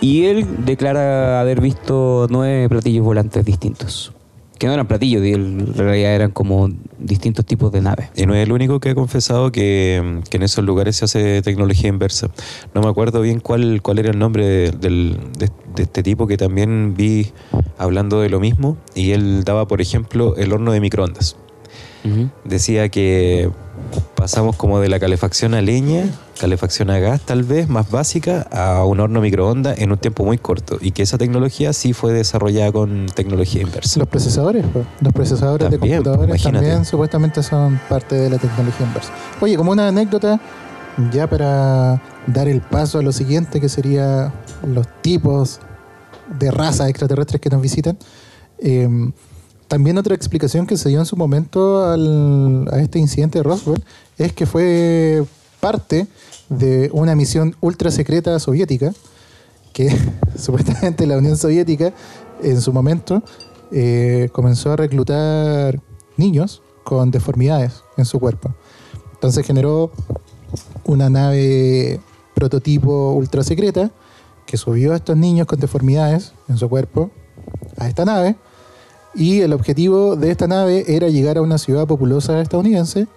Y 0.00 0.24
él 0.24 0.46
declara 0.64 1.38
haber 1.38 1.60
visto 1.60 2.26
nueve 2.30 2.66
platillos 2.70 3.04
volantes 3.04 3.44
distintos. 3.44 4.14
Que 4.58 4.66
no 4.68 4.72
eran 4.72 4.88
platillos, 4.88 5.22
en 5.22 5.74
realidad 5.74 6.14
eran 6.14 6.30
como 6.30 6.70
distintos 6.98 7.44
tipos 7.44 7.70
de 7.72 7.82
naves. 7.82 8.08
Y 8.16 8.24
no 8.24 8.34
es 8.34 8.42
el 8.42 8.52
único 8.52 8.80
que 8.80 8.88
ha 8.88 8.94
confesado 8.94 9.52
que, 9.52 10.22
que 10.30 10.38
en 10.38 10.42
esos 10.42 10.64
lugares 10.64 10.96
se 10.96 11.04
hace 11.04 11.42
tecnología 11.42 11.90
inversa. 11.90 12.30
No 12.74 12.80
me 12.80 12.88
acuerdo 12.88 13.20
bien 13.20 13.40
cuál, 13.40 13.82
cuál 13.82 13.98
era 13.98 14.10
el 14.12 14.18
nombre 14.18 14.46
de, 14.46 14.70
del- 14.70 15.18
de- 15.38 15.50
de 15.74 15.82
este 15.82 16.02
tipo 16.02 16.26
que 16.26 16.38
también 16.38 16.94
vi 16.96 17.32
hablando 17.76 18.22
de 18.22 18.30
lo 18.30 18.40
mismo. 18.40 18.78
Y 18.94 19.10
él 19.10 19.44
daba, 19.44 19.68
por 19.68 19.82
ejemplo, 19.82 20.36
el 20.36 20.54
horno 20.54 20.72
de 20.72 20.80
microondas. 20.80 21.36
Decía 22.44 22.88
que 22.88 23.50
pasamos 24.14 24.56
como 24.56 24.80
de 24.80 24.88
la 24.88 24.98
calefacción 24.98 25.54
a 25.54 25.62
leña, 25.62 26.04
calefacción 26.40 26.90
a 26.90 26.98
gas 26.98 27.20
tal 27.22 27.42
vez, 27.42 27.68
más 27.68 27.90
básica, 27.90 28.42
a 28.50 28.84
un 28.84 29.00
horno 29.00 29.20
microondas 29.20 29.78
en 29.78 29.92
un 29.92 29.98
tiempo 29.98 30.24
muy 30.24 30.38
corto. 30.38 30.78
Y 30.80 30.92
que 30.92 31.02
esa 31.02 31.18
tecnología 31.18 31.72
sí 31.72 31.92
fue 31.92 32.12
desarrollada 32.12 32.72
con 32.72 33.06
tecnología 33.14 33.62
inversa. 33.62 34.00
Los 34.00 34.08
procesadores, 34.08 34.64
pues, 34.72 34.86
los 35.00 35.12
procesadores 35.12 35.70
También, 35.70 35.80
de 35.80 35.96
computadores 35.96 36.28
imagínate. 36.28 36.66
también 36.66 36.84
supuestamente 36.84 37.42
son 37.42 37.80
parte 37.88 38.16
de 38.16 38.30
la 38.30 38.38
tecnología 38.38 38.86
inversa. 38.86 39.12
Oye, 39.40 39.56
como 39.56 39.72
una 39.72 39.88
anécdota, 39.88 40.40
ya 41.12 41.28
para 41.28 42.02
dar 42.26 42.48
el 42.48 42.60
paso 42.60 42.98
a 42.98 43.02
lo 43.02 43.12
siguiente, 43.12 43.60
que 43.60 43.68
sería 43.68 44.32
los 44.66 44.86
tipos 45.02 45.60
de 46.38 46.50
razas 46.50 46.88
extraterrestres 46.88 47.40
que 47.40 47.48
nos 47.50 47.62
visitan, 47.62 47.96
eh, 48.58 48.88
también 49.68 49.98
otra 49.98 50.14
explicación 50.14 50.66
que 50.66 50.76
se 50.76 50.88
dio 50.88 50.98
en 50.98 51.06
su 51.06 51.16
momento 51.16 51.84
al- 51.86 52.68
a 52.72 52.80
este 52.80 52.98
incidente 52.98 53.38
de 53.38 53.42
Roswell 53.42 53.82
es 54.16 54.32
que 54.32 54.46
fue 54.46 55.24
parte 55.60 56.06
de 56.48 56.90
una 56.92 57.14
misión 57.14 57.54
ultra 57.60 57.90
secreta 57.90 58.38
soviética 58.38 58.92
que 59.72 59.88
supuestamente 60.38 61.06
la 61.06 61.18
Unión 61.18 61.36
Soviética 61.36 61.92
en 62.42 62.60
su 62.60 62.72
momento 62.72 63.22
eh, 63.70 64.30
comenzó 64.32 64.72
a 64.72 64.76
reclutar 64.76 65.80
niños 66.16 66.62
con 66.84 67.10
deformidades 67.10 67.82
en 67.96 68.06
su 68.06 68.18
cuerpo. 68.18 68.54
Entonces 69.12 69.46
generó 69.46 69.92
una 70.84 71.10
nave 71.10 72.00
prototipo 72.34 73.12
ultra 73.12 73.42
secreta 73.42 73.90
que 74.46 74.56
subió 74.56 74.94
a 74.94 74.96
estos 74.96 75.16
niños 75.16 75.46
con 75.46 75.60
deformidades 75.60 76.32
en 76.48 76.56
su 76.56 76.68
cuerpo 76.68 77.10
a 77.76 77.88
esta 77.88 78.04
nave 78.06 78.36
y 79.18 79.40
el 79.40 79.52
objetivo 79.52 80.14
de 80.16 80.30
esta 80.30 80.46
nave 80.46 80.84
era 80.86 81.08
llegar 81.08 81.38
a 81.38 81.42
una 81.42 81.58
ciudad 81.58 81.86
populosa 81.86 82.40
estadounidense 82.40 83.08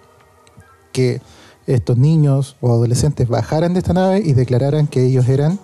que 0.92 1.20
estos 1.66 1.96
niños 1.96 2.56
o 2.60 2.72
adolescentes 2.72 3.28
bajaran 3.28 3.72
de 3.72 3.78
esta 3.78 3.92
nave 3.92 4.20
y 4.24 4.32
declararan 4.32 4.88
que 4.88 5.04
ellos 5.04 5.28
eran 5.28 5.60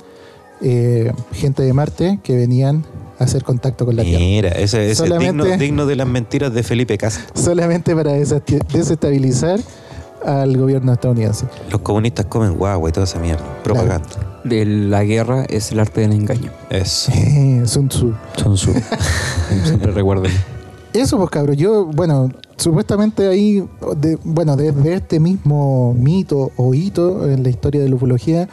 eh, 0.61 1.13
gente 1.33 1.65
de 1.65 1.73
Marte 1.73 2.21
que 2.23 2.37
venían 2.37 2.85
a 3.19 3.25
hacer 3.25 3.43
contacto 3.43 3.85
con 3.85 3.97
la 3.97 4.05
Tierra. 4.05 4.21
Mira, 4.21 4.49
ese 4.51 4.91
es 4.91 5.03
digno, 5.03 5.45
digno 5.45 5.87
de 5.87 5.97
las 5.97 6.07
mentiras 6.07 6.55
de 6.55 6.63
Felipe 6.63 6.97
Castro. 6.97 7.25
Solamente 7.35 7.95
para 7.97 8.13
desestabilizar 8.13 9.59
al 10.25 10.57
gobierno 10.57 10.93
estadounidense. 10.93 11.47
Los 11.71 11.81
comunistas 11.81 12.27
comen 12.27 12.55
guagua 12.55 12.89
y 12.89 12.93
toda 12.93 13.05
esa 13.05 13.19
mierda. 13.19 13.45
Propaganda. 13.65 14.38
De 14.49 14.65
la 14.65 15.05
guerra 15.05 15.45
es 15.49 15.73
el 15.73 15.81
arte 15.81 16.01
del 16.03 16.13
engaño. 16.13 16.51
Eso. 16.71 17.13
Eh, 17.15 17.63
Sun 17.67 17.89
Tzu. 17.89 18.15
Son 18.37 18.57
su. 18.57 18.73
Siempre 19.65 19.93
recuerden. 19.93 20.33
Eso, 20.93 21.19
pues 21.19 21.31
cabros, 21.31 21.57
yo, 21.57 21.85
bueno, 21.87 22.31
supuestamente 22.57 23.29
ahí, 23.29 23.63
de- 23.99 24.19
bueno, 24.25 24.57
desde 24.57 24.95
este 24.95 25.21
mismo 25.21 25.95
mito 25.95 26.51
o 26.57 26.73
hito 26.75 27.29
en 27.31 27.43
la 27.43 27.51
historia 27.51 27.81
de 27.83 27.89
la 27.89 27.97
ufología, 27.97 28.49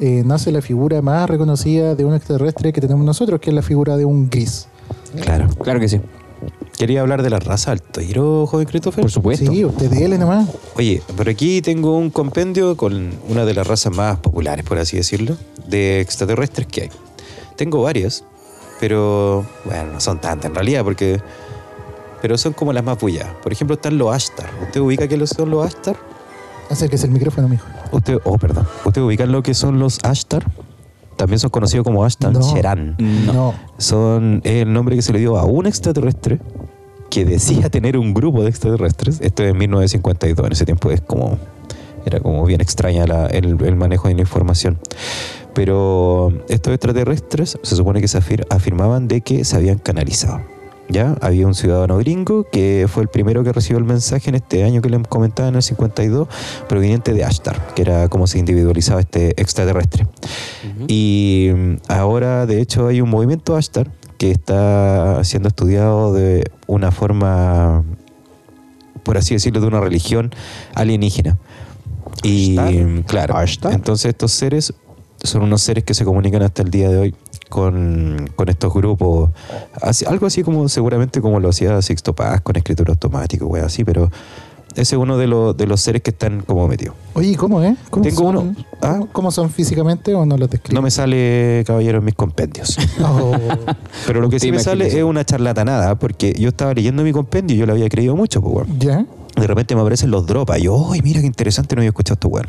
eh, 0.00 0.22
nace 0.26 0.50
la 0.50 0.62
figura 0.62 1.00
más 1.00 1.30
reconocida 1.30 1.94
de 1.94 2.04
un 2.04 2.14
extraterrestre 2.14 2.72
que 2.72 2.80
tenemos 2.80 3.04
nosotros, 3.06 3.40
que 3.40 3.50
es 3.50 3.54
la 3.54 3.62
figura 3.62 3.96
de 3.96 4.04
un 4.04 4.28
gris. 4.28 4.66
Claro. 5.22 5.48
Claro 5.62 5.78
que 5.80 5.88
sí. 5.88 6.00
Quería 6.80 7.02
hablar 7.02 7.22
de 7.22 7.28
la 7.28 7.38
raza 7.38 7.72
al 7.72 7.82
tiro, 7.82 8.46
joven 8.46 8.66
Christopher. 8.66 9.02
Por 9.02 9.10
supuesto. 9.10 9.52
Sí, 9.52 9.66
usted 9.66 9.90
dele 9.90 10.16
nomás. 10.16 10.48
Oye, 10.76 11.02
pero 11.14 11.30
aquí 11.30 11.60
tengo 11.60 11.94
un 11.94 12.08
compendio 12.08 12.74
con 12.74 13.10
una 13.28 13.44
de 13.44 13.52
las 13.52 13.66
razas 13.66 13.94
más 13.94 14.16
populares, 14.20 14.64
por 14.64 14.78
así 14.78 14.96
decirlo, 14.96 15.36
de 15.66 16.00
extraterrestres 16.00 16.66
que 16.68 16.80
hay. 16.84 16.90
Tengo 17.56 17.82
varias, 17.82 18.24
pero 18.80 19.44
bueno, 19.66 19.92
no 19.92 20.00
son 20.00 20.22
tantas 20.22 20.48
en 20.48 20.54
realidad, 20.54 20.82
porque. 20.82 21.20
Pero 22.22 22.38
son 22.38 22.54
como 22.54 22.72
las 22.72 22.82
más 22.82 22.98
bulladas. 22.98 23.34
Por 23.42 23.52
ejemplo, 23.52 23.74
están 23.74 23.98
los 23.98 24.14
Ashtar. 24.14 24.48
¿Usted 24.62 24.80
ubica 24.80 25.06
qué 25.06 25.26
son 25.26 25.50
los 25.50 25.66
Ashtar? 25.66 25.98
Acérquese 26.70 27.04
el 27.04 27.12
micrófono, 27.12 27.46
mijo. 27.46 27.66
Usted, 27.92 28.20
oh, 28.24 28.38
perdón. 28.38 28.66
¿Usted 28.86 29.02
ubica 29.02 29.26
lo 29.26 29.42
que 29.42 29.52
son 29.52 29.78
los 29.80 29.98
Ashtar? 30.02 30.46
También 31.16 31.40
son 31.40 31.50
conocidos 31.50 31.84
como 31.84 32.06
Ashtar 32.06 32.32
No. 32.32 32.40
Sheran. 32.40 32.96
No. 32.98 33.32
No. 33.34 33.54
Son 33.76 34.40
es 34.44 34.62
el 34.62 34.72
nombre 34.72 34.96
que 34.96 35.02
se 35.02 35.12
le 35.12 35.18
dio 35.18 35.36
a 35.36 35.44
un 35.44 35.66
extraterrestre 35.66 36.40
que 37.10 37.24
decía 37.24 37.68
tener 37.68 37.98
un 37.98 38.14
grupo 38.14 38.42
de 38.42 38.48
extraterrestres. 38.50 39.20
Esto 39.20 39.42
es 39.42 39.50
en 39.50 39.58
1952. 39.58 40.46
En 40.46 40.52
ese 40.52 40.64
tiempo 40.64 40.90
es 40.90 41.00
como 41.00 41.38
era 42.06 42.18
como 42.20 42.44
bien 42.46 42.62
extraña 42.62 43.06
la- 43.06 43.26
el, 43.26 43.62
el 43.62 43.76
manejo 43.76 44.08
de 44.08 44.14
la 44.14 44.20
información. 44.22 44.78
Pero 45.54 46.32
estos 46.48 46.72
extraterrestres 46.72 47.58
se 47.62 47.76
supone 47.76 48.00
que 48.00 48.08
se 48.08 48.18
afir- 48.18 48.46
afirmaban 48.50 49.08
de 49.08 49.20
que 49.20 49.44
se 49.44 49.56
habían 49.56 49.78
canalizado. 49.78 50.40
¿Ya? 50.88 51.16
Había 51.20 51.46
un 51.46 51.54
ciudadano 51.54 51.98
gringo 51.98 52.46
que 52.50 52.86
fue 52.88 53.04
el 53.04 53.08
primero 53.08 53.44
que 53.44 53.52
recibió 53.52 53.78
el 53.78 53.84
mensaje 53.84 54.28
en 54.28 54.34
este 54.34 54.64
año 54.64 54.82
que 54.82 54.88
le 54.90 55.00
comentaba 55.02 55.48
en 55.48 55.54
el 55.54 55.62
52, 55.62 56.26
proveniente 56.68 57.12
de 57.12 57.22
Ashtar, 57.22 57.74
que 57.76 57.82
era 57.82 58.08
como 58.08 58.26
se 58.26 58.40
individualizaba 58.40 58.98
este 59.00 59.40
extraterrestre. 59.40 60.08
Y 60.88 61.50
mm, 61.54 61.74
ahora, 61.86 62.44
de 62.46 62.60
hecho, 62.60 62.88
hay 62.88 63.00
un 63.00 63.08
movimiento 63.10 63.54
Ashtar 63.56 63.88
que 64.20 64.30
está 64.30 65.24
siendo 65.24 65.48
estudiado 65.48 66.12
de 66.12 66.44
una 66.66 66.90
forma, 66.90 67.82
por 69.02 69.16
así 69.16 69.32
decirlo, 69.32 69.62
de 69.62 69.66
una 69.66 69.80
religión 69.80 70.30
alienígena. 70.74 71.38
Y 72.22 72.58
Ashtar. 72.58 73.04
claro, 73.06 73.36
Ashtar. 73.38 73.72
entonces 73.72 74.10
estos 74.10 74.32
seres 74.32 74.74
son 75.22 75.40
unos 75.42 75.62
seres 75.62 75.84
que 75.84 75.94
se 75.94 76.04
comunican 76.04 76.42
hasta 76.42 76.60
el 76.60 76.70
día 76.70 76.90
de 76.90 76.98
hoy 76.98 77.14
con, 77.48 78.28
con 78.36 78.50
estos 78.50 78.74
grupos, 78.74 79.30
así- 79.80 80.04
algo 80.06 80.26
así 80.26 80.42
como 80.42 80.68
seguramente 80.68 81.22
como 81.22 81.40
lo 81.40 81.48
hacía 81.48 81.80
Sixto 81.80 82.14
Paz 82.14 82.42
con 82.42 82.56
escritura 82.56 82.92
automática, 82.92 83.46
wey, 83.46 83.62
así, 83.62 83.84
pero 83.84 84.10
ese 84.74 84.94
es 84.96 85.00
uno 85.00 85.18
de, 85.18 85.26
los 85.26 85.56
de 85.56 85.66
los 85.66 85.80
seres 85.80 86.02
que 86.02 86.10
están 86.10 86.42
como 86.42 86.68
metidos. 86.68 86.94
Oye, 87.14 87.30
¿y 87.30 87.34
¿cómo 87.34 87.62
es? 87.62 87.76
¿Cómo 87.90 88.04
Tengo 88.04 88.22
son, 88.22 88.36
uno. 88.36 88.54
Ah. 88.82 89.00
¿cómo, 89.12 89.30
son 89.30 89.50
físicamente 89.50 90.14
o 90.14 90.24
no 90.24 90.36
los 90.36 90.48
describen? 90.48 90.74
No 90.74 90.82
me 90.82 90.90
sale, 90.90 91.64
caballero, 91.66 91.98
en 91.98 92.04
mis 92.04 92.14
compendios. 92.14 92.78
Oh. 93.02 93.32
Pero 94.06 94.20
lo 94.20 94.28
que 94.28 94.38
sí 94.38 94.52
me 94.52 94.60
sale 94.60 94.86
es 94.86 95.02
una 95.02 95.24
charlatanada, 95.24 95.98
porque 95.98 96.34
yo 96.38 96.50
estaba 96.50 96.74
leyendo 96.74 97.02
mi 97.02 97.12
compendio 97.12 97.56
y 97.56 97.58
yo 97.58 97.66
lo 97.66 97.72
había 97.72 97.88
creído 97.88 98.14
mucho, 98.14 98.40
pues. 98.40 98.66
¿Ya? 98.78 99.04
De 99.36 99.46
repente 99.46 99.74
me 99.74 99.80
aparecen 99.80 100.10
los 100.10 100.26
dropas. 100.26 100.58
Y 100.58 100.64
yo, 100.64 100.92
¡ay, 100.92 101.00
mira 101.02 101.20
qué 101.20 101.26
interesante! 101.26 101.74
No 101.74 101.80
había 101.80 101.88
escuchado 101.88 102.14
esto, 102.14 102.28
weón. 102.28 102.48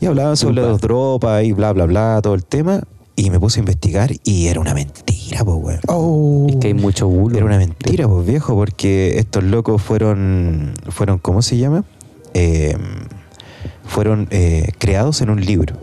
Y 0.00 0.06
hablaban 0.06 0.36
sobre 0.36 0.56
los 0.56 0.80
dropas 0.80 1.44
y 1.44 1.52
bla, 1.52 1.72
bla, 1.72 1.86
bla, 1.86 2.20
todo 2.22 2.34
el 2.34 2.44
tema. 2.44 2.82
Y 3.16 3.30
me 3.30 3.38
puse 3.38 3.60
a 3.60 3.60
investigar 3.60 4.10
y 4.24 4.46
era 4.46 4.60
una 4.60 4.72
mentira, 4.72 5.44
pues, 5.44 5.58
weón. 5.60 5.80
Oh. 5.88 6.46
Es 6.48 6.56
que 6.56 6.68
hay 6.68 6.74
mucho 6.74 7.06
bulo. 7.06 7.36
Era 7.36 7.46
una 7.46 7.58
mentira, 7.58 8.08
pues, 8.08 8.26
viejo, 8.26 8.54
porque 8.54 9.18
estos 9.18 9.44
locos 9.44 9.82
fueron, 9.82 10.72
fueron 10.88 11.18
¿cómo 11.18 11.42
se 11.42 11.58
llama? 11.58 11.84
Eh, 12.32 12.76
fueron 13.84 14.28
eh, 14.30 14.72
creados 14.78 15.20
en 15.20 15.30
un 15.30 15.44
libro. 15.44 15.76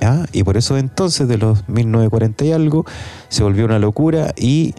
¿ya? 0.00 0.26
Y 0.32 0.44
por 0.44 0.56
eso 0.56 0.78
entonces, 0.78 1.26
de 1.26 1.38
los 1.38 1.68
1940 1.68 2.44
y 2.44 2.52
algo, 2.52 2.84
se 3.28 3.42
volvió 3.42 3.64
una 3.64 3.78
locura 3.78 4.32
y 4.36 4.74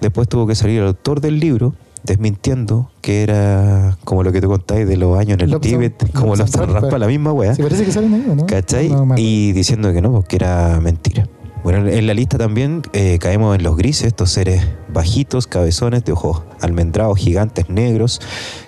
después 0.00 0.28
tuvo 0.28 0.46
que 0.46 0.54
salir 0.54 0.80
el 0.80 0.86
autor 0.86 1.20
del 1.20 1.38
libro 1.40 1.74
desmintiendo 2.04 2.90
que 3.00 3.22
era 3.22 3.96
como 4.04 4.22
lo 4.22 4.32
que 4.32 4.40
tú 4.40 4.48
contáis 4.48 4.86
de 4.86 4.96
los 4.96 5.18
años 5.18 5.38
en 5.40 5.50
el 5.50 5.60
Tíbet, 5.60 6.12
como 6.14 6.36
los 6.36 6.52
Rampa. 6.52 6.80
rampa, 6.80 6.98
la 6.98 7.06
misma 7.06 7.32
weá. 7.32 7.54
Sí, 7.54 7.62
parece 7.62 7.84
que 7.84 7.92
salen 7.92 8.14
ahí, 8.14 8.24
¿o 8.28 8.34
¿no? 8.34 8.46
¿Cachai? 8.46 8.88
No, 8.88 9.14
y 9.16 9.52
diciendo 9.52 9.92
que 9.92 10.00
no, 10.00 10.12
porque 10.12 10.36
era 10.36 10.80
mentira. 10.80 11.28
Bueno, 11.62 11.88
en 11.88 12.08
la 12.08 12.14
lista 12.14 12.38
también 12.38 12.82
eh, 12.92 13.18
caemos 13.20 13.54
en 13.56 13.62
los 13.62 13.76
grises, 13.76 14.08
estos 14.08 14.32
seres 14.32 14.66
bajitos, 14.92 15.46
cabezones, 15.46 16.04
de 16.04 16.10
ojos 16.10 16.42
almendrados, 16.60 17.16
gigantes, 17.18 17.68
negros, 17.70 18.20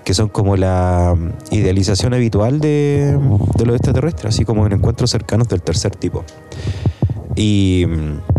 que 0.05 0.15
son 0.15 0.29
como 0.29 0.57
la 0.57 1.17
mm, 1.17 1.55
idealización 1.55 2.15
habitual 2.15 2.61
de, 2.61 3.19
de 3.57 3.67
los 3.67 3.75
extraterrestres, 3.75 4.35
así 4.35 4.45
como 4.45 4.65
en 4.67 4.75
encuentros 4.75 5.11
cercanos 5.11 5.49
del 5.49 5.61
tercer 5.61 5.97
tipo. 5.97 6.25
Y 7.35 7.85
mm, 7.89 8.34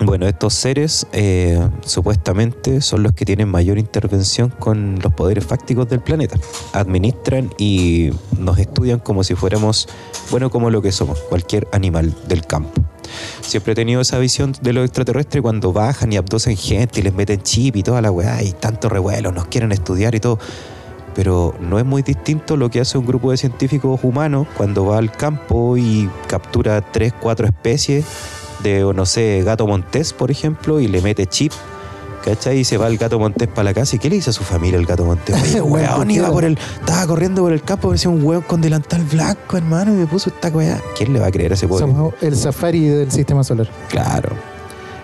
bueno, 0.00 0.28
estos 0.28 0.54
seres 0.54 1.06
eh, 1.12 1.60
supuestamente 1.84 2.80
son 2.80 3.02
los 3.02 3.12
que 3.12 3.24
tienen 3.24 3.48
mayor 3.48 3.78
intervención 3.78 4.50
con 4.50 5.00
los 5.02 5.12
poderes 5.12 5.44
fácticos 5.44 5.88
del 5.88 6.00
planeta. 6.00 6.38
Administran 6.72 7.50
y 7.58 8.10
nos 8.38 8.58
estudian 8.58 9.00
como 9.00 9.24
si 9.24 9.34
fuéramos, 9.34 9.88
bueno, 10.30 10.50
como 10.50 10.70
lo 10.70 10.82
que 10.82 10.92
somos, 10.92 11.18
cualquier 11.28 11.66
animal 11.72 12.14
del 12.28 12.46
campo. 12.46 12.80
Siempre 13.40 13.72
he 13.72 13.74
tenido 13.74 14.00
esa 14.00 14.18
visión 14.18 14.54
de 14.60 14.72
los 14.72 14.84
extraterrestres 14.84 15.42
cuando 15.42 15.72
bajan 15.72 16.12
y 16.12 16.16
abducen 16.16 16.56
gente 16.56 17.00
y 17.00 17.02
les 17.02 17.14
meten 17.14 17.42
chip 17.42 17.74
y 17.76 17.82
toda 17.82 18.00
la 18.00 18.12
weá 18.12 18.42
y 18.42 18.52
tanto 18.52 18.88
revuelo, 18.88 19.32
nos 19.32 19.46
quieren 19.46 19.72
estudiar 19.72 20.14
y 20.14 20.20
todo. 20.20 20.38
Pero 21.14 21.56
no 21.58 21.80
es 21.80 21.84
muy 21.84 22.02
distinto 22.02 22.56
lo 22.56 22.70
que 22.70 22.80
hace 22.80 22.98
un 22.98 23.06
grupo 23.06 23.32
de 23.32 23.36
científicos 23.36 23.98
humanos 24.04 24.46
cuando 24.56 24.84
va 24.84 24.98
al 24.98 25.10
campo 25.10 25.76
y 25.76 26.08
captura 26.28 26.80
tres, 26.92 27.12
cuatro 27.18 27.46
especies 27.46 28.04
de, 28.62 28.80
no 28.94 29.06
sé, 29.06 29.42
gato 29.44 29.66
montés, 29.66 30.12
por 30.12 30.30
ejemplo, 30.30 30.80
y 30.80 30.88
le 30.88 31.00
mete 31.00 31.26
chip. 31.26 31.52
¿Cachai? 32.24 32.58
Y 32.58 32.64
se 32.64 32.76
va 32.76 32.88
el 32.88 32.98
gato 32.98 33.18
montés 33.18 33.48
para 33.48 33.64
la 33.64 33.74
casa. 33.74 33.96
¿Y 33.96 33.98
qué 34.00 34.10
le 34.10 34.16
dice 34.16 34.30
a 34.30 34.32
su 34.32 34.42
familia 34.42 34.78
el 34.78 34.86
gato 34.86 35.04
montés? 35.04 35.40
Oye, 35.42 35.60
Weón, 35.60 36.10
iba 36.10 36.30
por 36.30 36.44
el. 36.44 36.58
Estaba 36.80 37.06
corriendo 37.06 37.42
por 37.42 37.52
el 37.52 37.62
campo, 37.62 37.88
parecía 37.88 38.10
un 38.10 38.22
weón 38.22 38.42
con 38.42 38.60
delantal 38.60 39.04
blanco, 39.04 39.56
hermano, 39.56 39.92
y 39.94 39.96
me 39.96 40.06
puso 40.06 40.30
esta 40.30 40.48
weá. 40.48 40.80
¿Quién 40.96 41.12
le 41.12 41.20
va 41.20 41.28
a 41.28 41.30
creer 41.30 41.52
a 41.52 41.54
ese 41.54 41.68
pobre? 41.68 41.86
Somos 41.86 42.14
el 42.20 42.36
safari 42.36 42.86
del 42.88 43.10
sistema 43.10 43.44
solar. 43.44 43.68
Claro. 43.88 44.30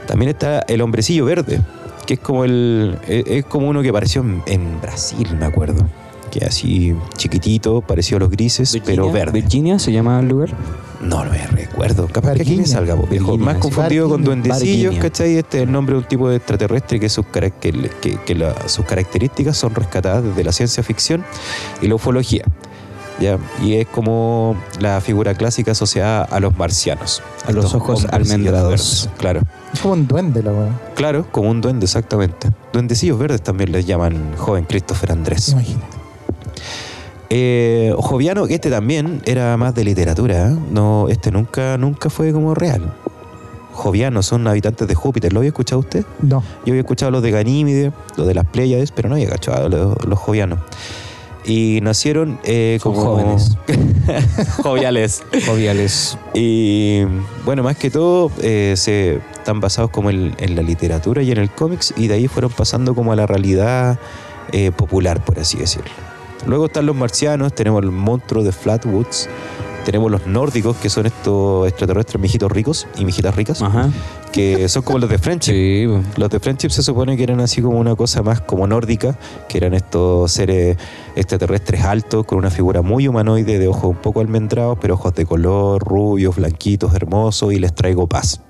También 0.07 0.31
está 0.31 0.61
el 0.61 0.83
hombrecillo 0.83 1.25
verde, 1.25 1.61
que 2.07 2.15
es 2.15 2.21
como 2.21 2.45
el. 2.45 2.99
Es, 3.07 3.25
es 3.27 3.45
como 3.45 3.69
uno 3.69 3.81
que 3.81 3.89
apareció 3.91 4.21
en, 4.21 4.43
en 4.47 4.81
Brasil, 4.81 5.37
me 5.39 5.47
acuerdo. 5.47 5.87
Que 6.35 6.45
así 6.47 6.97
chiquitito, 7.17 7.81
pareció 7.81 8.17
a 8.17 8.21
los 8.21 8.29
grises, 8.31 8.77
pero 8.85 9.13
verde. 9.13 9.41
Virginia 9.41 9.79
se 9.79 9.93
llama 9.93 10.19
el 10.19 10.27
lugar. 10.29 10.51
No, 11.01 11.25
me 11.25 11.47
recuerdo. 11.47 12.09
Capaz 12.09 12.33
que 12.35 12.43
aquí 12.43 12.57
me 12.57 12.67
salga, 12.67 12.97
Más 12.97 13.59
confundido 13.59 14.09
con 14.09 14.25
duendecillos. 14.25 14.97
¿cachai? 14.97 15.37
Este 15.37 15.59
es 15.59 15.63
el 15.65 15.71
nombre 15.71 15.95
de 15.95 16.01
un 16.01 16.09
tipo 16.09 16.29
de 16.29 16.37
extraterrestre 16.37 16.99
que 16.99 17.09
sus, 17.09 17.25
que, 17.27 17.73
le- 17.73 17.89
que- 18.01 18.17
que 18.25 18.35
la- 18.35 18.69
sus 18.69 18.85
características 18.85 19.57
son 19.57 19.77
rescatadas 19.77 20.25
desde 20.25 20.43
la 20.43 20.51
ciencia 20.51 20.83
ficción 20.83 21.25
y 21.81 21.87
la 21.87 21.95
ufología. 21.95 22.43
¿ya? 23.21 23.39
Y 23.63 23.75
es 23.75 23.87
como 23.87 24.57
la 24.81 25.01
figura 25.01 25.35
clásica 25.35 25.71
asociada 25.71 26.25
a 26.25 26.41
los 26.41 26.59
marcianos. 26.59 27.23
A 27.47 27.53
los 27.53 27.75
ojos 27.75 28.07
almendrados. 28.11 29.09
Claro. 29.19 29.41
Es 29.73 29.79
como 29.81 29.95
un 29.95 30.09
duende 30.09 30.43
la 30.43 30.51
weá. 30.51 30.81
Claro, 30.97 31.27
como 31.31 31.49
un 31.51 31.61
duende, 31.61 31.85
exactamente. 31.87 32.51
Duendecillos 32.73 33.21
verdes 33.21 33.41
también 33.41 33.71
les 33.71 33.87
llaman 33.87 34.35
joven 34.37 34.65
Christopher 34.65 35.13
Andrés. 35.13 35.51
Imagínate. 35.51 36.04
Eh, 37.31 37.95
Joviano, 37.97 38.47
este 38.47 38.71
también 38.71 39.23
era 39.25 39.57
más 39.57 39.75
de 39.75 39.85
literatura, 39.85 40.51
¿eh? 40.51 40.57
no, 40.71 41.09
este 41.09 41.31
nunca, 41.31 41.79
nunca 41.79 42.11
fue 42.11 42.33
como 42.33 42.55
real. 42.55 42.93
Jovianos 43.73 44.27
son 44.27 44.47
habitantes 44.47 44.87
de 44.87 44.95
Júpiter, 44.95 45.33
¿lo 45.33 45.41
había 45.41 45.49
escuchado 45.49 45.81
usted? 45.81 46.05
No. 46.23 46.43
Yo 46.65 46.73
había 46.73 46.83
escuchado 46.83 47.11
los 47.11 47.23
de 47.23 47.33
Ganímide, 47.33 47.93
los 48.17 48.27
de 48.27 48.35
las 48.35 48.45
Pléyades, 48.45 48.93
pero 48.93 49.09
no 49.09 49.17
había 49.17 49.27
escuchado 49.27 49.69
los, 49.69 50.05
los 50.05 50.19
jovianos. 50.19 50.61
Y 51.45 51.81
nacieron 51.83 52.39
eh, 52.45 52.79
como 52.83 53.03
jóvenes. 53.03 53.59
joviales. 54.63 55.23
Joviales. 55.45 56.17
Y 56.33 57.03
bueno, 57.45 57.63
más 57.63 57.77
que 57.77 57.91
todo, 57.91 58.31
eh, 58.41 58.75
se 58.77 59.17
están 59.35 59.61
basados 59.61 59.91
como 59.91 60.09
en, 60.09 60.35
en 60.39 60.55
la 60.55 60.63
literatura 60.63 61.23
y 61.23 61.33
en 61.33 61.39
el 61.39 61.51
cómics, 61.51 61.93
y 61.97 62.07
de 62.07 62.15
ahí 62.15 62.29
fueron 62.29 62.51
pasando 62.51 62.95
como 62.95 63.13
a 63.13 63.17
la 63.17 63.27
realidad 63.27 63.99
eh, 64.53 64.71
popular, 64.71 65.25
por 65.25 65.39
así 65.39 65.59
decirlo. 65.59 65.91
Luego 66.47 66.67
están 66.67 66.87
los 66.87 66.97
marcianos, 66.97 67.55
tenemos 67.55 67.83
el 67.83 67.91
monstruo 67.91 68.45
de 68.45 68.53
Flatwoods, 68.53 69.29
tenemos 69.85 70.11
los 70.11 70.27
nórdicos, 70.27 70.77
que 70.77 70.89
son 70.91 71.07
estos 71.07 71.69
extraterrestres 71.69 72.21
mijitos 72.21 72.51
ricos 72.51 72.87
y 72.97 73.05
mijitas 73.05 73.35
ricas, 73.35 73.63
Ajá. 73.63 73.91
que 74.33 74.69
son 74.69 74.83
como 74.83 74.99
los 74.99 75.11
de 75.11 75.19
Friendship. 75.19 75.53
Sí. 75.53 75.87
Los 76.17 76.31
de 76.31 76.41
Friendship 76.41 76.71
se 76.71 76.83
supone 76.83 77.17
que 77.17 77.23
eran 77.23 77.41
así 77.41 77.63
como 77.63 77.79
una 77.79 77.95
cosa 77.95 78.23
más 78.23 78.41
como 78.41 78.67
nórdica, 78.67 79.19
que 79.49 79.59
eran 79.59 79.75
estos 79.75 80.33
seres 80.33 80.77
extraterrestres 81.17 81.83
altos, 81.83 82.25
con 82.25 82.39
una 82.39 82.51
figura 82.51 82.83
muy 82.83 83.09
humanoide, 83.09 83.59
de 83.59 83.69
ojos 83.69 83.85
un 83.85 83.97
poco 83.97 84.21
almendrados, 84.21 84.79
pero 84.81 84.95
ojos 84.95 85.15
de 85.15 85.27
color, 85.27 85.83
rubios, 85.83 86.37
blanquitos, 86.37 86.95
hermosos, 86.95 87.53
y 87.53 87.59
les 87.59 87.75
traigo 87.75 88.07
paz. 88.07 88.41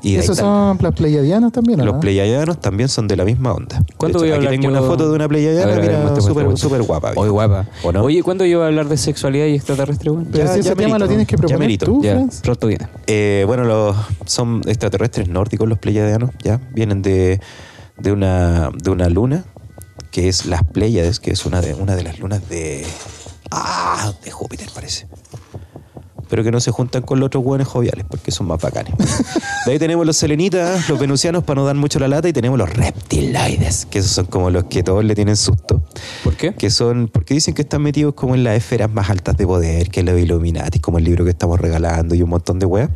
Y 0.00 0.14
Esos 0.16 0.36
son 0.38 0.78
los 0.80 0.94
pleiadianos 0.94 1.50
también, 1.52 1.80
¿o 1.80 1.84
los 1.84 1.94
no? 1.94 2.00
pleiadianos 2.00 2.60
también 2.60 2.88
son 2.88 3.08
de 3.08 3.16
la 3.16 3.24
misma 3.24 3.52
onda. 3.52 3.82
¿Cuándo 3.96 4.20
De 4.20 4.26
voy 4.26 4.30
a 4.32 4.34
aquí 4.36 4.46
hablar 4.46 4.60
tengo 4.60 4.72
yo- 4.74 4.78
una 4.78 4.88
foto 4.88 5.08
de 5.08 5.14
una 5.16 5.28
pleiadiana, 5.28 5.66
ver, 5.66 5.80
ver, 5.80 5.86
mira, 5.88 6.00
muestra, 6.02 6.22
súper 6.22 6.56
súper 6.58 6.82
guapa. 6.82 7.12
Hoy 7.16 7.28
guapa. 7.30 7.66
¿O 7.82 7.90
no? 7.92 8.02
Oye, 8.04 8.22
¿cuándo 8.22 8.44
yo 8.46 8.58
voy 8.58 8.64
a 8.64 8.68
hablar 8.68 8.88
de 8.88 8.96
sexualidad 8.96 9.46
y 9.46 9.54
extraterrestre? 9.54 10.10
Pero 10.12 10.44
Ya- 10.44 10.46
si 10.52 10.54
ya 10.54 10.60
ese 10.60 10.76
tema 10.76 10.80
merito, 10.90 10.98
lo 10.98 11.08
tienes 11.08 11.26
que 11.26 11.36
proponer 11.36 11.78
tú, 11.78 12.02
Ya, 12.02 12.14
Franz. 12.14 12.40
pronto 12.42 12.66
viene. 12.68 12.86
Eh, 13.08 13.42
bueno, 13.46 13.64
los, 13.64 13.96
son 14.26 14.62
extraterrestres 14.66 15.28
nórdicos, 15.28 15.68
los 15.68 15.78
pleiadianos, 15.78 16.30
ya. 16.44 16.60
Vienen 16.72 17.02
de, 17.02 17.40
de, 17.96 18.12
una, 18.12 18.70
de 18.80 18.90
una 18.90 19.08
luna, 19.08 19.44
que 20.12 20.28
es 20.28 20.46
las 20.46 20.62
Pléyades, 20.64 21.18
que 21.20 21.32
es 21.32 21.44
una 21.44 21.60
de, 21.60 21.74
una 21.74 21.96
de 21.96 22.04
las 22.04 22.18
lunas 22.20 22.48
de. 22.48 22.86
Ah, 23.50 24.12
de 24.24 24.30
Júpiter, 24.30 24.68
parece. 24.74 25.06
Pero 26.28 26.44
que 26.44 26.50
no 26.50 26.60
se 26.60 26.70
juntan 26.70 27.02
con 27.02 27.20
los 27.20 27.26
otros 27.28 27.44
hueones 27.44 27.66
joviales, 27.66 28.04
porque 28.08 28.30
son 28.30 28.46
más 28.46 28.60
bacanes. 28.60 28.94
De 29.66 29.72
ahí 29.72 29.78
tenemos 29.78 30.04
los 30.06 30.16
selenitas, 30.16 30.88
los 30.88 30.98
venusianos, 30.98 31.44
para 31.44 31.60
no 31.60 31.66
dar 31.66 31.76
mucho 31.76 31.98
la 31.98 32.08
lata, 32.08 32.28
y 32.28 32.32
tenemos 32.32 32.58
los 32.58 32.68
reptiloides, 32.72 33.86
que 33.86 33.98
esos 34.00 34.12
son 34.12 34.26
como 34.26 34.50
los 34.50 34.64
que 34.64 34.82
todos 34.82 35.04
le 35.04 35.14
tienen 35.14 35.36
susto. 35.36 35.82
¿Por 36.24 36.36
qué? 36.36 36.54
Que 36.54 36.70
son, 36.70 37.08
porque 37.12 37.34
dicen 37.34 37.54
que 37.54 37.62
están 37.62 37.82
metidos 37.82 38.14
como 38.14 38.34
en 38.34 38.44
las 38.44 38.56
esferas 38.56 38.90
más 38.90 39.10
altas 39.10 39.36
de 39.36 39.46
poder, 39.46 39.90
que 39.90 40.00
es 40.00 40.06
los 40.06 40.18
Illuminati, 40.18 40.78
como 40.80 40.98
el 40.98 41.04
libro 41.04 41.24
que 41.24 41.30
estamos 41.30 41.58
regalando 41.60 42.14
y 42.14 42.22
un 42.22 42.30
montón 42.30 42.58
de 42.58 42.66
weas, 42.66 42.90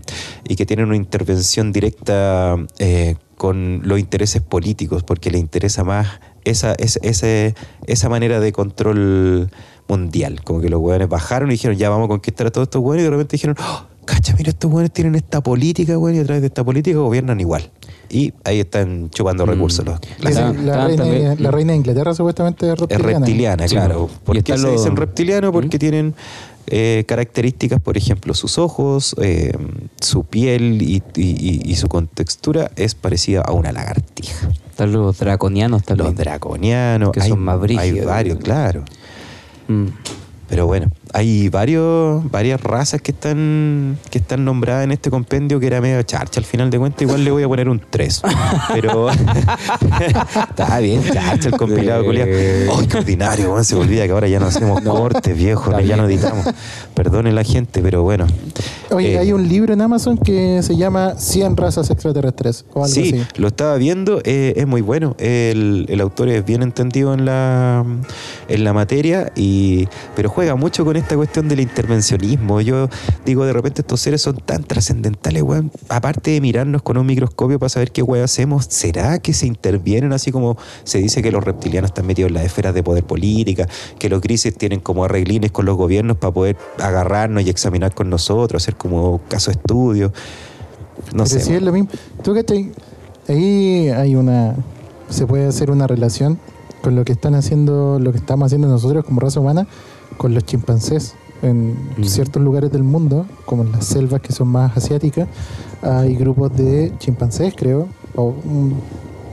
y 0.48 0.56
que 0.56 0.66
tienen 0.66 0.86
una 0.86 0.96
intervención 0.96 1.72
directa 1.72 2.56
eh, 2.78 3.16
con 3.36 3.80
los 3.84 3.98
intereses 3.98 4.42
políticos, 4.42 5.02
porque 5.02 5.30
le 5.30 5.38
interesa 5.38 5.84
más 5.84 6.06
esa, 6.44 6.74
esa, 6.74 6.98
ese- 7.02 7.54
esa 7.86 8.08
manera 8.08 8.40
de 8.40 8.52
control 8.52 9.50
mundial. 9.88 10.40
Como 10.44 10.60
que 10.60 10.68
los 10.68 10.80
weones 10.80 11.08
bajaron 11.08 11.50
y 11.50 11.52
dijeron, 11.54 11.76
ya 11.76 11.90
vamos 11.90 12.06
a 12.06 12.08
conquistar 12.08 12.46
a 12.46 12.50
todos 12.50 12.66
estos 12.66 12.82
weones, 12.82 13.02
y 13.02 13.04
de 13.04 13.10
repente 13.10 13.36
dijeron, 13.36 13.56
"Oh, 13.60 13.84
cacha, 14.04 14.34
mira, 14.36 14.50
estos 14.50 14.70
weones 14.70 14.92
tienen 14.92 15.14
esta 15.14 15.40
política, 15.42 15.98
weón, 15.98 16.16
y 16.16 16.20
a 16.20 16.24
través 16.24 16.42
de 16.42 16.48
esta 16.48 16.64
política 16.64 16.98
gobiernan 16.98 17.40
igual. 17.40 17.70
Y 18.10 18.32
ahí 18.44 18.60
están 18.60 19.08
chupando 19.10 19.46
Mm. 19.46 19.50
recursos 19.50 19.84
los, 19.86 19.98
las 20.20 20.34
la, 20.34 20.86
reina, 20.86 21.34
la 21.38 21.50
reina 21.50 21.72
de 21.72 21.76
Inglaterra 21.78 22.14
supuestamente 22.14 22.66
es 22.66 22.72
es 22.72 22.78
reptiliana. 22.78 23.18
reptiliana, 23.18 23.68
Sí, 23.68 23.74
claro. 23.74 24.10
¿Por 24.24 24.42
qué 24.42 24.56
se 24.56 24.62
los- 24.62 24.72
dicen 24.72 24.96
reptiliano? 24.96 25.50
Porque 25.52 25.76
¿Mm? 25.76 25.80
tienen 25.80 26.14
eh, 26.68 27.04
características, 27.08 27.80
por 27.80 27.96
ejemplo, 27.96 28.34
sus 28.34 28.56
ojos, 28.56 29.16
eh, 29.20 29.52
su 30.00 30.22
piel 30.24 30.80
y, 30.80 31.02
y- 31.16 31.60
y 31.70 31.74
su 31.74 31.88
contextura 31.88 32.70
es 32.76 32.94
parecida 32.94 33.40
a 33.42 33.52
una 33.52 33.72
lagartija. 33.72 34.48
Están 34.70 34.92
los 34.92 35.18
draconianos 35.18 35.82
también. 35.82 36.06
Los 36.06 36.16
draconianos, 36.16 37.10
Que 37.12 37.20
hay, 37.20 37.28
son 37.30 37.40
más 37.40 37.54
hay 37.56 37.60
brígidos. 37.60 38.06
varios, 38.06 38.38
claro. 38.38 38.84
Mm. 39.72 39.86
Pero 40.48 40.66
bueno, 40.66 40.90
hay 41.12 41.48
varios, 41.48 42.30
varias 42.30 42.60
razas 42.62 43.00
que 43.02 43.10
están, 43.12 43.98
que 44.10 44.18
están 44.18 44.44
nombradas 44.44 44.84
en 44.84 44.92
este 44.92 45.10
compendio 45.10 45.60
que 45.60 45.66
era 45.66 45.80
medio 45.80 46.02
charcha 46.02 46.40
al 46.40 46.46
final 46.46 46.70
de 46.70 46.78
cuentas. 46.78 47.02
Igual 47.02 47.24
le 47.24 47.30
voy 47.30 47.42
a 47.42 47.48
poner 47.48 47.68
un 47.68 47.80
3. 47.90 48.22
Pero 48.72 49.08
está 50.50 50.78
bien, 50.80 51.02
charcha 51.12 51.48
el 51.48 51.56
compilado, 51.56 52.02
Eh. 52.02 52.06
culiao. 52.06 52.78
¡Ay, 52.78 52.86
qué 52.86 52.96
ordinario! 52.98 53.62
Se 53.64 53.74
me 53.74 53.82
olvida 53.82 54.06
que 54.06 54.12
ahora 54.12 54.28
ya 54.28 54.40
no 54.40 54.46
hacemos 54.46 54.80
cortes, 54.82 55.36
viejo, 55.36 55.78
ya 55.80 55.96
no 55.96 56.06
editamos. 56.06 56.46
Perdone 56.94 57.32
la 57.32 57.44
gente, 57.44 57.82
pero 57.82 58.02
bueno. 58.02 58.26
Oye, 58.90 59.14
Eh, 59.14 59.18
hay 59.18 59.32
un 59.32 59.48
libro 59.48 59.72
en 59.72 59.80
Amazon 59.80 60.16
que 60.18 60.62
se 60.62 60.76
llama 60.76 61.14
100 61.16 61.56
razas 61.56 61.90
extraterrestres 61.90 62.64
o 62.72 62.84
algo 62.84 62.94
Sí, 62.94 63.12
así. 63.22 63.26
lo 63.40 63.48
estaba 63.48 63.76
viendo, 63.76 64.20
eh, 64.24 64.54
es 64.56 64.66
muy 64.66 64.80
bueno. 64.80 65.14
El, 65.18 65.86
el 65.88 66.00
autor 66.00 66.28
es 66.28 66.44
bien 66.44 66.62
entendido 66.62 67.14
en 67.14 67.24
la, 67.24 67.84
en 68.48 68.64
la 68.64 68.72
materia, 68.72 69.32
y, 69.34 69.88
pero 70.14 70.28
juega 70.28 70.54
mucho 70.56 70.84
con 70.84 70.96
esta 71.02 71.16
cuestión 71.16 71.48
del 71.48 71.60
intervencionismo. 71.60 72.60
Yo 72.60 72.88
digo, 73.24 73.44
de 73.44 73.52
repente 73.52 73.82
estos 73.82 74.00
seres 74.00 74.22
son 74.22 74.36
tan 74.36 74.64
trascendentales, 74.64 75.42
weón. 75.42 75.70
Aparte 75.88 76.30
de 76.30 76.40
mirarnos 76.40 76.82
con 76.82 76.96
un 76.96 77.06
microscopio 77.06 77.58
para 77.58 77.68
saber 77.68 77.92
qué 77.92 78.02
weón 78.02 78.24
hacemos, 78.24 78.66
¿será 78.68 79.18
que 79.18 79.32
se 79.32 79.46
intervienen 79.46 80.12
así 80.12 80.32
como 80.32 80.56
se 80.84 80.98
dice 80.98 81.22
que 81.22 81.30
los 81.30 81.44
reptilianos 81.44 81.90
están 81.90 82.06
metidos 82.06 82.28
en 82.28 82.34
las 82.34 82.44
esferas 82.44 82.74
de 82.74 82.82
poder 82.82 83.04
política, 83.04 83.68
que 83.98 84.08
los 84.08 84.20
grises 84.20 84.56
tienen 84.56 84.80
como 84.80 85.04
arreglines 85.04 85.50
con 85.50 85.66
los 85.66 85.76
gobiernos 85.76 86.16
para 86.16 86.32
poder 86.32 86.56
agarrarnos 86.78 87.44
y 87.44 87.50
examinar 87.50 87.94
con 87.94 88.08
nosotros, 88.08 88.62
hacer 88.62 88.76
como 88.76 89.20
caso 89.28 89.50
estudio? 89.50 90.12
No 91.14 91.24
Pero 91.24 91.40
sé. 91.40 91.56
es 91.56 91.62
lo 91.62 91.72
mismo. 91.72 91.90
¿Tú 92.22 92.34
cachai? 92.34 92.70
Ahí 93.28 93.88
hay 93.88 94.14
una. 94.14 94.54
Se 95.08 95.26
puede 95.26 95.46
hacer 95.46 95.70
una 95.70 95.86
relación 95.86 96.38
con 96.82 96.96
lo 96.96 97.04
que 97.04 97.12
están 97.12 97.34
haciendo, 97.34 97.98
lo 97.98 98.12
que 98.12 98.18
estamos 98.18 98.46
haciendo 98.46 98.68
nosotros 98.68 99.04
como 99.04 99.20
raza 99.20 99.40
humana, 99.40 99.66
con 100.16 100.34
los 100.34 100.44
chimpancés. 100.44 101.14
En 101.42 101.72
Mm. 101.96 102.04
ciertos 102.04 102.40
lugares 102.40 102.70
del 102.70 102.84
mundo, 102.84 103.26
como 103.46 103.62
en 103.64 103.72
las 103.72 103.84
selvas 103.84 104.20
que 104.20 104.32
son 104.32 104.46
más 104.48 104.76
asiáticas, 104.76 105.26
hay 105.82 106.14
grupos 106.14 106.56
de 106.56 106.92
chimpancés, 106.98 107.52
creo, 107.56 107.88
o 108.14 108.32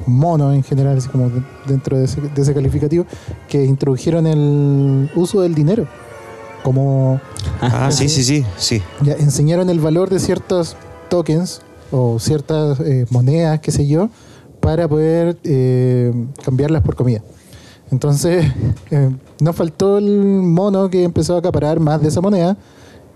monos 0.08 0.56
en 0.56 0.64
general, 0.64 0.98
así 0.98 1.08
como 1.10 1.30
de- 1.30 1.44
dentro 1.68 1.98
de 2.00 2.06
ese, 2.06 2.20
de 2.22 2.42
ese 2.42 2.54
calificativo, 2.54 3.06
que 3.48 3.64
introdujeron 3.64 4.26
el 4.26 5.10
uso 5.16 5.42
del 5.42 5.54
dinero. 5.54 5.88
Como 6.64 7.22
Ah, 7.62 7.90
sí, 7.92 8.10
sí, 8.10 8.24
sí, 8.24 8.44
sí. 8.58 8.82
ya 9.04 9.14
enseñaron 9.14 9.70
el 9.70 9.80
valor 9.80 10.10
de 10.10 10.20
ciertos 10.20 10.76
tokens 11.10 11.62
o 11.92 12.18
ciertas 12.20 12.80
eh, 12.80 13.06
monedas, 13.12 13.60
qué 13.60 13.72
sé 13.72 13.86
yo, 13.88 14.10
para 14.60 14.88
poder 14.88 15.38
eh, 15.44 16.12
cambiarlas 16.44 16.82
por 16.82 16.96
comida. 16.96 17.22
Entonces, 17.92 18.46
eh, 18.92 19.10
nos 19.40 19.56
faltó 19.56 19.98
el 19.98 20.42
mono 20.42 20.90
que 20.90 21.04
empezó 21.04 21.36
a 21.36 21.40
acaparar 21.40 21.80
más 21.80 22.02
de 22.02 22.10
esa 22.10 22.22
moneda 22.22 22.58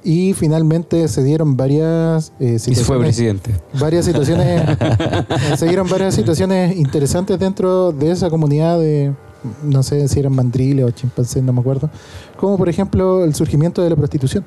y 0.03 0.33
finalmente 0.33 1.07
se 1.07 1.23
dieron 1.23 1.55
varias 1.55 2.33
eh, 2.39 2.55
Y 2.55 2.59
se 2.59 2.83
fue 2.83 2.97
situaciones 2.97 3.05
presidente. 3.05 3.55
varias 3.79 4.05
situaciones 4.05 4.77
eh, 4.79 5.57
se 5.57 5.67
dieron 5.67 5.87
varias 5.87 6.13
situaciones 6.15 6.75
interesantes 6.75 7.39
dentro 7.39 7.91
de 7.91 8.11
esa 8.11 8.29
comunidad 8.29 8.79
de 8.79 9.13
no 9.61 9.83
sé 9.83 10.07
si 10.07 10.19
eran 10.19 10.35
mandriles 10.35 10.85
o 10.85 10.91
chimpancés 10.91 11.43
no 11.43 11.53
me 11.53 11.61
acuerdo 11.61 11.89
como 12.37 12.57
por 12.57 12.69
ejemplo 12.69 13.23
el 13.23 13.33
surgimiento 13.33 13.81
de 13.81 13.89
la 13.89 13.95
prostitución 13.95 14.43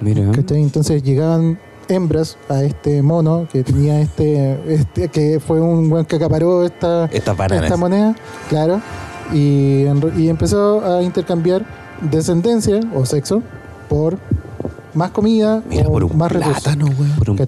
Mira. 0.00 0.30
¿cachai? 0.32 0.62
entonces 0.62 1.02
llegaban 1.02 1.58
hembras 1.88 2.36
a 2.48 2.62
este 2.62 3.02
mono 3.02 3.46
que 3.52 3.62
tenía 3.62 4.00
este, 4.00 4.58
este 4.72 5.08
que 5.08 5.40
fue 5.40 5.60
un 5.60 5.88
buen 5.90 6.04
que 6.04 6.16
acaparó 6.16 6.64
esta 6.64 7.08
bananas. 7.36 7.64
esta 7.64 7.76
moneda, 7.76 8.16
claro, 8.48 8.80
y, 9.34 9.84
empezó 10.28 10.84
a 10.84 11.02
intercambiar 11.02 11.64
descendencia 12.00 12.80
o 12.94 13.04
sexo 13.04 13.42
por 13.88 14.18
más 14.94 15.10
comida 15.10 15.62
Mira, 15.68 15.88
o 15.88 15.92
por 15.92 16.04
un 16.04 16.16
más 16.16 16.30
recursos. 16.30 16.62
plátano, 16.62 16.86
weón. 16.86 17.12
Por 17.18 17.30
un. 17.30 17.38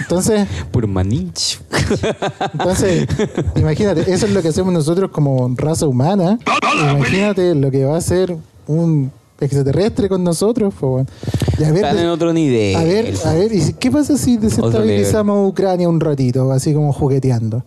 Entonces, 0.00 0.46
por 0.70 0.84
un 0.84 0.92
manich. 0.92 1.60
entonces, 2.52 3.06
imagínate, 3.56 4.02
eso 4.12 4.26
es 4.26 4.32
lo 4.32 4.42
que 4.42 4.48
hacemos 4.48 4.72
nosotros 4.72 5.10
como 5.10 5.52
raza 5.56 5.86
humana. 5.86 6.38
Imagínate 6.94 7.54
lo 7.54 7.70
que 7.70 7.84
va 7.84 7.94
a 7.94 7.98
hacer 7.98 8.36
un 8.66 9.10
extraterrestre 9.40 10.08
con 10.08 10.22
nosotros. 10.22 10.74
po, 10.74 10.96
weón. 10.96 11.08
Y 11.58 11.64
a 11.64 11.68
ver, 11.68 11.84
Están 11.84 11.98
en 11.98 12.08
otro 12.08 12.32
nivel. 12.32 12.76
a 12.76 12.84
ver, 12.84 13.14
a 13.24 13.32
ver, 13.32 13.54
¿y 13.54 13.72
qué 13.74 13.90
pasa 13.90 14.18
si 14.18 14.36
desestabilizamos 14.36 15.48
Ucrania 15.48 15.88
un 15.88 16.00
ratito, 16.00 16.52
así 16.52 16.74
como 16.74 16.92
jugueteando? 16.92 17.64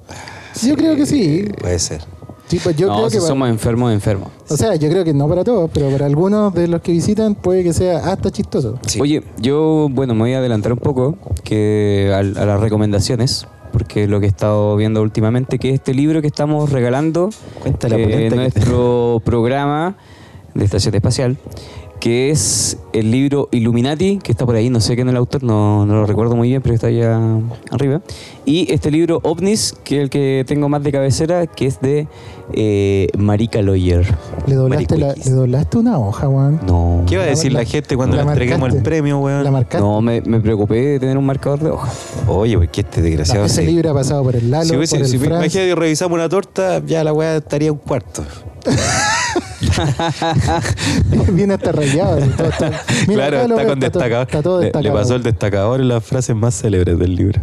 Yo 0.63 0.75
creo 0.75 0.95
que 0.95 1.05
sí. 1.05 1.45
Puede 1.59 1.79
ser. 1.79 2.01
Sí, 2.47 2.59
pues 2.63 2.75
yo 2.77 2.87
no, 2.87 2.95
creo 2.97 3.09
si 3.09 3.17
que 3.17 3.21
somos 3.21 3.49
enfermos, 3.49 3.91
enfermos. 3.91 4.29
O 4.49 4.55
sea, 4.55 4.75
yo 4.75 4.89
creo 4.89 5.03
que 5.03 5.13
no 5.13 5.27
para 5.27 5.43
todos, 5.43 5.69
pero 5.73 5.89
para 5.89 6.05
algunos 6.05 6.53
de 6.53 6.67
los 6.69 6.81
que 6.81 6.93
visitan 6.93 7.35
puede 7.35 7.63
que 7.63 7.73
sea 7.73 7.97
hasta 8.09 8.31
chistoso. 8.31 8.79
Sí. 8.87 9.01
Oye, 9.01 9.21
yo, 9.37 9.89
bueno, 9.91 10.13
me 10.13 10.21
voy 10.21 10.33
a 10.33 10.37
adelantar 10.39 10.71
un 10.71 10.79
poco 10.79 11.17
que 11.43 12.11
a, 12.15 12.23
las 12.23 12.59
recomendaciones, 12.61 13.47
porque 13.73 14.03
es 14.03 14.09
lo 14.09 14.21
que 14.21 14.27
he 14.27 14.29
estado 14.29 14.77
viendo 14.77 15.01
últimamente, 15.01 15.59
que 15.59 15.69
es 15.69 15.75
este 15.75 15.93
libro 15.93 16.21
que 16.21 16.27
estamos 16.27 16.71
regalando 16.71 17.29
eh, 17.65 17.69
en 17.69 18.29
que- 18.29 18.35
nuestro 18.35 19.21
programa 19.25 19.97
de 20.53 20.63
Estación 20.63 20.95
Espacial, 20.95 21.37
que 21.99 22.29
es 22.29 22.77
el 22.93 23.11
libro 23.11 23.49
Illuminati, 23.51 24.19
que 24.19 24.31
está 24.31 24.45
por 24.45 24.55
ahí, 24.55 24.69
no 24.69 24.79
sé 24.79 24.95
quién 24.95 25.07
es 25.07 25.11
el 25.11 25.17
autor, 25.17 25.43
no, 25.43 25.85
no 25.85 25.93
lo 25.95 26.05
recuerdo 26.05 26.35
muy 26.35 26.49
bien, 26.49 26.61
pero 26.61 26.75
está 26.75 26.87
allá 26.87 27.19
arriba. 27.71 28.01
Y 28.45 28.71
este 28.71 28.91
libro 28.91 29.19
OVNIS, 29.23 29.75
que 29.83 29.97
es 29.97 30.03
el 30.03 30.09
que 30.09 30.43
tengo 30.47 30.69
más 30.69 30.83
de 30.83 30.91
cabecera, 30.91 31.47
que 31.47 31.65
es 31.65 31.81
de 31.81 32.07
eh, 32.53 33.07
Marika 33.17 33.61
Lawyer. 33.61 34.05
Le 34.45 34.55
doblaste, 34.55 34.97
la- 34.97 35.13
le 35.15 35.31
doblaste 35.31 35.77
una 35.79 35.99
hoja, 35.99 36.27
Juan. 36.27 36.61
No. 36.65 37.03
¿Qué 37.07 37.17
va 37.17 37.23
a 37.23 37.27
decir 37.27 37.51
la, 37.51 37.59
la- 37.59 37.65
gente 37.65 37.97
cuando 37.97 38.15
la 38.15 38.23
le 38.23 38.29
entreguemos 38.31 38.73
el 38.73 38.81
premio, 38.83 39.19
weón? 39.19 39.43
La 39.43 39.51
marcaste. 39.51 39.79
No, 39.85 39.99
me, 40.01 40.21
me 40.21 40.39
preocupé 40.39 40.75
de 40.75 40.99
tener 40.99 41.17
un 41.17 41.25
marcador 41.25 41.59
de 41.59 41.71
hoja. 41.71 41.91
Oye, 42.27 42.57
porque 42.57 42.81
este 42.81 43.01
desgraciado. 43.01 43.45
ese 43.45 43.55
se- 43.55 43.63
libro 43.65 43.89
ha 43.91 43.93
pasado 43.93 44.23
por 44.23 44.35
el 44.35 44.49
Lalo, 44.49 44.65
si 44.69 44.75
hubiese, 44.77 44.95
por 44.97 45.05
el 45.05 45.11
si 45.11 45.17
Franz. 45.17 45.31
imagínate 45.31 45.69
que 45.69 45.75
revisamos 45.75 46.15
una 46.15 46.29
torta, 46.29 46.81
ya 46.85 47.03
la 47.03 47.11
weá 47.11 47.37
estaría 47.37 47.71
un 47.71 47.79
cuarto. 47.79 48.23
Viene 51.33 51.53
hasta 51.55 51.71
rayado. 51.71 52.17
todo 52.17 52.49
Mira, 53.07 53.27
claro, 53.29 53.37
está 53.37 53.47
con 53.47 53.59
está 53.59 53.65
todo- 53.65 53.75
destacador. 53.75 54.27
Está 54.27 54.41
todo 54.43 54.57
Le- 54.59 54.61
le, 54.61 54.71
destacado. 54.71 54.95
pasó 54.95 55.15
el 55.15 55.23
destacador 55.23 55.81
en 55.81 55.87
las 55.89 56.03
frases 56.03 56.35
más 56.35 56.55
célebres 56.59 56.97
del 56.99 57.15
libro. 57.15 57.41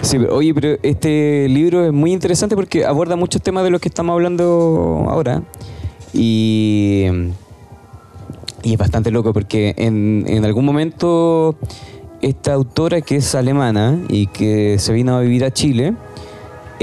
Sí, 0.00 0.18
pero, 0.18 0.34
oye, 0.36 0.52
pero 0.54 0.76
este 0.82 1.46
libro 1.48 1.84
es 1.86 1.92
muy 1.92 2.12
interesante 2.12 2.56
porque 2.56 2.84
aborda 2.84 3.14
muchos 3.16 3.40
temas 3.42 3.62
de 3.64 3.70
los 3.70 3.80
que 3.80 3.88
estamos 3.88 4.12
hablando 4.14 5.06
ahora. 5.08 5.42
Y, 6.12 7.06
y 8.62 8.72
es 8.72 8.78
bastante 8.78 9.10
loco 9.10 9.32
porque 9.32 9.74
en, 9.78 10.24
en 10.26 10.44
algún 10.44 10.64
momento 10.64 11.56
esta 12.20 12.52
autora 12.52 13.00
que 13.00 13.16
es 13.16 13.34
alemana 13.34 13.98
y 14.08 14.26
que 14.28 14.78
se 14.78 14.92
vino 14.92 15.16
a 15.16 15.20
vivir 15.20 15.44
a 15.44 15.52
Chile 15.52 15.94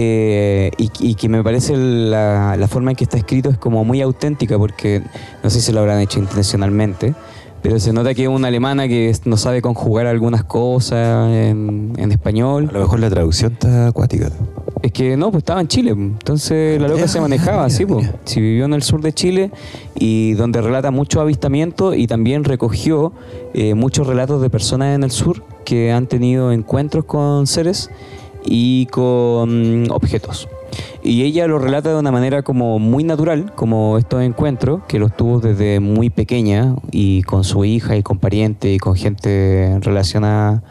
eh, 0.02 0.72
y, 0.78 0.90
y 1.02 1.16
que 1.16 1.28
me 1.28 1.44
parece 1.44 1.76
la, 1.76 2.56
la 2.56 2.68
forma 2.70 2.92
en 2.92 2.96
que 2.96 3.04
está 3.04 3.18
escrito 3.18 3.50
es 3.50 3.58
como 3.58 3.84
muy 3.84 4.00
auténtica 4.02 4.58
porque 4.58 5.02
no 5.44 5.50
sé 5.50 5.60
si 5.60 5.74
lo 5.74 5.82
habrán 5.82 6.00
hecho 6.00 6.20
intencionalmente. 6.20 7.16
Pero 7.62 7.78
se 7.82 7.92
nota 7.92 8.14
que 8.14 8.24
es 8.24 8.30
una 8.30 8.48
alemana 8.48 8.88
que 8.88 9.14
no 9.26 9.36
sabe 9.36 9.62
conjugar 9.62 10.08
algunas 10.08 10.46
cosas 10.46 11.30
en, 11.34 11.92
en 11.98 12.12
español. 12.14 12.70
A 12.70 12.72
lo 12.72 12.80
mejor 12.80 13.02
la 13.02 13.10
traducción 13.10 13.52
está 13.52 13.88
acuática. 13.88 14.32
Es 14.82 14.94
que 14.94 15.18
no, 15.18 15.30
pues 15.32 15.42
estaba 15.42 15.60
en 15.60 15.68
Chile. 15.68 15.92
Entonces 15.92 16.80
la 16.80 16.88
loca 16.88 17.10
se 17.10 17.20
manejaba 17.20 17.66
así, 17.66 17.86
pues. 17.86 18.10
Si 18.24 18.40
vivió 18.40 18.64
en 18.64 18.74
el 18.74 18.84
sur 18.84 19.02
de 19.02 19.12
Chile 19.12 19.52
y 19.96 20.36
donde 20.36 20.62
relata 20.62 20.92
mucho 20.92 21.20
avistamiento 21.20 21.94
y 21.94 22.08
también 22.08 22.46
recogió 22.46 23.12
eh, 23.54 23.74
muchos 23.74 24.08
relatos 24.08 24.42
de 24.42 24.50
personas 24.50 24.96
en 24.96 25.04
el 25.04 25.12
sur 25.12 25.44
que 25.66 25.92
han 25.92 26.08
tenido 26.08 26.54
encuentros 26.54 27.04
con 27.04 27.46
seres 27.46 27.90
y 28.46 28.86
con 28.88 29.90
objetos. 29.92 30.48
Y 31.04 31.24
ella 31.24 31.48
lo 31.48 31.60
relata 31.60 31.90
de 31.90 32.00
una 32.00 32.12
manera 32.12 32.44
como 32.44 32.78
muy 32.80 33.04
natural, 33.04 33.54
como 33.56 33.98
estos 33.98 34.22
encuentros, 34.22 34.82
que 34.88 35.00
los 35.00 35.16
tuvo 35.16 35.40
desde 35.40 35.80
muy 35.80 36.10
pequeña 36.10 36.76
y 36.92 37.24
con 37.24 37.44
su 37.44 37.64
hija 37.66 37.96
y 37.96 38.04
con 38.04 38.20
parientes 38.20 38.76
y 38.76 38.80
con 38.80 38.96
gente 38.96 39.80
relacionada 39.82 40.62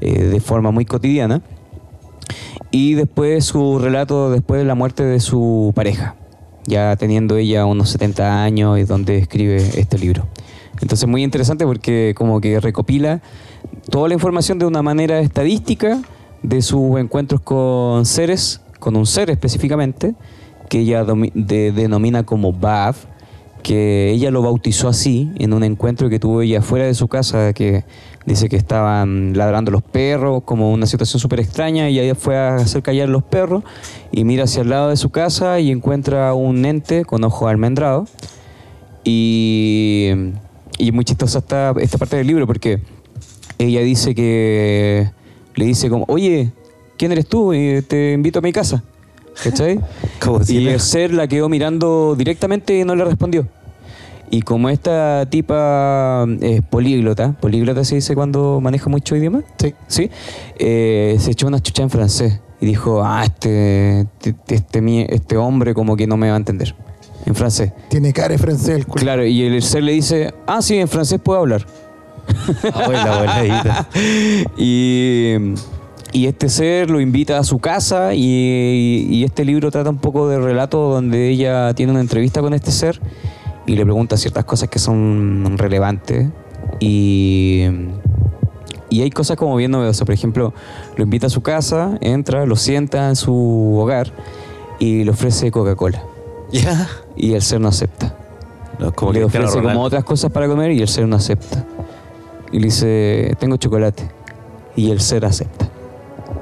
eh, 0.00 0.24
de 0.24 0.40
forma 0.40 0.70
muy 0.70 0.84
cotidiana. 0.84 1.42
Y 2.70 2.94
después 2.94 3.44
su 3.46 3.78
relato 3.78 4.30
después 4.30 4.60
de 4.60 4.64
la 4.64 4.74
muerte 4.74 5.02
de 5.02 5.18
su 5.18 5.72
pareja, 5.74 6.14
ya 6.66 6.94
teniendo 6.96 7.36
ella 7.36 7.64
unos 7.64 7.90
70 7.90 8.44
años 8.44 8.78
y 8.78 8.84
donde 8.84 9.18
escribe 9.18 9.56
este 9.56 9.98
libro. 9.98 10.26
Entonces 10.80 11.08
muy 11.08 11.24
interesante 11.24 11.64
porque 11.64 12.14
como 12.16 12.40
que 12.40 12.60
recopila 12.60 13.20
toda 13.90 14.08
la 14.08 14.14
información 14.14 14.58
de 14.58 14.66
una 14.66 14.82
manera 14.82 15.20
estadística 15.20 16.00
de 16.42 16.62
sus 16.62 16.98
encuentros 16.98 17.40
con 17.40 18.06
seres, 18.06 18.60
con 18.78 18.96
un 18.96 19.06
ser 19.06 19.30
específicamente, 19.30 20.14
que 20.68 20.80
ella 20.80 21.04
denomina 21.04 22.24
como 22.24 22.52
Bav, 22.52 22.94
que 23.62 24.10
ella 24.10 24.30
lo 24.30 24.42
bautizó 24.42 24.88
así 24.88 25.30
en 25.38 25.52
un 25.52 25.64
encuentro 25.64 26.08
que 26.08 26.18
tuvo 26.18 26.42
ella 26.42 26.62
fuera 26.62 26.86
de 26.86 26.94
su 26.94 27.08
casa, 27.08 27.52
que 27.52 27.84
dice 28.24 28.48
que 28.48 28.56
estaban 28.56 29.36
ladrando 29.36 29.70
los 29.70 29.82
perros, 29.82 30.42
como 30.44 30.72
una 30.72 30.86
situación 30.86 31.20
súper 31.20 31.40
extraña, 31.40 31.90
y 31.90 31.98
ella 31.98 32.14
fue 32.14 32.36
a 32.36 32.56
hacer 32.56 32.82
callar 32.82 33.08
los 33.08 33.22
perros 33.22 33.64
y 34.12 34.24
mira 34.24 34.44
hacia 34.44 34.62
el 34.62 34.70
lado 34.70 34.90
de 34.90 34.96
su 34.96 35.10
casa 35.10 35.60
y 35.60 35.70
encuentra 35.70 36.32
un 36.34 36.64
ente 36.64 37.04
con 37.04 37.22
ojos 37.24 37.50
almendrados. 37.50 38.10
Y, 39.02 40.10
y 40.78 40.92
muy 40.92 41.04
chistosa 41.04 41.38
esta, 41.38 41.74
esta 41.80 41.98
parte 41.98 42.16
del 42.16 42.26
libro 42.26 42.46
porque 42.46 42.80
ella 43.58 43.80
dice 43.80 44.14
que 44.14 45.10
le 45.60 45.66
dice 45.66 45.90
como, 45.90 46.06
oye, 46.08 46.50
¿quién 46.96 47.12
eres 47.12 47.26
tú? 47.26 47.52
Y 47.52 47.82
te 47.82 48.12
invito 48.12 48.38
a 48.38 48.42
mi 48.42 48.50
casa. 48.50 48.82
¿Cachai? 49.44 49.78
Como 50.20 50.42
si 50.42 50.58
y 50.58 50.68
el 50.68 50.80
ser 50.80 51.12
la 51.14 51.28
quedó 51.28 51.48
mirando 51.48 52.14
directamente 52.16 52.78
y 52.78 52.84
no 52.84 52.96
le 52.96 53.04
respondió. 53.04 53.46
Y 54.32 54.42
como 54.42 54.68
esta 54.70 55.26
tipa 55.28 56.24
es 56.40 56.62
políglota, 56.62 57.32
políglota 57.40 57.84
se 57.84 57.96
dice 57.96 58.14
cuando 58.14 58.60
maneja 58.60 58.88
mucho 58.88 59.16
idioma, 59.16 59.42
Sí. 59.58 59.74
¿sí? 59.88 60.10
Eh, 60.58 61.16
se 61.18 61.32
echó 61.32 61.48
una 61.48 61.60
chucha 61.60 61.82
en 61.82 61.90
francés 61.90 62.40
y 62.60 62.66
dijo, 62.66 63.02
ah, 63.04 63.24
este, 63.24 64.02
este, 64.22 64.54
este, 64.54 65.14
este 65.14 65.36
hombre 65.36 65.74
como 65.74 65.96
que 65.96 66.06
no 66.06 66.16
me 66.16 66.28
va 66.28 66.34
a 66.34 66.38
entender. 66.38 66.76
En 67.26 67.34
francés. 67.34 67.72
Tiene 67.88 68.12
cara 68.12 68.28
de 68.28 68.38
francés 68.38 68.68
el 68.70 68.86
culo. 68.86 69.02
Claro, 69.02 69.26
y 69.26 69.42
el 69.42 69.60
ser 69.62 69.82
le 69.82 69.92
dice, 69.92 70.32
ah, 70.46 70.62
sí, 70.62 70.76
en 70.76 70.88
francés 70.88 71.20
puedo 71.22 71.40
hablar. 71.40 71.66
Abuela, 72.74 73.14
abueladita. 73.14 73.88
Y, 74.56 75.34
y 76.12 76.26
este 76.26 76.48
ser 76.48 76.90
lo 76.90 77.00
invita 77.00 77.38
a 77.38 77.44
su 77.44 77.58
casa 77.58 78.14
y, 78.14 79.06
y 79.10 79.24
este 79.24 79.44
libro 79.44 79.70
trata 79.70 79.90
un 79.90 79.98
poco 79.98 80.28
de 80.28 80.38
relato 80.38 80.90
donde 80.90 81.28
ella 81.28 81.72
tiene 81.74 81.92
una 81.92 82.00
entrevista 82.00 82.40
con 82.40 82.54
este 82.54 82.70
ser 82.70 83.00
y 83.66 83.76
le 83.76 83.84
pregunta 83.84 84.16
ciertas 84.16 84.44
cosas 84.44 84.68
que 84.68 84.78
son 84.78 85.56
relevantes 85.56 86.28
y, 86.80 87.64
y 88.88 89.02
hay 89.02 89.10
cosas 89.10 89.36
como 89.36 89.56
bien 89.56 89.70
novedosas. 89.70 90.04
Por 90.04 90.14
ejemplo, 90.14 90.52
lo 90.96 91.04
invita 91.04 91.28
a 91.28 91.30
su 91.30 91.42
casa, 91.42 91.96
entra, 92.00 92.46
lo 92.46 92.56
sienta 92.56 93.08
en 93.08 93.16
su 93.16 93.76
hogar 93.78 94.12
y 94.78 95.04
le 95.04 95.10
ofrece 95.10 95.50
Coca-Cola. 95.50 96.02
Ya. 96.50 96.88
Y 97.16 97.34
el 97.34 97.42
ser 97.42 97.60
no 97.60 97.68
acepta. 97.68 98.14
No, 98.78 98.92
como 98.92 99.12
le 99.12 99.20
Cristiano 99.20 99.46
ofrece 99.46 99.62
como 99.62 99.82
otras 99.82 100.04
cosas 100.04 100.32
para 100.32 100.48
comer 100.48 100.72
y 100.72 100.80
el 100.80 100.88
ser 100.88 101.06
no 101.06 101.16
acepta. 101.16 101.64
Y 102.52 102.58
le 102.58 102.66
dice, 102.66 103.34
tengo 103.38 103.56
chocolate. 103.56 104.02
Y 104.76 104.90
el 104.90 105.00
ser 105.00 105.24
acepta. 105.24 105.68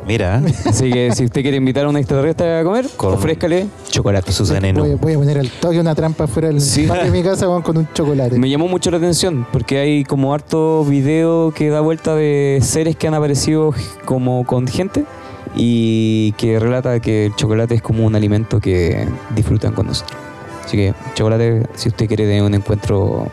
Mira, 0.07 0.41
Así 0.65 0.91
que 0.91 1.13
si 1.13 1.27
usted 1.27 1.43
quiere 1.43 1.59
invitar 1.59 1.85
a 1.85 1.89
un 1.91 1.97
extraterrestre 1.99 2.59
a 2.61 2.65
comer, 2.65 2.87
Con- 2.97 3.13
ofrézcale 3.13 3.67
chocolate. 3.91 4.33
su 4.33 4.47
veneno. 4.47 4.81
Voy, 4.81 4.95
voy 4.95 5.13
a 5.13 5.19
poner 5.19 5.39
al 5.39 5.51
toque 5.51 5.79
una 5.79 5.95
trampa 5.95 6.27
fuera 6.27 6.49
del 6.49 6.63
Sí. 6.63 6.87
de 6.87 7.11
mi 7.11 7.23
casa 7.23 7.47
con 7.63 7.77
un 7.77 7.89
chocolate. 7.93 8.39
Me 8.39 8.49
llamó 8.49 8.69
mucho 8.69 8.91
la 8.91 8.97
atención 8.97 9.47
porque 9.53 9.79
hay 9.79 10.05
como 10.05 10.33
harto 10.33 10.83
video 10.87 11.53
que 11.55 11.69
da 11.69 11.81
vuelta 11.83 12.15
de 12.15 12.59
seres 12.63 12.97
que 12.97 13.07
han 13.07 13.15
aparecido 13.15 13.75
como 14.07 14.47
con 14.47 14.67
gente 14.67 15.05
y 15.55 16.33
que 16.33 16.59
relata 16.59 17.01
que 17.01 17.27
el 17.27 17.35
chocolate 17.37 17.75
es 17.75 17.83
como 17.83 18.07
un 18.07 18.15
alimento 18.15 18.61
que 18.61 19.07
disfrutan 19.35 19.75
con 19.75 19.89
nosotros. 19.89 20.19
Así 20.65 20.77
que 20.79 20.95
chocolate, 21.17 21.67
si 21.75 21.89
usted 21.91 22.07
quiere 22.07 22.25
de 22.25 22.41
un 22.41 22.55
encuentro 22.55 23.27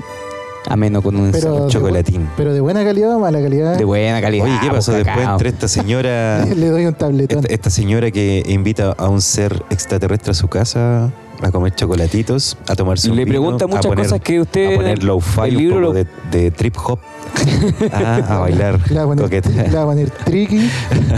ameno 0.70 1.02
con 1.02 1.16
un 1.16 1.32
Pero- 1.32 1.68
chocolatín. 1.70 2.28
Pero 2.38 2.54
de 2.54 2.62
buena 2.62 2.84
calidad 2.84 3.16
o 3.16 3.20
mala 3.20 3.42
calidad. 3.42 3.78
de 3.78 3.86
buena 3.86 4.22
calidad. 4.22 4.46
Oye, 4.46 4.58
¿qué 4.62 4.68
pasó 4.70 4.92
pues, 4.92 5.04
después 5.04 5.18
cacao. 5.18 5.34
entre 5.34 5.50
esta 5.50 5.68
señora, 5.68 6.46
Le 6.56 6.70
doy 6.70 6.86
un 6.86 6.94
tabletón. 6.94 7.40
esta, 7.40 7.54
esta 7.54 7.70
señora 7.70 8.12
que 8.12 8.44
invita 8.48 8.94
a 8.98 9.10
un 9.10 9.22
ser 9.22 9.64
extraterrestre 9.70 10.32
a 10.32 10.34
su 10.34 10.48
casa 10.48 11.12
a 11.42 11.52
comer 11.52 11.74
chocolatitos, 11.76 12.58
a 12.68 12.76
tomarse 12.76 13.10
un 13.10 13.16
Le 13.18 13.26
vino, 13.26 13.34
pregunta 13.34 13.66
a 13.66 13.68
muchas 13.68 13.86
poner- 13.88 14.06
cosas 14.06 14.22
que 14.22 14.40
usted 14.42 14.74
a 14.74 14.78
poner 14.78 15.04
low 15.04 15.20
fi, 15.22 15.42
el 15.42 15.56
un 15.58 15.62
libro 15.62 15.76
poco 15.76 15.88
lo- 15.88 15.94
de, 15.94 16.08
de 16.32 16.52
trip 16.52 16.76
hop, 16.86 17.00
Ah, 17.92 18.22
a 18.28 18.38
bailar 18.40 18.80
Le 18.90 18.96
voy 18.96 19.04
a 19.04 19.06
poner, 19.06 19.24
coqueta. 19.26 19.50
le 19.50 19.64
voy 19.70 19.78
a 19.78 19.86
poner 19.86 20.10
tricky. 20.12 20.70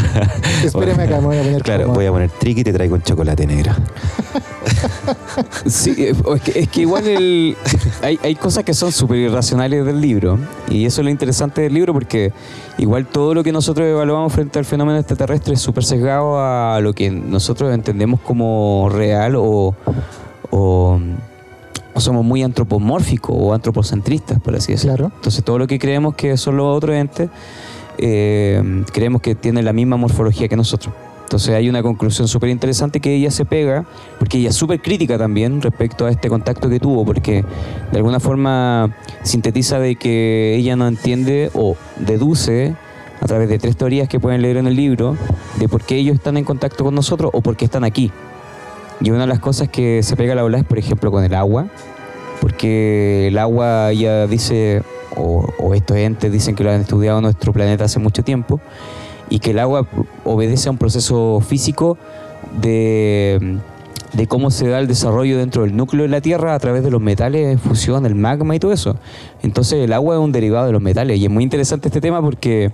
Espérame 0.64 1.00
acá, 1.02 1.20
me 1.22 1.28
voy 1.28 1.38
a 1.38 1.44
poner 1.44 1.62
Claro, 1.64 1.88
voy 1.90 2.06
a 2.06 2.12
poner 2.12 2.30
trick 2.32 2.58
y 2.60 2.64
te 2.64 2.74
traigo 2.74 2.96
un 2.96 3.02
chocolate 3.04 3.46
negro. 3.46 3.72
Sí, 5.66 5.94
eh, 5.98 6.14
es, 6.36 6.42
que, 6.42 6.60
es 6.60 6.68
que 6.70 6.82
igual 6.82 7.08
el- 7.08 7.56
hay, 8.02 8.20
hay 8.24 8.36
cosas 8.36 8.64
que 8.64 8.74
son 8.74 8.92
súper 8.92 9.18
irracionales 9.18 9.86
del 9.86 10.02
libro 10.02 10.40
y 10.70 10.86
eso 10.86 11.02
es 11.02 11.06
lo 11.06 11.12
interesante 11.12 11.62
del 11.62 11.74
libro 11.74 11.94
porque 11.94 12.34
igual 12.78 13.06
todo 13.08 13.34
lo 13.34 13.44
que 13.44 13.52
nosotros 13.52 13.88
evaluamos 13.88 14.32
frente 14.34 14.60
al 14.60 14.66
fenómeno 14.66 14.98
extraterrestre 15.00 15.54
es 15.56 15.62
súper 15.62 15.84
sesgado 15.84 16.40
a 16.40 16.80
lo 16.82 16.94
que 16.94 17.10
nosotros 17.10 17.74
entendemos 17.74 18.20
como 18.20 18.90
real 18.92 19.36
o, 19.36 19.76
o- 20.52 21.00
o 21.94 22.00
somos 22.00 22.24
muy 22.24 22.44
antropomórficos 22.44 23.36
o 23.38 23.54
antropocentristas, 23.54 24.40
por 24.40 24.56
así 24.56 24.74
decirlo. 24.74 24.96
Claro. 24.96 25.12
Entonces 25.16 25.44
todo 25.44 25.58
lo 25.58 25.66
que 25.68 25.80
creemos 25.80 26.14
que 26.16 26.38
son 26.38 26.58
los 26.58 26.76
otros 26.78 26.96
entes, 26.96 27.30
eh, 27.98 28.84
creemos 28.94 29.22
que 29.22 29.34
tienen 29.34 29.66
la 29.66 29.74
misma 29.74 29.98
morfología 29.98 30.48
que 30.48 30.56
nosotros. 30.56 30.94
Entonces 31.28 31.54
hay 31.56 31.68
una 31.68 31.84
conclusión 31.84 32.30
súper 32.30 32.50
interesante 32.50 33.02
que 33.02 33.14
ella 33.14 33.32
se 33.32 33.44
pega, 33.44 33.84
porque 34.18 34.38
ella 34.38 34.48
es 34.48 34.56
súper 34.56 34.82
crítica 34.82 35.18
también 35.18 35.62
respecto 35.62 36.06
a 36.06 36.10
este 36.10 36.30
contacto 36.30 36.70
que 36.70 36.80
tuvo, 36.80 37.04
porque 37.04 37.44
de 37.92 37.98
alguna 37.98 38.22
forma 38.22 38.96
sintetiza 39.24 39.78
de 39.78 39.98
que 39.98 40.56
ella 40.56 40.78
no 40.78 40.88
entiende 40.88 41.52
o 41.54 41.76
deduce 41.98 42.76
a 43.20 43.26
través 43.26 43.50
de 43.50 43.60
tres 43.60 43.76
teorías 43.76 44.08
que 44.08 44.22
pueden 44.22 44.42
leer 44.42 44.56
en 44.56 44.68
el 44.68 44.78
libro 44.78 45.18
de 45.60 45.68
por 45.68 45.84
qué 45.84 45.98
ellos 45.98 46.16
están 46.16 46.38
en 46.38 46.46
contacto 46.46 46.86
con 46.86 46.96
nosotros 46.96 47.30
o 47.34 47.42
por 47.42 47.58
qué 47.58 47.66
están 47.66 47.84
aquí. 47.84 48.10
Y 49.02 49.12
una 49.12 49.22
de 49.22 49.28
las 49.28 49.40
cosas 49.40 49.68
que 49.68 50.04
se 50.04 50.16
pega 50.16 50.32
a 50.32 50.36
la 50.38 50.46
ola 50.46 50.60
es, 50.60 50.64
por 50.64 50.78
ejemplo, 50.78 51.12
con 51.12 51.26
el 51.26 51.34
agua, 51.34 51.68
porque 52.40 53.28
el 53.28 53.38
agua 53.38 53.92
ya 53.92 54.28
dice, 54.28 54.82
o, 55.14 55.46
o 55.60 55.74
estos 55.74 55.98
entes 55.98 56.32
dicen 56.32 56.56
que 56.56 56.64
lo 56.64 56.72
han 56.72 56.80
estudiado 56.80 57.20
nuestro 57.20 57.52
planeta 57.52 57.84
hace 57.84 58.00
mucho 58.00 58.24
tiempo, 58.24 58.62
y 59.30 59.40
que 59.40 59.52
el 59.52 59.60
agua 59.60 59.88
obedece 60.24 60.70
a 60.70 60.72
un 60.72 60.78
proceso 60.78 61.42
físico 61.42 61.98
de, 62.62 63.60
de 64.14 64.28
cómo 64.28 64.52
se 64.52 64.68
da 64.68 64.80
el 64.80 64.88
desarrollo 64.88 65.38
dentro 65.38 65.64
del 65.64 65.76
núcleo 65.76 66.04
de 66.04 66.10
la 66.10 66.22
Tierra 66.22 66.56
a 66.56 66.60
través 66.60 66.84
de 66.84 66.92
los 66.92 67.02
metales 67.02 67.60
fusión, 67.60 68.06
el 68.06 68.16
magma 68.16 68.56
y 68.56 68.60
todo 68.60 68.74
eso. 68.74 68.96
Entonces 69.44 69.84
el 69.84 69.94
agua 69.94 70.16
es 70.16 70.22
un 70.22 70.32
derivado 70.32 70.68
de 70.68 70.72
los 70.72 70.82
metales 70.82 71.20
y 71.20 71.26
es 71.26 71.32
muy 71.32 71.44
interesante 71.44 71.90
este 71.90 72.02
tema 72.02 72.22
porque 72.22 72.72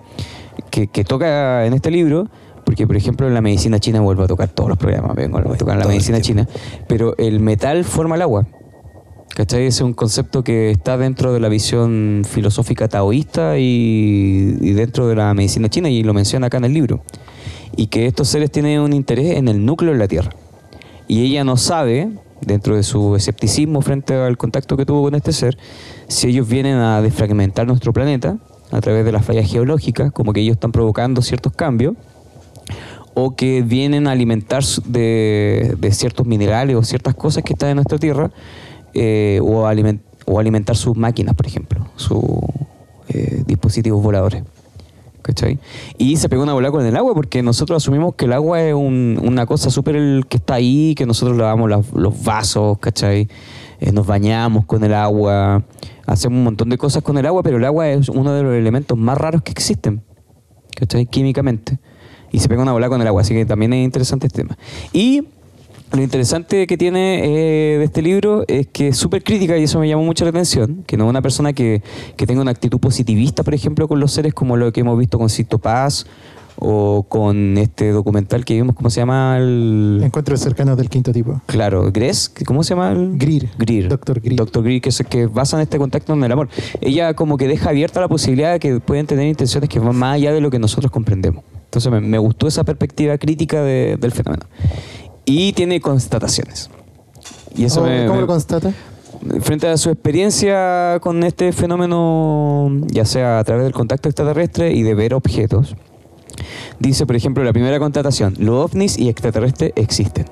que, 0.69 0.87
que 0.87 1.03
toca 1.03 1.65
en 1.65 1.73
este 1.73 1.91
libro. 1.91 2.27
Porque, 2.65 2.87
por 2.87 2.95
ejemplo, 2.95 3.27
en 3.27 3.33
la 3.33 3.41
medicina 3.41 3.77
china 3.77 3.99
vuelvo 3.99 4.23
a 4.23 4.27
tocar 4.27 4.47
todos 4.47 4.69
los 4.69 4.77
programas, 4.77 5.15
vengo 5.17 5.37
a 5.37 5.43
tocar 5.43 5.75
la 5.75 5.81
Todo 5.81 5.91
el 5.91 5.97
medicina 5.97 6.21
china, 6.21 6.47
pero 6.87 7.13
el 7.17 7.41
metal 7.41 7.83
forma 7.83 8.15
el 8.15 8.21
agua. 8.21 8.45
¿Cachai? 9.35 9.65
Ese 9.65 9.77
es 9.77 9.81
un 9.81 9.93
concepto 9.93 10.43
que 10.43 10.69
está 10.69 10.95
dentro 10.95 11.33
de 11.33 11.39
la 11.39 11.49
visión 11.49 12.21
filosófica 12.23 12.87
taoísta 12.87 13.57
y, 13.57 14.73
dentro 14.73 15.07
de 15.07 15.15
la 15.15 15.33
medicina 15.33 15.69
china, 15.69 15.89
y 15.89 16.03
lo 16.03 16.13
menciona 16.13 16.47
acá 16.47 16.57
en 16.57 16.65
el 16.65 16.73
libro. 16.73 17.03
Y 17.75 17.87
que 17.87 18.05
estos 18.05 18.27
seres 18.27 18.51
tienen 18.51 18.79
un 18.79 18.93
interés 18.93 19.37
en 19.37 19.47
el 19.47 19.65
núcleo 19.65 19.93
de 19.93 19.97
la 19.97 20.07
Tierra. 20.07 20.29
Y 21.07 21.25
ella 21.25 21.43
no 21.43 21.57
sabe, 21.57 22.11
dentro 22.41 22.75
de 22.75 22.83
su 22.83 23.15
escepticismo 23.15 23.81
frente 23.81 24.13
al 24.13 24.37
contacto 24.37 24.77
que 24.77 24.85
tuvo 24.85 25.01
con 25.01 25.15
este 25.15 25.33
ser, 25.33 25.57
si 26.07 26.27
ellos 26.27 26.47
vienen 26.47 26.75
a 26.75 27.01
desfragmentar 27.01 27.65
nuestro 27.65 27.91
planeta 27.91 28.37
a 28.69 28.81
través 28.81 29.03
de 29.03 29.11
las 29.11 29.25
fallas 29.25 29.49
geológicas, 29.49 30.11
como 30.11 30.31
que 30.31 30.41
ellos 30.41 30.57
están 30.57 30.71
provocando 30.71 31.23
ciertos 31.23 31.53
cambios, 31.53 31.95
o 33.15 33.35
que 33.35 33.63
vienen 33.63 34.05
a 34.07 34.11
alimentar 34.11 34.63
de, 34.85 35.75
de 35.79 35.91
ciertos 35.91 36.27
minerales 36.27 36.75
o 36.75 36.83
ciertas 36.83 37.15
cosas 37.15 37.43
que 37.43 37.53
están 37.53 37.69
en 37.69 37.75
nuestra 37.77 37.97
tierra, 37.97 38.31
eh, 38.93 39.39
o, 39.41 39.65
aliment- 39.65 40.01
o 40.25 40.39
alimentar 40.39 40.75
sus 40.75 40.95
máquinas, 40.95 41.35
por 41.35 41.45
ejemplo, 41.47 41.87
sus 41.95 42.23
eh, 43.09 43.43
dispositivos 43.45 44.01
voladores. 44.01 44.43
¿Cachai? 45.21 45.57
Y 45.97 46.17
se 46.17 46.27
pegó 46.27 46.43
una 46.43 46.51
bola 46.51 46.69
con 46.69 46.85
el 46.85 46.97
agua 46.97 47.13
porque 47.13 47.41
nosotros 47.41 47.81
asumimos 47.81 48.15
que 48.15 48.25
el 48.25 48.33
agua 48.33 48.61
es 48.61 48.73
un- 48.73 49.17
una 49.23 49.45
cosa 49.45 49.69
súper 49.69 50.25
que 50.27 50.35
está 50.35 50.55
ahí, 50.55 50.95
que 50.95 51.05
nosotros 51.05 51.37
lavamos 51.37 51.69
las- 51.69 51.93
los 51.93 52.23
vasos, 52.25 52.77
¿cachai? 52.79 53.29
Eh, 53.79 53.93
nos 53.93 54.05
bañamos 54.05 54.65
con 54.65 54.83
el 54.83 54.93
agua, 54.93 55.63
hacemos 56.05 56.37
un 56.39 56.43
montón 56.43 56.67
de 56.69 56.77
cosas 56.77 57.03
con 57.03 57.17
el 57.17 57.25
agua, 57.25 57.41
pero 57.41 57.55
el 57.55 57.63
agua 57.63 57.87
es 57.89 58.09
uno 58.09 58.33
de 58.33 58.43
los 58.43 58.53
elementos 58.53 58.97
más 58.97 59.17
raros 59.17 59.41
que 59.43 59.51
existen, 59.53 60.01
¿cachai? 60.75 61.05
Químicamente. 61.05 61.79
Y 62.33 62.39
se 62.39 62.49
pega 62.49 62.61
una 62.61 62.73
bola 62.73 62.89
con 62.89 62.99
el 62.99 63.07
agua, 63.07 63.21
así 63.21 63.33
que 63.33 63.45
también 63.45 63.71
es 63.71 63.81
interesante 63.85 64.27
este 64.27 64.41
tema. 64.41 64.57
Y 64.91 65.23
lo 65.93 66.01
interesante 66.01 66.65
que 66.65 66.77
tiene 66.77 67.21
eh, 67.23 67.77
de 67.77 67.83
este 67.85 68.01
libro 68.01 68.43
es 68.47 68.67
que 68.67 68.89
es 68.89 68.97
súper 68.97 69.23
crítica 69.23 69.57
y 69.57 69.63
eso 69.63 69.79
me 69.79 69.87
llamó 69.87 70.03
mucho 70.03 70.25
la 70.25 70.31
atención, 70.31 70.83
que 70.87 70.97
no 70.97 71.05
es 71.05 71.09
una 71.09 71.21
persona 71.21 71.53
que, 71.53 71.83
que 72.17 72.25
tenga 72.25 72.41
una 72.41 72.51
actitud 72.51 72.79
positivista, 72.79 73.43
por 73.43 73.53
ejemplo, 73.53 73.87
con 73.87 73.99
los 73.99 74.11
seres 74.11 74.33
como 74.33 74.57
lo 74.57 74.73
que 74.73 74.81
hemos 74.81 74.97
visto 74.97 75.19
con 75.19 75.29
Cito 75.29 75.59
Paz 75.59 76.07
o 76.57 77.03
con 77.09 77.57
este 77.57 77.91
documental 77.91 78.43
que 78.45 78.55
vimos, 78.55 78.75
¿cómo 78.75 78.89
se 78.89 79.01
llama? 79.01 79.37
El... 79.39 80.01
Encuentros 80.03 80.39
cercanos 80.39 80.77
del 80.77 80.89
quinto 80.89 81.11
tipo. 81.11 81.41
Claro, 81.45 81.91
Gres, 81.91 82.31
¿cómo 82.45 82.63
se 82.63 82.69
llama? 82.75 82.91
El? 82.91 83.17
Greer. 83.17 83.49
Greer. 83.57 83.89
Dr. 83.89 84.19
Greer. 84.19 84.35
Dr. 84.35 84.63
Greer, 84.63 84.81
que, 84.81 84.89
es, 84.89 85.03
que 85.07 85.25
basan 85.27 85.61
este 85.61 85.77
contacto 85.77 86.13
en 86.13 86.23
el 86.23 86.31
amor. 86.31 86.49
Ella 86.81 87.13
como 87.15 87.37
que 87.37 87.47
deja 87.47 87.69
abierta 87.69 88.01
la 88.01 88.07
posibilidad 88.07 88.53
de 88.53 88.59
que 88.59 88.79
pueden 88.79 89.05
tener 89.07 89.27
intenciones 89.27 89.69
que 89.69 89.79
van 89.79 89.95
más 89.95 90.15
allá 90.15 90.31
de 90.31 90.41
lo 90.41 90.49
que 90.49 90.57
nosotros 90.59 90.91
comprendemos. 90.91 91.43
Entonces 91.65 91.91
me, 91.91 92.01
me 92.01 92.19
gustó 92.19 92.47
esa 92.47 92.63
perspectiva 92.63 93.17
crítica 93.17 93.63
de- 93.63 93.97
del 93.99 94.11
fenómeno. 94.11 94.45
Y 95.25 95.53
tiene 95.53 95.79
constataciones. 95.81 96.69
Y 97.55 97.65
eso 97.65 97.81
Oh, 97.81 97.85
me- 97.85 98.03
¿Cómo 98.05 98.15
me- 98.15 98.21
lo 98.21 98.27
constata? 98.27 98.73
frente 99.41 99.67
a 99.67 99.77
su 99.77 99.89
experiencia 99.89 100.97
con 101.01 101.23
este 101.23 101.53
fenómeno, 101.53 102.69
ya 102.87 103.05
sea 103.05 103.39
a 103.39 103.43
través 103.43 103.63
del 103.63 103.73
contacto 103.73 104.09
extraterrestre 104.09 104.73
y 104.73 104.81
de 104.83 104.95
ver 104.95 105.13
objetos, 105.13 105.75
dice, 106.79 107.05
por 107.05 107.15
ejemplo, 107.15 107.43
la 107.43 107.53
primera 107.53 107.79
contratación, 107.79 108.33
los 108.39 108.65
ovnis 108.71 108.97
y 108.97 109.07
extraterrestres 109.07 109.71
existen. 109.75 110.25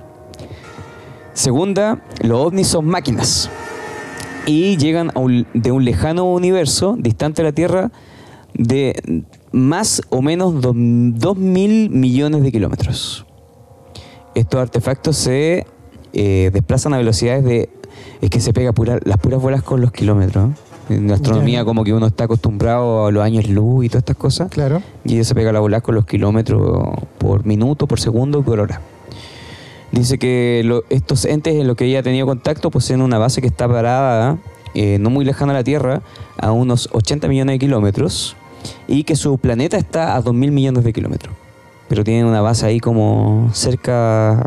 Segunda, 1.33 2.01
los 2.21 2.45
ovnis 2.47 2.67
son 2.67 2.85
máquinas 2.85 3.49
y 4.45 4.75
llegan 4.77 5.11
a 5.15 5.19
un- 5.19 5.47
de 5.53 5.71
un 5.71 5.85
lejano 5.85 6.25
universo 6.25 6.95
distante 6.99 7.43
de 7.43 7.47
la 7.49 7.53
Tierra 7.53 7.91
de 8.53 9.23
más 9.53 10.01
o 10.09 10.21
menos 10.21 10.55
2 10.59 11.37
mil 11.37 11.89
millones 11.91 12.43
de 12.43 12.51
kilómetros. 12.51 13.25
Estos 14.35 14.61
artefactos 14.61 15.17
se 15.17 15.65
eh, 16.13 16.49
desplazan 16.53 16.93
a 16.93 16.97
velocidades 16.97 17.43
de... 17.43 17.69
Es 18.21 18.29
que 18.29 18.39
se 18.39 18.53
pega 18.53 18.71
pura- 18.71 18.99
las 19.03 19.17
puras 19.17 19.41
bolas 19.41 19.63
con 19.63 19.81
los 19.81 19.91
kilómetros. 19.91 20.51
En 20.89 21.07
la 21.07 21.15
astronomía 21.15 21.63
como 21.65 21.83
que 21.83 21.93
uno 21.93 22.05
está 22.07 22.25
acostumbrado 22.25 23.05
a 23.07 23.11
los 23.11 23.23
años 23.23 23.47
luz 23.47 23.85
y 23.85 23.89
todas 23.89 24.01
estas 24.01 24.17
cosas. 24.17 24.49
Claro. 24.49 24.81
Y 25.05 25.15
ella 25.15 25.23
se 25.23 25.35
pega 25.35 25.51
la 25.51 25.59
bola 25.59 25.81
con 25.81 25.95
los 25.95 26.05
kilómetros 26.05 26.85
por 27.17 27.45
minuto, 27.45 27.87
por 27.87 27.99
segundo 27.99 28.41
por 28.43 28.59
hora. 28.59 28.81
Dice 29.91 30.17
que 30.17 30.61
lo- 30.65 30.83
estos 30.89 31.25
entes 31.25 31.55
en 31.55 31.67
los 31.67 31.75
que 31.75 31.85
ella 31.85 31.99
ha 31.99 32.03
tenido 32.03 32.25
contacto 32.25 32.71
poseen 32.71 33.01
una 33.01 33.17
base 33.17 33.41
que 33.41 33.47
está 33.47 33.67
parada 33.67 34.37
eh, 34.73 34.97
no 34.99 35.09
muy 35.09 35.25
lejana 35.25 35.51
a 35.51 35.55
la 35.55 35.63
Tierra, 35.65 36.01
a 36.37 36.51
unos 36.53 36.87
80 36.93 37.27
millones 37.27 37.55
de 37.55 37.59
kilómetros, 37.59 38.37
y 38.87 39.03
que 39.03 39.17
su 39.17 39.37
planeta 39.37 39.75
está 39.77 40.15
a 40.15 40.21
2 40.21 40.33
mil 40.33 40.51
millones 40.51 40.85
de 40.85 40.93
kilómetros. 40.93 41.35
Pero 41.91 42.05
tienen 42.05 42.25
una 42.25 42.39
base 42.39 42.65
ahí 42.65 42.79
como 42.79 43.49
cerca... 43.51 44.41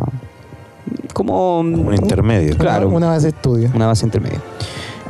Como... 1.12 1.58
Como 1.58 1.88
un 1.88 1.94
intermedio. 1.94 2.56
Claro. 2.56 2.88
Una, 2.88 2.96
una 2.96 3.06
base 3.08 3.24
de 3.24 3.28
estudio. 3.36 3.70
Una 3.74 3.86
base 3.86 4.06
intermedia. 4.06 4.40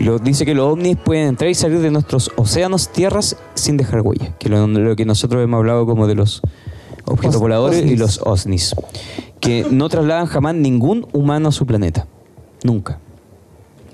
Lo, 0.01 0.19
dice 0.19 0.45
que 0.45 0.53
los 0.53 0.73
ovnis 0.73 0.97
pueden 0.97 1.29
entrar 1.29 1.49
y 1.49 1.55
salir 1.55 1.79
de 1.79 1.93
nuestros 1.93 2.33
océanos, 2.35 2.89
tierras, 2.89 3.37
sin 3.55 3.77
dejar 3.77 4.01
huella. 4.01 4.35
Que 4.41 4.49
lo, 4.49 4.67
lo 4.67 4.97
que 4.97 5.05
nosotros 5.05 5.45
hemos 5.45 5.59
hablado 5.59 5.87
como 5.87 6.09
de 6.09 6.17
los 6.17 6.43
objetos 7.05 7.37
Os- 7.37 7.41
voladores 7.41 7.79
y 7.79 7.83
osnis. 7.85 7.99
los 8.01 8.21
OSNIs. 8.25 8.75
Que 9.39 9.65
no 9.71 9.89
trasladan 9.89 10.27
jamás 10.27 10.57
ningún 10.57 11.07
humano 11.13 11.51
a 11.51 11.53
su 11.53 11.67
planeta. 11.67 12.09
Nunca. 12.65 12.99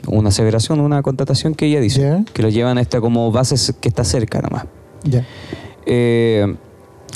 Una 0.07 0.31
aseveración, 0.31 0.81
una 0.81 1.03
contratación 1.03 1.55
que 1.55 1.67
ella 1.67 1.81
dice. 1.81 2.25
Que 2.33 2.41
lo 2.41 2.49
llevan 2.49 2.79
a 2.79 2.81
esta 2.81 3.03
como 3.03 3.31
base 3.33 3.75
que 3.83 3.91
está 3.91 4.03
cerca 4.03 4.41
nomás. 4.41 4.65
Ya. 5.05 5.27
Eh, 5.85 6.57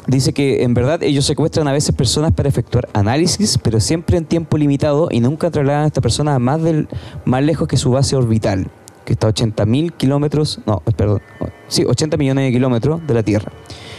dice 0.07 0.33
que 0.33 0.63
en 0.63 0.75
verdad 0.75 1.03
ellos 1.03 1.25
secuestran 1.25 1.69
a 1.69 1.73
veces 1.73 1.95
personas 1.95 2.33
para 2.33 2.49
efectuar 2.49 2.89
análisis, 2.93 3.59
pero 3.59 3.81
siempre 3.81 4.17
en 4.19 4.25
tiempo 4.25 4.57
limitado 4.57 5.09
y 5.11 5.21
nunca 5.21 5.51
trasladan 5.51 5.85
a 5.85 5.87
esta 5.87 6.01
persona 6.01 6.39
más, 6.39 6.63
del, 6.63 6.89
más 7.25 7.43
lejos 7.43 7.69
que 7.69 7.77
su 7.77 7.91
base 7.91 8.17
orbital, 8.17 8.69
que 9.05 9.15
está 9.15 9.27
a 9.27 9.31
80 9.31 9.65
mil 9.67 9.93
kilómetros, 9.93 10.61
no, 10.67 10.81
perdón, 10.97 11.21
sí, 11.69 11.85
80 11.85 12.17
millones 12.17 12.47
de 12.47 12.53
kilómetros 12.53 13.07
de 13.07 13.15
la 13.15 13.23
Tierra. 13.23 13.53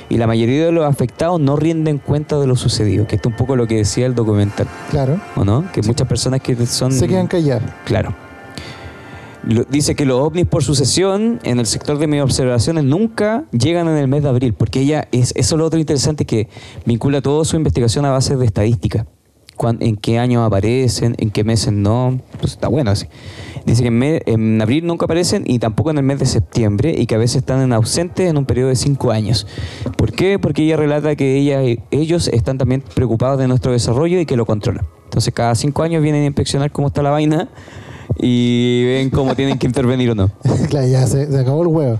Y 0.07 0.17
la 0.17 0.27
mayoría 0.27 0.65
de 0.65 0.71
los 0.71 0.85
afectados 0.85 1.39
no 1.39 1.55
rinden 1.55 1.97
cuenta 1.97 2.39
de 2.39 2.45
lo 2.45 2.55
sucedido, 2.55 3.07
que 3.07 3.15
esto 3.15 3.29
es 3.29 3.33
un 3.33 3.37
poco 3.37 3.55
lo 3.55 3.65
que 3.65 3.77
decía 3.77 4.05
el 4.05 4.13
documental, 4.13 4.67
Claro. 4.91 5.19
¿o 5.35 5.43
no? 5.43 5.71
Que 5.71 5.81
muchas 5.81 6.07
personas 6.07 6.41
que 6.41 6.55
son... 6.67 6.91
Se 6.91 7.07
quedan 7.07 7.25
callados. 7.25 7.69
Claro. 7.85 8.13
Dice 9.69 9.95
que 9.95 10.05
los 10.05 10.19
ovnis 10.21 10.45
por 10.47 10.63
sucesión 10.63 11.39
en 11.43 11.59
el 11.59 11.67
sector 11.67 11.99
de 11.99 12.07
mis 12.07 12.21
observaciones 12.21 12.83
nunca 12.83 13.45
llegan 13.51 13.87
en 13.87 13.97
el 13.97 14.07
mes 14.07 14.23
de 14.23 14.29
abril, 14.29 14.53
porque 14.53 14.79
ella 14.81 15.07
es 15.11 15.33
eso 15.35 15.55
es 15.55 15.59
lo 15.59 15.65
otro 15.65 15.79
interesante 15.79 16.25
que 16.25 16.49
vincula 16.85 17.21
toda 17.21 17.45
su 17.45 17.55
investigación 17.55 18.05
a 18.05 18.11
base 18.11 18.35
de 18.35 18.45
estadística. 18.45 19.05
En 19.79 19.95
qué 19.95 20.19
años 20.19 20.45
aparecen, 20.45 21.15
en 21.17 21.29
qué 21.31 21.43
meses 21.45 21.71
no. 21.71 22.19
Pues 22.41 22.53
está 22.53 22.67
bueno 22.67 22.91
así. 22.91 23.05
Dice 23.65 23.83
que 23.83 23.87
en, 23.87 23.97
me- 23.97 24.21
en 24.25 24.61
abril 24.61 24.85
nunca 24.85 25.05
aparecen 25.05 25.43
y 25.47 25.59
tampoco 25.59 25.91
en 25.91 25.97
el 25.97 26.03
mes 26.03 26.19
de 26.19 26.25
septiembre 26.25 26.93
y 26.97 27.05
que 27.05 27.15
a 27.15 27.17
veces 27.17 27.37
están 27.37 27.61
en 27.61 27.71
ausentes 27.71 28.29
en 28.29 28.37
un 28.37 28.45
periodo 28.45 28.69
de 28.69 28.75
cinco 28.75 29.11
años. 29.11 29.47
¿Por 29.97 30.11
qué? 30.11 30.39
Porque 30.39 30.63
ella 30.63 30.75
relata 30.75 31.15
que 31.15 31.37
ella, 31.37 31.61
ellos 31.91 32.27
están 32.27 32.57
también 32.57 32.83
preocupados 32.95 33.39
de 33.39 33.47
nuestro 33.47 33.71
desarrollo 33.71 34.19
y 34.19 34.25
que 34.25 34.35
lo 34.35 34.45
controlan. 34.45 34.85
Entonces 35.05 35.33
cada 35.33 35.55
cinco 35.55 35.83
años 35.83 36.03
vienen 36.03 36.23
a 36.23 36.25
inspeccionar 36.25 36.71
cómo 36.71 36.87
está 36.87 37.01
la 37.01 37.11
vaina 37.11 37.47
y 38.17 38.85
ven 38.85 39.09
cómo 39.09 39.35
tienen 39.35 39.57
que 39.57 39.67
intervenir 39.67 40.11
o 40.11 40.15
no. 40.15 40.31
claro, 40.69 40.87
ya 40.87 41.05
se, 41.07 41.31
se 41.31 41.39
acabó 41.39 41.61
el 41.63 41.67
huevo. 41.69 41.99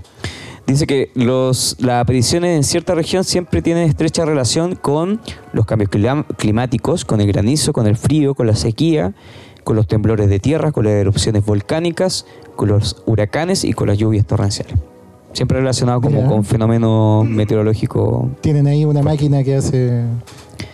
Dice 0.66 0.86
que 0.88 1.12
los, 1.14 1.76
las 1.78 2.02
apariciones 2.02 2.56
en 2.56 2.64
cierta 2.64 2.94
región 2.96 3.22
siempre 3.22 3.62
tienen 3.62 3.88
estrecha 3.88 4.24
relación 4.24 4.74
con 4.74 5.20
los 5.52 5.64
cambios 5.64 5.90
clim- 5.90 6.26
climáticos, 6.36 7.04
con 7.04 7.20
el 7.20 7.28
granizo, 7.28 7.72
con 7.72 7.86
el 7.86 7.96
frío, 7.96 8.34
con 8.34 8.48
la 8.48 8.56
sequía, 8.56 9.14
con 9.62 9.76
los 9.76 9.86
temblores 9.86 10.28
de 10.28 10.40
tierra, 10.40 10.72
con 10.72 10.84
las 10.84 10.94
erupciones 10.94 11.44
volcánicas, 11.44 12.26
con 12.56 12.68
los 12.68 13.02
huracanes 13.06 13.62
y 13.64 13.74
con 13.74 13.86
las 13.88 13.98
lluvias 13.98 14.26
torrenciales. 14.26 14.74
Siempre 15.36 15.58
relacionado 15.58 16.00
como 16.00 16.16
Mira. 16.16 16.28
con 16.30 16.44
fenómenos 16.44 17.26
meteorológicos. 17.26 18.24
Tienen 18.40 18.66
ahí 18.66 18.86
una 18.86 19.02
máquina 19.02 19.44
que 19.44 19.56
hace. 19.56 20.02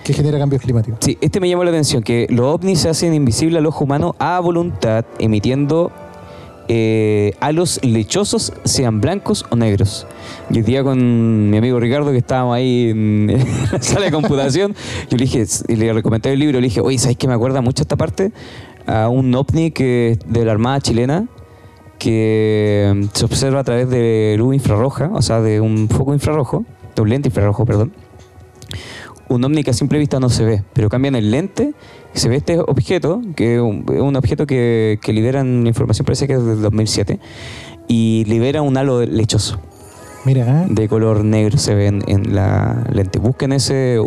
que 0.04 0.12
genera 0.12 0.38
cambios 0.38 0.62
climáticos. 0.62 1.00
Sí, 1.02 1.18
este 1.20 1.40
me 1.40 1.48
llamó 1.48 1.64
la 1.64 1.70
atención, 1.70 2.00
que 2.00 2.28
los 2.30 2.46
ovnis 2.46 2.78
se 2.78 2.88
hacen 2.88 3.12
invisibles 3.12 3.58
al 3.58 3.66
ojo 3.66 3.82
humano 3.82 4.14
a 4.20 4.38
voluntad, 4.38 5.04
emitiendo 5.18 5.90
eh, 6.68 7.32
halos 7.40 7.80
lechosos, 7.82 8.52
sean 8.62 9.00
blancos 9.00 9.46
o 9.50 9.56
negros. 9.56 10.06
Y 10.48 10.58
hoy 10.58 10.62
día 10.62 10.84
con 10.84 11.50
mi 11.50 11.56
amigo 11.56 11.80
Ricardo, 11.80 12.12
que 12.12 12.18
estábamos 12.18 12.54
ahí 12.54 12.90
en, 12.90 13.30
en 13.30 13.44
la 13.72 13.82
sala 13.82 14.04
de 14.04 14.12
computación, 14.12 14.76
yo 15.10 15.16
le 15.16 15.24
dije, 15.24 15.44
y 15.66 15.74
le 15.74 15.92
recomendé 15.92 16.32
el 16.32 16.38
libro, 16.38 16.60
le 16.60 16.68
dije, 16.68 16.80
oye, 16.80 16.98
¿sabes 16.98 17.16
qué 17.16 17.26
me 17.26 17.34
acuerda 17.34 17.62
mucho 17.62 17.82
esta 17.82 17.96
parte? 17.96 18.30
A 18.86 19.08
un 19.08 19.34
ovni 19.34 19.72
que, 19.72 20.20
de 20.24 20.44
la 20.44 20.52
Armada 20.52 20.80
chilena 20.80 21.26
que 22.02 22.92
mm, 22.94 23.04
se 23.12 23.24
observa 23.24 23.60
a 23.60 23.64
través 23.64 23.88
de 23.88 24.34
luz 24.38 24.54
infrarroja, 24.54 25.10
o 25.12 25.22
sea, 25.22 25.40
de 25.40 25.60
un 25.60 25.88
foco 25.88 26.14
infrarrojo, 26.14 26.64
de 26.94 27.02
un 27.02 27.08
lente 27.08 27.28
infrarrojo, 27.28 27.64
perdón 27.64 27.92
un 29.28 29.44
ovni 29.44 29.64
que 29.64 29.70
a 29.70 29.74
simple 29.74 29.98
vista 29.98 30.20
no 30.20 30.28
se 30.28 30.44
ve, 30.44 30.62
pero 30.72 30.88
cambian 30.88 31.14
el 31.14 31.30
lente 31.30 31.72
y 32.14 32.18
se 32.18 32.28
ve 32.28 32.36
este 32.36 32.60
objeto, 32.60 33.22
que 33.34 33.56
es 33.56 33.60
un, 33.60 34.16
objeto 34.16 34.46
que, 34.46 34.98
que 35.02 35.12
liberan 35.12 35.66
información, 35.66 36.04
parece 36.04 36.26
que 36.26 36.34
es 36.34 36.44
del 36.44 36.60
2007, 36.60 37.18
y 37.88 38.24
libera 38.26 38.62
un 38.62 38.76
halo 38.76 39.04
lechoso 39.04 39.58
Mira, 40.24 40.64
¿eh? 40.64 40.66
de 40.68 40.88
color 40.88 41.24
negro, 41.24 41.58
se 41.58 41.74
ve 41.74 41.86
en, 41.86 42.34
la 42.34 42.84
lente. 42.92 43.18
Busquen 43.18 43.52
ese, 43.52 43.98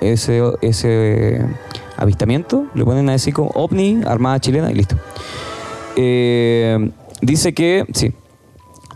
ese, 0.00 0.42
ese 0.62 1.46
avistamiento, 1.96 2.66
le 2.74 2.84
ponen 2.84 3.08
así 3.10 3.30
como 3.30 3.50
ovni, 3.50 4.00
armada 4.04 4.40
chilena 4.40 4.70
y 4.72 4.74
listo. 4.74 4.96
Eh, 5.96 6.90
dice 7.22 7.54
que, 7.54 7.84
sí, 7.92 8.12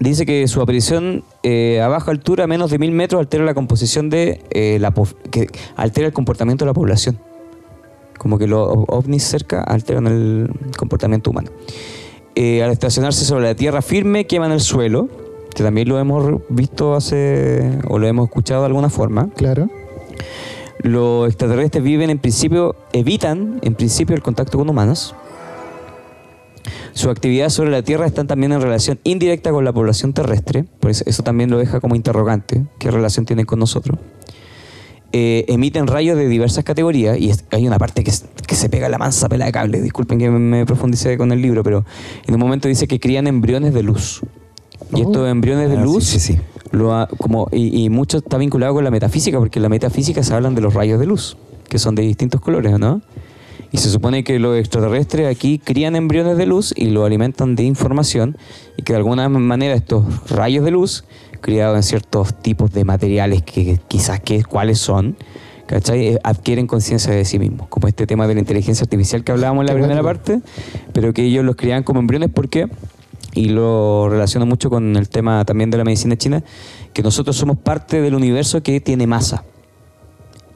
dice 0.01 0.27
que 0.27 0.47
su 0.49 0.61
aparición 0.61 1.25
eh, 1.43 1.81
a 1.81 1.89
baja 1.89 2.11
altura, 2.11 2.45
a 2.45 2.47
menos 2.47 2.71
de 2.71 2.79
mil 2.79 2.93
metros, 2.93 3.21
altera 3.21 3.45
la 3.45 3.55
composición 3.55 4.11
de 4.11 4.43
eh, 4.51 4.79
la 4.81 4.93
que 5.31 5.49
altera 5.77 6.07
el 6.07 6.13
comportamiento 6.13 6.65
de 6.65 6.71
la 6.71 6.75
población. 6.75 7.19
Como 8.19 8.39
que 8.39 8.47
los 8.47 8.69
ovnis 8.89 9.25
cerca 9.25 9.63
alteran 9.63 10.07
el 10.07 10.51
comportamiento 10.77 11.31
humano. 11.31 11.51
Eh, 12.37 12.63
al 12.63 12.71
estacionarse 12.71 13.25
sobre 13.25 13.45
la 13.45 13.55
tierra 13.55 13.83
firme, 13.83 14.27
queman 14.27 14.51
el 14.53 14.61
suelo, 14.61 15.09
que 15.55 15.63
también 15.63 15.89
lo 15.89 15.99
hemos 15.99 16.41
visto 16.49 16.95
hace, 16.95 17.79
o 17.89 17.99
lo 17.99 18.07
hemos 18.07 18.29
escuchado 18.29 18.63
de 18.63 18.67
alguna 18.67 18.91
forma. 18.91 19.29
Claro. 19.37 19.69
Los 20.79 21.29
extraterrestres 21.29 21.83
viven 21.83 22.11
en 22.11 22.19
principio, 22.19 22.77
evitan 22.93 23.59
en 23.63 23.75
principio 23.75 24.17
el 24.17 24.23
contacto 24.23 24.59
con 24.59 24.69
humanos. 24.69 25.15
Su 26.93 27.11
actividad 27.11 27.49
sobre 27.51 27.71
la 27.71 27.83
Tierra 27.83 28.07
está 28.07 28.25
también 28.25 28.53
en 28.53 28.61
relación 28.61 28.99
indirecta 29.05 29.51
con 29.51 29.65
la 29.65 29.73
población 29.73 30.13
terrestre, 30.13 30.65
por 30.81 30.91
eso, 30.91 31.05
eso 31.07 31.23
también 31.23 31.51
lo 31.51 31.59
deja 31.59 31.81
como 31.81 31.95
interrogante, 31.95 32.65
qué 32.79 32.91
relación 32.91 33.27
tienen 33.27 33.45
con 33.47 33.59
nosotros. 33.59 33.99
Eh, 35.17 35.45
emiten 35.47 35.87
rayos 35.87 36.17
de 36.17 36.27
diversas 36.29 36.65
categorías 36.65 37.17
y 37.19 37.31
es- 37.31 37.45
hay 37.53 37.67
una 37.69 37.79
parte 37.79 38.03
que, 38.03 38.11
es- 38.11 38.25
que 38.49 38.57
se 38.57 38.69
pega 38.69 38.89
la 38.89 38.99
mansa 38.99 39.29
pela 39.29 39.45
de 39.45 39.53
cable, 39.53 39.81
disculpen 39.81 40.19
que 40.19 40.29
me, 40.29 40.39
me 40.41 40.67
profundice 40.67 41.17
con 41.17 41.31
el 41.31 41.41
libro, 41.41 41.63
pero 41.63 41.85
en 42.27 42.35
un 42.35 42.41
momento 42.41 42.67
dice 42.67 42.89
que 42.89 42.99
crían 42.99 43.29
embriones 43.29 43.73
de 43.75 43.83
luz. 43.85 44.23
Y 44.93 45.03
Oh. 45.03 45.07
estos 45.07 45.29
embriones 45.29 45.69
de 45.71 45.77
Ah, 45.77 45.81
sí, 45.81 45.85
luz 45.85 46.05
sí, 46.05 46.19
sí. 46.19 46.39
lo 46.73 46.95
ha- 46.95 47.07
como, 47.19 47.49
y, 47.53 47.85
y 47.85 47.91
mucho 47.91 48.19
está 48.19 48.39
vinculado 48.39 48.75
con 48.75 48.83
la 48.83 48.91
metafísica, 48.91 49.39
porque 49.39 49.61
en 49.61 49.63
la 49.65 49.69
metafísica 49.69 50.23
se 50.25 50.35
hablan 50.35 50.57
de 50.57 50.63
los 50.63 50.75
rayos 50.75 50.99
de 50.99 51.07
luz, 51.07 51.37
que 51.69 51.79
son 51.79 51.95
de 51.95 52.03
distintos 52.03 52.41
colores, 52.41 52.77
¿no? 52.79 53.01
Y 53.75 53.79
se 53.79 53.91
supone 53.91 54.23
que 54.23 54.39
los 54.39 54.57
extraterrestres 54.57 55.27
aquí 55.27 55.59
crían 55.59 55.97
embriones 55.97 56.37
de 56.37 56.47
luz 56.47 56.73
y 56.77 56.91
lo 56.91 57.05
alimentan 57.05 57.57
de 57.57 57.65
información, 57.65 58.39
y 58.77 58.83
que 58.83 58.93
de 58.93 58.99
alguna 58.99 59.29
manera 59.29 59.75
estos 59.75 60.31
rayos 60.31 60.65
de 60.65 60.71
luz, 60.71 61.05
criados 61.41 61.75
en 61.75 61.83
ciertos 61.83 62.41
tipos 62.41 62.73
de 62.73 62.85
materiales 62.85 63.43
que 63.43 63.81
quizás 63.89 64.21
que, 64.21 64.45
cuáles 64.45 64.79
son, 64.79 65.17
¿cachai? 65.67 66.07
Eh, 66.07 66.19
adquieren 66.23 66.69
conciencia 66.69 67.13
de 67.13 67.25
sí 67.25 67.41
mismos, 67.41 67.67
como 67.67 67.89
este 67.89 68.07
tema 68.07 68.29
de 68.29 68.35
la 68.35 68.41
inteligencia 68.43 68.85
artificial 68.85 69.25
que 69.25 69.33
hablábamos 69.33 69.63
en 69.63 69.67
la 69.67 69.75
primera 69.75 70.05
parte, 70.05 70.41
pero 70.93 71.13
que 71.13 71.25
ellos 71.25 71.45
los 71.45 71.57
crían 71.57 71.83
como 71.83 71.99
embriones 71.99 72.31
porque 72.33 72.69
y 73.33 73.49
lo 73.49 74.09
relaciono 74.09 74.47
mucho 74.47 74.71
con 74.71 74.95
el 74.95 75.09
tema 75.09 75.45
también 75.45 75.71
de 75.71 75.79
la 75.79 75.85
medicina 75.85 76.17
china, 76.17 76.45
que 76.93 77.03
nosotros 77.03 77.35
somos 77.35 77.59
parte 77.59 78.01
del 78.01 78.15
universo 78.15 78.63
que 78.63 78.81
tiene 78.81 79.09
masa. 79.09 79.43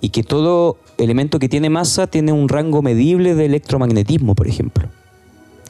Y 0.00 0.10
que 0.10 0.22
todo 0.22 0.78
elemento 0.96 1.38
que 1.38 1.48
tiene 1.48 1.70
masa 1.70 2.06
tiene 2.06 2.32
un 2.32 2.48
rango 2.48 2.82
medible 2.82 3.34
de 3.34 3.46
electromagnetismo, 3.46 4.34
por 4.34 4.46
ejemplo. 4.46 4.88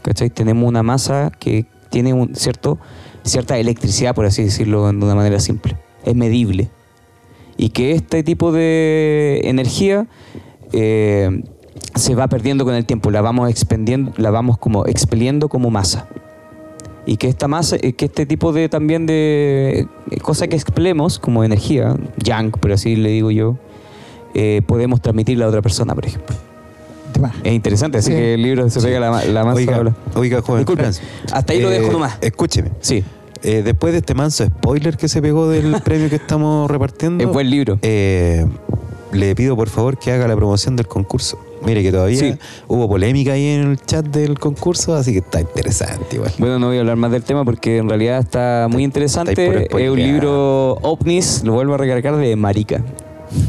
¿cachai? 0.02 0.30
Tenemos 0.30 0.66
una 0.68 0.82
masa 0.82 1.30
que 1.38 1.66
tiene 1.90 2.28
cierto, 2.34 2.78
cierta 3.24 3.58
electricidad, 3.58 4.14
por 4.14 4.26
así 4.26 4.44
decirlo 4.44 4.90
de 4.90 4.96
una 4.96 5.14
manera 5.14 5.40
simple. 5.40 5.76
Es 6.04 6.14
medible. 6.14 6.70
Y 7.56 7.70
que 7.70 7.92
este 7.92 8.22
tipo 8.22 8.52
de 8.52 9.40
energía 9.44 10.06
eh, 10.72 11.42
se 11.94 12.14
va 12.14 12.28
perdiendo 12.28 12.64
con 12.64 12.74
el 12.74 12.86
tiempo, 12.86 13.10
la 13.10 13.20
vamos 13.20 13.50
expendiendo, 13.50 14.12
la 14.16 14.30
vamos 14.30 14.58
como 14.58 14.86
expeliendo 14.86 15.48
como 15.48 15.70
masa. 15.70 16.08
Y 17.04 17.16
que 17.16 17.28
esta 17.28 17.48
masa, 17.48 17.76
eh, 17.80 17.94
que 17.94 18.04
este 18.04 18.26
tipo 18.26 18.52
de 18.52 18.68
también 18.68 19.06
de 19.06 19.88
eh, 20.10 20.20
cosa 20.20 20.46
que 20.46 20.56
expelemos 20.56 21.18
como 21.18 21.42
energía, 21.42 21.96
yang, 22.22 22.50
por 22.52 22.72
así 22.72 22.96
le 22.96 23.10
digo 23.10 23.30
yo, 23.30 23.56
eh, 24.40 24.62
podemos 24.66 25.00
transmitirla 25.02 25.46
a 25.46 25.48
otra 25.48 25.62
persona, 25.62 25.94
por 25.94 26.06
ejemplo. 26.06 26.36
Es 27.42 27.52
interesante, 27.52 27.98
así 27.98 28.12
Sí. 28.12 28.16
que 28.16 28.34
el 28.34 28.42
libro 28.42 28.70
se 28.70 28.80
pega 28.80 29.00
la, 29.00 29.24
la 29.24 29.44
masa. 29.44 29.56
Oiga, 29.56 29.76
habla. 29.76 29.94
oiga, 30.14 30.40
joven 30.40 30.64
Franz. 30.64 31.00
hasta 31.32 31.52
ahí 31.52 31.60
lo 31.60 31.68
dejo 31.70 31.90
nomás. 31.90 32.16
Escúcheme. 32.20 32.70
Sí, 32.80 33.02
Eh, 33.42 33.62
después 33.64 33.92
de 33.92 33.98
este 34.00 34.14
manso 34.14 34.44
spoiler 34.46 34.96
que 34.96 35.06
se 35.08 35.20
pegó 35.22 35.48
del 35.48 35.80
premio 35.84 36.08
que 36.08 36.16
estamos 36.16 36.68
repartiendo, 36.70 37.22
es 37.24 37.30
buen 37.32 37.48
libro. 37.50 37.78
eh, 37.82 38.44
le 39.12 39.34
pido 39.34 39.56
por 39.56 39.68
favor 39.68 39.96
que 39.98 40.12
haga 40.12 40.28
la 40.28 40.36
promoción 40.36 40.76
del 40.76 40.86
concurso. 40.86 41.38
Mire 41.64 41.82
que 41.82 41.90
todavía 41.90 42.18
Sí. 42.20 42.34
hubo 42.68 42.88
polémica 42.88 43.32
ahí 43.32 43.46
en 43.46 43.62
el 43.70 43.80
chat 43.80 44.04
del 44.06 44.38
concurso, 44.38 44.94
así 44.94 45.12
que 45.12 45.18
está 45.18 45.40
interesante 45.40 46.16
igual. 46.16 46.32
Bueno, 46.38 46.58
no 46.60 46.66
voy 46.68 46.76
a 46.76 46.80
hablar 46.80 46.96
más 46.96 47.10
del 47.10 47.22
tema 47.24 47.44
porque 47.44 47.78
en 47.78 47.88
realidad 47.88 48.18
está 48.20 48.68
muy 48.70 48.84
interesante. 48.84 49.66
Es 49.70 49.90
un 49.90 49.96
libro 49.98 50.74
ovnis, 50.82 51.42
lo 51.44 51.54
vuelvo 51.54 51.74
a 51.74 51.78
recargar 51.78 52.16
de 52.16 52.36
Marica. 52.36 52.82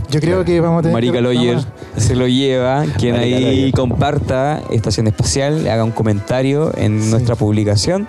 Yo 0.10 0.20
creo 0.20 0.44
que 0.46 0.60
vamos 0.60 0.80
a 0.80 0.82
tener 0.84 0.94
Marica 0.94 1.22
Loyer 1.22 1.56
vamos 1.56 1.68
se 1.98 2.16
lo 2.16 2.28
lleva. 2.28 2.84
Quien 2.98 3.16
Marica 3.16 3.36
ahí 3.38 3.56
Loyer. 3.56 3.72
comparta 3.74 4.62
Estación 4.72 5.08
Espacial, 5.08 5.68
haga 5.68 5.84
un 5.84 5.92
comentario 5.92 6.72
en 6.78 7.02
Sí. 7.02 7.10
nuestra 7.12 7.36
publicación. 7.36 8.08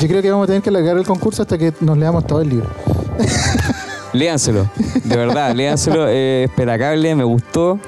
Yo 0.00 0.08
creo 0.08 0.20
que 0.22 0.30
vamos 0.30 0.44
a 0.44 0.46
tener 0.48 0.62
que 0.62 0.68
alargar 0.70 0.96
el 0.98 1.04
concurso 1.06 1.42
hasta 1.42 1.56
que 1.58 1.72
nos 1.80 1.96
leamos 1.96 2.26
todo 2.26 2.40
el 2.42 2.48
libro. 2.50 2.66
Léanselo, 4.12 4.68
de 5.04 5.16
verdad, 5.16 5.54
léanselo. 5.54 6.06
Eh, 6.08 6.44
es 6.48 6.50
pelacable, 6.50 7.14
me 7.14 7.24
gustó. 7.24 7.78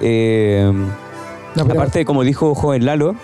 Eh, 0.00 0.70
No, 1.54 1.64
pero- 1.66 1.80
aparte, 1.80 2.04
como 2.04 2.24
dijo 2.24 2.54
Joven 2.54 2.84
Lalo, 2.84 3.14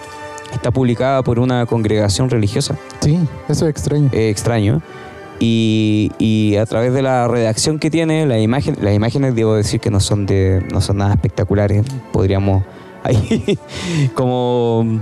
está 0.53 0.71
publicada 0.71 1.23
por 1.23 1.39
una 1.39 1.67
congregación 1.67 2.31
religiosa. 2.31 2.77
Sí, 3.01 3.19
eso 3.49 3.67
es 3.67 3.71
extraño. 3.71 4.09
eh, 4.13 4.31
extraño. 4.31 4.83
Y, 5.41 6.11
y 6.19 6.57
a 6.57 6.67
través 6.67 6.93
de 6.93 7.03
la 7.03 7.29
redacción 7.29 7.79
que 7.79 7.91
tiene, 7.91 8.27
la 8.27 8.39
imagen, 8.39 8.77
las 8.81 8.95
imágenes 8.95 9.35
debo 9.35 9.55
decir 9.55 9.81
que 9.81 9.91
no 9.91 10.01
son 10.01 10.27
de 10.27 10.67
no 10.73 10.81
son 10.81 10.99
nada 10.99 11.15
espectaculares. 11.15 11.87
Podríamos 12.13 12.65
ahí 13.05 13.59
como 14.15 15.01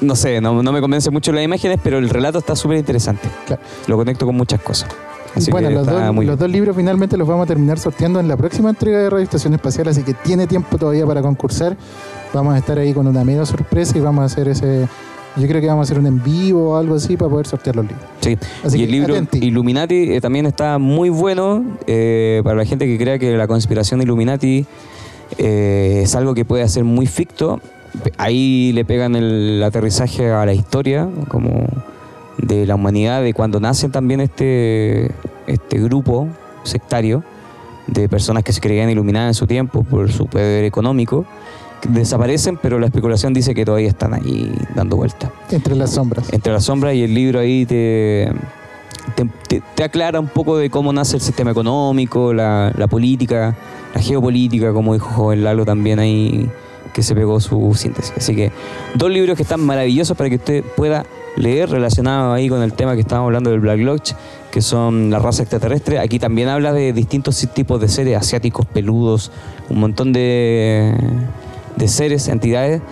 no 0.00 0.16
sé, 0.16 0.40
no, 0.40 0.62
no 0.62 0.72
me 0.72 0.80
convence 0.80 1.10
mucho 1.10 1.32
las 1.32 1.44
imágenes, 1.44 1.78
pero 1.82 1.98
el 1.98 2.08
relato 2.08 2.38
está 2.38 2.56
súper 2.56 2.78
interesante. 2.78 3.28
Claro. 3.46 3.62
Lo 3.86 3.96
conecto 3.96 4.26
con 4.26 4.34
muchas 4.34 4.60
cosas. 4.62 4.90
Así 5.34 5.50
bueno, 5.50 5.68
que 5.68 5.74
los 5.74 5.86
dos, 5.86 6.14
muy 6.14 6.26
los 6.26 6.38
dos 6.38 6.50
libros 6.50 6.74
finalmente 6.74 7.16
los 7.16 7.28
vamos 7.28 7.44
a 7.44 7.46
terminar 7.46 7.78
sorteando 7.78 8.18
en 8.18 8.26
la 8.26 8.36
próxima 8.36 8.70
entrega 8.70 8.98
de 8.98 9.10
Radio 9.10 9.22
Estación 9.22 9.54
Espacial, 9.54 9.86
así 9.86 10.02
que 10.02 10.12
tiene 10.14 10.46
tiempo 10.46 10.76
todavía 10.76 11.06
para 11.06 11.22
concursar. 11.22 11.76
Vamos 12.32 12.54
a 12.54 12.58
estar 12.58 12.78
ahí 12.78 12.92
con 12.92 13.06
una 13.06 13.22
mega 13.24 13.46
sorpresa 13.46 13.96
y 13.96 14.00
vamos 14.00 14.22
a 14.22 14.24
hacer 14.26 14.48
ese. 14.48 14.88
Yo 15.36 15.46
creo 15.46 15.60
que 15.60 15.66
vamos 15.68 15.82
a 15.82 15.86
hacer 15.86 15.98
un 15.98 16.06
en 16.06 16.22
vivo 16.22 16.70
o 16.70 16.76
algo 16.76 16.96
así 16.96 17.16
para 17.16 17.30
poder 17.30 17.46
sortear 17.46 17.76
los 17.76 17.86
libros. 17.86 18.04
Sí. 18.20 18.36
Así 18.64 18.76
y 18.76 18.80
que 18.80 18.84
el 18.84 18.90
libro. 18.90 19.14
Illuminati 19.32 20.14
eh, 20.14 20.20
también 20.20 20.46
está 20.46 20.78
muy 20.78 21.08
bueno 21.08 21.64
eh, 21.86 22.40
para 22.44 22.56
la 22.56 22.64
gente 22.64 22.86
que 22.86 22.98
crea 22.98 23.18
que 23.18 23.36
la 23.36 23.46
conspiración 23.46 24.00
de 24.00 24.04
Illuminati 24.04 24.66
eh, 25.38 26.00
es 26.02 26.14
algo 26.16 26.34
que 26.34 26.44
puede 26.44 26.66
ser 26.68 26.84
muy 26.84 27.06
ficto. 27.06 27.60
Ahí 28.18 28.72
le 28.72 28.84
pegan 28.84 29.16
el 29.16 29.62
aterrizaje 29.62 30.30
a 30.30 30.44
la 30.46 30.52
historia, 30.52 31.08
como 31.28 31.66
de 32.38 32.66
la 32.66 32.74
humanidad, 32.74 33.22
de 33.22 33.34
cuando 33.34 33.60
nace 33.60 33.88
también 33.88 34.20
este, 34.20 35.10
este 35.46 35.78
grupo 35.78 36.28
sectario 36.62 37.22
de 37.86 38.08
personas 38.08 38.44
que 38.44 38.52
se 38.52 38.60
creían 38.60 38.90
iluminadas 38.90 39.30
en 39.30 39.34
su 39.34 39.46
tiempo 39.46 39.82
por 39.82 40.10
su 40.10 40.26
poder 40.26 40.64
económico. 40.64 41.24
Desaparecen, 41.88 42.58
pero 42.60 42.78
la 42.78 42.86
especulación 42.86 43.32
dice 43.32 43.54
que 43.54 43.64
todavía 43.64 43.88
están 43.88 44.14
ahí 44.14 44.52
dando 44.74 44.96
vueltas 44.96 45.30
Entre 45.50 45.74
las 45.74 45.90
sombras. 45.92 46.32
entre 46.32 46.52
las 46.52 46.64
sombras 46.64 46.94
y 46.94 47.02
el 47.02 47.14
libro 47.14 47.40
ahí 47.40 47.64
te, 47.66 48.30
te, 49.16 49.24
te- 49.48 49.62
te 49.74 49.84
aclara 49.84 50.20
un 50.20 50.28
poco 50.28 50.56
de 50.58 50.68
cómo 50.70 50.92
nace 50.92 51.16
el 51.16 51.22
sistema 51.22 51.50
económico, 51.52 52.32
la, 52.34 52.72
la 52.76 52.86
política, 52.86 53.56
la 53.94 54.00
geopolítica, 54.00 54.72
como 54.72 54.92
dijo 54.94 55.08
Joven 55.10 55.42
Lalo 55.42 55.64
también 55.64 55.98
ahí, 55.98 56.48
que 56.92 57.02
se 57.02 57.14
pegó 57.14 57.40
su 57.40 57.72
síntesis. 57.74 58.12
Así 58.16 58.34
que 58.36 58.52
dos 58.94 59.10
libros 59.10 59.36
que 59.36 59.42
están 59.42 59.60
maravillosos 59.60 60.16
para 60.16 60.28
que 60.28 60.36
usted 60.36 60.64
pueda 60.76 61.06
leer 61.36 61.70
relacionados 61.70 62.34
ahí 62.36 62.48
con 62.48 62.62
el 62.62 62.72
tema 62.72 62.94
que 62.94 63.00
estábamos 63.00 63.28
hablando 63.28 63.50
del 63.50 63.60
Black 63.60 63.78
Lodge, 63.78 64.14
que 64.50 64.60
son 64.60 65.10
la 65.10 65.20
raza 65.20 65.42
extraterrestre. 65.42 65.98
Aquí 66.00 66.18
también 66.18 66.48
habla 66.48 66.72
de 66.72 66.92
distintos 66.92 67.38
tipos 67.54 67.80
de 67.80 67.88
seres 67.88 68.16
asiáticos, 68.18 68.66
peludos, 68.66 69.30
un 69.70 69.78
montón 69.78 70.12
de, 70.12 70.92
de 71.76 71.88
seres, 71.88 72.28
entidades 72.28 72.82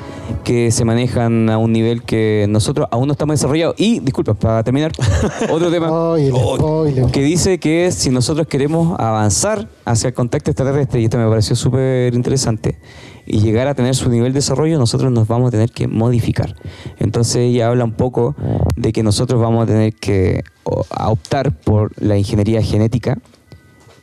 que 0.44 0.70
se 0.70 0.84
manejan 0.84 1.50
a 1.50 1.58
un 1.58 1.72
nivel 1.72 2.02
que 2.02 2.46
nosotros 2.48 2.88
aún 2.90 3.06
no 3.06 3.12
estamos 3.12 3.34
desarrollados. 3.34 3.74
Y, 3.78 4.00
disculpa, 4.00 4.34
para 4.34 4.62
terminar, 4.62 4.92
otro 5.50 5.70
tema 5.70 5.88
spoiler. 5.88 7.06
que 7.06 7.22
dice 7.22 7.58
que 7.58 7.90
si 7.92 8.10
nosotros 8.10 8.46
queremos 8.46 8.98
avanzar 8.98 9.68
hacia 9.84 10.08
el 10.08 10.14
contacto 10.14 10.50
extraterrestre, 10.50 11.00
y 11.00 11.04
esto 11.04 11.18
me 11.18 11.28
pareció 11.28 11.56
súper 11.56 12.14
interesante, 12.14 12.78
y 13.26 13.40
llegar 13.40 13.68
a 13.68 13.74
tener 13.74 13.94
su 13.94 14.08
nivel 14.08 14.32
de 14.32 14.38
desarrollo, 14.38 14.78
nosotros 14.78 15.12
nos 15.12 15.28
vamos 15.28 15.48
a 15.48 15.50
tener 15.50 15.70
que 15.70 15.86
modificar. 15.86 16.56
Entonces 16.98 17.36
ella 17.36 17.68
habla 17.68 17.84
un 17.84 17.92
poco 17.92 18.34
de 18.76 18.92
que 18.92 19.02
nosotros 19.02 19.40
vamos 19.40 19.64
a 19.64 19.66
tener 19.66 19.94
que 19.94 20.44
optar 20.64 21.52
por 21.52 21.92
la 22.02 22.16
ingeniería 22.16 22.62
genética 22.62 23.18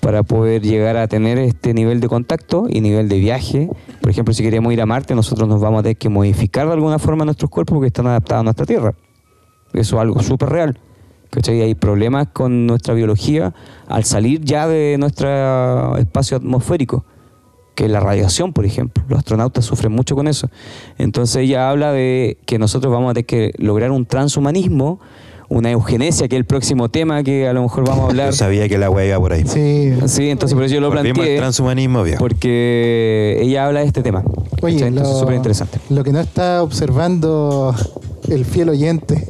para 0.06 0.22
poder 0.22 0.62
llegar 0.62 0.98
a 0.98 1.08
tener 1.08 1.40
este 1.40 1.74
nivel 1.74 2.00
de 2.00 2.08
contacto 2.08 2.68
y 2.70 2.80
nivel 2.80 3.10
de 3.10 3.18
viaje. 3.18 3.72
Por 4.02 4.12
ejemplo, 4.12 4.36
si 4.36 4.44
queremos 4.44 4.72
ir 4.72 4.80
a 4.80 4.86
Marte, 4.86 5.16
nosotros 5.16 5.50
nos 5.50 5.60
vamos 5.60 5.80
a 5.80 5.82
tener 5.82 5.98
que 5.98 6.10
modificar 6.10 6.68
de 6.68 6.74
alguna 6.74 7.00
forma 7.00 7.26
nuestros 7.26 7.50
cuerpos 7.50 7.74
porque 7.74 7.88
están 7.88 8.06
adaptados 8.06 8.42
a 8.42 8.44
nuestra 8.44 8.68
Tierra. 8.68 8.94
Eso 9.74 9.96
es 9.96 10.02
algo 10.04 10.22
súper 10.22 10.50
real. 10.50 10.80
¿cachai? 11.32 11.60
Hay 11.64 11.74
problemas 11.74 12.28
con 12.34 12.68
nuestra 12.68 12.94
biología 12.94 13.56
al 13.88 14.04
salir 14.04 14.42
ya 14.42 14.68
de 14.68 14.98
nuestro 15.00 15.98
espacio 15.98 16.38
atmosférico, 16.38 17.04
que 17.74 17.86
es 17.86 17.90
la 17.90 18.00
radiación, 18.00 18.54
por 18.54 18.68
ejemplo. 18.68 19.04
Los 19.10 19.18
astronautas 19.18 19.66
sufren 19.66 19.92
mucho 19.92 20.16
con 20.16 20.28
eso. 20.28 20.52
Entonces 21.00 21.38
ella 21.38 21.72
habla 21.72 21.92
de 21.92 22.38
que 22.46 22.60
nosotros 22.60 22.94
vamos 22.94 23.10
a 23.10 23.14
tener 23.16 23.26
que 23.26 23.54
lograr 23.58 23.90
un 23.90 24.06
transhumanismo, 24.06 25.00
una 25.50 25.72
eugenesia, 25.72 26.28
que 26.28 26.36
es 26.36 26.40
el 26.40 26.46
próximo 26.46 26.90
tema 26.90 27.24
que 27.24 27.48
a 27.48 27.54
lo 27.54 27.62
mejor 27.64 27.86
vamos 27.88 28.06
a 28.06 28.08
hablar. 28.10 28.28
Yo 28.32 28.36
sabía 28.36 28.68
que 28.68 28.78
la 28.78 28.90
wea 28.90 29.06
iba 29.08 29.20
por 29.20 29.34
ahí. 29.34 29.44
Sí. 29.46 29.94
Sí, 30.08 30.30
entonces 30.30 30.56
por 30.56 30.64
eso 30.64 30.76
yo 30.76 30.82
lo 30.82 30.90
Volvimos 30.90 31.16
planteé, 31.18 31.38
transhumanismo, 31.38 32.04
viejo. 32.04 32.20
porque 32.20 33.38
ella 33.42 33.66
habla 33.68 33.82
de 33.82 33.88
este 33.88 34.02
tema. 34.02 34.24
Oye, 34.62 34.74
¿cachai? 34.76 34.88
Entonces 34.90 35.14
lo, 35.14 35.20
súper 35.20 35.36
interesante. 35.36 35.80
lo 35.90 36.04
que 36.04 36.12
no 36.12 36.20
está 36.20 36.64
observando 36.64 37.74
el 38.30 38.46
fiel 38.46 38.70
oyente 38.70 39.28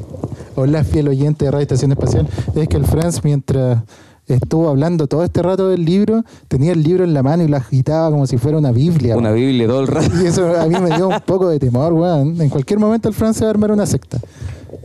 o 0.55 0.65
la 0.65 0.83
fiel 0.83 1.07
oyente 1.09 1.45
de 1.45 1.51
Radio 1.51 1.63
Estación 1.63 1.91
Espacial 1.91 2.27
es 2.55 2.67
que 2.69 2.77
el 2.77 2.85
Franz, 2.85 3.23
mientras 3.23 3.79
estuvo 4.27 4.69
hablando 4.69 5.05
todo 5.07 5.23
este 5.23 5.41
rato 5.43 5.69
del 5.69 5.83
libro, 5.85 6.23
tenía 6.47 6.71
el 6.71 6.81
libro 6.81 7.03
en 7.03 7.13
la 7.13 7.21
mano 7.21 7.43
y 7.43 7.47
lo 7.47 7.57
agitaba 7.57 8.09
como 8.09 8.25
si 8.25 8.37
fuera 8.37 8.57
una 8.57 8.71
Biblia. 8.71 9.17
Una. 9.17 9.31
Biblia 9.31 9.67
todo 9.67 9.81
el 9.81 9.87
rato. 9.87 10.09
Y 10.23 10.25
eso 10.27 10.59
a 10.59 10.65
mí 10.65 10.75
me 10.79 10.95
dio 10.95 11.09
un 11.09 11.19
poco 11.25 11.49
de 11.49 11.59
temor, 11.59 11.93
weón. 11.93 12.39
En 12.41 12.49
cualquier 12.49 12.79
momento 12.79 13.09
el 13.09 13.13
Franz 13.13 13.37
se 13.37 13.43
va 13.43 13.49
a 13.49 13.51
armar 13.51 13.71
una 13.71 13.85
secta. 13.85 14.19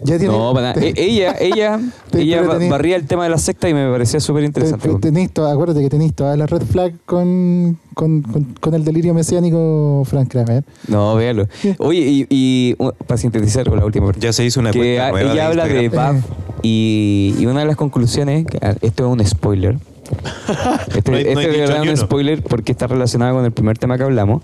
Ya 0.05 0.19
tiene, 0.19 0.33
No, 0.33 0.53
para 0.55 0.75
nada. 0.75 0.85
E- 0.87 0.95
ella, 0.97 1.35
ella, 1.41 1.81
Te- 2.11 2.23
ella 2.23 2.43
tenés- 2.43 2.71
barría 2.71 2.97
el 2.97 3.07
tema 3.07 3.25
de 3.25 3.31
la 3.31 3.39
secta 3.39 3.69
y 3.69 3.75
me 3.75 3.91
parecía 3.91 4.21
súper 4.21 4.45
interesante. 4.45 4.89
acuérdate 4.89 5.81
que 5.83 5.89
tenéis 5.91 6.15
toda 6.15 6.37
la 6.37 6.47
red 6.47 6.63
flag 6.63 6.95
con, 7.07 7.79
con, 7.95 8.23
con- 8.23 8.45
con 8.61 8.75
el 8.75 8.85
delirio 8.85 9.15
mesiánico 9.15 10.03
Frank 10.07 10.29
Kramer. 10.31 10.65
No, 10.89 11.15
véalo. 11.15 11.47
Oye, 11.79 12.01
y, 12.01 12.27
y, 12.31 12.75
para 13.07 13.19
sintetizar 13.19 13.69
con 13.69 13.79
la 13.79 13.85
última 13.85 14.07
parte. 14.07 14.21
Ya 14.21 14.33
se 14.33 14.45
hizo 14.45 14.61
una 14.61 14.71
que 14.71 14.79
cuenta 14.79 15.07
a- 15.09 15.11
nueva 15.13 15.33
ella 15.33 15.35
de 15.35 15.47
habla 15.49 15.67
de 15.67 15.83
Instagram. 15.85 16.17
BAF 16.17 16.25
y, 16.63 17.35
y 17.39 17.47
una 17.47 17.61
de 17.61 17.67
las 17.67 17.77
conclusiones, 17.77 18.47
que, 18.47 18.59
ah, 18.63 18.75
esto 18.83 19.07
es 19.07 19.13
un 19.13 19.25
spoiler. 19.27 19.77
Este, 20.95 21.11
No 21.11 21.17
hay- 21.17 21.25
no 21.25 21.31
este 21.31 21.41
hay 21.47 21.53
de 21.53 21.61
verdad 21.61 21.85
es 21.85 21.91
un 21.91 21.97
spoiler 21.97 22.43
porque 22.43 22.73
está 22.73 22.87
relacionado 22.89 23.37
con 23.37 23.45
el 23.45 23.53
primer 23.53 23.79
tema 23.79 23.97
que 23.97 24.03
hablamos. 24.05 24.43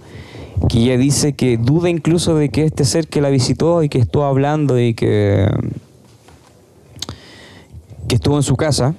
Que 0.69 0.79
ella 0.79 0.97
dice 0.97 1.35
que 1.35 1.59
duda 1.59 1.89
incluso 1.89 2.35
de 2.37 2.49
que 2.49 2.65
este 2.65 2.85
ser 2.85 3.09
que 3.09 3.21
la 3.21 3.29
visitó 3.29 3.83
y 3.83 3.89
que 3.89 3.99
estuvo 3.99 4.25
hablando 4.25 4.81
y 4.81 4.95
que, 4.95 5.49
que 8.09 8.15
estuvo 8.15 8.37
en 8.37 8.43
su 8.43 8.57
casa, 8.57 8.95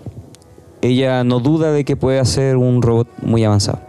ella 0.82 1.24
no 1.24 1.40
duda 1.40 1.72
de 1.72 1.84
que 1.84 1.96
pueda 1.96 2.24
ser 2.26 2.58
un 2.58 2.82
robot 2.82 3.08
muy 3.22 3.44
avanzado. 3.44 3.80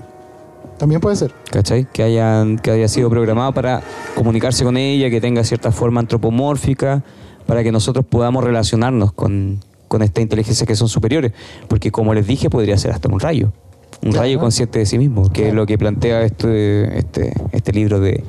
También 0.78 1.00
puede 1.00 1.16
ser. 1.16 1.32
¿cachai? 1.50 1.86
Que, 1.92 2.02
hayan, 2.04 2.58
que 2.58 2.70
haya 2.70 2.88
sido 2.88 3.10
programado 3.10 3.52
para 3.52 3.82
comunicarse 4.14 4.64
con 4.64 4.76
ella, 4.76 5.10
que 5.10 5.20
tenga 5.20 5.44
cierta 5.44 5.72
forma 5.72 6.00
antropomórfica, 6.00 7.02
para 7.46 7.62
que 7.62 7.72
nosotros 7.72 8.06
podamos 8.06 8.44
relacionarnos 8.44 9.12
con, 9.12 9.60
con 9.88 10.02
esta 10.02 10.20
inteligencia 10.20 10.66
que 10.66 10.76
son 10.76 10.88
superiores. 10.88 11.32
Porque 11.66 11.90
como 11.90 12.14
les 12.14 12.26
dije, 12.26 12.48
podría 12.48 12.78
ser 12.78 12.92
hasta 12.92 13.08
un 13.08 13.20
rayo. 13.20 13.52
Un 14.00 14.10
Claro. 14.12 14.22
rayo 14.26 14.38
consciente 14.38 14.78
de 14.78 14.86
sí 14.86 14.96
mismo, 14.96 15.28
que 15.32 15.48
es 15.48 15.54
lo 15.54 15.66
que 15.66 15.76
plantea 15.76 16.22
este, 16.22 16.98
este, 16.98 17.32
este 17.52 17.72
libro 17.72 17.98
de 17.98 18.22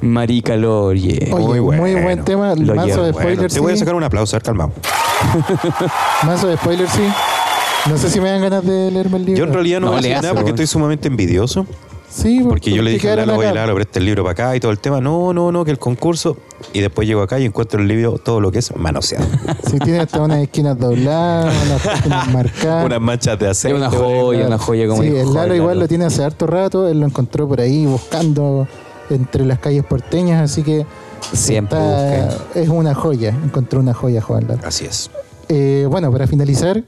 Marica 0.00 0.56
Lorie. 0.56 1.28
Oye, 1.30 1.60
muy, 1.60 1.60
Muy 1.60 1.60
buen 1.92 2.02
bueno. 2.04 2.24
tema. 2.24 2.54
Lo 2.54 2.74
Mazo 2.74 3.04
de 3.04 3.12
Bueno, 3.12 3.30
spoilers. 3.30 3.54
te 3.54 3.60
voy 3.60 3.72
a 3.74 3.76
sacar 3.76 3.94
un 3.94 4.02
aplauso, 4.02 4.34
a 4.34 4.38
ver, 4.38 4.42
calmado. 4.44 4.72
Mazo 6.24 6.48
de 6.48 6.56
spoilers, 6.56 6.90
sí. 6.90 7.02
No 7.88 7.98
sé 7.98 8.08
si 8.08 8.18
me 8.20 8.30
dan 8.30 8.40
ganas 8.40 8.64
de 8.64 8.90
leerme 8.90 9.18
el 9.18 9.26
libro. 9.26 9.38
Yo 9.38 9.44
en 9.44 9.52
realidad 9.52 9.80
no, 9.80 9.86
No, 9.88 9.92
voy 10.00 10.10
a 10.10 10.22
nada 10.22 10.34
porque 10.34 10.50
estoy 10.50 10.66
sumamente 10.66 11.06
envidioso. 11.08 11.66
Sí, 12.14 12.44
Porque 12.48 12.70
yo 12.70 12.80
le 12.80 12.92
dije 12.92 13.16
Lalo, 13.16 13.36
oye. 13.36 13.52
Lalo, 13.52 13.74
presta 13.74 13.98
el 13.98 14.04
libro 14.04 14.22
para 14.22 14.32
acá 14.32 14.56
y 14.56 14.60
todo 14.60 14.70
el 14.70 14.78
tema. 14.78 15.00
No, 15.00 15.32
no, 15.32 15.50
no, 15.50 15.64
que 15.64 15.72
el 15.72 15.80
concurso. 15.80 16.36
Y 16.72 16.80
después 16.80 17.08
llego 17.08 17.22
acá 17.22 17.40
y 17.40 17.44
encuentro 17.44 17.80
el 17.80 17.88
libro, 17.88 18.18
todo 18.18 18.40
lo 18.40 18.52
que 18.52 18.60
es 18.60 18.74
manoseado. 18.76 19.26
Sí, 19.68 19.78
tiene 19.80 19.98
hasta 19.98 20.22
unas 20.22 20.38
esquinas 20.38 20.78
dobladas, 20.78 21.52
unas 21.66 21.84
esquinas 21.96 22.28
marcadas. 22.32 22.86
Unas 22.86 23.00
manchas 23.00 23.36
de 23.38 23.48
aceite. 23.48 23.76
una 23.76 23.90
joya, 23.90 24.46
una 24.46 24.58
joya 24.58 24.86
como 24.86 25.02
Sí, 25.02 25.08
dijo 25.10 25.28
el 25.28 25.34
Lalo 25.34 25.54
igual 25.56 25.80
lo 25.80 25.88
tiene 25.88 26.04
hace 26.04 26.22
harto 26.22 26.46
rato. 26.46 26.86
Él 26.88 27.00
lo 27.00 27.06
encontró 27.06 27.48
por 27.48 27.60
ahí 27.60 27.84
buscando 27.86 28.68
entre 29.10 29.44
las 29.44 29.58
calles 29.58 29.84
porteñas, 29.84 30.40
así 30.50 30.62
que 30.62 30.86
Siempre 31.32 31.78
está- 31.78 32.36
es 32.54 32.68
una 32.68 32.94
joya. 32.94 33.30
Encontró 33.44 33.80
una 33.80 33.92
joya, 33.94 34.20
Juan 34.22 34.46
Lalo. 34.46 34.60
Así 34.64 34.84
es. 34.84 35.10
Eh, 35.48 35.86
bueno, 35.90 36.12
para 36.12 36.26
finalizar, 36.28 36.84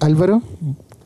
Álvaro, 0.00 0.40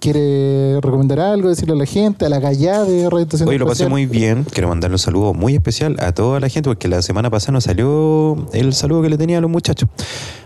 ¿quiere 0.00 0.80
recomendar 0.80 1.20
algo? 1.20 1.48
Decirle 1.48 1.74
a 1.74 1.76
la 1.76 1.86
gente, 1.86 2.26
a 2.26 2.28
la 2.28 2.40
gallada 2.40 2.84
de 2.84 3.08
Radio 3.08 3.24
Estación 3.24 3.48
Hoy 3.48 3.58
lo 3.58 3.66
pasé 3.66 3.88
muy 3.88 4.06
bien. 4.06 4.44
Quiero 4.44 4.68
mandarle 4.68 4.94
un 4.94 4.98
saludo 4.98 5.34
muy 5.34 5.54
especial 5.54 5.96
a 6.00 6.12
toda 6.12 6.40
la 6.40 6.48
gente 6.48 6.68
porque 6.68 6.88
la 6.88 7.02
semana 7.02 7.30
pasada 7.30 7.52
nos 7.52 7.64
salió 7.64 8.48
el 8.52 8.72
saludo 8.74 9.02
que 9.02 9.10
le 9.10 9.18
tenía 9.18 9.38
a 9.38 9.40
los 9.40 9.50
muchachos. 9.50 9.88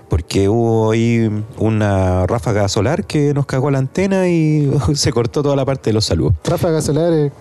Porque 0.08 0.48
hubo 0.48 0.90
ahí 0.90 1.30
una 1.58 2.26
ráfaga 2.26 2.68
solar 2.68 3.04
que 3.04 3.32
nos 3.32 3.46
cagó 3.46 3.70
la 3.70 3.78
antena 3.78 4.28
y 4.28 4.70
se 4.94 5.12
cortó 5.12 5.42
toda 5.42 5.56
la 5.56 5.64
parte 5.64 5.90
de 5.90 5.94
los 5.94 6.04
saludos. 6.04 6.34
Ráfaga 6.44 6.82
Solar, 6.82 7.12
eh, 7.12 7.32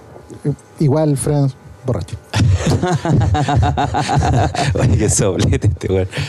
igual, 0.79 1.17
Franz, 1.17 1.53
borracho. 1.85 2.15
Oye, 4.79 4.97
qué 4.97 5.09
soblete 5.09 5.67
este 5.67 5.91
weón. 5.91 6.07
Bueno, 6.07 6.21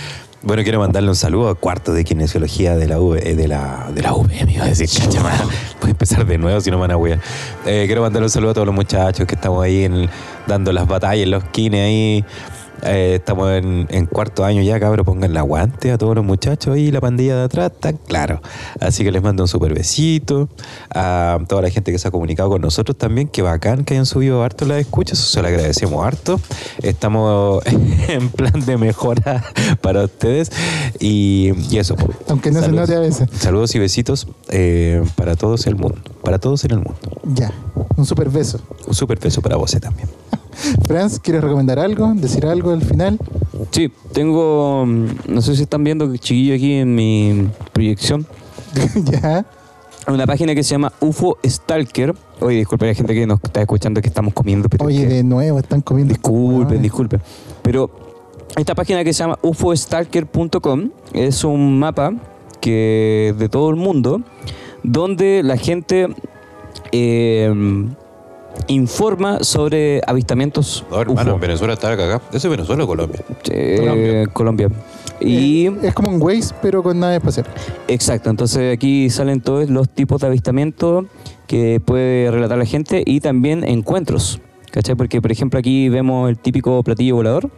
quiero 0.62 0.80
mandarle 0.80 1.08
un 1.08 1.16
saludo 1.16 1.48
a 1.48 1.54
cuarto 1.54 1.92
de 1.92 2.04
kinesiología 2.04 2.74
de 2.76 2.86
la 2.88 3.00
U, 3.00 3.14
eh, 3.14 3.34
de 3.34 3.48
la, 3.48 3.88
de 3.94 4.02
la 4.02 4.12
UV, 4.14 4.28
me 4.46 4.52
iba 4.54 4.64
a 4.64 4.68
decir, 4.68 4.88
cacha, 4.88 5.22
man. 5.22 5.32
Voy 5.80 5.88
a 5.88 5.90
empezar 5.92 6.26
de 6.26 6.38
nuevo 6.38 6.60
si 6.60 6.70
no 6.70 6.76
me 6.76 6.82
van 6.82 6.90
a 6.92 6.96
wear. 6.96 7.20
Eh, 7.64 7.84
quiero 7.86 8.02
mandarle 8.02 8.26
un 8.26 8.30
saludo 8.30 8.50
a 8.50 8.54
todos 8.54 8.66
los 8.66 8.74
muchachos 8.74 9.26
que 9.26 9.34
estamos 9.34 9.62
ahí 9.64 9.84
en- 9.84 10.08
dando 10.46 10.72
las 10.72 10.86
batallas 10.86 11.28
los 11.28 11.44
kines 11.44 11.80
ahí. 11.84 12.24
Eh, 12.82 13.16
estamos 13.16 13.50
en, 13.52 13.86
en 13.90 14.06
cuarto 14.06 14.44
año 14.44 14.62
ya, 14.62 14.80
cabros, 14.80 15.06
pongan 15.06 15.30
el 15.30 15.36
aguante 15.36 15.92
a 15.92 15.98
todos 15.98 16.14
los 16.16 16.24
muchachos 16.24 16.74
ahí, 16.74 16.90
la 16.90 17.00
pandilla 17.00 17.36
de 17.36 17.44
atrás, 17.44 17.72
está 17.72 17.92
claro. 17.92 18.40
Así 18.80 19.04
que 19.04 19.12
les 19.12 19.22
mando 19.22 19.44
un 19.44 19.48
super 19.48 19.72
besito 19.72 20.48
a 20.94 21.38
toda 21.48 21.62
la 21.62 21.70
gente 21.70 21.92
que 21.92 21.98
se 21.98 22.08
ha 22.08 22.10
comunicado 22.10 22.50
con 22.50 22.60
nosotros 22.60 22.96
también, 22.96 23.28
que 23.28 23.42
bacán 23.42 23.84
que 23.84 23.94
hayan 23.94 24.06
subido 24.06 24.42
harto 24.42 24.64
las 24.64 24.78
escuchas, 24.78 25.18
se 25.18 25.40
lo 25.40 25.48
agradecemos 25.48 26.04
harto. 26.04 26.40
Estamos 26.82 27.62
en 28.08 28.28
plan 28.30 28.60
de 28.64 28.76
mejora 28.76 29.44
para 29.80 30.04
ustedes 30.04 30.50
y, 30.98 31.52
y 31.70 31.78
eso. 31.78 31.96
po. 31.96 32.08
Aunque 32.28 32.50
no 32.50 32.60
se 32.60 32.66
Saludos. 32.66 32.88
note 32.88 32.96
a 32.96 33.00
veces. 33.00 33.28
Saludos 33.38 33.74
y 33.74 33.78
besitos 33.78 34.26
eh, 34.48 35.02
para 35.16 35.36
todos 35.36 35.66
el 35.66 35.76
mundo, 35.76 35.98
para 36.22 36.38
todos 36.38 36.64
en 36.64 36.72
el 36.72 36.78
mundo. 36.78 36.98
Ya, 37.24 37.52
un 37.96 38.04
super 38.06 38.28
beso. 38.28 38.60
Un 38.86 38.94
super 38.94 39.18
beso 39.18 39.40
para 39.40 39.56
vos 39.56 39.72
eh, 39.74 39.80
también. 39.80 40.08
Franz, 40.86 41.18
¿quieres 41.18 41.42
recomendar 41.42 41.78
algo? 41.78 42.12
¿Decir 42.14 42.46
algo 42.46 42.70
al 42.72 42.82
final? 42.82 43.18
Sí, 43.70 43.90
tengo. 44.12 44.84
mm, 44.86 45.06
No 45.28 45.40
sé 45.42 45.56
si 45.56 45.62
están 45.62 45.82
viendo, 45.84 46.14
chiquillo, 46.16 46.54
aquí 46.54 46.74
en 46.74 46.94
mi 46.94 47.48
proyección. 47.72 48.26
ya. 49.04 49.44
Una 50.08 50.26
página 50.26 50.54
que 50.54 50.62
se 50.64 50.70
llama 50.70 50.92
UFO 51.00 51.38
Stalker. 51.46 52.14
Oye, 52.40 52.56
disculpe 52.58 52.86
a 52.86 52.88
la 52.88 52.94
gente 52.94 53.14
que 53.14 53.24
nos 53.26 53.38
está 53.42 53.60
escuchando 53.60 54.00
que 54.00 54.08
estamos 54.08 54.34
comiendo. 54.34 54.68
Pero 54.68 54.84
Oye, 54.84 55.02
que- 55.02 55.14
de 55.14 55.22
nuevo, 55.22 55.58
están 55.60 55.80
comiendo. 55.80 56.12
Disculpen, 56.12 56.82
disculpen. 56.82 57.20
Pero 57.62 57.90
esta 58.56 58.74
página 58.74 59.04
que 59.04 59.12
se 59.12 59.20
llama 59.20 59.38
ufostalker.com 59.42 60.90
es 61.12 61.44
un 61.44 61.78
mapa 61.78 62.12
que 62.60 63.34
de 63.38 63.48
todo 63.48 63.70
el 63.70 63.76
mundo 63.76 64.22
donde 64.82 65.42
la 65.44 65.56
gente 65.56 66.08
eh, 66.90 67.52
informa 68.68 69.42
sobre 69.42 70.00
avistamientos 70.06 70.84
No, 70.90 71.00
hermano, 71.00 71.32
UFO. 71.32 71.40
Venezuela 71.40 71.74
está 71.74 71.92
acá. 71.92 72.20
¿Eso 72.32 72.48
es 72.48 72.50
Venezuela 72.50 72.84
o 72.84 72.86
Colombia? 72.86 73.20
Eh, 73.50 74.26
Colombia. 74.32 74.68
Y 75.20 75.66
Eh, 75.66 75.72
es 75.82 75.94
como 75.94 76.10
un 76.10 76.20
Waze, 76.22 76.54
pero 76.62 76.82
con 76.82 76.98
nave 76.98 77.16
espacial. 77.16 77.46
exacto, 77.88 78.30
entonces 78.30 78.74
aquí 78.74 79.08
salen 79.10 79.40
todos 79.40 79.68
los 79.70 79.88
tipos 79.88 80.20
de 80.20 80.26
avistamientos 80.28 81.06
que 81.46 81.80
puede 81.84 82.30
relatar 82.30 82.58
la 82.58 82.64
gente 82.66 83.02
y 83.06 83.20
también 83.20 83.64
encuentros. 83.64 84.40
¿Cachai? 84.70 84.94
Porque, 84.94 85.20
por 85.20 85.30
ejemplo, 85.30 85.58
aquí 85.58 85.90
vemos 85.90 86.30
el 86.30 86.38
típico 86.38 86.82
platillo 86.82 87.14
volador, 87.16 87.50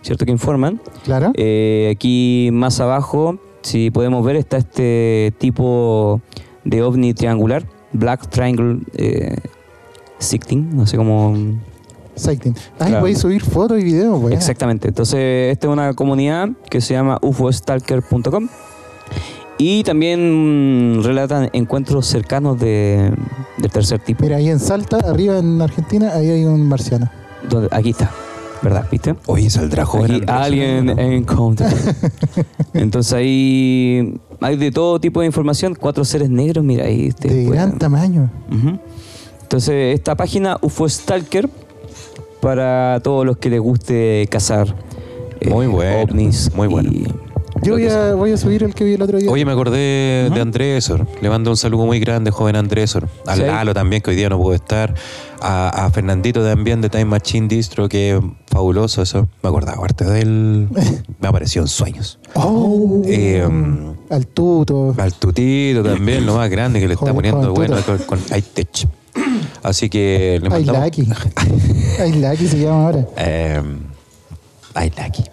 ¿cierto? 0.00 0.24
Que 0.24 0.30
informan. 0.32 0.80
Claro. 1.04 1.32
Eh, 1.34 1.92
aquí 1.94 2.48
más 2.50 2.80
abajo, 2.80 3.38
si 3.60 3.90
podemos 3.90 4.24
ver, 4.24 4.36
está 4.36 4.56
este 4.56 5.34
tipo 5.38 6.22
de 6.64 6.82
ovni 6.82 7.12
triangular, 7.12 7.64
Black 7.92 8.30
Triangle 8.30 8.78
eh, 8.96 9.36
Sighting, 10.18 10.76
no 10.76 10.86
sé 10.86 10.96
cómo... 10.96 11.34
Sighting. 12.14 12.54
Ay, 12.78 12.88
claro. 12.88 13.00
voy 13.02 13.12
a 13.12 13.16
subir 13.16 13.42
fotos 13.42 13.78
y 13.78 13.84
videos, 13.84 14.18
weón. 14.18 14.32
Exactamente. 14.32 14.88
Entonces, 14.88 15.52
esta 15.52 15.66
es 15.66 15.72
una 15.72 15.92
comunidad 15.92 16.48
que 16.70 16.80
se 16.80 16.94
llama 16.94 17.18
ufostalker.com 17.20 18.48
y 19.58 19.82
también 19.84 21.00
relatan 21.02 21.50
encuentros 21.52 22.06
cercanos 22.06 22.58
de, 22.58 23.12
del 23.58 23.70
tercer 23.70 23.98
tipo. 24.00 24.22
Mira, 24.22 24.36
ahí 24.36 24.48
en 24.48 24.58
Salta, 24.60 24.96
arriba 24.98 25.38
en 25.38 25.60
Argentina, 25.60 26.12
ahí 26.14 26.30
hay 26.30 26.44
un 26.44 26.66
marciano. 26.68 27.10
Aquí 27.70 27.90
está, 27.90 28.10
¿verdad? 28.62 28.86
¿Viste? 28.90 29.14
Oye, 29.26 29.48
saldrá 29.50 29.84
joven. 29.84 30.28
Alien 30.28 30.86
¿no? 30.86 30.92
Encounter. 30.98 31.68
Entonces 32.74 33.12
ahí 33.12 34.14
hay 34.40 34.56
de 34.56 34.70
todo 34.70 35.00
tipo 35.00 35.20
de 35.20 35.26
información. 35.26 35.74
Cuatro 35.78 36.04
seres 36.04 36.28
negros, 36.30 36.64
mira 36.64 36.84
ahí. 36.84 37.08
de 37.10 37.14
pueden- 37.28 37.50
gran 37.50 37.78
tamaño. 37.78 38.30
Ujú. 38.50 38.78
Entonces 39.46 39.94
esta 39.94 40.16
página 40.16 40.58
UFO 40.60 40.88
Stalker 40.88 41.48
para 42.40 42.98
todos 43.04 43.24
los 43.24 43.36
que 43.36 43.48
les 43.48 43.60
guste 43.60 44.26
cazar 44.28 44.74
eh, 45.40 45.48
Muy 45.50 45.68
bueno, 45.68 46.02
ovnis. 46.02 46.50
muy 46.52 46.66
bueno. 46.66 46.90
Yo 47.62 47.74
voy 47.74 47.86
a, 47.86 48.14
voy 48.14 48.32
a 48.32 48.36
subir 48.36 48.64
el 48.64 48.74
que 48.74 48.82
vi 48.82 48.94
el 48.94 49.02
otro 49.02 49.18
día. 49.18 49.30
Oye, 49.30 49.44
me 49.44 49.52
acordé 49.52 50.28
de 50.30 50.40
Andrésor. 50.40 51.06
Le 51.22 51.28
mando 51.30 51.50
un 51.50 51.56
saludo 51.56 51.86
muy 51.86 52.00
grande, 52.00 52.32
joven 52.32 52.56
Andrésor. 52.56 53.08
A 53.24 53.36
Sí. 53.36 53.42
Lalo 53.42 53.72
también, 53.72 54.02
que 54.02 54.10
hoy 54.10 54.16
día 54.16 54.28
no 54.28 54.36
pudo 54.36 54.52
estar. 54.54 54.94
A, 55.40 55.86
a 55.86 55.90
Fernandito 55.90 56.44
también 56.44 56.80
de 56.80 56.90
Time 56.90 57.06
Machine 57.06 57.46
Distro, 57.46 57.88
que 57.88 58.16
es 58.16 58.20
fabuloso 58.48 59.00
eso. 59.02 59.28
Me 59.44 59.48
acordaba 59.48 59.80
parte 59.80 60.04
de 60.04 60.20
él. 60.22 60.68
Me 61.20 61.28
apareció 61.28 61.62
en 61.62 61.68
sueños. 61.68 62.18
Oh. 62.34 63.00
Eh, 63.06 63.46
al 64.10 64.26
tuto. 64.26 64.94
Al 64.98 65.14
tutito 65.14 65.84
también, 65.84 66.26
lo 66.26 66.34
más 66.34 66.50
grande 66.50 66.80
que 66.80 66.88
le 66.88 66.94
está 66.94 67.14
poniendo 67.14 67.54
bueno 67.54 67.76
con, 67.86 67.98
con 67.98 68.18
iTech. 68.36 68.86
Así 69.66 69.90
que 69.90 70.38
le 70.40 70.46
Ay, 70.46 70.64
mandamos. 70.64 70.84
Lucky. 70.84 71.08
Ay, 72.00 72.12
Lucky 72.12 72.46
se 72.46 72.56
llama 72.56 72.86
ahora. 72.86 73.08
Eh, 73.16 73.60
ay, 74.74 74.92
Lucky. 74.96 75.24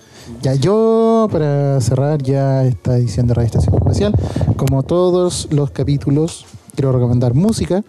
Ya, 0.41 0.55
yo, 0.55 1.27
para 1.31 1.79
cerrar 1.81 2.19
ya 2.23 2.65
esta 2.65 2.97
edición 2.97 3.27
de 3.27 3.35
Radio 3.35 3.45
Estación 3.45 3.75
Espacial, 3.75 4.15
como 4.57 4.81
todos 4.81 5.47
los 5.51 5.69
capítulos, 5.69 6.47
quiero 6.73 6.91
recomendar 6.91 7.35
música. 7.35 7.83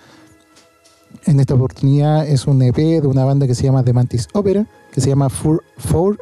En 1.25 1.41
esta 1.41 1.55
oportunidad 1.55 2.29
es 2.29 2.47
un 2.47 2.61
EP 2.61 2.77
de 2.77 3.07
una 3.07 3.25
banda 3.25 3.47
que 3.47 3.55
se 3.55 3.63
llama 3.63 3.83
The 3.83 3.95
Mantis 3.95 4.29
Opera, 4.35 4.67
que 4.93 5.01
se 5.01 5.09
llama 5.09 5.31
Four, 5.31 5.65
Four 5.79 6.19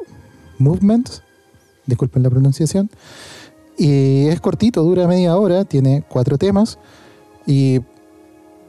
Movements. 0.59 1.25
Disculpen 1.85 2.23
la 2.23 2.31
pronunciación. 2.31 2.89
Y 3.77 4.29
es 4.29 4.41
cortito, 4.41 4.85
dura 4.85 5.09
media 5.09 5.37
hora, 5.37 5.65
tiene 5.65 6.05
cuatro 6.09 6.39
temas 6.39 6.79
y 7.45 7.81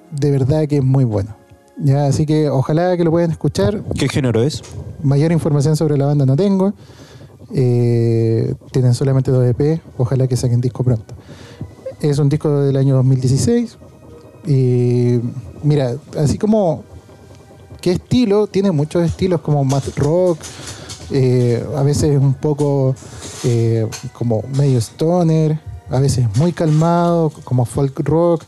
de 0.09 0.31
verdad 0.31 0.67
que 0.67 0.77
es 0.77 0.83
muy 0.83 1.03
bueno. 1.03 1.42
Ya, 1.77 2.05
así 2.05 2.25
que 2.25 2.49
ojalá 2.49 2.95
que 2.97 3.03
lo 3.03 3.11
puedan 3.11 3.31
escuchar. 3.31 3.83
¿Qué 3.97 4.07
género 4.07 4.43
es? 4.43 4.61
Mayor 5.01 5.31
información 5.31 5.75
sobre 5.75 5.97
la 5.97 6.05
banda 6.05 6.25
no 6.25 6.35
tengo. 6.35 6.73
Eh, 7.53 8.55
tienen 8.71 8.93
solamente 8.93 9.31
dos 9.31 9.45
EP. 9.45 9.81
Ojalá 9.97 10.27
que 10.27 10.37
saquen 10.37 10.61
disco 10.61 10.83
pronto. 10.83 11.13
Es 11.99 12.19
un 12.19 12.29
disco 12.29 12.61
del 12.61 12.77
año 12.77 12.95
2016. 12.95 13.77
Y 14.45 15.19
mira, 15.63 15.95
así 16.17 16.37
como 16.37 16.83
qué 17.81 17.91
estilo, 17.91 18.47
tiene 18.47 18.71
muchos 18.71 19.03
estilos 19.03 19.41
como 19.41 19.63
math 19.65 19.97
rock, 19.97 20.39
eh, 21.11 21.63
a 21.75 21.83
veces 21.83 22.17
un 22.17 22.33
poco 22.33 22.95
eh, 23.43 23.87
como 24.13 24.43
medio 24.57 24.79
stoner, 24.79 25.59
a 25.89 25.99
veces 25.99 26.25
muy 26.37 26.53
calmado, 26.53 27.31
como 27.43 27.65
folk 27.65 27.99
rock. 27.99 28.43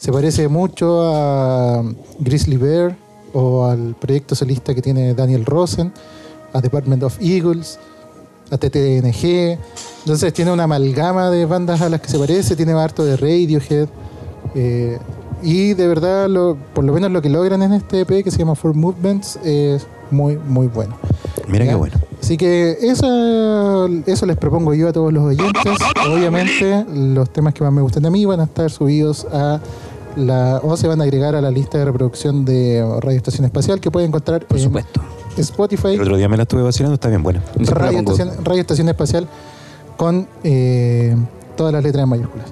Se 0.00 0.10
parece 0.10 0.48
mucho 0.48 1.02
a 1.14 1.82
Grizzly 2.20 2.56
Bear 2.56 2.96
o 3.34 3.66
al 3.66 3.94
proyecto 4.00 4.34
solista 4.34 4.74
que 4.74 4.80
tiene 4.80 5.12
Daniel 5.12 5.44
Rosen, 5.44 5.92
a 6.54 6.60
Department 6.62 7.02
of 7.02 7.18
Eagles, 7.20 7.78
a 8.50 8.56
TTNG. 8.56 9.58
Entonces 10.04 10.32
tiene 10.32 10.52
una 10.52 10.64
amalgama 10.64 11.28
de 11.30 11.44
bandas 11.44 11.82
a 11.82 11.90
las 11.90 12.00
que 12.00 12.08
se 12.08 12.18
parece, 12.18 12.56
tiene 12.56 12.72
harto 12.72 13.04
de 13.04 13.16
Radiohead. 13.18 13.88
eh, 14.54 14.98
y 15.42 15.72
de 15.74 15.86
verdad, 15.86 16.28
lo- 16.28 16.56
por 16.74 16.82
lo 16.84 16.92
menos 16.92 17.10
lo 17.10 17.22
que 17.22 17.28
logran 17.30 17.62
en 17.62 17.72
este 17.74 18.00
EP 18.00 18.22
que 18.24 18.30
se 18.30 18.38
llama 18.38 18.54
Four 18.54 18.74
Movements 18.74 19.36
es 19.44 19.86
muy, 20.10 20.36
muy 20.36 20.66
bueno. 20.66 20.96
Mira 21.46 21.64
¿Ya? 21.64 21.70
qué 21.72 21.76
bueno. 21.76 21.96
Así 22.22 22.36
que 22.36 22.76
eso, 22.82 23.86
eso 24.06 24.26
les 24.26 24.36
propongo 24.36 24.74
yo 24.74 24.88
a 24.88 24.92
todos 24.92 25.12
los 25.12 25.22
oyentes. 25.24 25.62
Obviamente, 26.06 26.84
los 26.92 27.30
temas 27.30 27.54
que 27.54 27.62
más 27.64 27.72
me 27.72 27.80
gustan 27.80 28.04
a 28.06 28.10
mí 28.10 28.24
van 28.26 28.40
a 28.40 28.44
estar 28.44 28.70
subidos 28.70 29.26
a 29.32 29.60
la 30.16 30.60
o 30.62 30.76
se 30.76 30.88
van 30.88 31.00
a 31.00 31.04
agregar 31.04 31.34
a 31.34 31.40
la 31.40 31.50
lista 31.50 31.78
de 31.78 31.84
reproducción 31.84 32.44
de 32.44 32.84
Radio 33.00 33.16
Estación 33.16 33.44
Espacial 33.44 33.80
que 33.80 33.90
pueden 33.90 34.08
encontrar 34.08 34.46
Por 34.46 34.58
en 34.58 34.64
supuesto. 34.64 35.00
Spotify, 35.36 35.94
El 35.94 36.02
otro 36.02 36.16
día 36.16 36.28
me 36.28 36.36
la 36.36 36.42
estuve 36.42 36.62
vacilando, 36.62 36.94
está 36.94 37.08
bien 37.08 37.22
buena. 37.22 37.42
Radio. 37.56 37.98
Estación, 38.00 38.44
Radio 38.44 38.60
Estación 38.60 38.88
Espacial 38.88 39.28
con 39.96 40.26
eh, 40.44 41.16
todas 41.56 41.72
las 41.72 41.82
letras 41.82 42.02
en 42.04 42.08
mayúsculas. 42.08 42.46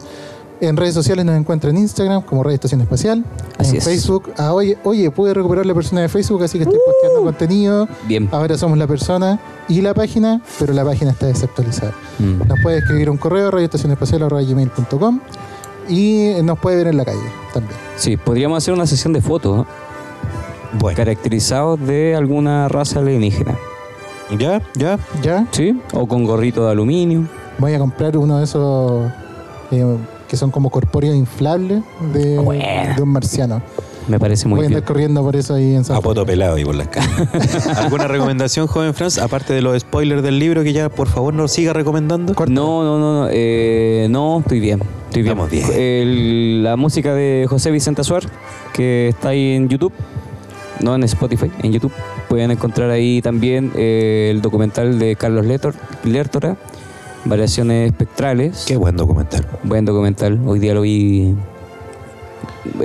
En 0.60 0.76
redes 0.76 0.92
sociales 0.94 1.24
nos 1.24 1.36
encuentran 1.36 1.76
en 1.76 1.82
Instagram 1.82 2.22
como 2.22 2.42
Radio 2.42 2.56
Estación 2.56 2.80
Espacial. 2.80 3.24
Así 3.58 3.70
en 3.70 3.76
es. 3.76 3.84
Facebook. 3.84 4.32
Ah, 4.38 4.52
oye, 4.52 4.76
oye, 4.84 5.10
pude 5.10 5.32
recuperar 5.32 5.64
la 5.66 5.74
persona 5.74 6.00
de 6.00 6.08
Facebook, 6.08 6.42
así 6.42 6.58
que 6.58 6.64
estoy 6.64 6.78
posteando 6.84 7.22
contenido. 7.22 7.88
Bien. 8.08 8.28
Ahora 8.32 8.58
somos 8.58 8.76
la 8.76 8.86
persona 8.86 9.38
y 9.68 9.80
la 9.82 9.94
página, 9.94 10.42
pero 10.58 10.72
la 10.72 10.84
página 10.84 11.12
está 11.12 11.26
desactualizada. 11.26 11.92
Mm. 12.18 12.48
Nos 12.48 12.60
puede 12.60 12.78
escribir 12.78 13.08
un 13.08 13.18
correo 13.18 13.50
radioestacionespacial.gmail.com 13.50 15.20
y 15.88 16.34
nos 16.42 16.58
puede 16.58 16.76
ver 16.76 16.88
en 16.88 16.96
la 16.96 17.04
calle 17.04 17.18
también. 17.52 17.76
Sí, 17.96 18.16
podríamos 18.16 18.58
hacer 18.58 18.74
una 18.74 18.86
sesión 18.86 19.12
de 19.12 19.20
fotos. 19.20 19.66
Bueno, 20.78 20.96
caracterizados 20.96 21.80
de 21.80 22.14
alguna 22.14 22.68
raza 22.68 23.00
alienígena. 23.00 23.56
ya, 24.38 24.60
ya. 24.74 24.98
¿Ya? 25.22 25.46
¿Sí? 25.50 25.80
O 25.94 26.06
con 26.06 26.24
gorrito 26.24 26.64
de 26.64 26.72
aluminio. 26.72 27.26
Voy 27.58 27.74
a 27.74 27.78
comprar 27.78 28.16
uno 28.16 28.38
de 28.38 28.44
esos 28.44 29.10
eh, 29.70 29.96
que 30.28 30.36
son 30.36 30.50
como 30.50 30.70
corpóreos 30.70 31.16
inflables 31.16 31.82
de, 32.12 32.36
de 32.96 33.02
un 33.02 33.08
marciano. 33.08 33.62
Me 34.08 34.18
parece 34.18 34.48
muy 34.48 34.56
Voy 34.56 34.64
a 34.66 34.68
bien. 34.68 34.76
andar 34.78 34.86
corriendo 34.88 35.22
por 35.22 35.36
eso 35.36 35.54
ahí 35.54 35.74
en 35.74 35.84
San 35.84 35.96
A 35.96 36.00
poto 36.00 36.24
pelado 36.24 36.56
y 36.58 36.64
por 36.64 36.74
las 36.74 36.88
calles. 36.88 37.66
¿Alguna 37.76 38.08
recomendación, 38.08 38.66
joven 38.66 38.94
Franz? 38.94 39.18
Aparte 39.18 39.52
de 39.52 39.60
los 39.62 39.78
spoilers 39.80 40.22
del 40.22 40.38
libro, 40.38 40.62
que 40.62 40.72
ya 40.72 40.88
por 40.88 41.08
favor 41.08 41.34
nos 41.34 41.52
siga 41.52 41.72
recomendando. 41.74 42.34
Corta. 42.34 42.52
No, 42.52 42.82
no, 42.84 42.98
no, 42.98 43.20
no, 43.24 43.28
eh, 43.30 44.06
no, 44.10 44.38
estoy 44.40 44.60
bien. 44.60 44.80
Estoy 45.08 45.22
bien. 45.22 45.32
Estamos 45.38 45.50
bien. 45.50 45.66
El- 45.74 46.62
la 46.64 46.76
música 46.76 47.14
de 47.14 47.46
José 47.48 47.70
Vicente 47.70 48.00
Azuar, 48.00 48.22
que 48.72 49.08
está 49.08 49.28
ahí 49.30 49.52
en 49.52 49.68
YouTube, 49.68 49.92
no 50.80 50.94
en 50.94 51.02
Spotify, 51.04 51.50
en 51.62 51.72
YouTube. 51.72 51.92
Pueden 52.28 52.50
encontrar 52.50 52.90
ahí 52.90 53.20
también 53.22 53.72
eh, 53.76 54.28
el 54.30 54.40
documental 54.42 54.98
de 54.98 55.16
Carlos 55.16 55.44
Lertor, 55.44 55.74
Lertora, 56.04 56.56
Variaciones 57.24 57.90
Espectrales. 57.90 58.64
Qué 58.66 58.76
buen 58.76 58.96
documental. 58.96 59.46
Buen 59.64 59.84
documental. 59.84 60.40
Hoy 60.46 60.58
día 60.60 60.72
lo 60.74 60.82
vi. 60.82 61.34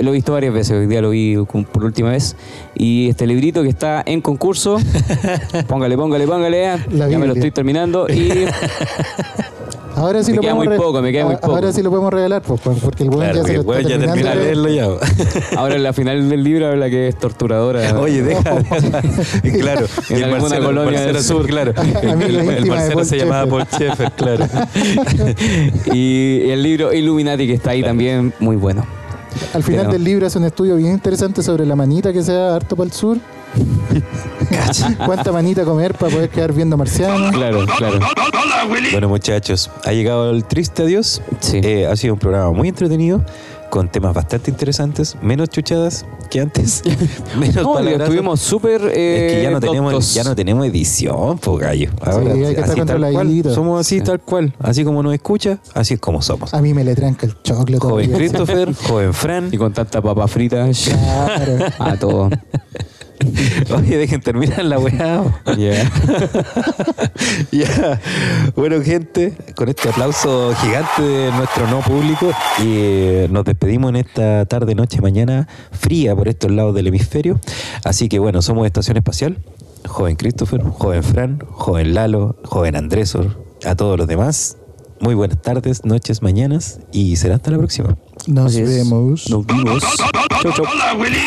Lo 0.00 0.10
he 0.10 0.12
visto 0.12 0.32
varias 0.32 0.52
veces, 0.54 0.72
hoy 0.78 0.86
día 0.86 1.00
lo 1.00 1.10
vi 1.10 1.36
por 1.72 1.84
última 1.84 2.10
vez. 2.10 2.36
Y 2.74 3.08
este 3.08 3.26
librito 3.26 3.62
que 3.62 3.68
está 3.68 4.02
en 4.06 4.20
concurso, 4.20 4.78
póngale, 5.68 5.96
póngale, 5.96 6.26
póngale. 6.26 6.78
La 6.90 7.08
ya 7.08 7.18
me 7.18 7.26
lo 7.26 7.34
estoy 7.34 7.50
terminando. 7.50 8.06
Y 8.08 8.30
Ahora 9.96 10.24
sí 10.24 10.32
Me 10.32 10.36
lo 10.38 10.42
queda 10.42 10.54
podemos 10.56 10.76
muy 10.76 10.84
poco, 10.86 11.02
me 11.02 11.12
queda 11.12 11.24
muy 11.26 11.36
poco. 11.36 11.54
Ahora 11.54 11.72
sí 11.72 11.80
lo 11.80 11.88
podemos 11.90 12.12
regalar, 12.12 12.42
pues, 12.42 12.60
pues, 12.60 12.78
porque 12.80 13.04
el 13.04 13.10
weón 13.10 13.20
Claro, 13.30 13.36
ya 13.36 13.44
se 13.44 13.52
lo 13.62 13.72
el 13.74 13.78
está 13.78 13.88
ya 13.90 13.98
terminando. 14.00 14.14
termina 14.14 14.34
de 14.34 14.56
leerlo 14.56 14.68
ya. 14.68 15.56
ahora 15.56 15.76
en 15.76 15.82
la 15.84 15.92
final 15.92 16.28
del 16.28 16.42
libro 16.42 16.66
habla 16.66 16.90
que 16.90 17.06
es 17.06 17.16
torturadora. 17.16 17.96
Oye, 18.00 18.22
deja, 18.22 18.42
claro. 19.60 19.86
En 20.10 20.16
el 20.16 20.24
alguna 20.24 20.40
Marcelo- 20.42 20.64
colonia 20.66 20.90
Marcelo 20.90 21.12
del 21.12 21.22
Sur, 21.22 21.36
sur. 21.42 21.46
claro. 21.46 21.74
El, 22.02 22.34
el- 22.48 22.66
Marcelo 22.66 23.04
se 23.04 23.18
llamaba 23.18 23.46
Paul 23.46 23.62
Schaeffer. 23.66 24.10
Schaeffer, 24.10 24.12
claro. 24.16 24.46
y 25.92 26.50
el 26.50 26.60
libro 26.64 26.92
Illuminati 26.92 27.46
que 27.46 27.54
está 27.54 27.70
ahí 27.70 27.82
también, 27.84 28.32
muy 28.40 28.56
bueno. 28.56 28.84
Al 29.52 29.62
final 29.62 29.82
Pero- 29.82 29.92
del 29.92 30.04
libro 30.04 30.26
hace 30.26 30.38
un 30.38 30.44
estudio 30.44 30.76
bien 30.76 30.92
interesante 30.92 31.42
sobre 31.42 31.66
la 31.66 31.76
manita 31.76 32.12
que 32.12 32.22
se 32.22 32.32
da 32.32 32.54
harto 32.56 32.76
para 32.76 32.86
el 32.86 32.92
sur. 32.92 33.18
¿Cuánta 35.06 35.30
manita 35.32 35.64
comer 35.64 35.94
para 35.94 36.12
poder 36.12 36.28
quedar 36.28 36.52
viendo 36.52 36.76
marcianos? 36.76 37.32
Claro, 37.32 37.64
claro. 37.78 38.00
Bueno, 38.92 39.08
muchachos, 39.08 39.70
ha 39.84 39.92
llegado 39.92 40.30
el 40.30 40.44
triste 40.44 40.82
adiós. 40.82 41.22
Sí. 41.40 41.60
Eh, 41.62 41.86
ha 41.86 41.94
sido 41.96 42.14
un 42.14 42.20
programa 42.20 42.50
muy 42.52 42.68
entretenido, 42.68 43.22
con 43.74 43.88
temas 43.88 44.14
bastante 44.14 44.52
interesantes, 44.52 45.16
menos 45.20 45.48
chuchadas 45.48 46.06
que 46.30 46.40
antes, 46.40 46.84
menos 47.36 47.56
No, 47.56 47.74
palabras. 47.74 48.02
estuvimos 48.02 48.38
súper. 48.40 48.82
Es 48.82 48.92
Eh, 48.94 49.28
que 49.34 49.42
ya 49.42 49.50
no 49.50 49.58
tenemos, 49.58 49.90
doctos. 49.90 50.14
ya 50.14 50.22
no 50.22 50.36
tenemos 50.36 50.64
edición, 50.64 51.38
po 51.38 51.56
gallo. 51.56 51.90
Ahora, 52.00 52.32
hay 52.34 52.38
que 52.40 52.50
estar 52.50 52.64
así 52.70 52.74
tal 52.76 52.86
cual, 52.86 52.86
controladito. 53.02 53.52
somos 53.52 53.80
así 53.80 53.98
Sí. 53.98 54.04
tal 54.04 54.20
cual. 54.20 54.54
Así 54.60 54.84
como 54.84 55.02
nos 55.02 55.12
escucha, 55.12 55.58
así 55.74 55.94
es 55.94 56.00
como 56.00 56.22
somos. 56.22 56.54
A 56.54 56.62
mí 56.62 56.72
me 56.72 56.84
le 56.84 56.94
tranca 56.94 57.26
el 57.26 57.34
choclo 57.42 57.80
Joven. 57.80 58.12
Christopher, 58.12 58.72
joven 58.88 59.12
Fran. 59.12 59.48
Y 59.50 59.56
con 59.58 59.72
tanta 59.72 60.00
papa 60.00 60.28
frita. 60.28 60.68
Claro. 60.84 61.64
A 61.80 61.96
todo. 61.96 62.30
Oye, 63.74 63.96
dejen 63.96 64.20
terminar 64.20 64.64
la 64.64 64.78
weá. 64.78 65.22
Yeah. 65.56 65.90
Ya. 67.52 68.00
Bueno, 68.56 68.82
gente, 68.82 69.36
con 69.54 69.68
este 69.68 69.88
aplauso 69.88 70.52
gigante 70.56 71.02
de 71.02 71.32
nuestro 71.32 71.66
no 71.68 71.80
público, 71.80 72.30
y 72.58 72.64
eh, 72.66 73.28
nos 73.30 73.44
despedimos 73.44 73.90
en 73.90 73.96
esta 73.96 74.44
tarde, 74.46 74.74
noche, 74.74 75.00
mañana 75.00 75.48
fría 75.72 76.14
por 76.16 76.28
estos 76.28 76.50
lados 76.50 76.74
del 76.74 76.88
hemisferio. 76.88 77.40
Así 77.84 78.08
que 78.08 78.18
bueno, 78.18 78.42
somos 78.42 78.66
Estación 78.66 78.96
Espacial, 78.96 79.38
joven 79.86 80.16
Christopher, 80.16 80.62
joven 80.62 81.02
Fran, 81.02 81.38
joven 81.50 81.94
Lalo, 81.94 82.36
joven 82.44 82.76
Andresor, 82.76 83.38
a 83.64 83.74
todos 83.74 83.98
los 83.98 84.06
demás. 84.06 84.56
Muy 85.00 85.14
buenas 85.14 85.40
tardes, 85.42 85.84
noches, 85.84 86.22
mañanas 86.22 86.80
y 86.92 87.16
será 87.16 87.36
hasta 87.36 87.50
la 87.50 87.58
próxima. 87.58 87.96
Nos 88.26 88.46
Así 88.52 88.62
es. 88.62 88.68
vemos. 88.68 89.28
Nos 89.28 89.46
vimos. 89.46 89.82
Chau, 90.42 90.52
chau. 90.52 90.64
Hola, 90.70 90.94
Willy. 90.98 91.18